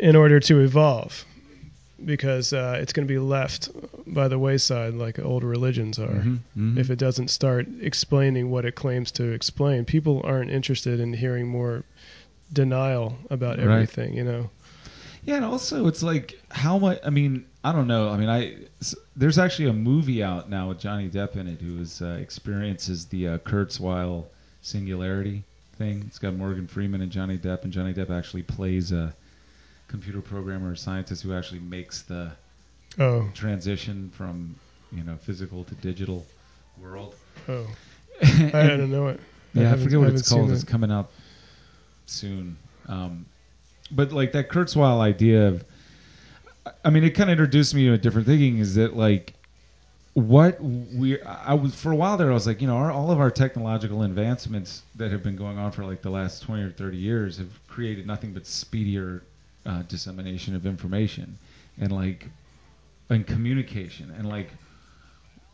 in 0.00 0.16
order 0.16 0.40
to 0.40 0.60
evolve, 0.60 1.24
because 2.04 2.52
uh, 2.52 2.78
it's 2.80 2.92
going 2.92 3.06
to 3.06 3.12
be 3.12 3.18
left 3.18 3.68
by 4.06 4.28
the 4.28 4.38
wayside 4.38 4.94
like 4.94 5.18
old 5.18 5.44
religions 5.44 5.98
are. 5.98 6.08
Mhm, 6.08 6.38
mhm. 6.56 6.78
If 6.78 6.90
it 6.90 6.98
doesn't 6.98 7.28
start 7.28 7.66
explaining 7.80 8.50
what 8.50 8.64
it 8.64 8.74
claims 8.74 9.12
to 9.12 9.24
explain, 9.32 9.84
people 9.84 10.20
aren't 10.24 10.50
interested 10.50 11.00
in 11.00 11.12
hearing 11.12 11.46
more 11.48 11.84
denial 12.52 13.16
about 13.30 13.58
Right. 13.58 13.68
everything. 13.68 14.14
You 14.14 14.24
know. 14.24 14.50
Yeah, 15.24 15.36
and 15.36 15.44
also 15.44 15.86
it's 15.86 16.02
like 16.02 16.38
how 16.50 16.78
much. 16.78 16.98
I 17.04 17.10
mean, 17.10 17.44
I 17.62 17.70
don't 17.72 17.86
know. 17.86 18.08
I 18.08 18.16
mean, 18.16 18.28
I 18.28 18.54
there's 19.16 19.38
actually 19.38 19.68
a 19.68 19.72
movie 19.72 20.22
out 20.24 20.48
now 20.50 20.68
with 20.70 20.80
Johnny 20.80 21.08
Depp 21.08 21.36
in 21.36 21.46
it 21.46 21.60
who 21.60 21.80
is, 21.80 22.00
uh, 22.02 22.18
experiences 22.20 23.04
the 23.06 23.28
uh, 23.28 23.38
Kurzweil 23.38 24.24
singularity 24.62 25.42
thing. 25.76 26.04
It's 26.06 26.18
got 26.18 26.34
Morgan 26.34 26.66
Freeman 26.66 27.00
and 27.00 27.10
Johnny 27.12 27.38
Depp, 27.38 27.64
and 27.64 27.72
Johnny 27.72 27.94
Depp 27.94 28.10
actually 28.10 28.42
plays 28.42 28.92
a 28.92 29.14
computer 29.88 30.20
programmer 30.20 30.70
or 30.72 30.76
scientist 30.76 31.22
who 31.22 31.32
actually 31.34 31.60
makes 31.60 32.02
the 32.02 32.30
Oh, 32.98 33.28
transition 33.34 34.10
from 34.14 34.56
you 34.90 35.04
know 35.04 35.16
physical 35.16 35.62
to 35.64 35.74
digital 35.76 36.26
world. 36.80 37.14
oh. 37.48 37.66
I, 38.22 38.50
I 38.54 38.66
don't 38.76 38.90
know 38.90 39.08
it. 39.08 39.20
Yeah, 39.54 39.72
I, 39.72 39.76
forget 39.76 39.98
what 39.98 40.06
haven't 40.06 40.20
it's 40.20 40.28
called. 40.28 40.50
it. 40.50 40.54
It's 40.54 40.64
coming 40.64 40.90
out 40.90 41.10
soon. 42.06 42.56
Um, 42.88 43.24
but 43.92 44.12
like 44.12 44.32
that 44.32 44.48
Kurzweil 44.48 45.00
idea 45.00 45.48
of, 45.48 45.64
I 46.84 46.90
mean, 46.90 47.04
it 47.04 47.10
kind 47.10 47.30
of 47.30 47.32
introduced 47.34 47.74
me 47.74 47.86
to 47.86 47.92
a 47.92 47.98
different 47.98 48.26
thinking. 48.26 48.58
Is 48.58 48.74
that 48.74 48.96
like 48.96 49.34
what 50.18 50.62
we? 50.62 51.20
I 51.22 51.54
was 51.54 51.74
for 51.74 51.92
a 51.92 51.96
while 51.96 52.16
there. 52.16 52.30
I 52.30 52.34
was 52.34 52.46
like, 52.46 52.60
you 52.60 52.66
know, 52.66 52.76
our, 52.76 52.90
all 52.90 53.10
of 53.10 53.20
our 53.20 53.30
technological 53.30 54.02
advancements 54.02 54.82
that 54.96 55.12
have 55.12 55.22
been 55.22 55.36
going 55.36 55.58
on 55.58 55.72
for 55.72 55.84
like 55.84 56.02
the 56.02 56.10
last 56.10 56.42
twenty 56.42 56.62
or 56.62 56.70
thirty 56.70 56.98
years 56.98 57.38
have 57.38 57.50
created 57.68 58.06
nothing 58.06 58.32
but 58.32 58.46
speedier 58.46 59.22
uh, 59.66 59.82
dissemination 59.82 60.54
of 60.54 60.66
information 60.66 61.38
and 61.78 61.92
like 61.92 62.26
and 63.10 63.26
communication 63.26 64.12
and 64.16 64.28
like 64.28 64.50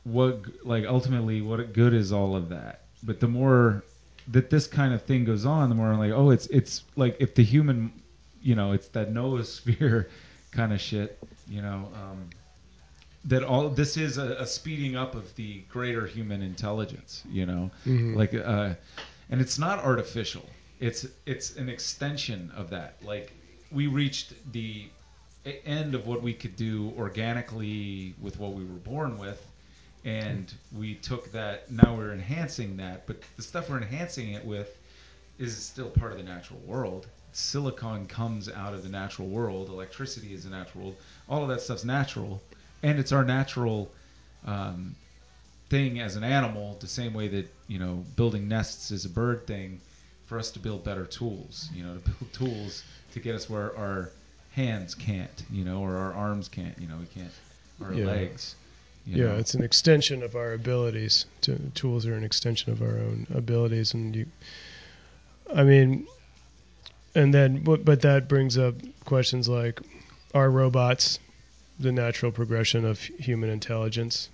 what 0.05 0.43
like 0.65 0.85
ultimately 0.85 1.41
what 1.41 1.73
good 1.73 1.95
is 1.95 2.12
all 2.12 2.36
of 2.36 2.49
that 2.49 2.82
but 3.03 3.20
the 3.20 3.28
more 3.28 3.82
that 4.28 4.51
this 4.51 4.66
kind 4.66 4.95
of 4.95 5.03
thing 5.03 5.24
goes 5.24 5.45
on 5.45 5.69
the 5.69 5.74
more 5.74 5.91
i'm 5.91 5.99
like 5.99 6.12
oh 6.12 6.31
it's 6.31 6.47
it's 6.47 6.85
like 6.97 7.16
if 7.20 7.35
the 7.35 7.43
human 7.43 7.93
you 8.43 8.55
know 8.55 8.73
it's 8.73 8.89
that 8.89 9.12
noosphere 9.12 10.07
kind 10.53 10.73
of 10.73 10.81
shit 10.81 11.19
you 11.49 11.62
know 11.62 11.89
um, 11.95 12.28
that 13.27 13.43
all 13.43 13.69
this 13.71 13.97
is 13.97 14.19
a, 14.19 14.37
a 14.41 14.47
speeding 14.47 14.97
up 14.97 15.15
of 15.15 15.35
the 15.37 15.61
greater 15.71 16.07
human 16.07 16.43
intelligence 16.43 17.23
you 17.31 17.47
know? 17.47 17.71
Mhm. 17.87 18.17
like 18.17 18.35
uh 18.35 18.75
and 19.31 19.41
it's 19.41 19.59
not 19.59 19.79
artificial. 19.83 20.45
It's 20.81 21.07
it's 21.25 21.57
an 21.57 21.69
extension 21.71 22.53
of 22.55 22.71
that. 22.71 22.97
Like 23.03 23.33
we 23.73 23.87
reached 23.87 24.35
the 24.53 24.89
end 25.65 25.95
of 25.95 26.07
what 26.07 26.23
we 26.23 26.35
could 26.35 26.57
do 26.57 26.93
organically 26.99 28.15
with 28.21 28.39
what 28.39 28.53
we 28.53 28.65
were 28.65 28.81
born 28.93 29.19
with 29.19 29.41
and 30.05 30.53
we 30.77 30.95
took 30.95 31.33
that 31.33 31.71
now 31.71 31.95
we're 31.97 32.13
enhancing 32.13 32.77
that 32.77 33.07
but 33.07 33.17
the 33.37 33.43
stuff 33.43 33.71
we're 33.71 33.79
enhancing 33.79 34.33
it 34.33 34.45
with 34.45 34.79
is 35.39 35.57
still 35.57 35.89
part 35.91 36.13
of 36.13 36.19
the 36.19 36.25
natural 36.25 36.61
world. 36.61 37.07
Silicon 37.33 38.07
comes 38.07 38.49
out 38.49 38.75
of 38.75 38.83
the 38.85 38.89
natural 38.89 39.27
world. 39.27 39.69
Electricity 39.69 40.33
is 40.33 40.45
a 40.45 40.51
natural 40.51 40.85
world. 40.85 40.97
All 41.29 41.43
of 41.43 41.49
that 41.49 41.61
stuff's 41.61 41.85
natural 41.85 42.41
and 42.85 42.98
it's 43.01 43.11
our 43.12 43.24
natural 43.24 43.90
um, 44.47 44.94
thing 45.70 46.01
as 46.01 46.15
an 46.16 46.23
animal 46.23 46.77
the 46.81 46.86
same 46.86 47.12
way 47.15 47.27
that 47.28 47.47
you 47.66 47.78
know 47.78 48.05
building 48.16 48.47
nests 48.48 48.90
is 48.93 49.05
a 49.05 49.09
bird 49.09 49.47
thing 49.47 49.81
for 50.27 50.39
us 50.39 50.51
to 50.52 50.59
build 50.59 50.85
better 50.85 51.05
tools 51.05 51.69
you 51.74 51.82
know 51.85 51.94
to 51.94 52.01
build 52.01 52.32
tools 52.40 52.85
to 53.12 53.20
get 53.20 53.35
us 53.35 53.51
where 53.51 53.77
our 53.77 54.11
hands 54.55 54.94
can't, 54.94 55.44
you 55.51 55.65
know, 55.65 55.81
or 55.81 55.97
our 55.97 56.12
arms 56.15 56.48
can't, 56.48 56.78
you 56.78 56.86
know, 56.86 56.97
we 56.97 57.06
can't, 57.06 57.32
our 57.82 57.93
Yeah. 57.93 58.06
legs. 58.06 58.55
You 59.06 59.16
yeah, 59.16 59.32
know. 59.32 59.36
it's 59.36 59.55
an 59.55 59.62
extension 59.62 60.23
of 60.23 60.35
our 60.35 60.52
abilities. 60.55 61.27
To, 61.43 61.59
tools 61.74 62.06
are 62.06 62.15
an 62.15 62.24
extension 62.24 62.73
of 62.73 62.81
our 62.81 62.97
own 62.98 63.27
abilities, 63.35 63.93
and 63.93 64.16
you. 64.16 64.27
I 65.55 65.62
mean, 65.62 66.06
and 67.15 67.35
then, 67.35 67.62
but 67.62 68.01
that 68.02 68.28
brings 68.28 68.56
up 68.56 68.74
questions 69.05 69.47
like, 69.48 69.81
are 70.35 70.51
robots 70.51 71.19
the 71.79 71.93
natural 71.93 72.31
progression 72.33 72.85
of 72.85 73.01
human 73.01 73.51
intelligence? 73.51 74.29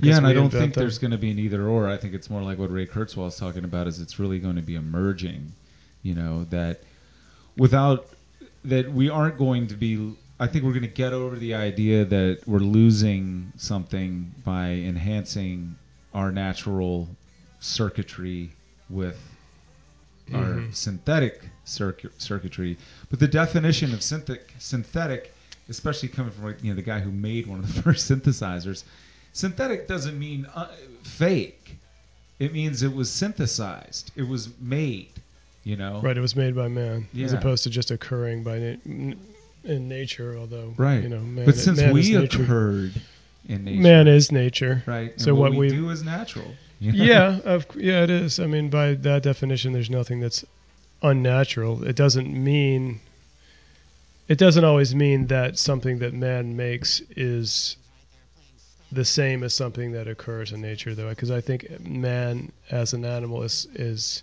yeah, 0.00 0.16
and 0.16 0.26
I 0.26 0.32
don't 0.32 0.50
think 0.50 0.74
them? 0.74 0.82
there's 0.82 0.98
going 0.98 1.10
to 1.10 1.18
be 1.18 1.30
an 1.30 1.38
either 1.38 1.66
or. 1.66 1.88
I 1.88 1.96
think 1.96 2.14
it's 2.14 2.30
more 2.30 2.42
like 2.42 2.58
what 2.58 2.70
Ray 2.70 2.86
Kurzweil 2.86 3.28
is 3.28 3.36
talking 3.36 3.64
about. 3.64 3.86
Is 3.86 4.00
it's 4.00 4.18
really 4.18 4.38
going 4.38 4.56
to 4.56 4.62
be 4.62 4.74
emerging, 4.74 5.52
you 6.02 6.14
know, 6.14 6.44
that 6.50 6.80
without 7.56 8.08
that 8.64 8.90
we 8.92 9.10
aren't 9.10 9.38
going 9.38 9.66
to 9.68 9.74
be. 9.74 10.14
I 10.40 10.46
think 10.48 10.64
we're 10.64 10.72
going 10.72 10.82
to 10.82 10.88
get 10.88 11.12
over 11.12 11.36
the 11.36 11.54
idea 11.54 12.04
that 12.06 12.40
we're 12.46 12.58
losing 12.58 13.52
something 13.56 14.34
by 14.44 14.70
enhancing 14.70 15.76
our 16.14 16.32
natural 16.32 17.08
circuitry 17.60 18.50
with 18.90 19.20
our 20.34 20.40
Mhm. 20.44 20.74
synthetic 20.74 21.42
circuit, 21.64 22.12
circuitry. 22.20 22.76
But 23.08 23.20
the 23.20 23.28
definition 23.28 23.92
of 23.92 24.02
synthetic, 24.02 24.52
synthetic, 24.58 25.32
especially 25.72 26.08
coming 26.08 26.30
from 26.32 26.44
like, 26.44 26.62
you 26.62 26.70
know 26.70 26.76
the 26.76 26.82
guy 26.82 27.00
who 27.00 27.10
made 27.10 27.46
one 27.46 27.58
of 27.58 27.74
the 27.74 27.82
first 27.86 28.10
synthesizers, 28.10 28.84
synthetic 29.32 29.88
doesn't 29.88 30.18
mean 30.18 30.46
uh, 30.54 30.68
fake. 31.02 31.76
It 32.38 32.52
means 32.52 32.82
it 32.82 32.92
was 32.94 33.10
synthesized. 33.10 34.10
It 34.16 34.26
was 34.26 34.48
made. 34.60 35.08
You 35.64 35.76
know. 35.76 36.00
Right, 36.02 36.16
it 36.16 36.20
was 36.20 36.34
made 36.34 36.56
by 36.56 36.66
man, 36.68 37.06
as 37.20 37.32
opposed 37.32 37.62
to 37.64 37.70
just 37.70 37.90
occurring 37.92 38.42
by 38.42 38.58
na- 38.84 39.14
in 39.64 39.88
nature. 39.88 40.36
Although, 40.36 40.74
Right. 40.76 41.02
you 41.04 41.08
know, 41.08 41.20
man, 41.20 41.44
but 41.46 41.54
since 41.56 41.78
man 41.78 41.96
is 41.96 42.10
we 42.10 42.16
nature. 42.18 42.42
occurred 42.42 42.92
in 43.48 43.64
nature, 43.64 43.80
man 43.80 44.08
is 44.08 44.32
nature. 44.32 44.82
right. 44.86 45.12
And 45.12 45.20
so 45.22 45.34
what, 45.34 45.52
what 45.52 45.58
we 45.60 45.70
we- 45.70 45.76
do 45.76 45.90
is 45.90 46.02
natural. 46.02 46.48
you 46.80 46.90
know? 46.92 47.04
yeah, 47.04 47.38
of, 47.44 47.66
yeah, 47.76 48.02
it 48.02 48.10
is. 48.10 48.40
I 48.40 48.46
mean, 48.46 48.70
by 48.70 48.94
that 48.94 49.22
definition, 49.22 49.72
there's 49.72 49.88
nothing 49.90 50.18
that's 50.18 50.44
unnatural. 51.00 51.84
It 51.84 51.94
doesn't 51.96 52.28
mean. 52.32 52.98
It 54.28 54.38
doesn't 54.38 54.64
always 54.64 54.94
mean 54.94 55.26
that 55.28 55.58
something 55.58 55.98
that 55.98 56.14
man 56.14 56.56
makes 56.56 57.00
is 57.16 57.76
the 58.90 59.04
same 59.04 59.42
as 59.42 59.54
something 59.54 59.92
that 59.92 60.06
occurs 60.06 60.52
in 60.52 60.60
nature, 60.60 60.94
though, 60.94 61.08
because 61.08 61.30
I 61.30 61.40
think 61.40 61.80
man 61.80 62.52
as 62.70 62.92
an 62.92 63.04
animal 63.04 63.42
is 63.42 63.66
is 63.74 64.22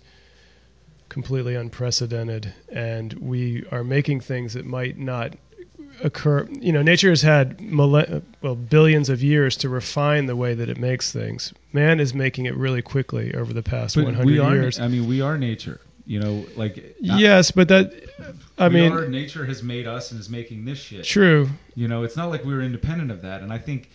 completely 1.08 1.56
unprecedented, 1.56 2.52
and 2.70 3.12
we 3.14 3.64
are 3.72 3.82
making 3.82 4.20
things 4.20 4.54
that 4.54 4.64
might 4.64 4.96
not 4.96 5.34
occur. 6.04 6.48
You 6.60 6.72
know, 6.72 6.82
nature 6.82 7.10
has 7.10 7.20
had 7.20 7.60
millen- 7.60 8.22
well 8.42 8.54
billions 8.54 9.08
of 9.08 9.22
years 9.22 9.56
to 9.58 9.68
refine 9.68 10.26
the 10.26 10.36
way 10.36 10.54
that 10.54 10.68
it 10.68 10.78
makes 10.78 11.12
things. 11.12 11.52
Man 11.72 11.98
is 12.00 12.14
making 12.14 12.46
it 12.46 12.56
really 12.56 12.80
quickly 12.82 13.34
over 13.34 13.52
the 13.52 13.62
past 13.62 13.96
But 13.96 14.04
100 14.04 14.24
we 14.26 14.38
are. 14.38 14.54
years. 14.54 14.78
I 14.78 14.86
mean, 14.88 15.08
we 15.08 15.20
are 15.20 15.36
nature. 15.36 15.80
You 16.06 16.20
know, 16.20 16.46
like 16.56 16.96
not- 17.00 17.20
yes, 17.20 17.50
but 17.50 17.68
that 17.68 17.92
I 18.58 18.68
mean, 18.68 18.92
are, 18.92 19.08
nature 19.08 19.44
has 19.44 19.62
made 19.62 19.86
us 19.86 20.10
and 20.10 20.20
is 20.20 20.28
making 20.28 20.64
this 20.64 20.78
shit. 20.78 21.04
true. 21.04 21.48
You 21.74 21.88
know, 21.88 22.02
it's 22.02 22.16
not 22.16 22.30
like 22.30 22.44
we 22.44 22.52
were 22.52 22.62
independent 22.62 23.10
of 23.10 23.22
that, 23.22 23.42
and 23.42 23.52
I 23.52 23.58
think 23.58 23.90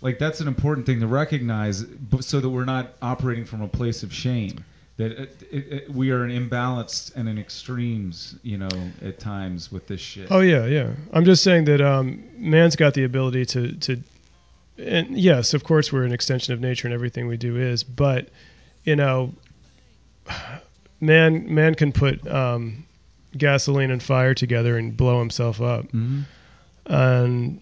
like 0.00 0.18
that's 0.18 0.40
an 0.40 0.48
important 0.48 0.86
thing 0.86 1.00
to 1.00 1.06
recognize, 1.06 1.84
so 2.20 2.40
that 2.40 2.48
we're 2.48 2.64
not 2.64 2.94
operating 3.02 3.44
from 3.44 3.62
a 3.62 3.68
place 3.68 4.02
of 4.02 4.12
shame. 4.12 4.64
That 4.96 5.12
it, 5.12 5.42
it, 5.50 5.72
it, 5.72 5.90
we 5.90 6.10
are 6.10 6.24
an 6.24 6.30
imbalanced 6.30 7.16
and 7.16 7.28
in 7.28 7.38
extremes, 7.38 8.36
you 8.42 8.58
know, 8.58 8.68
at 9.02 9.18
times 9.18 9.72
with 9.72 9.86
this 9.86 10.00
shit. 10.00 10.28
Oh 10.30 10.40
yeah, 10.40 10.66
yeah. 10.66 10.90
I'm 11.12 11.24
just 11.24 11.42
saying 11.42 11.64
that 11.66 11.80
um, 11.80 12.22
man's 12.36 12.76
got 12.76 12.94
the 12.94 13.04
ability 13.04 13.46
to 13.46 13.72
to, 13.72 14.02
and 14.78 15.16
yes, 15.16 15.54
of 15.54 15.64
course, 15.64 15.92
we're 15.92 16.04
an 16.04 16.12
extension 16.12 16.52
of 16.52 16.60
nature, 16.60 16.86
and 16.86 16.94
everything 16.94 17.28
we 17.28 17.36
do 17.36 17.56
is. 17.56 17.82
But 17.84 18.28
you 18.84 18.96
know, 18.96 19.32
man, 21.00 21.52
man 21.52 21.74
can 21.74 21.92
put 21.92 22.26
um, 22.28 22.84
gasoline 23.36 23.90
and 23.90 24.02
fire 24.02 24.34
together 24.34 24.76
and 24.76 24.96
blow 24.96 25.18
himself 25.18 25.60
up, 25.60 25.90
Mhm. 25.92 26.24
and 26.86 27.60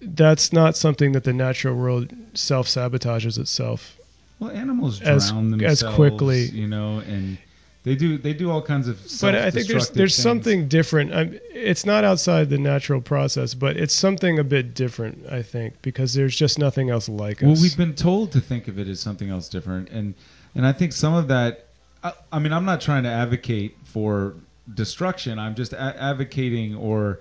that's 0.00 0.52
not 0.52 0.76
something 0.76 1.12
that 1.12 1.24
the 1.24 1.32
natural 1.32 1.74
world 1.76 2.12
self 2.34 2.66
sabotages 2.68 3.38
itself. 3.38 3.96
Well, 4.38 4.50
animals 4.50 4.98
drown 4.98 5.16
as 5.16 5.30
themselves, 5.30 5.82
as 5.82 5.94
quickly- 5.94 6.46
you 6.46 6.66
know, 6.66 6.98
and 7.08 7.38
they 7.84 7.94
do 7.94 8.18
they 8.18 8.32
do 8.32 8.50
all 8.50 8.62
kinds 8.62 8.88
of. 8.88 8.98
Stuff. 8.98 9.32
But 9.32 9.34
I 9.36 9.50
think 9.50 9.66
there's 9.68 9.90
there's 9.90 10.14
things. 10.16 10.22
something 10.22 10.68
different. 10.68 11.12
I'm, 11.14 11.38
it's 11.52 11.84
not 11.86 12.02
outside 12.04 12.50
the 12.50 12.58
natural 12.58 13.00
process, 13.00 13.54
but 13.54 13.76
it's 13.76 13.94
something 13.94 14.38
a 14.38 14.44
bit 14.44 14.74
different. 14.74 15.24
I 15.30 15.42
think 15.42 15.74
because 15.82 16.14
there's 16.14 16.34
just 16.36 16.58
nothing 16.58 16.90
else 16.90 17.08
like 17.08 17.40
Well, 17.42 17.52
us. 17.52 17.58
Well, 17.58 17.62
we've 17.62 17.76
been 17.76 17.94
told 17.94 18.32
to 18.32 18.40
think 18.40 18.68
of 18.68 18.78
it 18.78 18.88
as 18.88 19.00
something 19.00 19.28
else 19.30 19.48
different, 19.48 19.90
and 19.90 20.14
and 20.54 20.66
I 20.66 20.72
think 20.72 20.92
some 20.92 21.14
of 21.14 21.28
that. 21.28 21.63
I, 22.04 22.12
I 22.30 22.38
mean, 22.38 22.52
I'm 22.52 22.66
not 22.66 22.80
trying 22.80 23.02
to 23.04 23.08
advocate 23.08 23.76
for 23.84 24.34
destruction. 24.72 25.38
I'm 25.38 25.54
just 25.54 25.72
a- 25.72 25.78
advocating, 26.00 26.76
or 26.76 27.20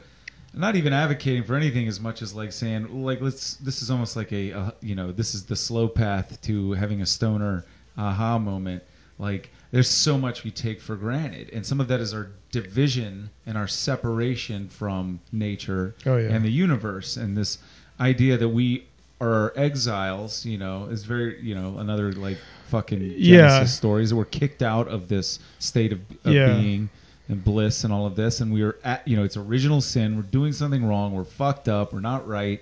not 0.54 0.76
even 0.76 0.94
advocating 0.94 1.44
for 1.44 1.56
anything 1.56 1.88
as 1.88 2.00
much 2.00 2.22
as 2.22 2.36
like 2.36 2.52
saying, 2.52 3.04
like, 3.04 3.22
let's. 3.22 3.56
This 3.56 3.82
is 3.82 3.90
almost 3.90 4.16
like 4.16 4.32
a, 4.32 4.52
uh, 4.52 4.72
you 4.82 4.96
know, 4.96 5.12
this 5.12 5.34
is 5.34 5.46
the 5.46 5.56
slow 5.56 5.88
path 5.88 6.40
to 6.42 6.74
having 6.74 7.02
a 7.02 7.06
stoner 7.06 7.66
aha 7.98 8.38
moment. 8.38 8.84
Like, 9.18 9.52
there's 9.72 9.90
so 9.90 10.18
much 10.18 10.44
we 10.44 10.52
take 10.52 10.82
for 10.82 10.96
granted, 10.96 11.50
and 11.54 11.66
some 11.66 11.80
of 11.80 11.88
that 11.88 12.00
is 12.00 12.14
our 12.14 12.32
division 12.52 13.30
and 13.46 13.58
our 13.58 13.68
separation 13.68 14.70
from 14.70 15.20
nature 15.32 15.96
oh 16.06 16.18
yeah. 16.18 16.30
and 16.30 16.44
the 16.46 16.52
universe 16.52 17.18
and 17.18 17.36
this 17.36 17.58
idea 18.00 18.38
that 18.38 18.50
we 18.50 18.86
are 19.24 19.54
exiles 19.56 20.46
you 20.46 20.58
know 20.58 20.86
is 20.92 21.04
very 21.04 21.42
you 21.42 21.56
know 21.56 21.78
another 21.80 22.12
like 22.14 22.38
fucking 22.68 23.00
genesis 23.00 23.22
Yeah. 23.28 23.64
stories 23.66 24.10
that 24.10 24.16
we're 24.16 24.26
kicked 24.26 24.62
out 24.62 24.88
of 24.88 25.08
this 25.08 25.40
state 25.60 25.92
of, 25.94 26.00
of 26.26 26.34
Yeah. 26.34 26.54
being 26.60 26.90
and 27.30 27.44
bliss 27.44 27.84
and 27.86 27.94
all 27.94 28.06
of 28.06 28.16
this 28.16 28.42
and 28.42 28.52
we 28.52 28.62
are 28.64 28.76
at 28.84 29.08
you 29.08 29.16
know 29.16 29.24
it's 29.24 29.38
original 29.38 29.82
sin 29.82 30.16
we're 30.18 30.24
doing 30.24 30.52
something 30.54 30.84
wrong 30.86 31.14
we're 31.14 31.24
fucked 31.24 31.70
up 31.70 31.94
we're 31.94 32.02
not 32.02 32.28
right 32.28 32.62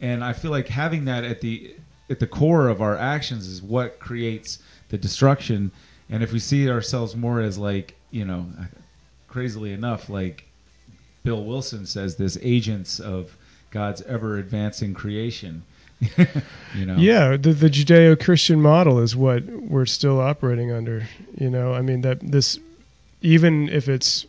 and 0.00 0.22
i 0.22 0.32
feel 0.32 0.50
like 0.50 0.68
having 0.68 1.04
that 1.06 1.24
at 1.24 1.40
the 1.40 1.74
at 2.08 2.20
the 2.20 2.26
core 2.26 2.68
of 2.68 2.80
our 2.80 2.96
actions 2.96 3.48
is 3.48 3.60
what 3.62 3.98
creates 3.98 4.60
the 4.90 4.98
destruction 4.98 5.70
and 6.10 6.22
if 6.22 6.32
we 6.32 6.38
see 6.38 6.70
ourselves 6.70 7.16
more 7.16 7.40
as 7.40 7.58
like 7.58 7.94
you 8.12 8.24
know 8.24 8.46
crazily 9.28 9.72
enough 9.72 10.08
like 10.08 10.44
Bill 11.24 11.42
Wilson 11.44 11.86
says 11.86 12.14
this 12.14 12.38
agents 12.40 13.00
of 13.00 13.36
God's 13.72 14.00
ever 14.02 14.38
advancing 14.38 14.94
creation. 14.94 15.64
you 16.74 16.84
know. 16.86 16.96
Yeah, 16.96 17.36
the, 17.36 17.52
the 17.52 17.68
Judeo-Christian 17.70 18.60
model 18.60 18.98
is 19.00 19.16
what 19.16 19.44
we're 19.44 19.86
still 19.86 20.20
operating 20.20 20.70
under. 20.72 21.06
You 21.38 21.50
know, 21.50 21.72
I 21.72 21.80
mean 21.82 22.02
that 22.02 22.20
this, 22.20 22.58
even 23.22 23.68
if 23.68 23.88
it's 23.88 24.26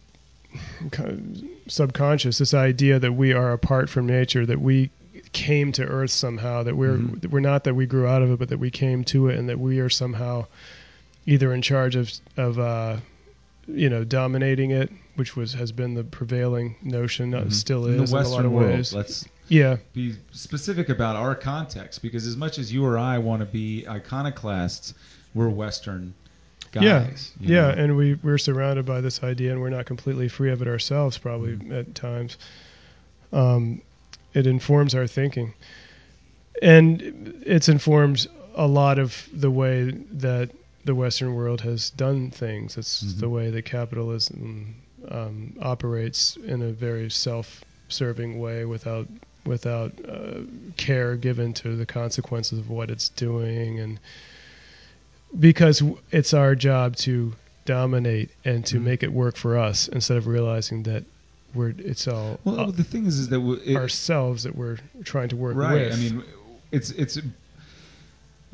subconscious, 1.68 2.38
this 2.38 2.54
idea 2.54 3.00
that 3.00 3.14
we 3.14 3.34
are 3.34 3.52
apart 3.52 3.90
from 3.90 4.06
nature, 4.08 4.46
that 4.46 4.62
we 4.62 4.90
came 5.34 5.72
to 5.74 5.84
Earth 5.84 6.12
somehow, 6.12 6.64
that 6.64 6.76
we're 6.76 6.98
Mhm. 6.98 7.22
that 7.22 7.32
we're 7.32 7.40
not 7.42 7.64
that 7.66 7.74
we 7.76 7.86
grew 7.86 8.08
out 8.08 8.22
of 8.22 8.32
it, 8.32 8.40
but 8.40 8.50
that 8.50 8.60
we 8.60 8.72
came 8.72 9.04
to 9.06 9.28
it, 9.28 9.38
and 9.38 9.50
that 9.50 9.60
we 9.60 9.80
are 9.80 9.90
somehow 9.90 10.46
either 11.26 11.54
in 11.54 11.62
charge 11.62 11.96
of 11.96 12.12
of 12.38 12.58
uh, 12.60 12.98
you 13.68 13.90
know 13.90 14.04
dominating 14.04 14.72
it, 14.72 14.90
which 15.16 15.36
was 15.36 15.54
has 15.54 15.72
been 15.72 15.94
the 15.96 16.04
prevailing 16.04 16.76
notion, 16.82 17.34
uh, 17.34 17.42
Mhm. 17.42 17.54
still 17.54 17.86
in 17.86 18.00
is 18.02 18.12
the 18.12 18.18
in 18.18 18.26
a 18.26 18.30
lot 18.30 18.46
of 18.46 18.52
world. 18.52 18.72
ways. 18.72 18.94
Let's 18.94 19.26
Yeah, 19.50 19.78
be 19.94 20.16
specific 20.32 20.90
about 20.90 21.16
our 21.16 21.36
context 21.36 22.02
because 22.02 22.26
as 22.28 22.36
much 22.36 22.58
as 22.60 22.72
you 22.72 22.86
or 22.86 22.98
I 22.98 23.18
want 23.18 23.40
to 23.42 23.46
be 23.46 23.86
iconoclasts, 23.88 24.94
we're 25.34 25.50
Western 25.50 26.14
guys. 26.72 27.32
yeah, 27.40 27.62
know? 27.62 27.70
and 27.70 27.98
we 27.98 28.16
we're 28.16 28.38
surrounded 28.38 28.86
by 28.86 29.02
this 29.02 29.24
idea, 29.24 29.52
and 29.52 29.62
we're 29.62 29.70
not 29.70 29.86
completely 29.86 30.28
free 30.28 30.52
of 30.52 30.62
it 30.62 30.68
ourselves, 30.68 31.18
probably 31.18 31.56
Mhm. 31.56 31.80
at 31.80 31.96
times. 31.96 32.38
Um, 33.32 33.82
it 34.34 34.48
informs 34.48 34.94
our 34.96 35.08
thinking, 35.08 35.54
and 36.62 37.42
it's 37.46 37.70
informed 37.70 38.28
a 38.56 38.68
lot 38.68 39.00
of 39.00 39.28
the 39.34 39.52
way 39.52 39.92
that 40.14 40.50
the 40.86 40.96
Western 40.96 41.36
world 41.36 41.62
has 41.62 41.90
done 41.92 42.32
things. 42.32 42.78
It's 42.78 43.04
Mhm. 43.04 43.20
the 43.20 43.30
way 43.30 43.50
that 43.52 43.64
capitalism 43.66 44.76
um, 45.10 45.54
operates 45.62 46.38
in 46.38 46.62
a 46.62 46.72
very 46.72 47.10
self-serving 47.10 48.40
way, 48.40 48.66
without 48.66 49.08
without 49.48 49.92
uh, 50.08 50.42
care 50.78 51.16
given 51.16 51.54
to 51.54 51.76
the 51.76 51.86
consequences 51.86 52.60
of 52.60 52.70
what 52.70 52.92
it's 52.92 53.10
doing, 53.10 53.80
and 53.80 54.00
because 55.40 55.82
it's 56.12 56.34
our 56.34 56.56
job 56.56 56.96
to 56.98 57.34
dominate 57.66 58.30
and 58.46 58.66
to 58.66 58.78
Mhm. 58.80 58.84
make 58.84 59.04
it 59.04 59.12
work 59.12 59.36
for 59.36 59.58
us 59.58 59.88
instead 59.90 60.18
of 60.18 60.28
realizing 60.28 60.84
that 60.84 61.04
we're 61.54 61.74
it's 61.78 62.08
all 62.08 62.40
well, 62.44 62.60
uh, 62.60 62.72
the 62.72 62.84
thing 62.84 63.06
is, 63.06 63.18
is 63.20 63.30
that 63.30 63.40
we- 63.42 63.60
it, 63.62 63.76
ourselves 63.76 64.44
that 64.44 64.56
we're 64.56 64.78
trying 65.04 65.30
to 65.30 65.36
work 65.36 65.56
right. 65.56 65.86
with. 65.90 65.94
I 65.94 65.98
mean, 65.98 66.24
it's 66.72 66.92
it's 66.92 67.18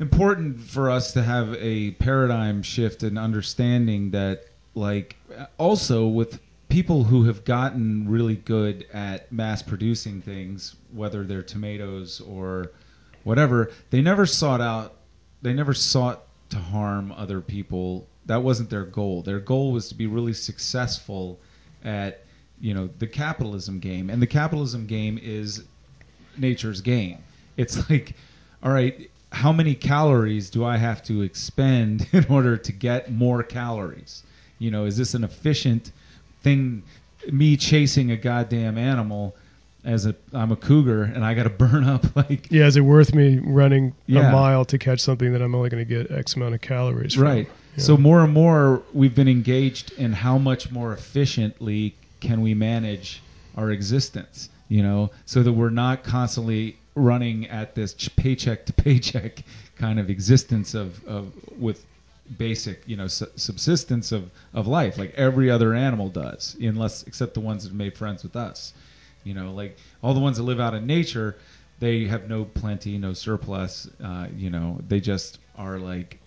important 0.00 0.60
for 0.60 0.90
us 0.90 1.12
to 1.12 1.22
have 1.22 1.54
a 1.60 1.92
paradigm 1.92 2.62
shift 2.62 3.02
and 3.02 3.18
understanding 3.18 4.10
that, 4.10 4.44
like, 4.74 5.16
also 5.58 6.06
with 6.06 6.40
people 6.74 7.04
who 7.04 7.22
have 7.22 7.44
gotten 7.44 8.08
really 8.08 8.34
good 8.34 8.84
at 8.92 9.30
mass 9.30 9.62
producing 9.62 10.20
things, 10.20 10.74
whether 10.92 11.22
they're 11.22 11.40
tomatoes 11.40 12.20
or 12.20 12.72
whatever, 13.22 13.70
they 13.90 14.02
never 14.02 14.26
sought 14.26 14.60
out, 14.60 14.96
they 15.40 15.52
never 15.52 15.72
sought 15.72 16.24
to 16.50 16.56
harm 16.56 17.12
other 17.12 17.40
people. 17.40 18.08
That 18.26 18.42
wasn't 18.42 18.70
their 18.70 18.82
goal. 18.82 19.22
Their 19.22 19.38
goal 19.38 19.70
was 19.70 19.88
to 19.90 19.94
be 19.94 20.08
really 20.08 20.32
successful 20.32 21.38
at, 21.84 22.24
you 22.60 22.74
know, 22.74 22.90
the 22.98 23.06
capitalism 23.06 23.78
game. 23.78 24.10
And 24.10 24.20
the 24.20 24.26
capitalism 24.26 24.88
game 24.88 25.16
is 25.22 25.62
nature's 26.36 26.80
game. 26.80 27.18
It's 27.56 27.88
like, 27.88 28.16
all 28.64 28.72
right, 28.72 29.08
how 29.30 29.52
many 29.52 29.76
calories 29.76 30.50
do 30.50 30.64
I 30.64 30.76
have 30.76 31.04
to 31.04 31.22
expend 31.22 32.08
in 32.12 32.26
order 32.28 32.56
to 32.56 32.72
get 32.72 33.12
more 33.12 33.44
calories? 33.44 34.24
You 34.58 34.72
know, 34.72 34.86
is 34.86 34.96
this 34.96 35.14
an 35.14 35.22
efficient 35.22 35.92
thing? 36.44 36.82
Me 37.32 37.56
chasing 37.56 38.10
a 38.12 38.16
goddamn 38.16 38.78
animal 38.78 39.34
as 39.84 40.06
a 40.06 40.14
I'm 40.32 40.52
a 40.52 40.56
cougar 40.56 41.02
and 41.02 41.24
I 41.24 41.34
got 41.34 41.42
to 41.44 41.50
burn 41.64 41.84
up 41.84 42.14
like 42.16 42.50
Yeah, 42.50 42.66
is 42.66 42.76
it 42.76 42.82
worth 42.82 43.14
me 43.14 43.38
running 43.42 43.94
Yeah. 44.06 44.28
a 44.28 44.32
mile 44.32 44.64
to 44.66 44.78
catch 44.78 45.00
something 45.00 45.32
that 45.32 45.42
I'm 45.42 45.54
only 45.54 45.68
going 45.70 45.86
to 45.86 45.88
get 45.88 46.10
X 46.10 46.34
amount 46.36 46.54
of 46.54 46.60
calories 46.60 47.14
from? 47.14 47.24
right. 47.24 47.48
So 47.76 47.96
more 47.96 48.22
and 48.22 48.32
more 48.32 48.82
we've 48.92 49.14
been 49.16 49.26
engaged 49.28 49.92
in 49.98 50.12
how 50.12 50.38
much 50.38 50.70
more 50.70 50.92
efficiently 50.92 51.94
can 52.20 52.40
we 52.40 52.54
manage 52.54 53.20
our 53.56 53.70
existence, 53.72 54.48
you 54.68 54.82
know, 54.82 55.10
so 55.26 55.42
that 55.42 55.52
we're 55.52 55.70
not 55.70 56.04
constantly 56.04 56.76
running 56.94 57.46
at 57.48 57.74
this 57.74 57.92
paycheck 58.16 58.64
to 58.66 58.72
paycheck 58.72 59.42
kind 59.76 59.98
of 59.98 60.08
existence 60.08 60.74
of, 60.74 61.04
of 61.06 61.32
with 61.58 61.84
basic, 62.38 62.82
you 62.86 62.96
know, 62.96 63.06
su- 63.06 63.30
subsistence 63.36 64.12
of, 64.12 64.30
of 64.54 64.66
life 64.66 64.98
like 64.98 65.12
every 65.14 65.50
other 65.50 65.74
animal 65.74 66.08
does, 66.08 66.56
unless 66.60 67.02
except 67.04 67.34
the 67.34 67.40
ones 67.40 67.62
that 67.64 67.70
have 67.70 67.76
made 67.76 67.96
friends 67.96 68.22
with 68.22 68.36
us. 68.36 68.72
You 69.24 69.34
know, 69.34 69.52
like 69.52 69.76
all 70.02 70.14
the 70.14 70.20
ones 70.20 70.36
that 70.36 70.42
live 70.44 70.60
out 70.60 70.74
in 70.74 70.86
nature, 70.86 71.36
they 71.80 72.04
have 72.04 72.28
no 72.28 72.44
plenty, 72.44 72.98
no 72.98 73.12
surplus. 73.12 73.88
Uh, 74.02 74.26
you 74.36 74.50
know, 74.50 74.78
they 74.88 75.00
just 75.00 75.38
are 75.56 75.78
like, 75.78 76.18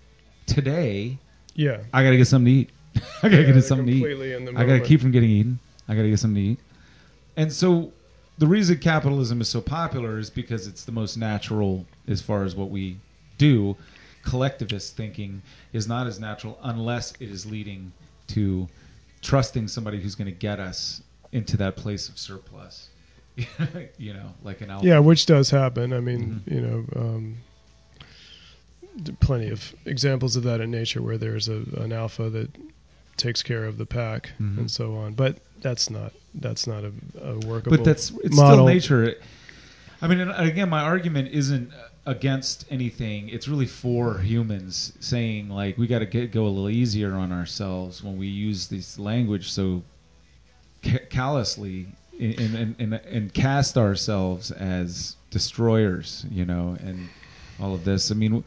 today 0.45 1.17
Yeah. 1.55 1.79
I 1.93 2.03
gotta 2.03 2.17
get 2.17 2.27
something 2.27 2.45
to 2.53 2.59
eat. 2.61 2.69
I 3.23 3.29
gotta 3.29 3.43
Yeah, 3.43 3.51
get 3.53 3.61
something 3.63 3.85
to 3.87 3.91
eat. 3.91 3.99
completely 3.99 4.33
in 4.33 4.45
the 4.45 4.51
I 4.55 4.65
gotta 4.65 4.79
keep 4.79 5.01
from 5.01 5.11
getting 5.11 5.29
eaten. 5.29 5.59
I 5.87 5.95
gotta 5.95 6.09
get 6.09 6.19
something 6.19 6.35
to 6.41 6.49
eat. 6.51 6.59
And 7.35 7.51
so, 7.51 7.91
the 8.39 8.47
reason 8.47 8.77
capitalism 8.79 9.41
is 9.41 9.49
so 9.49 9.61
popular 9.61 10.19
is 10.19 10.29
because 10.29 10.67
it's 10.67 10.85
the 10.85 10.91
most 10.91 11.17
natural 11.17 11.85
as 12.07 12.21
far 12.21 12.43
as 12.43 12.55
what 12.55 12.69
we 12.69 12.97
do. 13.37 13.75
Collectivist 14.29 14.95
thinking 14.97 15.41
is 15.73 15.87
not 15.87 16.07
as 16.07 16.19
natural 16.19 16.57
unless 16.63 17.13
it 17.19 17.29
is 17.29 17.45
leading 17.45 17.91
to 18.27 18.67
trusting 19.21 19.67
somebody 19.67 19.99
who's 20.01 20.15
going 20.15 20.31
to 20.31 20.37
get 20.37 20.59
us 20.59 21.01
into 21.31 21.57
that 21.57 21.75
place 21.75 22.09
of 22.09 22.17
surplus. 22.17 22.89
you 23.97 24.13
know, 24.13 24.31
like 24.43 24.61
an 24.61 24.69
alpha. 24.71 24.85
Yeah, 24.87 24.99
which 24.99 25.25
does 25.27 25.49
happen. 25.49 25.93
I 25.93 25.99
mean, 25.99 26.41
Mhm. 26.47 26.53
you 26.53 26.61
know, 26.61 26.85
um, 26.95 27.37
plenty 29.19 29.49
of 29.49 29.73
examples 29.85 30.35
of 30.35 30.43
that 30.43 30.59
in 30.61 30.71
nature 30.71 31.01
where 31.01 31.17
there's 31.17 31.47
a, 31.49 31.63
an 31.77 31.93
alpha 31.93 32.29
that 32.29 32.49
takes 33.15 33.43
care 33.43 33.65
of 33.65 33.77
the 33.77 33.85
pack 33.85 34.31
Mhm. 34.39 34.57
and 34.57 34.71
so 34.71 34.95
on. 34.95 35.13
But 35.13 35.37
that's 35.61 35.89
not 35.89 36.13
that's 36.35 36.67
not 36.67 36.83
a, 36.83 36.91
a 37.21 37.37
workable. 37.39 37.77
but 37.77 37.83
that's 37.83 38.11
it's 38.23 38.35
model. 38.35 38.55
still 38.57 38.65
nature. 38.67 39.15
I 40.01 40.07
mean, 40.07 40.19
and 40.19 40.31
again, 40.31 40.69
my 40.69 40.81
argument 40.81 41.29
isn't 41.31 41.71
against 42.07 42.65
anything. 42.71 43.27
It's 43.29 43.49
really 43.49 43.65
for 43.65 44.17
humans 44.17 44.93
saying 45.01 45.49
like 45.49 45.77
we 45.77 45.85
got 45.87 45.99
to 45.99 46.05
get 46.05 46.31
go 46.31 46.45
a 46.45 46.47
little 46.47 46.69
easier 46.69 47.13
on 47.13 47.31
ourselves 47.31 48.01
when 48.01 48.17
we 48.17 48.27
use 48.27 48.67
this 48.67 48.97
language 48.97 49.51
so 49.51 49.83
ca- 50.83 51.05
callously 51.09 51.87
and, 52.17 52.55
and, 52.55 52.75
and, 52.79 52.93
and 52.93 53.33
cast 53.33 53.77
ourselves 53.77 54.51
as 54.51 55.17
destroyers, 55.29 56.25
you 56.31 56.45
know, 56.45 56.77
and 56.79 57.09
all 57.59 57.75
of 57.75 57.83
this. 57.83 58.09
I 58.09 58.15
mean, 58.15 58.41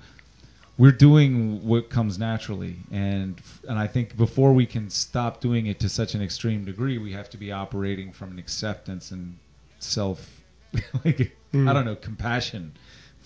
we're 0.78 0.90
doing 0.90 1.62
what 1.62 1.90
comes 1.90 2.18
naturally, 2.18 2.76
and 2.90 3.38
and 3.68 3.78
I 3.78 3.86
think 3.86 4.16
before 4.16 4.54
we 4.54 4.64
can 4.64 4.88
stop 4.88 5.42
doing 5.42 5.66
it 5.66 5.78
to 5.80 5.90
such 5.90 6.14
an 6.14 6.22
extreme 6.22 6.64
degree, 6.64 6.96
we 6.96 7.12
have 7.12 7.28
to 7.30 7.36
be 7.36 7.52
operating 7.52 8.10
from 8.10 8.30
an 8.32 8.38
acceptance 8.38 9.10
and 9.10 9.36
self, 9.78 10.26
like 11.04 11.36
Mm. 11.52 11.68
I 11.68 11.72
don't 11.72 11.84
know, 11.84 11.96
compassion 11.96 12.72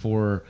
for, 0.05 0.45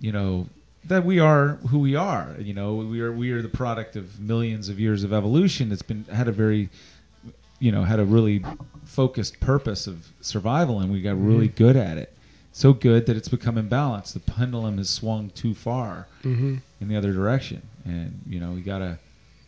you 0.00 0.10
know, 0.10 0.48
that 0.88 1.04
we 1.04 1.20
are 1.20 1.56
who 1.70 1.78
we 1.78 1.94
are. 1.94 2.34
You 2.38 2.54
know, 2.54 2.74
we 2.74 3.00
are 3.00 3.12
we 3.12 3.30
are 3.30 3.40
the 3.40 3.48
product 3.62 3.94
of 3.94 4.18
millions 4.20 4.68
of 4.68 4.80
years 4.80 5.04
of 5.04 5.12
evolution. 5.12 5.70
It's 5.70 5.82
been 5.82 6.04
had 6.12 6.26
a 6.28 6.32
very 6.32 6.68
you 7.60 7.70
know 7.72 7.84
had 7.84 8.00
a 8.00 8.04
really 8.04 8.44
focused 8.84 9.38
purpose 9.40 9.86
of 9.86 9.96
survival 10.20 10.80
and 10.80 10.92
we 10.92 11.00
got 11.00 11.16
really 11.30 11.48
Mhm. 11.48 11.56
good 11.56 11.76
at 11.76 11.96
it 11.96 12.12
so 12.52 12.72
good 12.74 13.06
that 13.06 13.16
it's 13.16 13.28
become 13.28 13.56
imbalanced 13.56 14.12
the 14.12 14.20
pendulum 14.20 14.76
has 14.76 14.90
swung 14.90 15.30
too 15.30 15.54
far 15.54 16.06
hmm 16.22 16.56
in 16.80 16.88
the 16.88 16.96
other 16.96 17.12
direction 17.14 17.62
and 17.86 18.20
you 18.28 18.38
know 18.40 18.50
we 18.52 18.60
gotta 18.60 18.98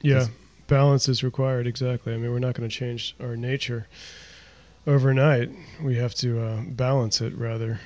Yeah, 0.00 0.26
balance 0.68 1.06
is 1.08 1.22
required. 1.22 1.66
Exactly. 1.66 2.14
I 2.14 2.16
mean, 2.16 2.30
we're 2.32 2.38
not 2.48 2.54
going 2.54 2.68
to 2.70 2.74
change 2.82 3.14
our 3.20 3.36
nature 3.36 3.86
overnight. 4.86 5.50
We 5.82 5.96
have 5.96 6.14
to 6.16 6.28
uh, 6.40 6.60
balance 6.70 7.20
it 7.20 7.32
rather. 7.36 7.78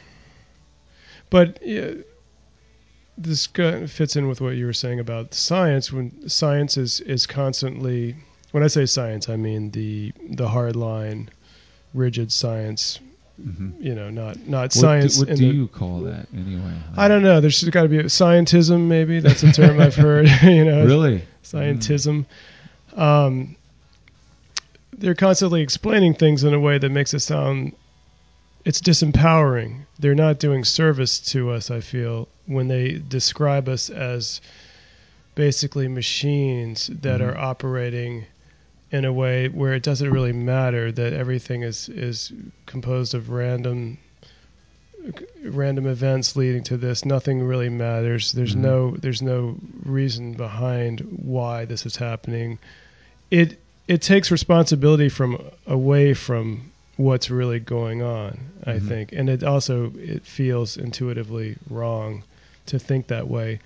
But 1.32 1.58
yeah, 1.62 1.92
this 3.16 3.46
fits 3.46 4.16
in 4.16 4.28
with 4.28 4.42
what 4.42 4.50
you 4.50 4.66
were 4.66 4.74
saying 4.74 5.00
about 5.00 5.32
science. 5.32 5.90
When 5.90 6.28
science 6.28 6.76
is 6.76 7.00
is 7.00 7.26
constantly, 7.26 8.14
when 8.50 8.62
I 8.62 8.66
say 8.66 8.84
science, 8.84 9.30
I 9.30 9.36
mean 9.36 9.70
the 9.70 10.12
the 10.30 10.46
hard 10.46 10.76
line, 10.76 11.30
rigid 11.94 12.30
science. 12.30 13.00
mhm. 13.42 13.72
You 13.82 13.94
know, 13.94 14.10
not 14.10 14.46
not 14.46 14.60
what 14.64 14.72
science. 14.74 15.14
do, 15.16 15.20
what 15.20 15.28
do 15.36 15.48
the- 15.48 15.54
you 15.56 15.68
call 15.68 16.00
that 16.00 16.26
anyway 16.36 16.74
I 16.98 17.08
don't 17.08 17.22
know. 17.22 17.40
There's 17.40 17.64
got 17.64 17.84
to 17.84 17.88
be 17.88 17.98
a 18.00 18.04
scientism. 18.04 18.88
Maybe 18.88 19.20
that's 19.20 19.42
a 19.42 19.52
term 19.52 19.80
I've 19.80 19.96
heard. 19.96 20.28
you 20.42 20.66
know, 20.66 20.84
really 20.84 21.22
scientism. 21.42 22.26
Um, 22.94 23.56
they're 24.98 25.14
constantly 25.14 25.62
explaining 25.62 26.12
things 26.12 26.44
in 26.44 26.52
a 26.52 26.60
way 26.60 26.76
that 26.76 26.90
makes 26.90 27.14
it 27.14 27.20
sound 27.20 27.72
it's 28.64 28.80
disempowering. 28.80 29.84
They're 29.98 30.14
not 30.14 30.38
doing 30.38 30.64
service 30.64 31.18
to 31.32 31.50
us, 31.50 31.70
I 31.70 31.80
feel, 31.80 32.28
when 32.46 32.68
they 32.68 33.00
describe 33.08 33.68
us 33.68 33.90
as 33.90 34.40
basically 35.34 35.88
machines 35.88 36.88
that 37.00 37.20
Mhm. 37.20 37.28
are 37.28 37.38
operating 37.38 38.26
in 38.90 39.04
a 39.06 39.12
way 39.12 39.48
where 39.48 39.72
it 39.72 39.82
doesn't 39.82 40.10
really 40.10 40.32
matter 40.32 40.92
that 40.92 41.14
everything 41.14 41.62
is 41.62 41.88
is 41.88 42.30
composed 42.66 43.14
of 43.14 43.30
random 43.30 43.96
random 45.44 45.86
events 45.86 46.36
leading 46.36 46.62
to 46.62 46.76
this 46.76 47.04
nothing 47.04 47.42
really 47.42 47.70
matters 47.70 48.32
there's 48.32 48.54
Mhm. 48.54 48.60
no 48.60 48.96
there's 48.98 49.22
no 49.22 49.56
reason 49.84 50.34
behind 50.34 51.00
why 51.10 51.64
this 51.64 51.86
is 51.86 51.96
happening 51.96 52.58
it 53.30 53.58
it 53.88 54.02
takes 54.02 54.30
responsibility 54.30 55.08
from 55.08 55.38
away 55.66 56.12
from 56.14 56.70
what's 56.96 57.30
really 57.30 57.58
going 57.58 58.02
on 58.02 58.38
i 58.66 58.72
Mhm. 58.74 58.88
think 58.88 59.12
and 59.12 59.28
it 59.28 59.42
also 59.42 59.92
it 59.98 60.24
feels 60.24 60.76
intuitively 60.76 61.56
wrong 61.70 62.22
to 62.66 62.78
think 62.78 63.06
that 63.08 63.28
way 63.28 63.60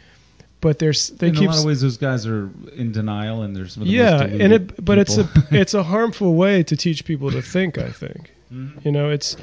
but 0.60 0.78
there's 0.78 1.08
they 1.10 1.28
in 1.28 1.34
keep 1.34 1.48
a 1.48 1.52
lot 1.52 1.58
of 1.58 1.64
ways 1.64 1.80
those 1.80 1.96
guys 1.98 2.26
are 2.26 2.48
in 2.76 2.92
denial 2.92 3.42
and 3.42 3.54
there's 3.56 3.74
the 3.74 3.84
yeah 3.84 4.22
and 4.22 4.52
it 4.52 4.84
but 4.84 4.98
it's 4.98 5.18
a 5.18 5.28
it's 5.50 5.74
a 5.74 5.82
harmful 5.82 6.34
way 6.34 6.62
to 6.62 6.76
teach 6.76 7.04
people 7.04 7.30
to 7.30 7.42
think 7.42 7.78
i 7.78 7.88
think 7.90 8.32
Mhm. 8.52 8.84
you 8.84 8.92
know 8.92 9.10
it's 9.10 9.36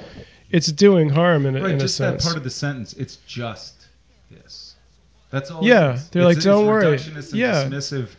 it's 0.50 0.72
doing 0.72 1.10
harm 1.10 1.46
in 1.46 1.56
a, 1.58 1.62
right 1.62 1.72
in 1.72 1.78
a 1.78 1.80
just 1.80 1.98
that 1.98 2.22
part 2.22 2.38
of 2.38 2.44
the 2.44 2.50
sentence 2.50 2.94
it's 2.94 3.18
just 3.28 3.74
this 4.32 4.76
that's 5.30 5.50
all 5.52 5.64
Yeah, 5.66 5.98
they're 6.12 6.22
It's- 6.22 6.26
like, 6.26 6.38
it's 6.38 6.46
"Don't 6.46 6.68
worry." 6.68 6.92
Yeah. 7.34 7.66
dismissive 7.66 8.10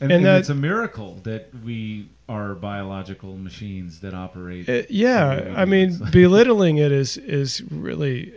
and, 0.00 0.10
And 0.10 0.12
and 0.12 0.24
that- 0.26 0.38
it's 0.40 0.48
a 0.48 0.54
miracle 0.54 1.20
that 1.24 1.48
we 1.64 2.08
are 2.28 2.54
biological 2.54 3.36
machines 3.36 4.00
that 4.00 4.14
operate 4.14 4.68
It- 4.68 4.90
yeah 4.90 5.54
i 5.56 5.64
mean 5.64 5.98
belittling 6.12 6.78
it 6.78 6.90
is 6.92 7.16
is 7.18 7.62
really 7.70 8.32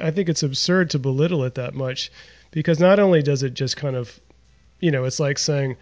i 0.00 0.10
think 0.10 0.28
it's 0.28 0.42
absurd 0.42 0.90
to 0.90 0.98
belittle 0.98 1.44
it 1.44 1.54
that 1.54 1.74
much 1.74 2.10
because 2.50 2.80
not 2.80 2.98
only 2.98 3.22
does 3.22 3.42
it 3.42 3.54
just 3.54 3.76
kind 3.76 3.94
of 3.96 4.18
you 4.80 4.90
know 4.90 5.04
it's 5.04 5.20
like 5.20 5.38
saying 5.38 5.76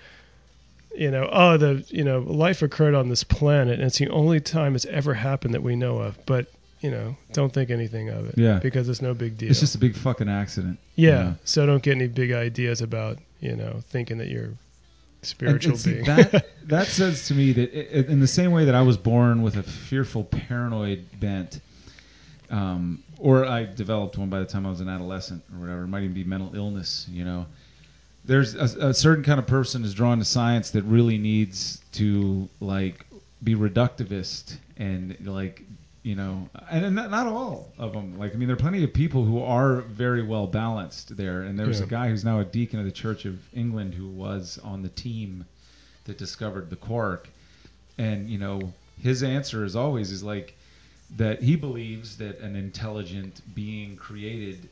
you 0.95 1.11
know 1.11 1.29
oh 1.33 1.57
the 1.57 1.85
you 1.89 2.05
know 2.05 2.19
life 2.21 2.63
occurred 2.63 2.95
on 2.95 3.09
this 3.09 3.25
planet 3.25 3.75
and 3.75 3.85
it's 3.85 3.99
the 3.99 4.09
only 4.11 4.41
time 4.41 4.75
it's 4.75 4.87
ever 4.87 5.15
happened 5.15 5.55
that 5.55 5.63
we 5.63 5.77
know 5.77 5.99
of 5.99 6.19
but 6.27 6.47
you 6.81 6.91
know 6.91 7.17
don't 7.33 7.53
think 7.53 7.71
anything 7.71 8.09
of 8.11 8.27
it 8.29 8.35
Yeah. 8.37 8.59
because 8.59 8.89
it's 8.89 9.01
no 9.03 9.15
big 9.15 9.39
deal 9.39 9.51
it's 9.51 9.61
just 9.61 9.75
a 9.75 9.79
big 9.79 9.97
fucking 9.97 10.29
accident 10.29 10.79
yeah, 10.95 11.09
you 11.19 11.25
know? 11.31 11.35
so 11.45 11.67
don't 11.67 11.83
get 11.83 11.97
any 11.97 12.07
big 12.09 12.33
ideas 12.33 12.81
about 12.83 13.19
you 13.41 13.57
know 13.57 13.81
thinking 13.89 14.19
that 14.19 14.29
you're 14.29 14.51
spiritual 15.23 15.73
and 15.73 15.81
see, 15.81 15.93
being 15.95 16.05
that 16.05 16.47
that 16.69 16.87
says 16.87 17.27
to 17.29 17.35
me 17.35 17.53
that 17.53 17.75
i 17.75 18.11
in 18.11 18.21
the 18.21 18.27
same 18.27 18.53
way 18.53 18.65
that 18.65 18.75
I 18.75 18.83
was 18.83 18.97
born 18.97 19.43
with 19.43 19.57
a 19.57 19.63
fearful 19.63 20.25
paranoid 20.25 21.07
bent, 21.19 21.61
um, 22.51 23.03
or 23.19 23.45
I 23.45 23.65
developed 23.65 24.19
one 24.19 24.29
by 24.29 24.39
the 24.39 24.47
time 24.47 24.67
I 24.67 24.71
was 24.71 24.81
an 24.81 24.89
adolescent 24.89 25.43
or 25.53 25.61
whatever. 25.61 25.83
It 25.83 25.89
might 25.89 26.03
even 26.03 26.15
be 26.15 26.25
mental 26.25 26.55
illness. 26.55 27.07
You 27.11 27.25
know, 27.25 27.47
there's 28.25 28.55
a, 28.55 28.89
a 28.89 28.95
certain 28.95 29.25
kind 29.25 29.39
of 29.39 29.47
person 29.47 29.85
is 29.85 29.95
drawn 29.95 30.19
to 30.19 30.25
science 30.25 30.71
that 30.71 30.83
really 30.85 31.19
needs 31.19 31.81
to 31.93 32.49
like 32.61 33.07
be 33.43 33.55
reductivist 33.55 34.57
and 34.77 35.17
like 35.27 35.63
you 36.03 36.15
know, 36.15 36.49
and 36.71 36.95
not, 36.95 37.11
not 37.11 37.27
all 37.27 37.73
of 37.79 37.93
them. 37.93 38.19
Like 38.19 38.35
I 38.35 38.37
mean, 38.37 38.49
there 38.49 38.57
are 38.57 38.61
plenty 38.61 38.85
of 38.85 38.93
people 38.93 39.25
who 39.25 39.43
are 39.43 39.81
very 39.83 40.23
well 40.23 40.47
balanced 40.47 41.17
there. 41.17 41.43
And 41.43 41.59
there's 41.59 41.81
Yeah. 41.81 41.87
a 41.87 41.89
guy 41.89 42.09
who's 42.09 42.25
now 42.25 42.41
a 42.41 42.45
deacon 42.45 42.79
of 42.79 42.85
the 42.85 42.93
Church 42.93 43.25
of 43.25 43.39
England 43.55 43.95
who 43.95 44.07
was 44.09 44.59
on 44.63 44.83
the 44.83 44.89
team 44.89 45.45
that 46.05 46.19
discovered 46.19 46.71
the 46.71 46.77
quark, 46.77 47.29
and 47.99 48.29
you 48.31 48.39
know, 48.39 48.73
his 49.03 49.23
answer 49.23 49.65
is 49.65 49.77
always 49.77 50.11
is 50.11 50.23
like 50.23 50.55
that 51.17 51.43
he 51.43 51.57
believes 51.57 52.19
that 52.19 52.41
an 52.41 52.55
intelligent 52.57 53.41
being 53.55 53.97
created 53.97 54.69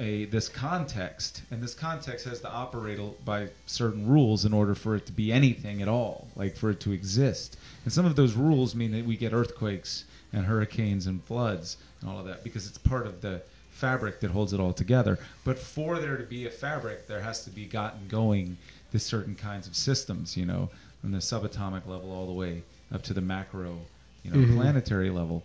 a 0.00 0.24
this 0.26 0.48
context 0.48 1.42
and 1.52 1.62
this 1.62 1.74
context 1.74 2.24
has 2.26 2.40
to 2.40 2.50
operate 2.50 2.98
by 3.24 3.48
certain 3.66 4.08
rules 4.08 4.44
in 4.44 4.52
order 4.52 4.74
for 4.74 4.96
it 4.96 5.06
to 5.06 5.12
be 5.12 5.32
anything 5.32 5.80
at 5.80 5.86
all 5.86 6.26
like 6.34 6.56
for 6.56 6.70
it 6.70 6.80
to 6.80 6.90
exist 6.90 7.56
and 7.84 7.92
some 7.92 8.04
of 8.04 8.16
those 8.16 8.34
rules 8.34 8.74
mean 8.74 8.90
that 8.90 9.04
we 9.04 9.16
get 9.16 9.32
earthquakes 9.32 10.04
and 10.32 10.44
hurricanes 10.44 11.06
and 11.06 11.22
floods 11.24 11.76
and 12.00 12.10
all 12.10 12.18
of 12.18 12.26
that 12.26 12.44
because 12.44 12.66
it's 12.66 12.78
part 12.78 13.06
of 13.06 13.20
the 13.20 13.42
fabric 13.70 14.20
that 14.20 14.30
holds 14.30 14.52
it 14.52 14.60
all 14.60 14.72
together. 14.72 15.18
But 15.44 15.58
for 15.58 15.98
there 15.98 16.16
to 16.16 16.24
be 16.24 16.46
a 16.46 16.50
fabric 16.50 17.06
there 17.06 17.20
has 17.20 17.44
to 17.44 17.50
be 17.50 17.66
gotten 17.66 18.08
going 18.08 18.56
the 18.92 18.98
certain 18.98 19.34
kinds 19.34 19.66
of 19.66 19.74
systems 19.76 20.36
you 20.36 20.46
know 20.46 20.68
from 21.00 21.12
the 21.12 21.18
subatomic 21.18 21.86
level 21.86 22.12
all 22.12 22.26
the 22.26 22.32
way 22.32 22.62
up 22.92 23.02
to 23.04 23.14
the 23.14 23.20
macro 23.20 23.78
you 24.24 24.30
know 24.30 24.36
Mhm. 24.38 24.54
planetary 24.56 25.10
level. 25.10 25.42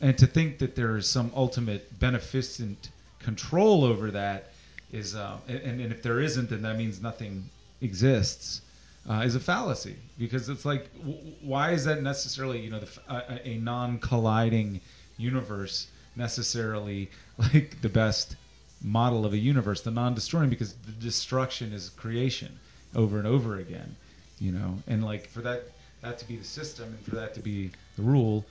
And 0.00 0.16
to 0.18 0.26
think 0.26 0.58
that 0.58 0.74
there 0.74 0.96
is 0.96 1.08
some 1.08 1.30
ultimate 1.34 1.98
beneficent 2.00 2.90
control 3.20 3.84
over 3.84 4.10
that 4.10 4.52
is 4.92 5.14
um, 5.14 5.38
and, 5.48 5.80
and 5.80 5.92
if 5.92 6.02
there 6.02 6.20
isn't 6.20 6.50
then 6.50 6.62
that 6.62 6.76
means 6.76 7.00
nothing 7.00 7.48
exists 7.80 8.60
uh, 9.08 9.22
is 9.24 9.34
a 9.34 9.40
fallacy 9.40 9.96
because 10.18 10.48
it's 10.48 10.64
like 10.64 10.92
w- 10.98 11.18
why 11.42 11.72
is 11.72 11.84
that 11.84 12.02
necessarily 12.02 12.60
you 12.60 12.70
know 12.70 12.80
the, 12.80 13.48
a, 13.48 13.58
non-colliding 13.58 14.80
universe 15.18 15.88
necessarily 16.16 17.10
like 17.38 17.80
the 17.82 17.88
best 17.88 18.36
model 18.82 19.24
of 19.26 19.32
a 19.32 19.38
universe? 19.38 19.82
The 19.82 19.90
non-destroying 19.90 20.50
because 20.50 20.74
the 20.74 20.92
destruction 20.92 21.72
is 21.72 21.90
creation 21.90 22.58
over 22.94 23.18
and 23.18 23.26
over 23.26 23.58
again 23.58 23.96
you 24.38 24.52
know? 24.52 24.78
And 24.86 25.04
like 25.04 25.28
for 25.28 25.40
that 25.42 25.64
that 26.02 26.18
to 26.18 26.28
be 26.28 26.36
the 26.36 26.44
system 26.44 26.88
and 26.88 27.04
for 27.04 27.16
that 27.16 27.34
to 27.34 27.40
be 27.40 27.70
the 27.96 28.02
rule 28.02 28.44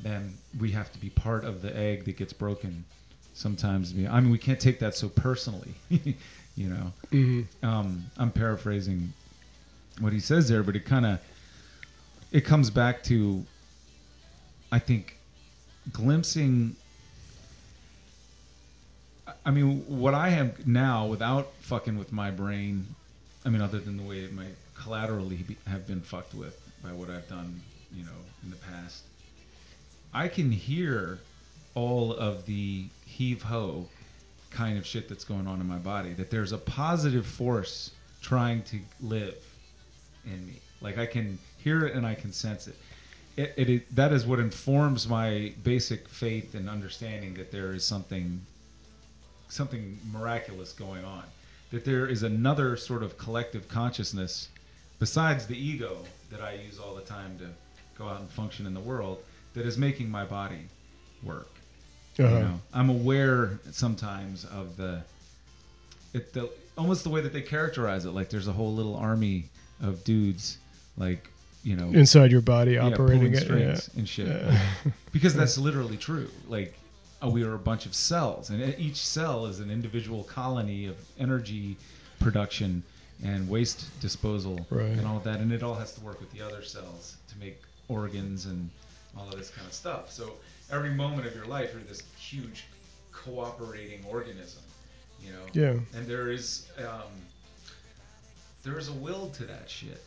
then 0.00 0.36
we 0.58 0.70
have 0.72 0.92
to 0.92 0.98
be 0.98 1.10
part 1.10 1.44
of 1.44 1.62
the 1.62 1.74
egg 1.76 2.04
that 2.04 2.16
gets 2.16 2.32
broken 2.32 2.84
sometimes. 3.34 3.92
I 3.92 4.20
mean 4.20 4.30
we 4.30 4.38
can't 4.38 4.60
take 4.60 4.78
that 4.80 4.94
so 4.94 5.08
personally 5.08 5.74
you 6.56 6.68
know? 6.68 6.92
Hmm 7.10 7.42
um, 7.62 8.04
I'm 8.18 8.30
paraphrasing 8.30 9.12
what 10.00 10.12
he 10.12 10.20
says 10.20 10.48
there, 10.48 10.62
but 10.62 10.76
it 10.76 10.84
kind 10.84 11.06
of 11.06 11.20
it 12.32 12.44
comes 12.44 12.70
back 12.70 13.02
to 13.04 13.44
I 14.70 14.78
think 14.78 15.16
glimpsing. 15.92 16.76
I- 19.44 19.50
mean, 19.50 19.84
what 19.86 20.14
I 20.14 20.28
have 20.30 20.66
now, 20.66 21.06
without 21.06 21.52
fucking 21.60 21.96
with 21.98 22.12
my 22.12 22.30
brain, 22.30 22.86
I 23.44 23.48
mean, 23.48 23.60
other 23.60 23.78
than 23.78 23.96
the 23.96 24.02
way 24.02 24.20
it 24.20 24.32
might 24.32 24.56
collaterally 24.74 25.36
be, 25.36 25.56
have 25.66 25.86
been 25.86 26.00
fucked 26.00 26.34
with 26.34 26.60
by 26.82 26.92
what 26.92 27.10
I've 27.10 27.28
done, 27.28 27.60
you 27.92 28.04
know, 28.04 28.20
in 28.42 28.50
the 28.50 28.56
past, 28.56 29.04
I 30.12 30.28
can 30.28 30.50
hear 30.50 31.18
all 31.74 32.12
of 32.12 32.46
the 32.46 32.86
heave 33.04 33.42
ho 33.42 33.86
kind 34.50 34.78
of 34.78 34.86
shit 34.86 35.08
that's 35.08 35.24
going 35.24 35.46
on 35.46 35.60
in 35.60 35.66
my 35.66 35.78
body. 35.78 36.12
That 36.14 36.30
there's 36.30 36.52
a 36.52 36.58
positive 36.58 37.26
force 37.26 37.90
trying 38.20 38.62
to 38.64 38.80
live 39.00 39.36
in 40.26 40.46
me. 40.46 40.60
Like 40.80 40.98
I 40.98 41.06
can 41.06 41.38
hear 41.58 41.86
it 41.86 41.94
and 41.94 42.06
I 42.06 42.14
can 42.14 42.32
sense 42.32 42.68
it. 42.68 42.76
It, 43.36 43.54
it, 43.56 43.70
it 43.70 43.96
that 43.96 44.12
is 44.12 44.26
what 44.26 44.38
informs 44.38 45.08
my 45.08 45.52
basic 45.62 46.08
faith 46.08 46.54
and 46.54 46.68
understanding 46.68 47.34
that 47.34 47.50
there 47.50 47.72
is 47.72 47.84
something 47.84 48.40
something 49.48 49.98
miraculous 50.12 50.72
going 50.72 51.04
on. 51.04 51.24
That 51.70 51.84
there 51.84 52.06
is 52.06 52.22
another 52.22 52.76
sort 52.76 53.02
of 53.02 53.18
collective 53.18 53.68
consciousness 53.68 54.48
besides 54.98 55.46
the 55.46 55.56
ego 55.56 55.98
that 56.30 56.40
I 56.40 56.54
use 56.54 56.78
all 56.78 56.94
the 56.94 57.02
time 57.02 57.38
to 57.38 57.48
go 57.98 58.08
out 58.08 58.20
and 58.20 58.30
function 58.30 58.66
in 58.66 58.74
the 58.74 58.80
world 58.80 59.22
that 59.54 59.66
is 59.66 59.76
making 59.76 60.10
my 60.10 60.24
body 60.24 60.68
work. 61.22 61.50
Uh-huh. 62.18 62.28
You 62.28 62.40
know, 62.40 62.60
I'm 62.72 62.88
aware 62.88 63.58
sometimes 63.70 64.44
of 64.46 64.76
the, 64.76 65.02
it, 66.14 66.32
the 66.32 66.50
almost 66.78 67.04
the 67.04 67.10
way 67.10 67.20
that 67.20 67.32
they 67.32 67.42
characterize 67.42 68.04
it. 68.04 68.10
Like 68.10 68.30
there's 68.30 68.48
a 68.48 68.52
whole 68.52 68.74
little 68.74 68.96
army 68.96 69.48
of 69.82 70.04
dudes, 70.04 70.58
like 70.96 71.30
you 71.64 71.74
know, 71.76 71.88
Inside 71.88 72.30
your 72.30 72.40
body 72.42 72.72
yeah, 72.72 72.86
operating 72.86 73.34
it. 73.34 73.40
strings 73.42 73.90
and 73.96 74.08
shit. 74.08 74.28
Yeah. 74.28 74.60
because 75.12 75.34
that's 75.34 75.58
literally 75.58 75.96
true. 75.96 76.28
Like 76.48 76.74
uh, 77.22 77.28
we 77.28 77.42
are 77.42 77.54
a 77.54 77.58
bunch 77.58 77.86
of 77.86 77.94
cells, 77.94 78.50
and 78.50 78.60
e- 78.62 78.74
each 78.78 78.96
cell 79.04 79.46
is 79.46 79.58
an 79.60 79.70
individual 79.70 80.22
colony 80.24 80.86
of 80.86 80.96
energy 81.18 81.76
production 82.20 82.82
and 83.24 83.48
waste 83.48 83.86
disposal 84.00 84.64
Right. 84.70 84.84
and 84.90 85.06
all 85.06 85.16
of 85.16 85.24
that, 85.24 85.40
and 85.40 85.50
it 85.52 85.62
all 85.62 85.74
has 85.74 85.92
to 85.94 86.00
work 86.02 86.20
with 86.20 86.30
the 86.32 86.40
other 86.42 86.62
cells 86.62 87.16
to 87.28 87.38
make 87.38 87.60
organs 87.88 88.44
and 88.46 88.68
all 89.16 89.26
of 89.28 89.36
this 89.38 89.48
kind 89.50 89.66
of 89.66 89.72
stuff. 89.72 90.12
So 90.12 90.34
every 90.70 90.90
moment 90.90 91.26
of 91.26 91.34
your 91.34 91.46
life, 91.46 91.70
you're 91.72 91.82
this 91.82 92.02
huge 92.18 92.64
cooperating 93.12 94.04
organism, 94.08 94.62
you 95.22 95.32
know. 95.32 95.38
Yeah. 95.52 95.80
And 95.98 96.06
there 96.06 96.30
is 96.30 96.68
um, 96.78 97.10
there 98.66 98.78
is 98.78 98.88
a 98.88 98.92
will 98.92 99.30
to 99.30 99.44
that 99.44 99.70
shit, 99.70 100.02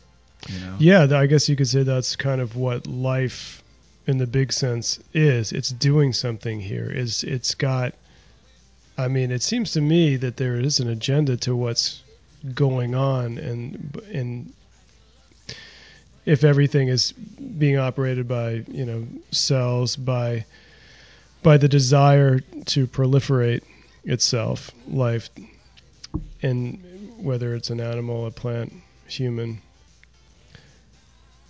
you 0.48 0.60
know. 0.60 0.76
Yeah, 0.78 1.18
I 1.18 1.26
guess 1.26 1.48
you 1.48 1.56
could 1.56 1.68
say 1.68 1.82
that's 1.82 2.14
kind 2.14 2.40
of 2.40 2.56
what 2.56 2.86
life 2.86 3.62
in 4.06 4.18
the 4.18 4.26
big 4.26 4.52
sense 4.52 5.00
is. 5.14 5.52
It's 5.52 5.70
doing 5.70 6.12
something 6.12 6.60
here. 6.60 6.90
Is 6.90 7.24
it's 7.24 7.54
got 7.54 7.94
I 8.98 9.08
mean, 9.08 9.30
it 9.30 9.42
seems 9.42 9.72
to 9.72 9.80
me 9.80 10.16
that 10.16 10.36
there 10.36 10.56
is 10.56 10.78
an 10.78 10.88
agenda 10.88 11.36
to 11.38 11.56
what's 11.56 12.02
going 12.54 12.94
on 12.94 13.38
and 13.38 14.00
and 14.12 14.52
if 16.26 16.44
everything 16.44 16.88
is 16.88 17.12
being 17.12 17.78
operated 17.78 18.28
by, 18.28 18.64
you 18.68 18.84
know, 18.84 19.06
cells 19.30 19.96
by 19.96 20.44
by 21.42 21.56
the 21.56 21.68
desire 21.68 22.40
to 22.66 22.86
proliferate 22.86 23.62
itself, 24.04 24.70
life 24.86 25.30
and 26.42 26.78
whether 27.22 27.54
it's 27.54 27.70
an 27.70 27.80
animal, 27.80 28.26
a 28.26 28.30
plant, 28.30 28.72
human, 29.06 29.60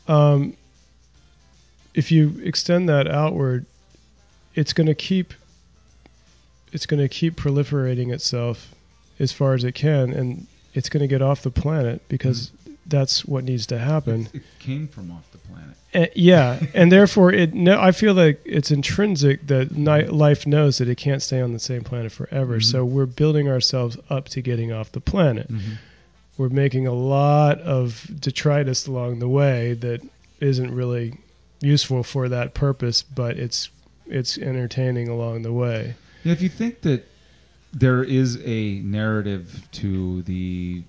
um, 0.09 0.57
if 1.95 2.11
you 2.11 2.41
extend 2.43 2.89
that 2.89 3.09
outward, 3.09 3.67
it's 4.55 4.73
going 4.73 4.87
to 4.87 4.95
keep 4.95 5.35
it's 6.73 6.87
going 6.87 7.01
to 7.01 7.09
keep 7.09 7.35
proliferating 7.35 8.13
itself 8.13 8.75
as 9.19 9.33
far 9.33 9.55
as 9.55 9.65
it 9.65 9.75
can, 9.75 10.13
and 10.13 10.47
it's 10.73 10.89
going 10.89 11.01
to 11.01 11.09
get 11.09 11.21
off 11.21 11.43
the 11.43 11.51
planet 11.51 12.01
because 12.09 12.53
that's 12.91 13.25
what 13.25 13.45
needs 13.45 13.67
to 13.69 13.79
happen. 13.79 14.29
It, 14.33 14.37
it 14.37 14.43
came 14.59 14.87
from 14.89 15.11
off 15.11 15.31
the 15.33 15.39
planet. 15.39 15.77
Uh, 15.95 16.07
yeah, 16.15 16.61
and 16.75 16.93
therefore, 16.93 17.33
it. 17.33 17.55
No, 17.55 17.81
I 17.81 17.93
feel 17.93 18.15
like 18.15 18.41
it's 18.45 18.71
intrinsic 18.71 19.47
that 19.47 19.71
ni- 19.77 20.07
life 20.07 20.47
knows 20.47 20.79
that 20.79 20.89
it 20.89 20.97
can't 20.97 21.23
stay 21.23 21.41
on 21.41 21.53
the 21.53 21.59
same 21.59 21.83
planet 21.83 22.13
forever. 22.13 22.59
Mhm. 22.59 22.65
So 22.65 22.85
we're 22.85 23.07
building 23.07 23.49
ourselves 23.49 23.97
up 24.11 24.29
to 24.31 24.43
getting 24.43 24.73
off 24.73 24.93
the 24.93 25.01
planet. 25.01 25.51
Mm-hmm. 25.51 25.73
We're 26.37 26.49
making 26.49 26.87
a 26.87 26.93
lot 26.93 27.61
of 27.61 28.07
detritus 28.21 28.87
along 28.87 29.19
the 29.19 29.29
way 29.29 29.75
that 29.75 30.01
isn't 30.41 30.75
really 30.75 31.19
useful 31.61 32.03
for 32.03 32.29
that 32.29 32.55
purpose, 32.55 33.03
but 33.03 33.37
it's 33.37 33.71
it's 34.07 34.39
entertaining 34.39 35.09
along 35.09 35.43
the 35.43 35.53
way. 35.53 35.95
Yeah, 36.25 36.33
if 36.33 36.43
you 36.43 36.49
think 36.49 36.83
that 36.83 37.07
there 37.73 38.03
is 38.03 38.41
a 38.45 38.81
narrative 38.81 39.69
to 39.73 40.23
the 40.23 40.83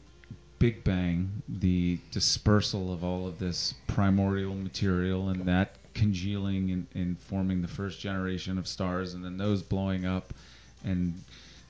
Big 0.62 0.84
Bang, 0.84 1.42
the 1.50 1.98
dispersal 2.12 2.94
of 2.94 3.04
all 3.04 3.28
of 3.28 3.40
this 3.40 3.74
primordial 3.88 4.54
material 4.54 5.30
and 5.30 5.44
that 5.48 5.74
congealing 5.96 6.70
and, 6.70 6.88
and 6.94 7.18
forming 7.18 7.64
the 7.64 7.68
first 7.68 8.00
generation 8.00 8.60
of 8.60 8.68
stars 8.68 9.16
and 9.16 9.26
then 9.26 9.38
those 9.38 9.64
blowing 9.64 10.06
up 10.06 10.36
and 10.84 11.20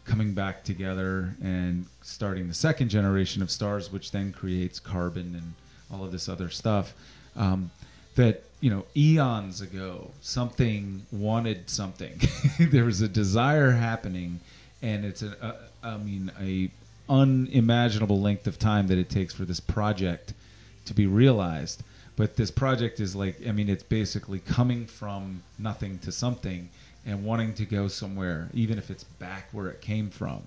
coming 0.03 0.33
back 0.33 0.65
together 0.65 1.33
and 1.41 1.85
starting 2.01 2.49
the 2.49 2.53
second 2.53 2.89
generation 2.89 3.41
of 3.41 3.49
stars, 3.49 3.93
which 3.93 4.11
then 4.11 4.33
creates 4.33 4.77
carbon 4.77 5.35
and 5.35 5.53
all 5.89 6.03
of 6.03 6.11
this 6.11 6.27
other 6.27 6.49
stuff. 6.49 6.93
Um, 7.37 7.71
that 8.15 8.43
you 8.59 8.69
know 8.69 8.83
eons 8.97 9.61
ago 9.61 10.11
something 10.19 11.05
wanted 11.13 11.69
something 11.69 12.19
there 12.59 12.83
was 12.83 12.99
a 12.99 13.07
desire 13.07 13.71
happening 13.71 14.37
and 14.81 15.05
it's 15.05 15.21
a, 15.21 15.31
a 15.81 15.87
i 15.87 15.95
mean 15.95 16.29
a 16.41 16.69
unimaginable 17.11 18.21
length 18.21 18.47
of 18.47 18.57
time 18.57 18.87
that 18.87 18.97
it 18.97 19.09
takes 19.09 19.33
for 19.33 19.45
this 19.45 19.59
project 19.59 20.33
to 20.85 20.93
be 20.93 21.05
realized 21.07 21.83
but 22.15 22.35
this 22.35 22.51
project 22.51 22.99
is 22.99 23.15
like 23.15 23.35
i 23.47 23.51
mean 23.51 23.69
it's 23.69 23.83
basically 23.83 24.39
coming 24.39 24.85
from 24.85 25.41
nothing 25.59 25.99
to 25.99 26.11
something 26.11 26.69
and 27.05 27.23
wanting 27.25 27.53
to 27.53 27.65
go 27.65 27.87
somewhere 27.87 28.47
even 28.53 28.77
if 28.77 28.89
it's 28.89 29.03
back 29.03 29.47
where 29.51 29.67
it 29.69 29.81
came 29.81 30.09
from 30.09 30.41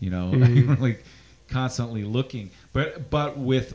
you 0.00 0.10
know 0.10 0.30
Mhm. 0.34 0.80
like 0.80 1.04
constantly 1.48 2.04
looking 2.04 2.50
but 2.72 3.08
but 3.10 3.38
with 3.38 3.74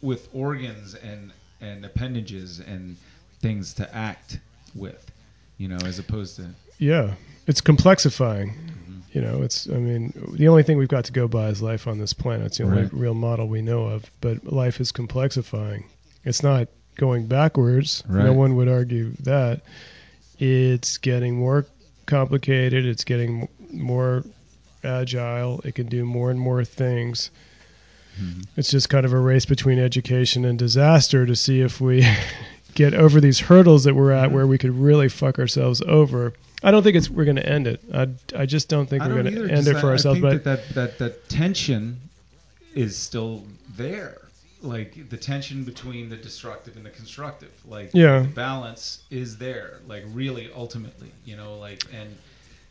with 0.00 0.28
organs 0.32 0.94
and 0.94 1.32
and 1.60 1.84
appendages 1.84 2.60
and 2.60 2.96
things 3.40 3.74
to 3.74 3.94
act 3.94 4.38
with, 4.74 5.10
you 5.58 5.68
know, 5.68 5.76
as 5.84 5.98
opposed 5.98 6.36
to 6.36 6.46
Yeah, 6.78 7.14
it's 7.46 7.60
complexifying. 7.60 8.54
You 9.12 9.20
know, 9.20 9.42
it's. 9.42 9.68
I 9.68 9.74
mean, 9.74 10.12
the 10.34 10.46
only 10.48 10.62
thing 10.62 10.78
we've 10.78 10.86
got 10.88 11.04
to 11.06 11.12
go 11.12 11.26
by 11.26 11.48
is 11.48 11.60
life 11.60 11.88
on 11.88 11.98
this 11.98 12.12
planet. 12.12 12.46
It's 12.46 12.58
the 12.58 12.64
only 12.64 12.82
Right. 12.82 12.92
real 12.92 13.14
model 13.14 13.48
we 13.48 13.60
know 13.62 13.84
of. 13.86 14.08
But 14.20 14.52
life 14.52 14.80
is 14.80 14.92
complexifying. 14.92 15.84
It's 16.24 16.42
not 16.42 16.68
going 16.96 17.26
backwards. 17.26 18.04
No 18.08 18.32
one 18.32 18.54
would 18.56 18.68
argue 18.68 19.12
that. 19.24 19.62
It's 20.38 20.98
getting 20.98 21.36
more 21.36 21.66
complicated. 22.06 22.86
It's 22.86 23.04
getting 23.04 23.48
more 23.72 24.24
agile. 24.84 25.60
It 25.64 25.74
can 25.74 25.86
do 25.86 26.04
more 26.04 26.30
and 26.30 26.38
more 26.38 26.64
things. 26.64 27.30
Mhm. 28.20 28.46
It's 28.56 28.70
just 28.70 28.88
kind 28.88 29.04
of 29.06 29.12
a 29.12 29.18
race 29.18 29.44
between 29.46 29.78
education 29.78 30.44
and 30.44 30.58
disaster 30.58 31.26
to 31.26 31.34
see 31.36 31.60
if 31.60 31.80
we 31.80 32.06
get 32.74 32.94
over 32.94 33.20
these 33.20 33.38
hurdles 33.40 33.84
that 33.84 33.94
we're 33.94 34.12
at 34.12 34.30
Mhm. 34.30 34.32
where 34.32 34.46
we 34.46 34.58
could 34.58 34.70
really 34.76 35.08
fuck 35.08 35.38
ourselves 35.38 35.82
over. 35.82 36.32
I 36.62 36.70
don't 36.70 36.82
think 36.82 36.96
it's 36.96 37.08
we're 37.10 37.24
going 37.24 37.36
to 37.36 37.46
end 37.48 37.66
it. 37.66 37.80
I, 37.92 38.08
I 38.36 38.46
just 38.46 38.68
don't 38.68 38.86
think 38.88 39.02
I 39.02 39.08
we're 39.08 39.22
going 39.22 39.34
to 39.34 39.50
end 39.52 39.66
it 39.66 39.78
for 39.78 39.86
I- 39.88 39.90
ourselves. 39.92 40.18
I 40.18 40.22
But 40.22 40.30
think 40.30 40.42
that, 40.44 40.68
that 40.68 40.74
that 40.74 40.98
that 40.98 41.28
tension 41.28 42.00
is 42.74 42.96
still 42.96 43.44
there. 43.76 44.18
Like 44.62 45.08
the 45.08 45.16
tension 45.16 45.64
between 45.64 46.10
the 46.10 46.16
destructive 46.16 46.76
and 46.76 46.84
the 46.84 46.90
constructive. 46.90 47.50
Like 47.66 47.90
Yeah. 47.94 48.20
the 48.20 48.28
balance 48.28 49.00
is 49.10 49.38
there. 49.38 49.78
Like 49.88 50.04
really, 50.12 50.50
ultimately, 50.54 51.10
you 51.24 51.36
know, 51.36 51.56
like 51.58 51.82
and 51.94 52.14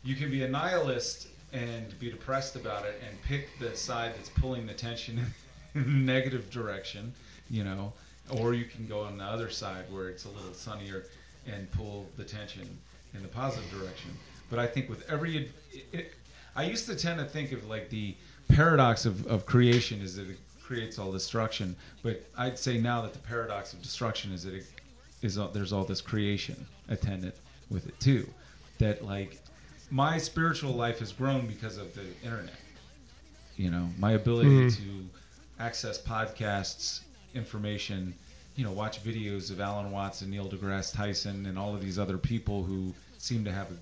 you 0.04 0.14
can 0.14 0.30
be 0.30 0.44
a 0.44 0.48
nihilist 0.48 1.26
and 1.52 1.98
be 1.98 2.08
depressed 2.10 2.54
about 2.54 2.84
it 2.84 3.02
and 3.06 3.20
pick 3.22 3.48
the 3.58 3.76
side 3.76 4.12
that's 4.16 4.28
pulling 4.30 4.66
the 4.68 4.72
tension 4.72 5.18
in 5.74 5.82
the 5.82 6.12
negative 6.12 6.48
direction, 6.50 7.12
you 7.50 7.64
know, 7.64 7.92
or 8.32 8.54
you 8.54 8.64
can 8.64 8.86
go 8.86 9.00
on 9.00 9.18
the 9.18 9.24
other 9.24 9.50
side 9.50 9.84
where 9.90 10.08
it's 10.08 10.24
a 10.24 10.28
little 10.28 10.54
sunnier 10.54 11.04
and 11.46 11.70
pull 11.72 12.06
the 12.16 12.24
tension 12.24 12.68
in 13.14 13.22
the 13.22 13.28
positive 13.28 13.70
direction. 13.70 14.10
But 14.50 14.58
I 14.58 14.66
think 14.66 14.88
with 14.88 15.08
every, 15.10 15.36
it, 15.72 15.86
it, 15.92 16.14
I 16.56 16.64
used 16.64 16.86
to 16.86 16.94
tend 16.96 17.18
to 17.18 17.24
think 17.24 17.52
of 17.52 17.66
like 17.68 17.88
the 17.90 18.14
paradox 18.48 19.06
of, 19.06 19.26
of 19.26 19.46
creation 19.46 20.00
is 20.00 20.16
that 20.16 20.28
it 20.28 20.38
creates 20.62 20.98
all 20.98 21.10
destruction. 21.12 21.76
But 22.02 22.24
I'd 22.36 22.58
say 22.58 22.78
now 22.78 23.02
that 23.02 23.12
the 23.12 23.18
paradox 23.20 23.72
of 23.72 23.82
destruction 23.82 24.32
is 24.32 24.42
that 24.44 24.54
it 24.54 24.66
is 25.22 25.38
all, 25.38 25.48
there's 25.48 25.72
all 25.72 25.84
this 25.84 26.00
creation 26.00 26.66
attendant 26.88 27.34
with 27.70 27.86
it 27.86 27.98
too. 28.00 28.28
That 28.78 29.04
like 29.04 29.38
my 29.90 30.18
spiritual 30.18 30.72
life 30.72 30.98
has 31.00 31.12
grown 31.12 31.46
because 31.46 31.76
of 31.76 31.94
the 31.94 32.04
internet. 32.24 32.54
You 33.56 33.70
know, 33.70 33.88
my 33.98 34.12
ability 34.12 34.48
Mhm. 34.66 34.76
to 34.76 35.08
access 35.58 36.00
podcasts, 36.00 37.00
information, 37.34 38.14
you 38.56 38.64
know, 38.64 38.72
watch 38.72 39.02
videos 39.04 39.50
of 39.50 39.60
Alan 39.60 39.90
Watts 39.90 40.22
and 40.22 40.30
Neil 40.30 40.48
deGrasse 40.48 40.94
Tyson 40.94 41.46
and 41.46 41.58
all 41.58 41.74
of 41.74 41.80
these 41.80 41.98
other 41.98 42.18
people 42.18 42.62
who 42.62 42.92
seem 43.18 43.44
to 43.44 43.52
have 43.52 43.70
a 43.70 43.76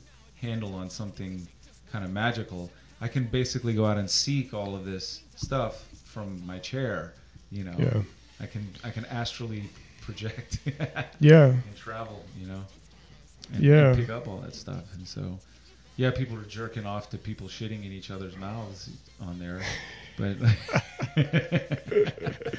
handle 0.47 0.75
on 0.75 0.91
something 0.91 1.47
kind 1.93 2.05
of 2.05 2.11
magical. 2.11 2.71
I 3.01 3.09
can 3.09 3.25
basically 3.25 3.75
go 3.75 3.87
out 3.87 3.97
and 3.99 4.11
seek 4.11 4.53
all 4.55 4.75
of 4.75 4.85
this 4.85 5.23
stuff 5.37 5.85
from 6.05 6.45
my 6.47 6.59
chair. 6.59 7.15
You 7.51 7.65
know, 7.65 7.75
yeah, 7.79 8.03
I 8.41 8.47
can 8.47 8.69
I 8.85 8.91
can 8.91 9.05
astrally 9.07 9.65
project 10.03 10.59
yeah, 11.21 11.47
and 11.47 11.77
travel. 11.77 12.25
You 12.39 12.49
know, 12.49 12.61
and, 13.55 13.63
Yeah. 13.63 13.89
and 13.89 13.97
pick 13.97 14.11
up 14.11 14.29
all 14.29 14.39
that 14.39 14.55
stuff. 14.55 14.85
And 14.95 15.07
so, 15.07 15.39
yeah, 15.97 16.11
people 16.11 16.37
are 16.37 16.43
jerking 16.43 16.85
off 16.87 17.09
to 17.11 17.19
people 17.19 17.49
shitting 17.49 17.85
in 17.87 17.93
each 17.93 18.11
other's 18.11 18.37
mouths 18.37 18.91
on 19.21 19.39
there, 19.39 19.63
but. 20.19 20.37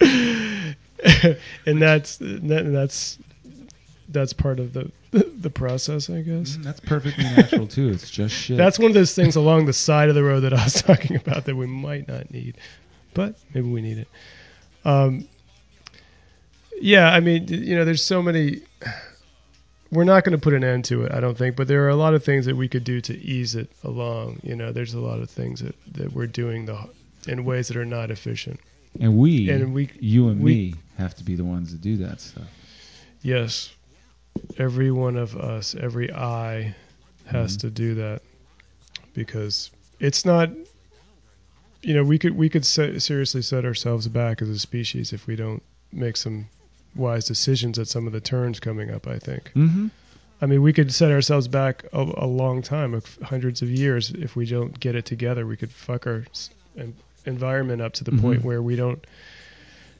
and 0.00 1.82
that's 1.82 2.16
that, 2.18 2.70
that's 2.72 3.18
that's 4.08 4.32
part 4.32 4.58
of 4.60 4.72
the 4.72 4.90
the 5.12 5.50
process, 5.50 6.10
I 6.10 6.22
guess. 6.22 6.56
Mm, 6.56 6.64
That's 6.64 6.80
perfectly 6.80 7.24
natural 7.24 7.66
too. 7.66 7.88
It's 7.90 8.10
just 8.10 8.34
shit. 8.34 8.56
That's 8.56 8.78
one 8.78 8.88
of 8.88 8.94
those 8.94 9.14
things 9.14 9.36
along 9.36 9.66
the 9.66 9.72
side 9.72 10.08
of 10.08 10.14
the 10.14 10.24
road 10.24 10.40
that 10.40 10.52
I 10.52 10.64
was 10.64 10.74
talking 10.82 11.16
about 11.16 11.44
that 11.44 11.56
we 11.56 11.66
might 11.66 12.08
not 12.08 12.30
need, 12.30 12.56
but 13.14 13.36
maybe 13.54 13.68
we 13.68 13.80
need 13.80 13.98
it. 13.98 14.08
Um, 14.84 15.28
yeah, 16.80 17.10
I 17.12 17.20
mean, 17.20 17.46
you 17.48 17.76
know, 17.76 17.84
there's 17.84 18.02
so 18.02 18.22
many. 18.22 18.62
We're 19.92 20.04
not 20.04 20.24
going 20.24 20.32
to 20.32 20.42
put 20.42 20.54
an 20.54 20.64
end 20.64 20.84
to 20.86 21.04
it, 21.04 21.12
I 21.12 21.20
don't 21.20 21.38
think, 21.38 21.54
but 21.54 21.68
there 21.68 21.84
are 21.84 21.90
a 21.90 21.94
lot 21.96 22.14
of 22.14 22.24
things 22.24 22.46
that 22.46 22.56
we 22.56 22.66
could 22.68 22.82
do 22.82 23.00
to 23.02 23.16
ease 23.16 23.54
it 23.54 23.70
along. 23.84 24.40
You 24.42 24.56
know, 24.56 24.72
there's 24.72 24.94
a 24.94 25.00
lot 25.00 25.20
of 25.20 25.30
things 25.30 25.60
that, 25.60 25.76
that 25.92 26.12
we're 26.12 26.26
doing 26.26 26.66
the 26.66 26.88
in 27.28 27.44
ways 27.44 27.68
that 27.68 27.76
are 27.76 27.84
not 27.84 28.10
efficient. 28.10 28.58
And 29.00 29.16
we, 29.16 29.50
And 29.50 29.74
we, 29.74 29.90
you 30.00 30.28
and 30.28 30.40
we- 30.40 30.54
me, 30.54 30.74
have 30.98 31.14
to 31.16 31.24
be 31.24 31.34
the 31.34 31.44
ones 31.44 31.72
that 31.72 31.80
do 31.80 31.96
that 31.98 32.20
stuff. 32.20 32.44
yes, 33.22 33.74
every 34.58 34.90
one 34.92 35.16
of 35.16 35.36
us, 35.36 35.74
every 35.74 36.12
I, 36.12 36.74
has 37.26 37.56
Mhm. 37.56 37.60
to 37.62 37.70
do 37.70 37.94
that 37.96 38.22
because 39.14 39.70
it's 40.00 40.24
not. 40.24 40.50
You 41.82 41.94
know, 41.94 42.04
we 42.04 42.18
could 42.18 42.34
we 42.36 42.48
could 42.48 42.64
se- 42.64 42.98
seriously 43.00 43.42
set 43.42 43.64
ourselves 43.64 44.08
back 44.08 44.40
as 44.40 44.48
a 44.48 44.58
species 44.58 45.12
if 45.12 45.26
we 45.26 45.36
don't 45.36 45.62
make 45.92 46.16
some 46.16 46.46
wise 46.94 47.24
decisions 47.26 47.78
at 47.78 47.88
some 47.88 48.06
of 48.06 48.12
the 48.12 48.20
turns 48.20 48.58
coming 48.60 48.90
up. 48.90 49.06
I 49.06 49.18
think. 49.18 49.52
Mm-hmm. 49.54 49.88
I 50.40 50.46
mean, 50.46 50.62
we 50.62 50.72
could 50.72 50.92
set 50.92 51.10
ourselves 51.10 51.46
back 51.48 51.84
a, 51.92 52.00
a 52.18 52.26
long 52.26 52.60
time, 52.62 53.00
hundreds 53.22 53.62
of 53.62 53.70
years, 53.70 54.10
if 54.10 54.34
we 54.36 54.46
don't 54.46 54.78
get 54.80 54.94
it 54.94 55.04
together. 55.06 55.46
We 55.46 55.56
could 55.56 55.70
fuck 55.70 56.06
our 56.06 56.24
en- 56.76 56.94
environment 57.26 57.80
up 57.82 57.92
to 57.94 58.04
the 58.04 58.10
Mhm. 58.12 58.20
point 58.20 58.44
where 58.44 58.62
we 58.62 58.76
don't 58.76 59.04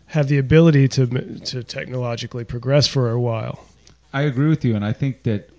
have 0.06 0.28
the 0.28 0.38
ability 0.38 0.88
to 0.88 1.06
to 1.40 1.62
technologically 1.64 2.44
progress 2.44 2.86
for 2.86 3.10
a 3.10 3.20
while. 3.20 3.66
I 4.12 4.22
agree 4.22 4.48
with 4.48 4.64
you, 4.64 4.76
and 4.76 4.84
I 4.84 4.92
think 4.92 5.22
that 5.24 5.50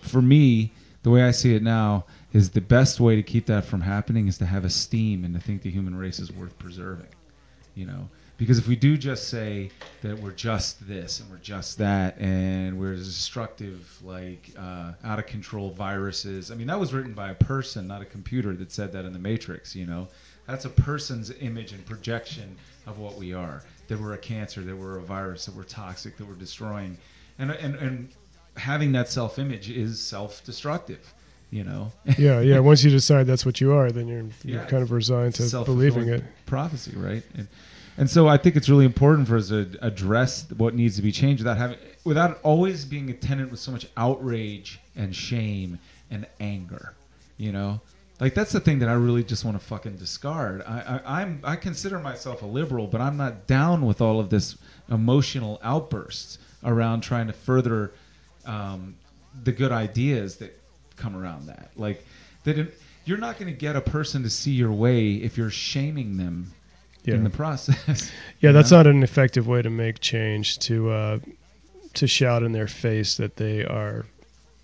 for 0.00 0.22
me, 0.22 0.72
the 1.02 1.10
way 1.10 1.22
I 1.22 1.30
see 1.32 1.54
it 1.54 1.62
now 1.62 2.06
is 2.32 2.50
the 2.50 2.60
best 2.60 3.00
way 3.00 3.16
to 3.16 3.22
keep 3.22 3.46
that 3.46 3.64
from 3.64 3.80
happening 3.82 4.28
is 4.28 4.38
to 4.38 4.46
have 4.46 4.64
esteem 4.64 5.24
and 5.24 5.34
to 5.34 5.40
think 5.40 5.62
the 5.62 5.70
human 5.70 5.94
race 5.94 6.18
is 6.18 6.32
worth 6.32 6.58
preserving. 6.58 7.08
You 7.74 7.86
know, 7.86 8.08
because 8.36 8.58
if 8.58 8.68
we 8.68 8.76
do 8.76 8.96
just 8.98 9.28
say 9.28 9.70
that 10.02 10.18
we're 10.18 10.32
just 10.32 10.86
this 10.86 11.20
and 11.20 11.30
we're 11.30 11.38
just 11.38 11.78
that 11.78 12.18
and 12.18 12.78
we're 12.78 12.96
destructive, 12.96 13.88
like 14.02 14.50
uh, 14.58 14.92
out 15.04 15.18
of 15.18 15.26
control 15.26 15.70
viruses. 15.70 16.50
I 16.50 16.54
mean, 16.54 16.66
that 16.66 16.78
was 16.78 16.92
written 16.92 17.14
by 17.14 17.30
a 17.30 17.34
person, 17.34 17.86
not 17.86 18.02
a 18.02 18.04
computer, 18.04 18.52
that 18.54 18.72
said 18.72 18.92
that 18.92 19.04
in 19.04 19.12
the 19.12 19.18
Matrix. 19.18 19.74
You 19.76 19.86
know, 19.86 20.08
that's 20.46 20.64
a 20.64 20.70
person's 20.70 21.30
image 21.40 21.72
and 21.72 21.84
projection 21.86 22.56
of 22.86 22.98
what 22.98 23.16
we 23.16 23.32
are. 23.32 23.62
That 23.88 24.00
we're 24.00 24.14
a 24.14 24.18
cancer, 24.18 24.62
that 24.62 24.76
we're 24.76 24.98
a 24.98 25.02
virus, 25.02 25.46
that 25.46 25.54
we're 25.54 25.64
toxic, 25.64 26.16
that 26.16 26.26
we're 26.26 26.34
destroying, 26.34 26.96
and 27.38 27.50
and 27.50 27.74
and 27.76 28.08
having 28.56 28.92
that 28.92 29.08
self-image 29.08 29.70
is 29.70 30.00
self-destructive. 30.00 31.12
You 31.50 31.64
know. 31.64 31.92
Yeah, 32.18 32.40
yeah. 32.40 32.58
Once 32.70 32.82
you 32.82 32.90
decide 32.90 33.26
that's 33.26 33.44
what 33.44 33.60
you 33.60 33.72
are, 33.74 33.90
then 33.92 34.08
you're 34.08 34.24
you're 34.44 34.62
Yeah. 34.62 34.66
kind 34.66 34.82
of 34.82 34.90
resigned 34.90 35.34
to 35.34 35.64
believing 35.64 36.08
it. 36.08 36.24
prophecy, 36.46 36.92
right? 36.96 37.22
And 37.36 37.46
and 37.98 38.08
so 38.08 38.26
I 38.26 38.38
think 38.38 38.56
it's 38.56 38.70
really 38.70 38.86
important 38.86 39.28
for 39.28 39.36
us 39.36 39.48
to 39.48 39.68
address 39.82 40.46
what 40.56 40.74
needs 40.74 40.96
to 40.96 41.02
be 41.02 41.12
changed 41.12 41.42
without 41.42 41.58
having 41.58 41.76
without 42.04 42.38
always 42.42 42.86
being 42.86 43.10
attendant 43.10 43.50
with 43.50 43.60
so 43.60 43.70
much 43.70 43.86
outrage 43.98 44.80
and 44.96 45.14
shame 45.14 45.78
and 46.10 46.26
anger. 46.40 46.94
You 47.36 47.52
know, 47.52 47.80
like 48.20 48.34
that's 48.34 48.52
the 48.52 48.60
thing 48.60 48.80
that 48.80 48.88
I 48.88 48.92
really 48.94 49.24
just 49.24 49.44
want 49.44 49.58
to 49.58 49.64
fucking 49.66 49.96
discard. 49.96 50.62
I, 50.62 51.00
I 51.04 51.20
I'm 51.22 51.40
I 51.44 51.56
consider 51.56 51.98
myself 51.98 52.42
a 52.42 52.46
liberal, 52.46 52.86
but 52.86 53.00
I'm 53.00 53.16
not 53.16 53.46
down 53.46 53.84
with 53.86 54.00
all 54.00 54.20
of 54.20 54.30
this 54.30 54.56
emotional 54.90 55.60
outbursts 55.62 56.38
around 56.64 57.00
trying 57.00 57.26
to 57.26 57.32
further 57.32 57.92
um, 58.46 58.94
the 59.44 59.52
good 59.52 59.72
ideas 59.72 60.36
that 60.36 60.58
come 60.96 61.16
around 61.16 61.46
that. 61.46 61.70
Like 61.76 62.04
that, 62.44 62.72
you're 63.04 63.18
not 63.18 63.38
going 63.38 63.52
to 63.52 63.58
get 63.58 63.76
a 63.76 63.80
person 63.80 64.22
to 64.22 64.30
see 64.30 64.52
your 64.52 64.72
way 64.72 65.14
if 65.14 65.36
you're 65.36 65.50
shaming 65.50 66.16
them 66.16 66.52
Yeah, 67.04 67.14
in 67.14 67.24
the 67.24 67.30
process. 67.30 68.12
yeah. 68.40 68.52
That's 68.52 68.70
know? 68.70 68.78
not 68.78 68.86
an 68.86 69.02
effective 69.02 69.48
way 69.48 69.62
to 69.62 69.70
make 69.70 69.98
change. 70.00 70.58
To 70.60 70.90
uh, 70.90 71.18
to 71.94 72.06
shout 72.06 72.42
in 72.42 72.52
their 72.52 72.68
face 72.68 73.16
that 73.16 73.36
they 73.36 73.64
are, 73.64 74.06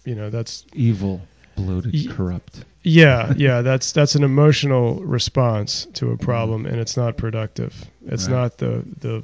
you 0.05 0.15
know, 0.15 0.31
that's 0.31 0.65
evil, 0.73 1.21
bloated, 1.59 2.11
corrupt. 2.11 2.65
Yeah, 2.83 3.33
yeah, 3.37 3.63
that's 3.69 3.93
that's 3.93 4.15
an 4.15 4.23
emotional 4.25 5.01
response 5.05 5.87
to 5.95 6.11
a 6.13 6.17
problem, 6.17 6.67
and 6.67 6.77
it's 6.81 6.97
not 6.97 7.17
productive. 7.17 7.75
It's 8.07 8.25
Mm-hmm. 8.25 8.33
Right. 8.33 8.41
not 8.43 8.59
the 8.59 8.85
the 9.01 9.23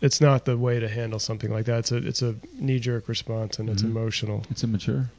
it's 0.00 0.20
not 0.20 0.44
the 0.44 0.56
way 0.56 0.80
to 0.80 0.88
handle 0.88 1.18
something 1.18 1.50
like 1.50 1.66
that. 1.66 1.78
It's 1.80 1.92
a 1.92 1.96
it's 1.98 2.22
a 2.22 2.34
knee 2.58 2.78
jerk 2.80 3.08
response, 3.08 3.58
and 3.58 3.68
it's 3.70 3.82
Mhm. 3.82 3.90
emotional. 3.90 4.44
It's 4.50 4.64
immature. 4.64 5.10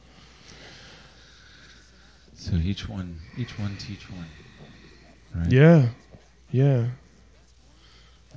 So 2.34 2.56
each 2.56 2.88
one, 2.88 3.18
each 3.36 3.58
one 3.58 3.76
teach 3.76 4.10
one. 4.10 4.28
Right. 5.34 5.50
Yeah, 5.52 5.88
yeah. 6.52 6.86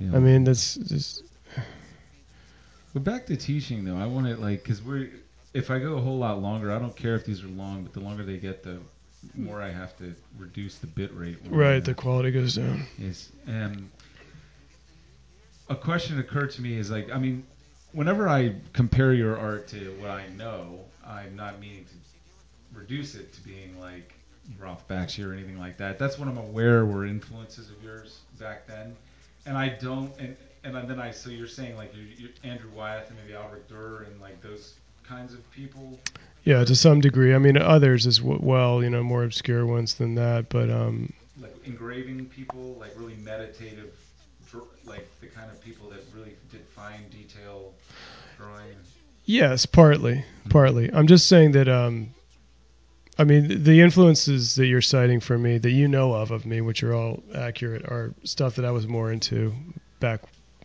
You. 0.00 0.14
I 0.16 0.18
mean, 0.18 0.44
that's 0.44 0.74
just 0.76 1.22
But 2.94 3.04
back 3.04 3.26
to 3.26 3.36
teaching 3.36 3.84
though, 3.84 3.96
I 3.96 4.06
want 4.06 4.26
to 4.26 4.36
like 4.36 4.62
because 4.62 4.82
we're 4.82 5.10
if 5.52 5.70
I 5.70 5.78
go 5.78 5.96
a 5.96 6.00
whole 6.00 6.18
lot 6.18 6.40
longer, 6.40 6.72
I 6.72 6.78
don't 6.78 6.94
care 6.94 7.14
if 7.14 7.24
these 7.24 7.42
are 7.42 7.48
long, 7.48 7.82
but 7.82 7.92
the 7.92 8.00
longer 8.00 8.24
they 8.24 8.36
get, 8.36 8.62
the 8.62 8.78
more 9.34 9.60
I 9.60 9.70
have 9.70 9.96
to 9.98 10.14
reduce 10.38 10.76
the 10.76 10.86
bit 10.86 11.14
rate. 11.14 11.38
right. 11.48 11.84
The 11.84 11.94
quality 11.94 12.30
goes 12.30 12.54
down. 12.54 12.86
is 12.98 13.30
um, 13.46 13.90
a 15.68 15.76
question 15.76 16.18
occurred 16.18 16.50
to 16.52 16.62
me 16.62 16.76
is 16.76 16.90
like 16.90 17.10
I 17.12 17.18
mean 17.18 17.44
whenever 17.92 18.28
I 18.28 18.54
compare 18.72 19.12
your 19.12 19.38
art 19.38 19.68
to 19.68 19.94
what 20.00 20.10
I 20.10 20.28
know, 20.28 20.80
I'm 21.06 21.36
not 21.36 21.60
meaning 21.60 21.84
to 21.84 22.78
reduce 22.78 23.14
it 23.14 23.32
to 23.34 23.40
being 23.42 23.78
like 23.80 24.14
Ralph 24.58 24.86
Bakshi 24.88 25.26
or 25.26 25.32
anything 25.32 25.58
like 25.58 25.76
that. 25.78 25.98
That's 25.98 26.18
what 26.18 26.28
I'm 26.28 26.38
aware 26.38 26.84
were 26.86 27.04
influences 27.04 27.70
of 27.70 27.82
yours 27.82 28.20
back 28.38 28.66
then, 28.66 28.96
and 29.46 29.56
I 29.56 29.68
don't. 29.68 30.12
And 30.18 30.36
and 30.62 30.74
then 30.88 31.00
I 31.00 31.10
so 31.10 31.30
you're 31.30 31.46
saying 31.46 31.76
like 31.76 31.94
you 31.94 32.02
you 32.02 32.28
Andrew 32.42 32.70
Wyeth 32.74 33.08
and 33.08 33.18
maybe 33.18 33.34
Albert 33.34 33.68
Dürer 33.68 34.06
and 34.06 34.20
like 34.20 34.40
those 34.40 34.74
kinds 35.10 35.34
of 35.34 35.50
people. 35.50 35.98
Yeah, 36.44 36.64
to 36.64 36.74
some 36.74 37.00
degree. 37.00 37.34
I 37.34 37.38
mean, 37.38 37.58
others 37.58 38.06
as 38.06 38.22
well. 38.22 38.82
You 38.82 38.90
know, 38.90 39.02
more 39.02 39.24
obscure 39.24 39.66
ones 39.66 39.94
than 39.94 40.14
that. 40.14 40.48
But 40.48 40.70
um, 40.70 41.12
like 41.40 41.54
engraving 41.66 42.26
people, 42.26 42.76
like 42.80 42.92
really 42.96 43.16
meditative, 43.16 43.92
like 44.86 45.06
the 45.20 45.26
kind 45.26 45.50
of 45.50 45.60
people 45.60 45.90
that 45.90 46.00
really 46.14 46.34
did 46.50 46.62
fine 46.68 47.08
detail 47.10 47.74
drawing. 48.38 48.74
yes, 49.24 49.66
partly, 49.66 50.24
partly. 50.48 50.90
I'm 50.92 51.06
just 51.06 51.26
saying 51.26 51.52
that. 51.52 51.68
Um, 51.68 52.14
I 53.18 53.24
mean, 53.24 53.64
the 53.64 53.82
influences 53.82 54.54
that 54.54 54.64
you're 54.66 54.80
citing 54.80 55.20
for 55.20 55.36
me, 55.36 55.58
that 55.58 55.70
you 55.72 55.88
know 55.88 56.14
of 56.14 56.30
of 56.30 56.46
me, 56.46 56.62
which 56.62 56.82
are 56.82 56.94
all 56.94 57.22
accurate, 57.34 57.84
are 57.84 58.14
stuff 58.24 58.56
that 58.56 58.64
I 58.64 58.70
was 58.70 58.86
more 58.86 59.12
into 59.12 59.52
back 59.98 60.22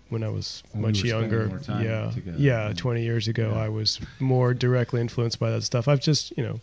when 0.09 0.23
I 0.23 0.29
was 0.29 0.63
When 0.71 0.83
much 0.83 1.03
younger. 1.03 1.59
yeah, 1.67 2.11
together. 2.13 2.37
yeah. 2.37 2.73
20 2.75 3.03
years 3.03 3.27
ago, 3.27 3.51
Yeah. 3.53 3.61
I 3.61 3.69
was 3.69 3.99
more 4.19 4.53
directly 4.53 5.01
influenced 5.01 5.39
by 5.39 5.49
that 5.51 5.63
stuff. 5.63 5.87
I've 5.87 5.99
just, 6.01 6.35
you 6.37 6.43
know, 6.43 6.59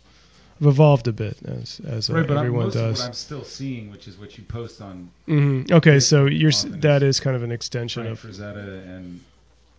I've 0.61 0.67
evolved 0.67 1.07
a 1.07 1.11
bit 1.11 1.37
as 1.45 1.81
as 1.85 2.09
Right, 2.09 2.25
but 2.27 2.37
I'm, 2.37 2.45
everyone 2.45 2.69
does. 2.69 2.99
what 2.99 3.07
I'm 3.07 3.13
still 3.13 3.43
seeing, 3.43 3.91
which 3.91 4.07
is 4.07 4.17
what 4.17 4.37
you 4.37 4.43
post 4.45 4.81
on 4.81 5.09
hmm 5.25 5.63
Okay, 5.71 5.99
so 5.99 6.25
you're 6.27 6.51
that 6.81 7.03
is 7.03 7.19
kind 7.19 7.35
of 7.35 7.43
an 7.43 7.51
extension 7.51 8.03
Frank 8.03 8.23
of 8.23 8.29
Frazetta 8.39 8.87
and 8.87 9.19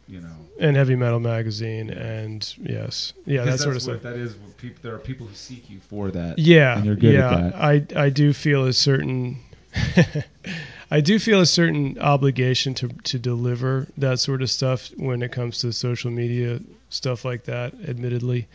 you 0.08 0.20
know. 0.20 0.36
and 0.60 0.76
heavy 0.76 0.96
metal 0.96 1.20
magazine, 1.20 1.88
and 1.90 2.54
yes, 2.60 3.14
yeah, 3.24 3.44
that 3.44 3.60
sort 3.60 3.76
of 3.76 3.82
stuff. 3.82 4.02
that 4.02 4.16
is. 4.16 4.34
What 4.34 4.56
people, 4.58 4.78
there 4.82 4.94
are 4.94 4.98
people 4.98 5.26
who 5.26 5.34
seek 5.34 5.70
you 5.70 5.78
for 5.88 6.10
that. 6.10 6.38
Yeah, 6.38 6.76
and 6.76 6.84
you're 6.84 6.96
good 6.96 7.14
yeah. 7.14 7.30
at 7.34 7.52
that. 7.52 7.96
I 7.96 8.04
I 8.06 8.10
do 8.10 8.34
feel 8.34 8.66
a 8.66 8.72
certain 8.74 9.38
I 10.96 11.00
do 11.00 11.18
feel 11.18 11.40
a 11.40 11.46
certain 11.46 11.98
obligation 11.98 12.74
to 12.74 12.88
to 13.10 13.18
deliver 13.18 13.88
that 13.98 14.20
sort 14.20 14.42
of 14.42 14.50
stuff 14.50 14.90
when 14.96 15.22
it 15.22 15.32
comes 15.32 15.58
to 15.58 15.72
social 15.72 16.10
media 16.10 16.60
stuff 16.88 17.24
like 17.24 17.44
that. 17.44 17.74
Admittedly, 17.88 18.46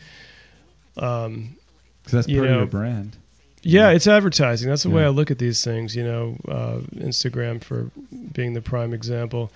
um, 0.97 1.55
because 2.01 2.13
that's 2.13 2.27
you 2.29 2.37
part 2.37 2.49
know, 2.49 2.55
of 2.55 2.59
your 2.73 2.81
brand. 2.81 3.17
yeah, 3.61 3.89
it's 3.89 4.07
advertising. 4.07 4.69
That's 4.69 4.83
the 4.83 4.89
way 4.89 5.03
I 5.03 5.09
look 5.09 5.31
at 5.31 5.37
these 5.37 5.63
things. 5.63 5.95
You 5.95 6.03
know, 6.03 6.37
uh, 6.47 6.77
Instagram 6.95 7.61
for 7.61 7.91
being 8.33 8.53
the 8.53 8.61
prime 8.61 8.93
example. 8.93 9.51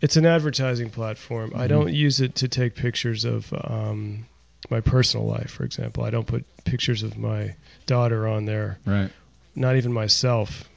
It's 0.00 0.16
an 0.16 0.26
advertising 0.26 0.90
platform. 0.90 1.52
I 1.54 1.66
Mhm. 1.66 1.68
don't 1.68 1.92
use 1.94 2.20
it 2.20 2.34
to 2.36 2.48
take 2.48 2.74
pictures 2.74 3.24
of 3.24 3.52
um, 3.52 4.26
my 4.68 4.80
personal 4.80 5.26
life, 5.26 5.50
for 5.50 5.64
example. 5.64 6.04
I 6.04 6.10
don't 6.10 6.26
put 6.26 6.44
pictures 6.64 7.02
of 7.02 7.16
my 7.16 7.54
daughter 7.86 8.26
on 8.26 8.44
there. 8.46 8.78
Right. 8.84 9.10
Not 9.54 9.76
even 9.76 9.92
myself, 9.92 10.68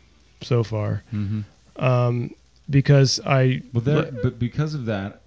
so 0.42 0.64
far, 0.64 1.04
Mm-hmm. 1.14 1.84
um, 1.84 2.32
because 2.70 3.20
I. 3.26 3.62
Well, 3.74 3.82
there, 3.82 4.12
but 4.24 4.38
because 4.40 4.74
of 4.76 4.86
that, 4.86 5.22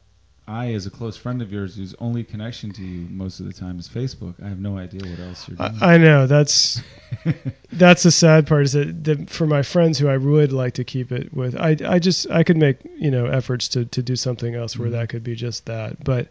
I, 0.47 0.75
as 0.75 0.87
a 0.87 0.91
close 0.91 1.17
friend 1.17 1.41
of 1.43 1.53
yours, 1.53 1.77
whose 1.77 1.95
only 2.01 2.25
connection 2.25 2.73
to 2.73 2.83
you 2.83 3.07
most 3.11 3.41
of 3.41 3.47
the 3.47 3.53
time 3.53 3.79
is 3.79 3.89
Facebook, 3.89 4.35
I 4.45 4.49
have 4.49 4.59
no 4.59 4.77
idea 4.79 5.01
what 5.07 5.19
else 5.21 5.47
you're 5.49 5.57
doing. 5.57 5.79
I, 5.81 5.95
I 5.95 5.99
know 5.99 6.27
that's 6.27 6.81
that's 7.73 8.03
the 8.03 8.11
sad 8.11 8.47
part 8.47 8.65
is 8.65 8.73
that, 8.73 9.05
that 9.05 9.31
for 9.31 9.47
my 9.47 9.63
friends 9.63 9.99
who 9.99 10.09
I 10.09 10.17
would 10.17 10.53
like 10.53 10.75
to 10.75 10.85
keep 10.85 11.13
it 11.13 11.33
with, 11.33 11.57
I, 11.57 11.77
I 11.87 11.99
just 11.99 12.31
I 12.31 12.43
could 12.43 12.57
make 12.57 12.79
you 12.97 13.11
know 13.11 13.27
efforts 13.27 13.69
to, 13.69 13.85
to 13.87 14.03
do 14.03 14.17
something 14.17 14.55
else 14.55 14.77
where 14.79 14.89
Mhm. 14.89 14.93
that 14.93 15.09
could 15.09 15.25
be 15.25 15.35
just 15.37 15.67
that, 15.67 16.03
but 16.03 16.29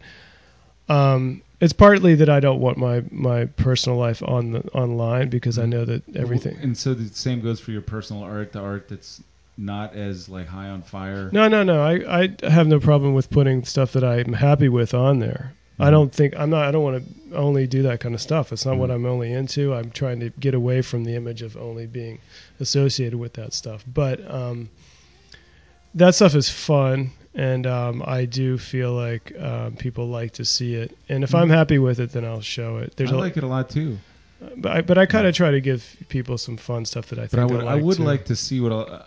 um, 0.88 1.42
it's 1.62 1.72
partly 1.72 2.16
that 2.16 2.28
I 2.28 2.40
don't 2.40 2.60
want 2.60 2.76
my, 2.76 3.02
my 3.10 3.44
personal 3.46 3.96
life 3.96 4.22
on 4.22 4.50
the 4.50 4.60
online 4.72 5.28
because 5.30 5.58
I 5.58 5.64
Mhm. 5.64 5.68
know 5.70 5.84
that 5.86 6.16
everything. 6.16 6.56
And 6.60 6.76
so 6.76 6.92
the 6.92 7.08
same 7.14 7.40
goes 7.40 7.60
for 7.60 7.70
your 7.70 7.80
personal 7.82 8.22
art, 8.24 8.52
the 8.52 8.60
art 8.60 8.88
that's 8.88 9.22
not 9.56 9.94
as 9.94 10.28
like 10.28 10.48
high 10.48 10.68
on 10.68 10.82
fire. 10.82 11.30
No, 11.32 11.46
no, 11.48 11.62
no. 11.62 11.80
I, 11.80 12.24
I 12.42 12.50
have 12.50 12.66
no 12.66 12.80
problem 12.80 13.14
with 13.14 13.30
putting 13.30 13.64
stuff 13.64 13.92
that 13.92 14.02
I'm 14.02 14.32
happy 14.32 14.68
with 14.68 14.92
on 14.92 15.20
there. 15.20 15.52
I 15.78 15.86
Mhm. 15.88 15.90
don't 15.92 16.12
think 16.12 16.34
I'm 16.36 16.50
not. 16.50 16.64
I 16.66 16.70
don't 16.72 16.82
want 16.82 17.04
to 17.30 17.36
only 17.36 17.66
do 17.66 17.82
that 17.84 18.00
kind 18.00 18.14
of 18.14 18.20
stuff. 18.20 18.52
It's 18.52 18.66
not 18.66 18.76
what 18.76 18.90
Mhm. 18.90 18.94
I'm 18.94 19.06
only 19.06 19.32
into. 19.32 19.72
I'm 19.72 19.90
trying 19.90 20.20
to 20.20 20.30
get 20.40 20.54
away 20.54 20.82
from 20.82 21.04
the 21.04 21.14
image 21.14 21.42
of 21.42 21.56
only 21.56 21.86
being 21.86 22.18
associated 22.60 23.18
with 23.18 23.34
that 23.34 23.52
stuff. 23.54 23.84
But 23.86 24.18
um, 24.28 24.68
that 25.94 26.14
stuff 26.14 26.34
is 26.34 26.48
fun, 26.48 27.10
and 27.34 27.66
um, 27.66 28.02
I 28.06 28.24
do 28.26 28.58
feel 28.58 28.92
like 28.92 29.32
um, 29.38 29.76
people 29.76 30.08
like 30.08 30.32
to 30.34 30.44
see 30.44 30.74
it. 30.74 30.96
And 31.08 31.24
if 31.24 31.30
Mhm. 31.30 31.40
I'm 31.40 31.50
happy 31.50 31.78
with 31.78 31.98
it, 32.00 32.12
then 32.12 32.24
I'll 32.24 32.40
show 32.42 32.78
it. 32.78 32.94
There's 32.96 33.12
I 33.12 33.16
a, 33.16 33.18
like 33.18 33.36
it 33.36 33.42
a 33.44 33.46
lot 33.46 33.70
too. 33.70 33.98
but 34.56 34.72
I, 34.72 34.80
but 34.82 34.98
I 34.98 35.06
kind 35.06 35.26
of 35.26 35.34
try 35.34 35.50
to 35.50 35.60
give 35.60 35.84
people 36.08 36.36
some 36.38 36.56
fun 36.56 36.84
stuff 36.84 37.06
that 37.10 37.18
I 37.18 37.26
think 37.26 37.32
But 37.32 37.40
I 37.40 37.44
would 37.46 37.60
they'll 37.60 37.68
I 37.68 37.74
would 37.76 37.96
too. 37.98 38.02
like 38.04 38.24
to 38.26 38.36
see 38.36 38.60
what 38.60 38.72
I'll, 38.72 39.06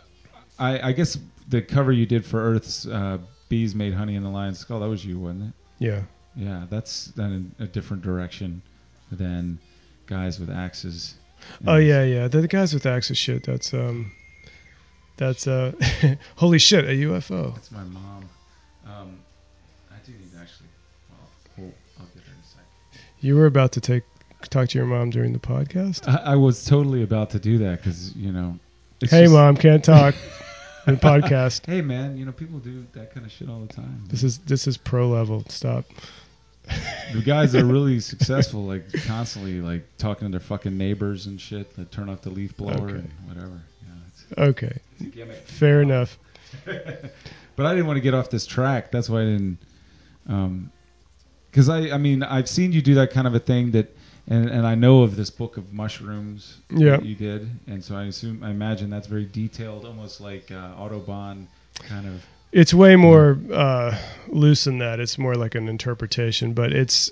I 0.58 0.90
I 0.90 0.92
guess 0.94 1.18
the 1.50 1.62
cover 1.62 1.92
you 1.92 2.06
did 2.06 2.26
for 2.26 2.40
Earth's 2.42 2.88
uh, 2.88 3.18
bees 3.50 3.76
made 3.76 3.94
honey 3.94 4.16
in 4.16 4.24
the 4.24 4.30
lion's 4.30 4.58
skull. 4.60 4.80
That 4.80 4.90
was 4.90 5.06
you, 5.06 5.20
wasn't 5.20 5.44
it? 5.50 5.54
Yeah. 5.80 6.02
Yeah, 6.36 6.66
that's 6.70 7.08
then 7.16 7.32
in 7.60 7.64
a 7.64 7.68
different 7.68 8.02
direction 8.04 8.62
than 9.12 9.60
guys 10.08 10.40
with 10.40 10.50
axes. 10.50 11.14
Oh 11.68 11.76
yeah, 11.78 12.04
yeah. 12.04 12.28
The, 12.28 12.42
the 12.42 12.48
guys 12.48 12.74
with 12.74 12.86
axis 12.86 13.18
shit. 13.18 13.44
That's 13.44 13.74
um, 13.74 14.12
that's 15.18 15.48
uh, 15.48 15.72
holy 16.36 16.60
shit, 16.60 16.86
a 16.86 16.90
UFO. 16.90 17.54
That's 17.56 17.72
my 17.72 17.84
mom. 17.84 18.30
Um, 18.86 19.20
I 19.92 19.96
do 20.06 20.12
need 20.12 20.32
to 20.34 20.38
actually. 20.40 20.68
Well, 21.10 21.30
we'll 21.58 21.74
I'll 22.00 22.06
get 22.14 22.24
her 22.24 22.32
in 22.32 22.40
a 22.40 22.46
sec. 22.48 23.02
You 23.22 23.36
were 23.36 23.46
about 23.46 23.72
to 23.74 23.82
take 23.82 24.04
talk 24.50 24.70
to 24.70 24.78
your 24.78 24.88
mom 24.88 25.10
during 25.10 25.34
the 25.34 25.40
podcast. 25.40 26.08
I, 26.08 26.34
I 26.34 26.36
was 26.36 26.66
totally 26.66 27.02
about 27.04 27.32
to 27.32 27.40
do 27.40 27.58
that 27.60 27.78
because 27.80 28.16
you 28.16 28.32
know. 28.32 28.60
it's 29.02 29.12
hey, 29.12 29.24
just- 29.24 29.34
mom, 29.34 29.58
can't 29.58 29.84
talk. 29.84 30.16
in 30.88 30.98
podcast. 30.98 31.66
Hey 31.66 31.82
man, 31.82 32.18
you 32.18 32.26
know 32.26 32.32
people 32.32 32.60
do 32.60 32.86
that 32.94 33.14
kind 33.14 33.26
of 33.26 33.32
shit 33.32 33.50
all 33.50 33.60
the 33.62 33.74
time. 33.74 34.04
This 34.08 34.24
is 34.24 34.38
this 34.40 34.68
is 34.68 34.78
pro 34.78 35.08
level. 35.10 35.44
Stop. 35.50 35.86
the 37.14 37.22
guys 37.22 37.56
are 37.56 37.66
really 37.66 38.00
successful, 38.12 38.66
like 38.66 38.92
constantly 39.06 39.62
like 39.62 39.84
talking 39.98 40.28
to 40.28 40.32
their 40.32 40.40
fucking 40.46 40.78
neighbors 40.78 41.26
and 41.26 41.40
shit. 41.42 41.76
That 41.76 41.92
turn 41.92 42.10
off 42.10 42.22
the 42.22 42.30
leaf 42.30 42.56
blower 42.58 42.74
Okay. 42.74 42.94
and 42.96 43.12
whatever. 43.26 43.62
Yeah, 43.84 43.94
it's, 44.10 44.26
Okay, 44.38 44.68
it's 44.68 44.68
a 44.68 44.70
gimmick. 44.70 44.85
Fair 45.46 45.82
enough. 45.82 46.18
but 46.66 47.66
I 47.66 47.72
didn't 47.74 47.88
want 47.88 47.98
to 47.98 48.02
get 48.02 48.14
off 48.14 48.30
this 48.30 48.46
track. 48.46 48.92
That's 48.92 49.10
why 49.10 49.22
I 49.22 49.26
didn't. 49.26 49.58
Um, 50.28 50.72
because 51.52 51.70
I, 51.70 51.92
I 51.92 51.98
mean, 51.98 52.22
I've 52.24 52.50
seen 52.50 52.72
you 52.74 52.82
do 52.82 52.96
that 52.96 53.12
kind 53.12 53.28
of 53.28 53.36
a 53.36 53.40
thing 53.40 53.72
that, 53.72 53.96
and 54.28 54.50
and 54.50 54.68
I 54.68 54.76
know 54.76 55.04
of 55.04 55.16
this 55.16 55.30
book 55.30 55.56
of 55.58 55.72
mushrooms 55.72 56.58
Yeah. 56.70 56.98
that 56.98 57.06
you 57.06 57.16
did, 57.16 57.50
and 57.68 57.84
so 57.84 57.96
I 57.96 58.06
assume, 58.06 58.44
I 58.44 58.50
imagine 58.50 58.90
that's 58.90 59.08
very 59.08 59.26
detailed, 59.26 59.86
almost 59.86 60.20
like 60.20 60.52
uh, 60.52 60.74
Audubon 60.78 61.48
kind 61.76 62.08
of. 62.08 62.26
It's 62.52 62.74
way 62.74 62.96
more 62.96 63.38
uh, 63.54 63.98
loose 64.28 64.64
than 64.66 64.80
that. 64.80 65.00
It's 65.00 65.18
more 65.18 65.36
like 65.36 65.56
an 65.56 65.68
interpretation, 65.70 66.54
but 66.54 66.74
it's 66.74 67.12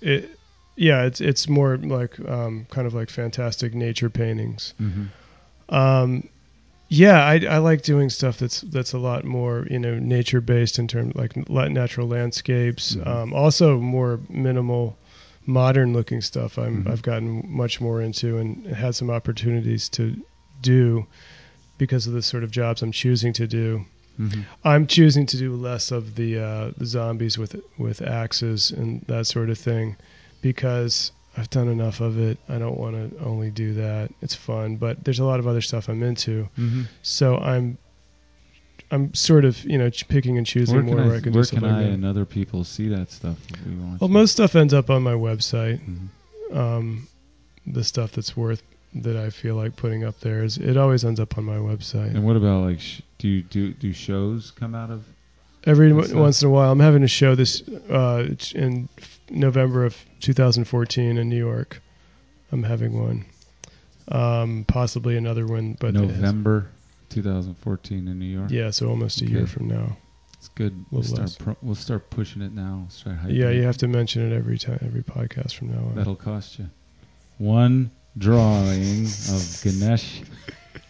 it. 0.00 0.30
Yeah, 0.76 1.04
it's 1.04 1.20
it's 1.20 1.48
more 1.48 1.76
like 1.76 2.18
um, 2.28 2.66
kind 2.70 2.86
of 2.86 2.94
like 2.94 3.10
fantastic 3.10 3.74
nature 3.74 4.10
paintings. 4.10 4.74
Um, 5.68 6.28
yeah, 6.92 7.24
I, 7.24 7.40
I 7.48 7.58
like 7.58 7.80
doing 7.82 8.10
stuff 8.10 8.36
that's 8.36 8.60
that's 8.60 8.92
a 8.92 8.98
lot 8.98 9.24
more 9.24 9.66
you 9.70 9.78
know 9.78 9.98
nature 9.98 10.42
based 10.42 10.78
in 10.78 10.86
terms 10.86 11.14
like 11.14 11.36
natural 11.48 12.06
landscapes. 12.06 12.96
Mhm. 12.96 13.06
Um, 13.06 13.32
also 13.32 13.78
more 13.78 14.20
minimal, 14.28 14.98
modern 15.46 15.94
looking 15.94 16.20
stuff. 16.20 16.58
I'm 16.58 16.84
Mhm. 16.84 16.90
I've 16.90 17.02
gotten 17.02 17.44
much 17.48 17.80
more 17.80 18.02
into 18.02 18.36
and 18.38 18.66
had 18.66 18.94
some 18.94 19.08
opportunities 19.10 19.88
to 19.90 20.14
do 20.60 21.06
because 21.78 22.06
of 22.06 22.12
the 22.12 22.22
sort 22.22 22.44
of 22.44 22.50
jobs 22.50 22.82
I'm 22.82 22.92
choosing 22.92 23.32
to 23.34 23.46
do. 23.46 23.84
Mm-hmm. 24.20 24.42
I'm 24.62 24.86
choosing 24.86 25.24
to 25.26 25.38
do 25.38 25.56
less 25.56 25.90
of 25.90 26.14
the, 26.16 26.38
uh, 26.38 26.70
the 26.76 26.84
zombies 26.84 27.38
with 27.38 27.56
with 27.78 28.02
axes 28.02 28.70
and 28.70 29.00
that 29.08 29.26
sort 29.26 29.48
of 29.48 29.56
thing 29.58 29.96
because 30.42 31.12
I've 31.36 31.48
done 31.50 31.68
enough 31.68 32.00
of 32.00 32.18
it. 32.18 32.38
I 32.48 32.58
don't 32.58 32.76
want 32.78 32.94
to 33.16 33.24
only 33.24 33.50
do 33.50 33.74
that. 33.74 34.10
It's 34.20 34.34
fun, 34.34 34.76
but 34.76 35.02
there's 35.04 35.18
a 35.20 35.24
lot 35.24 35.40
of 35.40 35.46
other 35.46 35.60
stuff 35.62 35.88
I'm 35.88 36.02
into. 36.02 36.48
Mm-hmm. 36.58 36.82
So 37.02 37.38
I'm 37.38 37.78
I'm 38.90 39.14
sort 39.14 39.44
of 39.46 39.62
you 39.64 39.78
know 39.78 39.88
ch- 39.88 40.06
picking 40.08 40.36
and 40.36 40.46
choosing 40.46 40.74
Where 40.76 40.84
can 40.84 40.92
more 40.94 41.00
I, 41.04 41.06
where 41.08 41.16
I 41.16 41.20
can 41.20 41.32
where 41.32 41.44
do 41.44 41.56
can 41.56 41.64
I 41.64 41.82
and 41.82 42.04
other 42.04 42.24
people 42.26 42.64
see 42.64 42.88
that 42.88 43.10
stuff? 43.10 43.38
If 43.50 43.66
we 43.66 43.74
want 43.76 44.00
Well, 44.00 44.08
to? 44.08 44.12
most 44.14 44.32
stuff 44.32 44.54
ends 44.54 44.74
up 44.74 44.90
on 44.90 45.02
my 45.02 45.14
website. 45.14 45.80
Mhm. 45.80 46.56
Um, 46.56 47.08
the 47.66 47.82
stuff 47.84 48.12
that's 48.12 48.36
worth 48.36 48.62
that 48.94 49.16
I 49.16 49.30
feel 49.30 49.54
like 49.54 49.74
putting 49.76 50.04
up 50.04 50.20
there 50.20 50.44
is 50.44 50.58
it 50.58 50.76
always 50.76 51.02
ends 51.04 51.18
up 51.18 51.38
on 51.38 51.44
my 51.44 51.56
website. 51.56 52.10
And 52.14 52.24
what 52.24 52.36
about 52.36 52.64
like? 52.64 52.80
Sh- 52.80 53.00
do 53.16 53.28
you 53.28 53.42
do 53.42 53.72
do 53.72 53.92
shows 53.94 54.50
come 54.50 54.74
out 54.74 54.90
of? 54.90 55.02
Every 55.64 55.90
w- 55.90 56.18
once 56.18 56.42
in 56.42 56.48
a 56.48 56.50
while, 56.50 56.70
I'm 56.72 56.80
having 56.80 57.04
a 57.04 57.08
show 57.08 57.34
this 57.36 57.62
uh, 57.88 58.28
in 58.54 58.88
November 59.32 59.84
of 59.84 59.96
2014 60.20 61.18
in 61.18 61.28
New 61.28 61.36
York. 61.36 61.80
I'm 62.52 62.62
having 62.62 63.00
one, 63.02 63.24
um, 64.08 64.64
possibly 64.68 65.16
another 65.16 65.46
one, 65.46 65.76
but 65.80 65.94
November 65.94 66.68
2014 67.10 68.08
in 68.08 68.18
New 68.18 68.26
York. 68.26 68.50
yeah, 68.50 68.70
so 68.70 68.88
almost 68.88 69.22
a 69.22 69.26
year 69.26 69.46
from 69.46 69.68
now. 69.68 69.96
It's 70.38 70.48
good. 70.48 70.84
We'll 70.90 71.02
start. 71.04 71.36
Pro- 71.38 71.56
we'll 71.62 71.74
start 71.76 72.10
pushing 72.10 72.42
it 72.42 72.52
now. 72.52 72.86
Start 72.90 73.16
Yeah, 73.28 73.50
you 73.50 73.62
have 73.62 73.78
to 73.78 73.88
mention 73.88 74.30
it 74.30 74.34
every 74.36 74.58
time, 74.58 74.78
every 74.82 75.02
podcast 75.04 75.54
from 75.54 75.70
now 75.70 75.78
on. 75.84 75.94
That'll 75.94 76.16
cost 76.16 76.58
you 76.58 76.68
one 77.38 77.90
drawing 78.18 79.04
of 79.06 79.60
Ganesh. 79.62 80.22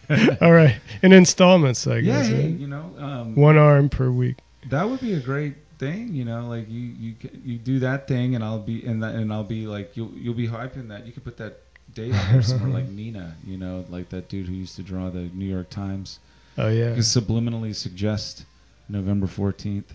All 0.41 0.51
right, 0.51 0.75
in 1.01 1.13
installments, 1.13 1.87
I 1.87 1.97
yeah, 1.97 2.21
guess. 2.23 2.31
right? 2.31 2.45
you 2.49 2.67
know, 2.67 2.91
um, 2.97 3.35
One 3.35 3.57
arm 3.57 3.89
per 3.89 4.09
week. 4.11 4.37
that 4.69 4.89
would 4.89 4.99
be 4.99 5.13
a 5.13 5.19
great 5.19 5.55
thing. 5.83 6.13
You 6.13 6.25
know, 6.25 6.47
like 6.47 6.69
you 6.69 6.81
you 6.81 7.15
you 7.43 7.57
do 7.57 7.79
that 7.79 8.07
thing, 8.07 8.35
and 8.35 8.43
I'll 8.43 8.59
be 8.59 8.85
and 8.85 9.03
that, 9.03 9.15
and 9.15 9.31
I'll 9.33 9.43
be 9.43 9.67
like 9.67 9.95
you'll 9.97 10.11
you'll 10.15 10.33
be 10.33 10.47
hyping 10.47 10.87
that. 10.89 11.05
You 11.05 11.11
could 11.11 11.23
put 11.23 11.37
that 11.37 11.59
date 11.93 12.13
on 12.13 12.31
there 12.31 12.41
somewhere, 12.41 12.69
like 12.81 12.89
Nina. 12.99 13.35
You 13.45 13.57
know, 13.57 13.85
like 13.89 14.09
that 14.09 14.29
dude 14.29 14.47
who 14.47 14.53
used 14.53 14.75
to 14.77 14.83
draw 14.83 15.09
the 15.09 15.29
New 15.33 15.45
York 15.45 15.69
Times. 15.69 16.19
Oh 16.57 16.67
yeah. 16.69 16.89
You 16.89 16.95
could 16.95 17.03
subliminally 17.03 17.75
suggest 17.75 18.45
November 18.89 19.27
fourteenth 19.27 19.91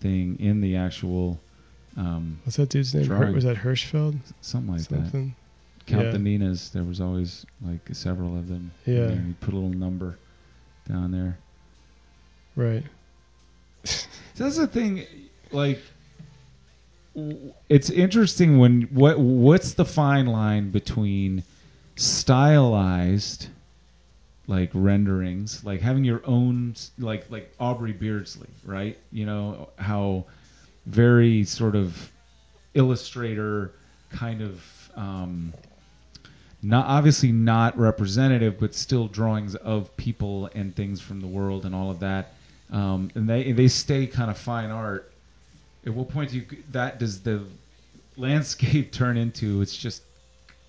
thing 0.00 0.36
in 0.40 0.60
the 0.60 0.76
actual 0.76 1.38
um, 1.96 2.38
What's 2.44 2.56
that 2.56 2.68
dude's 2.68 2.94
name? 2.94 3.06
Drawing. 3.06 3.34
was 3.34 3.44
that 3.44 3.56
Hirschfeld? 3.56 4.16
something 4.40 4.72
like 4.74 4.86
that. 4.88 5.32
Count 5.86 6.04
Yeah. 6.04 6.10
the 6.12 6.18
Ninas. 6.18 6.70
There 6.70 6.84
was 6.84 7.00
always 7.00 7.44
like 7.64 7.80
several 7.92 8.36
of 8.38 8.46
them. 8.48 8.70
Yeah. 8.86 9.10
You 9.10 9.34
put 9.40 9.54
a 9.54 9.56
little 9.56 9.70
number 9.76 10.18
down 10.88 11.10
there. 11.12 11.38
Right. 12.56 12.84
So 13.84 14.44
that's 14.44 14.56
the 14.56 14.66
thing. 14.66 15.04
Like, 15.50 15.80
it's 17.68 17.90
interesting 17.90 18.58
when 18.58 18.82
what 18.92 19.18
what's 19.18 19.74
the 19.74 19.84
fine 19.84 20.26
line 20.26 20.70
between 20.70 21.42
stylized 21.96 23.48
like 24.46 24.70
renderings, 24.72 25.62
like 25.62 25.80
having 25.80 26.04
your 26.04 26.22
own 26.24 26.74
like 26.98 27.30
like 27.30 27.52
Aubrey 27.60 27.92
Beardsley, 27.92 28.48
right? 28.64 28.98
You 29.12 29.26
know 29.26 29.68
how 29.76 30.24
very 30.86 31.44
sort 31.44 31.76
of 31.76 32.10
illustrator 32.74 33.72
kind 34.10 34.40
of 34.40 34.90
um, 34.96 35.52
not 36.62 36.86
obviously 36.86 37.30
not 37.30 37.78
representative, 37.78 38.58
but 38.58 38.74
still 38.74 39.06
drawings 39.06 39.54
of 39.54 39.94
people 39.96 40.50
and 40.54 40.74
things 40.74 41.00
from 41.00 41.20
the 41.20 41.26
world 41.26 41.66
and 41.66 41.74
all 41.74 41.90
of 41.90 42.00
that. 42.00 42.32
Um, 42.72 43.10
and 43.14 43.28
they 43.28 43.52
they 43.52 43.68
stay 43.68 44.06
kind 44.06 44.30
of 44.30 44.38
fine 44.38 44.70
art. 44.70 45.07
At 45.88 45.94
what 45.94 46.08
point 46.10 46.30
do 46.30 46.36
you 46.36 46.44
that 46.72 46.98
does 46.98 47.20
the 47.22 47.42
landscape 48.16 48.92
turn 49.00 49.16
into 49.16 49.62
it's 49.62 49.76
just 49.76 50.02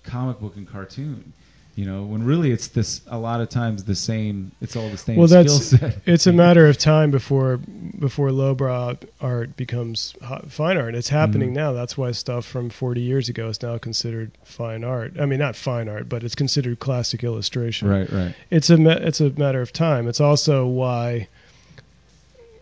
comic 0.02 0.40
book 0.40 0.56
and 0.56 0.66
cartoon? 0.68 1.32
You 1.76 1.86
know, 1.86 2.02
when 2.02 2.24
really 2.24 2.50
it's 2.50 2.66
this 2.68 3.00
a 3.06 3.16
lot 3.16 3.40
of 3.40 3.48
times 3.48 3.84
the 3.84 3.94
same. 3.94 4.50
It's 4.60 4.76
all 4.76 4.88
the 4.90 4.98
same 4.98 5.16
Well, 5.16 5.28
that's- 5.28 5.66
set. 5.66 5.98
It's 6.06 6.26
a 6.26 6.32
matter 6.32 6.66
of 6.66 6.76
time 6.78 7.10
before 7.10 7.58
before 7.98 8.32
lowbrow 8.32 8.98
art 9.20 9.56
becomes 9.56 10.14
fine 10.48 10.76
art. 10.78 10.94
It's 10.94 11.08
happening 11.08 11.50
Mhm. 11.50 11.54
now. 11.54 11.72
That's 11.72 11.96
why 11.96 12.10
stuff 12.10 12.44
from 12.44 12.70
40 12.70 13.00
years 13.02 13.28
ago 13.28 13.48
is 13.48 13.62
now 13.62 13.78
considered 13.78 14.32
fine 14.44 14.84
art. 14.84 15.14
I 15.20 15.26
mean, 15.26 15.38
not 15.38 15.54
fine 15.54 15.88
art, 15.88 16.08
but 16.08 16.24
it's 16.24 16.34
considered 16.34 16.80
classic 16.80 17.22
illustration. 17.24 17.88
right, 17.88 18.10
right. 18.10 18.34
It's 18.50 18.68
a 18.70 19.06
it's 19.06 19.20
a 19.20 19.30
matter 19.30 19.60
of 19.62 19.72
time. 19.72 20.08
It's 20.08 20.20
also 20.20 20.66
why 20.66 21.28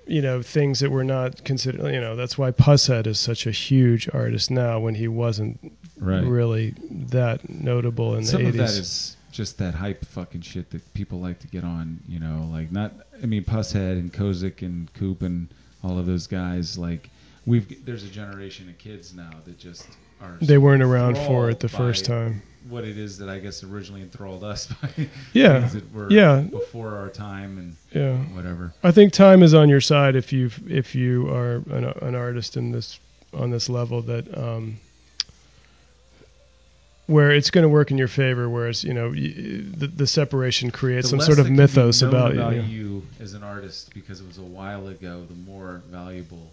you 0.08 0.22
know 0.22 0.42
things 0.42 0.80
that 0.80 0.90
were 0.90 1.04
not 1.04 1.44
considered. 1.44 1.92
You 1.92 2.00
know, 2.00 2.16
that's 2.16 2.36
why 2.38 2.50
Pushead 2.50 3.06
is 3.06 3.20
such 3.20 3.46
a 3.46 3.50
huge 3.50 4.08
artist 4.12 4.50
now 4.50 4.80
when 4.80 4.94
he 4.94 5.06
wasn't 5.08 5.72
Right. 6.00 6.24
really 6.24 6.74
that 7.10 7.48
notable 7.48 8.14
in 8.16 8.24
Some 8.24 8.42
the 8.44 8.48
of 8.50 8.54
80s. 8.54 8.58
that 8.58 8.70
is 8.70 9.16
just 9.32 9.58
that 9.58 9.74
hype 9.74 10.04
fucking 10.06 10.40
shit 10.42 10.70
that 10.70 10.94
people 10.94 11.20
like 11.20 11.38
to 11.40 11.46
get 11.48 11.64
on. 11.64 12.00
You 12.08 12.20
know, 12.20 12.48
like 12.52 12.72
not. 12.72 12.92
I 13.22 13.26
mean, 13.26 13.44
Pushead 13.44 13.92
and 13.92 14.12
Kozik 14.12 14.62
and 14.62 14.92
Coop 14.94 15.22
and 15.22 15.48
all 15.84 15.98
of 15.98 16.06
those 16.06 16.26
guys. 16.26 16.78
Like 16.78 17.10
we've 17.46 17.84
there's 17.84 18.04
a 18.04 18.08
generation 18.08 18.68
of 18.68 18.78
kids 18.78 19.14
now 19.14 19.30
that 19.44 19.58
just 19.58 19.86
are. 20.20 20.36
they 20.40 20.58
weren't 20.58 20.82
around 20.82 21.16
for 21.16 21.50
it 21.50 21.60
the 21.60 21.68
first 21.68 22.04
time. 22.04 22.42
What 22.68 22.84
it 22.84 22.98
is 22.98 23.16
that 23.18 23.30
I 23.30 23.38
guess 23.38 23.64
originally 23.64 24.02
enthralled 24.02 24.44
us 24.44 24.66
by 24.82 24.88
Yeah. 25.32 25.60
things 25.60 25.72
that 25.74 25.92
were 25.92 26.10
Yeah. 26.10 26.40
before 26.42 26.96
our 26.96 27.08
time 27.08 27.56
and 27.58 27.76
Yeah. 27.92 28.16
whatever. 28.34 28.74
I 28.82 28.90
think 28.90 29.12
time 29.14 29.42
is 29.42 29.54
on 29.54 29.68
your 29.70 29.80
side 29.80 30.16
if 30.16 30.32
you 30.32 30.50
if 30.68 30.94
you 30.94 31.28
are 31.30 31.56
an, 31.70 31.84
an 32.02 32.14
artist 32.14 32.56
in 32.56 32.72
this 32.72 32.98
on 33.32 33.50
this 33.50 33.68
level 33.70 34.02
that 34.02 34.36
um, 34.36 34.78
where 37.06 37.30
it's 37.30 37.50
going 37.50 37.62
to 37.62 37.68
work 37.68 37.90
in 37.90 37.96
your 37.98 38.08
favor. 38.08 38.48
Whereas 38.48 38.84
you 38.84 38.92
know 38.92 39.08
y- 39.08 39.32
the, 39.76 39.86
the 39.86 40.06
separation 40.06 40.70
creates 40.70 41.10
The 41.10 41.18
some 41.18 41.20
sort 41.20 41.38
of 41.38 41.44
that 41.46 41.50
can 41.50 41.56
be 41.56 41.62
mythos 41.62 42.02
about, 42.02 42.32
about 42.32 42.54
you. 42.54 42.62
you 42.62 43.02
as 43.20 43.32
an 43.34 43.42
artist 43.42 43.94
because 43.94 44.20
it 44.20 44.26
was 44.26 44.38
a 44.38 44.42
while 44.42 44.88
ago. 44.88 45.24
The 45.26 45.34
more 45.50 45.82
valuable 45.90 46.50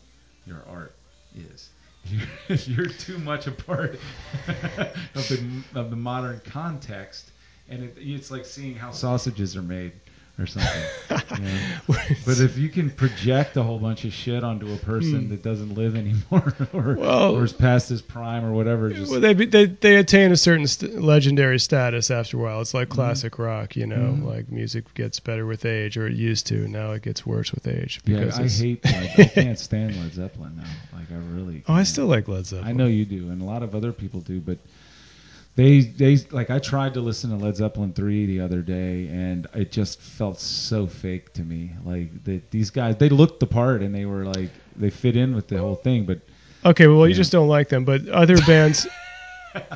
your 0.48 0.62
art 0.70 0.94
is. 1.36 1.70
You're, 2.48 2.88
too 2.88 3.18
much 3.18 3.48
a 3.48 3.52
part 3.52 3.94
of 5.16 5.28
the 5.28 5.64
of 5.74 5.90
the 5.90 5.96
modern 5.96 6.42
context, 6.46 7.32
and 7.68 7.84
it, 7.84 7.96
it's 7.98 8.30
like 8.30 8.46
seeing 8.46 8.76
how 8.76 8.92
sausages 8.92 9.56
are 9.56 9.64
made 9.64 9.94
or 10.38 10.46
something. 10.46 10.82
know? 11.10 11.96
But 12.26 12.40
if 12.40 12.58
you 12.58 12.70
can 12.70 12.90
project 12.92 13.56
a 13.58 13.64
whole 13.64 13.80
bunch 13.80 14.04
of 14.06 14.12
shit 14.14 14.44
onto 14.44 14.74
a 14.74 14.78
person 14.78 15.26
Hmm. 15.26 15.30
that 15.30 15.44
doesn't 15.44 15.76
live 15.76 15.96
anymore, 15.96 16.54
or 16.74 16.96
Well- 16.96 17.36
or 17.36 17.44
is 17.46 17.54
past 17.54 17.90
his 17.90 18.02
prime, 18.02 18.44
or 18.44 18.52
whatever, 18.52 18.90
just 18.90 19.12
Well, 19.12 19.22
they, 19.22 19.34
they 19.34 19.66
they 19.66 19.96
attain 19.96 20.32
a 20.32 20.38
certain 20.38 20.68
st- 20.68 21.02
legendary 21.02 21.60
status 21.60 22.12
after 22.12 22.38
a 22.38 22.42
while. 22.42 22.62
It's 22.62 22.74
like 22.74 22.90
Mhm. 22.90 22.96
classic 22.96 23.40
rock, 23.40 23.76
you 23.76 23.88
know, 23.88 24.18
Mhm. 24.20 24.26
like 24.26 24.52
music 24.52 24.94
gets 24.94 25.20
better 25.20 25.46
with 25.46 25.66
age, 25.66 25.96
or 25.98 26.08
it 26.08 26.14
used 26.16 26.48
to. 26.48 26.68
Now 26.68 26.92
it 26.92 27.02
gets 27.04 27.26
worse 27.26 27.54
with 27.54 27.68
age. 27.68 28.02
yeah, 28.06 28.20
Because 28.20 28.40
I 28.40 28.48
hate. 28.66 28.84
Like, 28.96 29.20
I 29.20 29.26
can't 29.26 29.60
stand 29.60 29.96
Led 30.02 30.14
Zeppelin 30.14 30.58
now. 30.58 30.64
Like 30.98 31.12
I 31.12 31.16
really. 31.34 31.64
Oh, 31.68 31.74
I 31.74 31.84
still 31.84 32.08
like 32.08 32.28
Led 32.28 32.46
Zeppelin. 32.46 32.68
I 32.70 32.74
know 32.74 32.88
you 32.88 33.06
do, 33.06 33.30
and 33.30 33.42
a 33.42 33.46
lot 33.46 33.64
of 33.64 33.74
other 33.76 33.92
people 33.94 34.20
do, 34.22 34.40
but 34.42 34.58
they 35.56 35.82
they 35.82 36.18
like 36.32 36.50
I 36.50 36.60
tried 36.60 36.94
to 36.96 37.02
listen 37.02 37.30
to 37.30 37.38
Led 37.38 37.56
Zeppelin 37.56 37.94
three 37.94 38.26
the 38.26 38.42
other 38.42 38.62
day, 38.62 39.08
and 39.08 39.48
it 39.54 39.72
just 39.72 40.02
felt 40.02 40.40
so 40.40 40.86
fake 40.88 41.34
to 41.34 41.44
me. 41.44 41.72
Like 41.86 42.24
that 42.26 42.52
these 42.52 42.70
guys, 42.70 42.98
they 42.98 43.10
looked 43.10 43.40
the 43.40 43.48
part, 43.48 43.82
and 43.82 43.94
they 43.96 44.06
were 44.06 44.26
like 44.26 44.50
they 44.76 44.90
fit 44.90 45.16
in 45.16 45.34
with 45.36 45.48
the 45.48 45.58
whole 45.58 45.76
thing, 45.76 46.06
but 46.06 46.20
Okay, 46.66 46.88
well, 46.88 47.06
you 47.06 47.12
Yeah. 47.14 47.18
just 47.18 47.32
don't 47.32 47.48
like 47.48 47.70
them, 47.70 47.86
but 47.86 48.08
other 48.10 48.38
bands. 48.46 48.88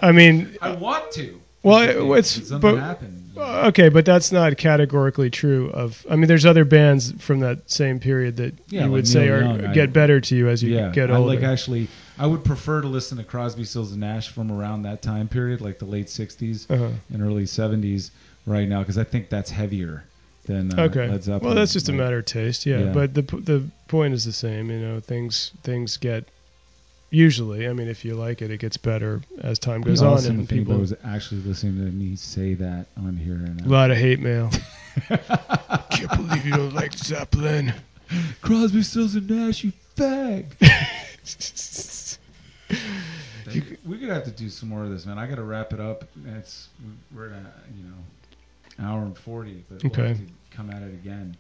I 0.02 0.12
mean, 0.12 0.58
I 0.62 0.72
want 0.72 1.12
to. 1.14 1.40
Well, 1.64 1.82
It's- 1.84 1.96
it- 1.98 2.12
it's- 2.40 2.48
something 2.50 2.76
but- 2.76 2.80
happened. 2.80 3.16
Okay, 3.38 3.88
but 3.88 4.04
that's 4.04 4.34
not 4.34 4.58
categorically 4.58 5.30
true 5.30 5.70
of. 5.70 6.06
I 6.10 6.18
mean, 6.18 6.28
there's 6.28 6.46
other 6.46 6.66
bands 6.66 7.14
from 7.20 7.40
that 7.40 7.72
same 7.72 8.00
period 8.00 8.36
that 8.38 8.54
Yeah, 8.70 8.82
you 8.82 8.86
like 8.88 8.92
would 8.92 9.08
say 9.08 9.26
Neil 9.28 9.34
are 9.64 9.68
I- 9.70 9.74
get 9.74 9.94
better 9.94 10.20
to 10.20 10.36
you 10.36 10.50
as 10.50 10.62
you 10.62 10.76
yeah, 10.76 10.90
get 10.92 11.10
I 11.10 11.16
older. 11.16 11.36
like 11.36 11.44
actually. 11.44 11.88
I 12.18 12.28
would 12.28 12.44
prefer 12.44 12.82
to 12.82 12.88
listen 12.90 13.18
to 13.18 13.24
Crosby, 13.24 13.64
Stills, 13.64 13.92
and 13.92 14.02
Nash 14.02 14.28
from 14.28 14.52
around 14.52 14.82
that 14.82 15.02
time 15.02 15.30
period, 15.30 15.62
like 15.62 15.80
the 15.80 15.86
late 15.86 16.10
'60s 16.10 16.66
uh-huh. 16.70 16.90
and 17.14 17.24
early 17.24 17.46
'70s, 17.46 18.12
right 18.46 18.68
now, 18.68 18.80
because 18.80 18.98
I 18.98 19.06
think 19.06 19.30
that's 19.30 19.50
heavier 19.50 20.04
than 20.46 20.78
uh, 20.78 20.84
Okay. 20.84 21.08
Led 21.08 21.24
Zeppelin. 21.24 21.46
Well, 21.46 21.56
that's 21.56 21.72
just 21.72 21.88
a 21.88 21.94
matter 21.94 22.18
of 22.20 22.26
taste, 22.26 22.66
yeah. 22.66 22.80
Yeah. 22.86 22.92
But 22.92 23.14
the 23.14 23.22
the 23.22 23.64
point 23.88 24.14
is 24.14 24.26
the 24.26 24.34
same. 24.34 24.70
You 24.70 24.80
know, 24.80 25.00
things 25.00 25.52
things 25.64 25.96
get 25.96 26.26
usually. 27.10 27.68
I 27.68 27.74
mean, 27.74 27.88
if 27.88 28.04
you 28.06 28.16
like 28.16 28.42
it, 28.42 28.52
it 28.52 28.60
gets 28.60 28.78
better 28.78 29.22
as 29.42 29.60
time 29.60 29.82
goes 29.82 30.02
on, 30.02 30.14
awesome 30.14 30.32
and 30.36 30.44
if 30.44 30.50
people. 30.50 30.78
was 30.78 30.94
actually 31.04 31.42
listening 31.42 31.78
to 31.86 31.92
me 31.92 32.16
say 32.16 32.54
that 32.56 32.88
on 32.98 33.16
here. 33.18 33.36
And 33.36 33.62
A 33.62 33.70
lot 33.70 33.92
of 33.92 33.98
hate 33.98 34.20
mail. 34.20 34.50
Can't 35.08 36.10
believe 36.16 36.46
you 36.46 36.52
don't 36.56 36.74
like 36.74 36.94
Zeppelin. 36.94 37.74
Crosby, 38.42 38.82
Stills, 38.82 39.16
and 39.16 39.30
Nash, 39.30 39.64
you 39.64 39.72
fag. 39.96 40.46
We're 43.86 43.98
gonna 43.98 44.14
have 44.14 44.26
to 44.26 44.32
do 44.32 44.50
some 44.50 44.70
more 44.70 44.84
of 44.84 44.92
this, 44.92 45.06
man. 45.06 45.18
I 45.18 45.26
gotta 45.28 45.44
wrap 45.44 45.74
it 45.74 45.80
up. 45.80 46.06
It's 46.38 46.70
we're 47.16 47.30
at 47.34 47.42
you 47.76 47.84
know 47.84 48.86
hour 48.88 49.02
and 49.02 49.18
forty, 49.18 49.64
but 49.70 49.82
we'll 49.84 49.92
Okay. 49.92 50.08
have 50.10 50.18
to 50.18 50.24
come 50.52 50.70
at 50.70 50.82
it 50.84 50.94
again. 50.94 51.36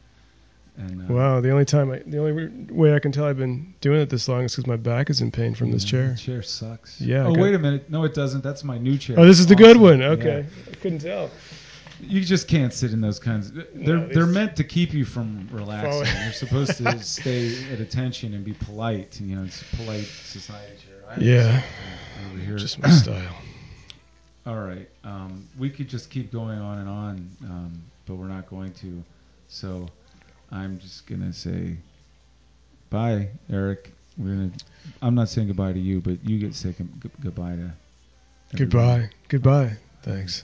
And 0.80 1.10
uh, 1.10 1.14
Wow, 1.14 1.42
the 1.42 1.52
only 1.52 1.66
time 1.66 1.92
I, 1.92 2.00
the 2.06 2.18
only 2.20 2.48
way 2.72 2.96
I 2.96 3.00
can 3.00 3.12
tell 3.12 3.26
I've 3.26 3.38
been 3.38 3.74
doing 3.82 4.00
it 4.02 4.10
this 4.10 4.28
long 4.30 4.44
is 4.46 4.54
because 4.54 4.66
my 4.66 4.78
back 4.78 5.10
is 5.10 5.20
in 5.20 5.30
pain 5.30 5.54
from 5.54 5.72
this 5.72 5.84
chair. 5.84 6.12
the 6.12 6.18
chair 6.18 6.42
sucks. 6.42 7.02
Yeah, 7.02 7.26
Oh 7.28 7.36
got- 7.36 7.42
wait 7.42 7.54
a 7.54 7.60
minute. 7.60 7.90
No, 7.90 8.06
it 8.06 8.14
doesn't. 8.14 8.44
That's 8.44 8.64
my 8.64 8.78
new 8.78 8.98
chair. 8.98 9.20
Oh, 9.20 9.26
this 9.26 9.40
is 9.40 9.46
the 9.48 9.56
good 9.56 9.72
Awesome. 9.76 9.82
one. 9.82 10.00
Yeah. 10.00 10.08
Okay, 10.08 10.46
I 10.72 10.76
couldn't 10.76 11.00
tell. 11.00 11.30
You 12.02 12.22
just 12.22 12.48
can't 12.48 12.74
sit 12.74 12.94
in 12.94 13.02
those 13.02 13.20
kinds. 13.20 13.52
They're 13.52 13.98
No, 13.98 14.08
they're 14.08 14.26
meant 14.26 14.56
to 14.56 14.64
keep 14.64 14.94
you 14.94 15.04
from 15.04 15.50
relaxing. 15.52 15.92
Falling. 15.92 16.24
You're 16.24 16.32
supposed 16.32 16.78
to 16.78 17.00
stay 17.04 17.54
at 17.74 17.82
attention 17.82 18.34
and 18.34 18.46
be 18.46 18.54
polite. 18.54 19.20
You 19.20 19.36
know, 19.36 19.44
it's 19.44 19.62
a 19.62 19.76
polite 19.76 20.06
society 20.06 20.78
chair. 20.78 21.04
I 21.10 21.20
Yeah. 21.20 21.62
over 22.32 22.40
here. 22.42 22.56
Just 22.58 22.80
my 22.82 22.90
style. 22.90 23.36
All 24.48 24.56
right. 24.62 24.88
Um, 25.04 25.46
we 25.60 25.70
could 25.70 25.90
just 25.90 26.10
keep 26.10 26.32
going 26.32 26.58
on 26.60 26.78
and 26.78 26.88
on, 26.88 27.30
um, 27.44 27.84
but 28.06 28.16
we're 28.16 28.28
not 28.30 28.50
going 28.50 28.72
to. 28.76 29.04
So 29.50 29.86
I'm 30.52 30.80
just 30.80 31.06
gonna 31.08 31.34
say 31.34 31.78
bye, 32.90 33.30
Arik. 33.52 33.92
We're 34.18 34.36
gonna. 34.36 34.52
I'm 35.02 35.16
not 35.16 35.30
saying 35.30 35.48
goodbye 35.48 35.74
to 35.74 35.80
you, 35.80 36.02
but 36.02 36.24
you 36.28 36.40
get 36.40 36.54
to 36.54 36.58
say 36.58 36.72
g- 36.78 37.10
goodbye 37.22 37.56
to. 37.56 37.72
everybody. 38.54 38.58
Goodbye. 38.58 39.10
Goodbye. 39.28 39.78
Thanks. 40.02 40.44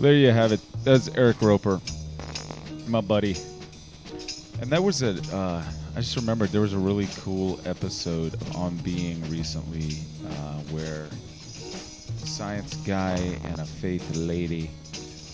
There 0.00 0.14
you 0.14 0.30
have 0.30 0.52
it. 0.52 0.60
That's 0.84 1.08
Arik 1.10 1.40
Roper, 1.42 1.80
my 2.86 3.00
buddy. 3.00 3.36
And 4.60 4.70
that 4.70 4.82
was 4.82 5.02
a. 5.02 5.10
Uh, 5.34 5.62
I 5.96 6.00
just 6.00 6.14
remembered 6.16 6.50
there 6.50 6.60
was 6.60 6.74
a 6.74 6.78
really 6.78 7.08
cool 7.20 7.58
episode 7.64 8.34
of 8.34 8.56
On 8.56 8.76
Being 8.78 9.20
recently 9.28 9.96
uh, 10.24 10.60
where 10.70 11.06
a 11.06 12.26
science 12.26 12.74
guy 12.86 13.16
and 13.44 13.58
a 13.58 13.64
faith 13.64 14.14
lady 14.16 14.70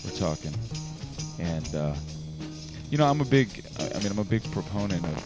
were 0.03 0.11
talking, 0.11 0.53
and 1.39 1.75
uh, 1.75 1.93
you 2.89 2.97
know 2.97 3.05
I'm 3.05 3.21
a 3.21 3.25
big. 3.25 3.65
I 3.79 3.97
mean 3.99 4.11
I'm 4.11 4.19
a 4.19 4.23
big 4.23 4.43
proponent 4.51 5.05
of 5.05 5.23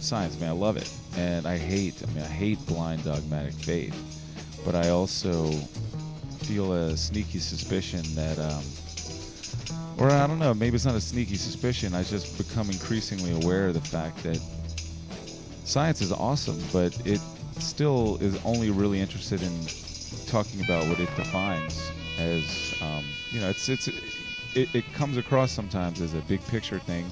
science. 0.00 0.36
I 0.40 0.46
I 0.46 0.50
love 0.50 0.76
it, 0.76 0.90
and 1.16 1.46
I 1.46 1.56
hate. 1.56 2.02
I 2.02 2.10
mean 2.12 2.24
I 2.24 2.28
hate 2.28 2.64
blind 2.66 3.04
dogmatic 3.04 3.54
faith, 3.54 3.94
but 4.64 4.74
I 4.74 4.90
also 4.90 5.50
feel 6.40 6.72
a 6.72 6.96
sneaky 6.96 7.38
suspicion 7.38 8.02
that. 8.14 8.38
Um, 8.38 8.62
or 9.98 10.10
I 10.10 10.28
don't 10.28 10.38
know, 10.38 10.54
maybe 10.54 10.76
it's 10.76 10.84
not 10.84 10.94
a 10.94 11.00
sneaky 11.00 11.34
suspicion. 11.34 11.92
I 11.92 12.04
just 12.04 12.38
become 12.38 12.70
increasingly 12.70 13.32
aware 13.32 13.66
of 13.66 13.74
the 13.74 13.80
fact 13.80 14.22
that 14.22 14.40
science 15.64 16.00
is 16.00 16.12
awesome, 16.12 16.62
but 16.72 16.96
it 17.04 17.20
still 17.58 18.16
is 18.20 18.38
only 18.44 18.70
really 18.70 19.00
interested 19.00 19.42
in 19.42 19.66
talking 20.26 20.60
about 20.62 20.86
what 20.86 21.00
it 21.00 21.08
defines 21.16 21.90
as, 22.18 22.74
um, 22.80 23.04
you 23.32 23.40
know, 23.40 23.48
it's 23.48 23.68
it's 23.68 23.88
it, 24.58 24.74
it 24.74 24.92
comes 24.92 25.16
across 25.16 25.52
sometimes 25.52 26.00
as 26.00 26.14
a 26.14 26.20
big 26.22 26.44
picture 26.46 26.80
thing, 26.80 27.06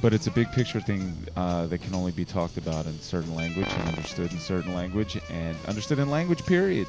but 0.00 0.14
it's 0.14 0.28
a 0.28 0.30
big 0.30 0.50
picture 0.52 0.80
thing 0.80 1.26
uh, 1.36 1.66
that 1.66 1.82
can 1.82 1.94
only 1.94 2.12
be 2.12 2.24
talked 2.24 2.56
about 2.56 2.86
in 2.86 2.98
certain 3.00 3.34
language 3.34 3.66
and 3.66 3.88
understood 3.88 4.30
in 4.30 4.38
certain 4.38 4.72
language 4.72 5.18
and 5.30 5.56
understood 5.66 5.98
in 5.98 6.08
language. 6.08 6.44
Period. 6.46 6.86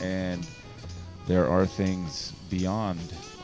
And 0.00 0.46
there 1.26 1.46
are 1.46 1.66
things 1.66 2.32
beyond 2.48 3.00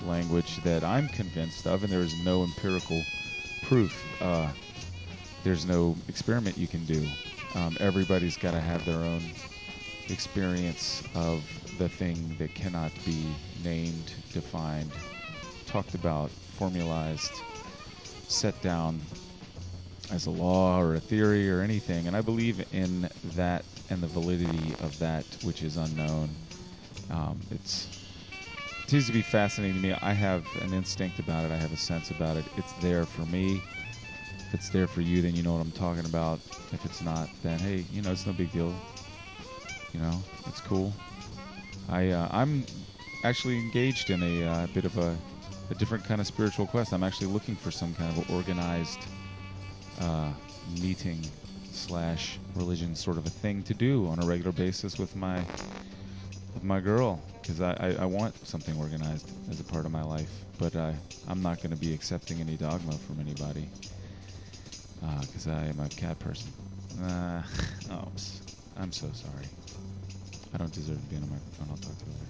language 0.06 0.56
that 0.64 0.82
I'm 0.82 1.08
convinced 1.08 1.66
of, 1.66 1.84
and 1.84 1.92
there 1.92 2.00
is 2.00 2.24
no 2.24 2.42
empirical 2.42 3.04
proof. 3.64 4.22
Uh, 4.22 4.48
there's 5.44 5.66
no 5.66 5.96
experiment 6.08 6.56
you 6.56 6.66
can 6.66 6.84
do. 6.86 7.06
Um, 7.54 7.76
everybody's 7.78 8.38
got 8.38 8.52
to 8.52 8.60
have 8.60 8.84
their 8.86 8.96
own 8.96 9.22
experience 10.08 11.02
of 11.14 11.42
the 11.78 11.88
thing 11.88 12.34
that 12.38 12.54
cannot 12.54 12.92
be 13.04 13.26
named, 13.62 14.14
defined, 14.32 14.90
talked 15.76 15.94
about, 15.94 16.30
formalized, 16.56 17.42
set 18.28 18.58
down 18.62 18.98
as 20.10 20.24
a 20.24 20.30
law 20.30 20.80
or 20.80 20.94
a 20.94 21.00
theory 21.00 21.50
or 21.50 21.60
anything. 21.60 22.06
And 22.06 22.16
I 22.16 22.22
believe 22.22 22.64
in 22.72 23.10
that 23.36 23.62
and 23.90 24.02
the 24.02 24.06
validity 24.06 24.74
of 24.80 24.98
that 25.00 25.26
which 25.42 25.62
is 25.62 25.76
unknown. 25.76 26.34
Um, 27.10 27.38
it's 27.50 27.88
continues 28.84 29.06
to 29.08 29.12
be 29.12 29.20
fascinating 29.20 29.76
to 29.76 29.82
me. 29.82 29.94
I 30.00 30.14
have 30.14 30.46
an 30.62 30.72
instinct 30.72 31.18
about 31.18 31.44
it. 31.44 31.50
I 31.50 31.56
have 31.56 31.74
a 31.74 31.76
sense 31.76 32.10
about 32.10 32.38
it. 32.38 32.46
It's 32.56 32.72
there 32.80 33.04
for 33.04 33.26
me. 33.26 33.60
If 34.48 34.54
it's 34.54 34.70
there 34.70 34.86
for 34.86 35.02
you, 35.02 35.20
then 35.20 35.34
you 35.34 35.42
know 35.42 35.52
what 35.52 35.60
I'm 35.60 35.72
talking 35.72 36.06
about. 36.06 36.40
If 36.72 36.86
it's 36.86 37.02
not, 37.02 37.28
then 37.42 37.58
hey, 37.58 37.84
you 37.92 38.00
know 38.00 38.12
it's 38.12 38.24
no 38.24 38.32
big 38.32 38.50
deal. 38.50 38.74
You 39.92 40.00
know, 40.00 40.22
it's 40.46 40.62
cool. 40.62 40.94
I 41.90 42.12
uh, 42.12 42.28
I'm 42.30 42.64
actually 43.24 43.58
engaged 43.58 44.08
in 44.08 44.22
a 44.22 44.46
uh, 44.46 44.66
bit 44.68 44.86
of 44.86 44.96
a, 44.96 45.16
a 45.70 45.74
different 45.74 46.04
kind 46.04 46.20
of 46.20 46.26
spiritual 46.26 46.66
quest. 46.66 46.92
I'm 46.92 47.02
actually 47.02 47.28
looking 47.28 47.56
for 47.56 47.70
some 47.70 47.94
kind 47.94 48.16
of 48.16 48.30
organized 48.30 49.00
uh, 50.00 50.30
meeting 50.80 51.20
slash 51.72 52.38
religion 52.54 52.94
sort 52.94 53.16
of 53.16 53.26
a 53.26 53.30
thing 53.30 53.62
to 53.64 53.74
do 53.74 54.06
on 54.08 54.22
a 54.22 54.26
regular 54.26 54.52
basis 54.52 54.98
with 54.98 55.14
my 55.14 55.38
with 56.54 56.64
my 56.64 56.80
girl 56.80 57.20
because 57.40 57.60
I, 57.60 57.72
I, 57.72 58.02
I, 58.02 58.04
want 58.06 58.34
something 58.46 58.76
organized 58.78 59.30
as 59.50 59.60
a 59.60 59.64
part 59.64 59.84
of 59.84 59.92
my 59.92 60.02
life. 60.02 60.30
But 60.58 60.74
uh, 60.74 60.92
I'm 61.28 61.42
not 61.42 61.58
going 61.58 61.70
to 61.70 61.76
be 61.76 61.92
accepting 61.92 62.40
any 62.40 62.56
dogma 62.56 62.92
from 62.92 63.20
anybody 63.20 63.68
because 65.20 65.46
uh, 65.46 65.50
I 65.52 65.66
am 65.66 65.80
a 65.80 65.88
cat 65.88 66.18
person. 66.18 66.50
Uh, 67.02 67.42
oh, 67.92 68.08
I'm 68.78 68.92
so 68.92 69.10
sorry. 69.12 69.46
I 70.54 70.58
don't 70.58 70.72
deserve 70.72 70.98
to 71.00 71.06
be 71.06 71.16
on 71.16 71.22
a 71.22 71.26
microphone. 71.26 71.68
I'll 71.70 71.76
talk 71.76 71.98
to 71.98 72.04
you 72.06 72.12
later. 72.12 72.25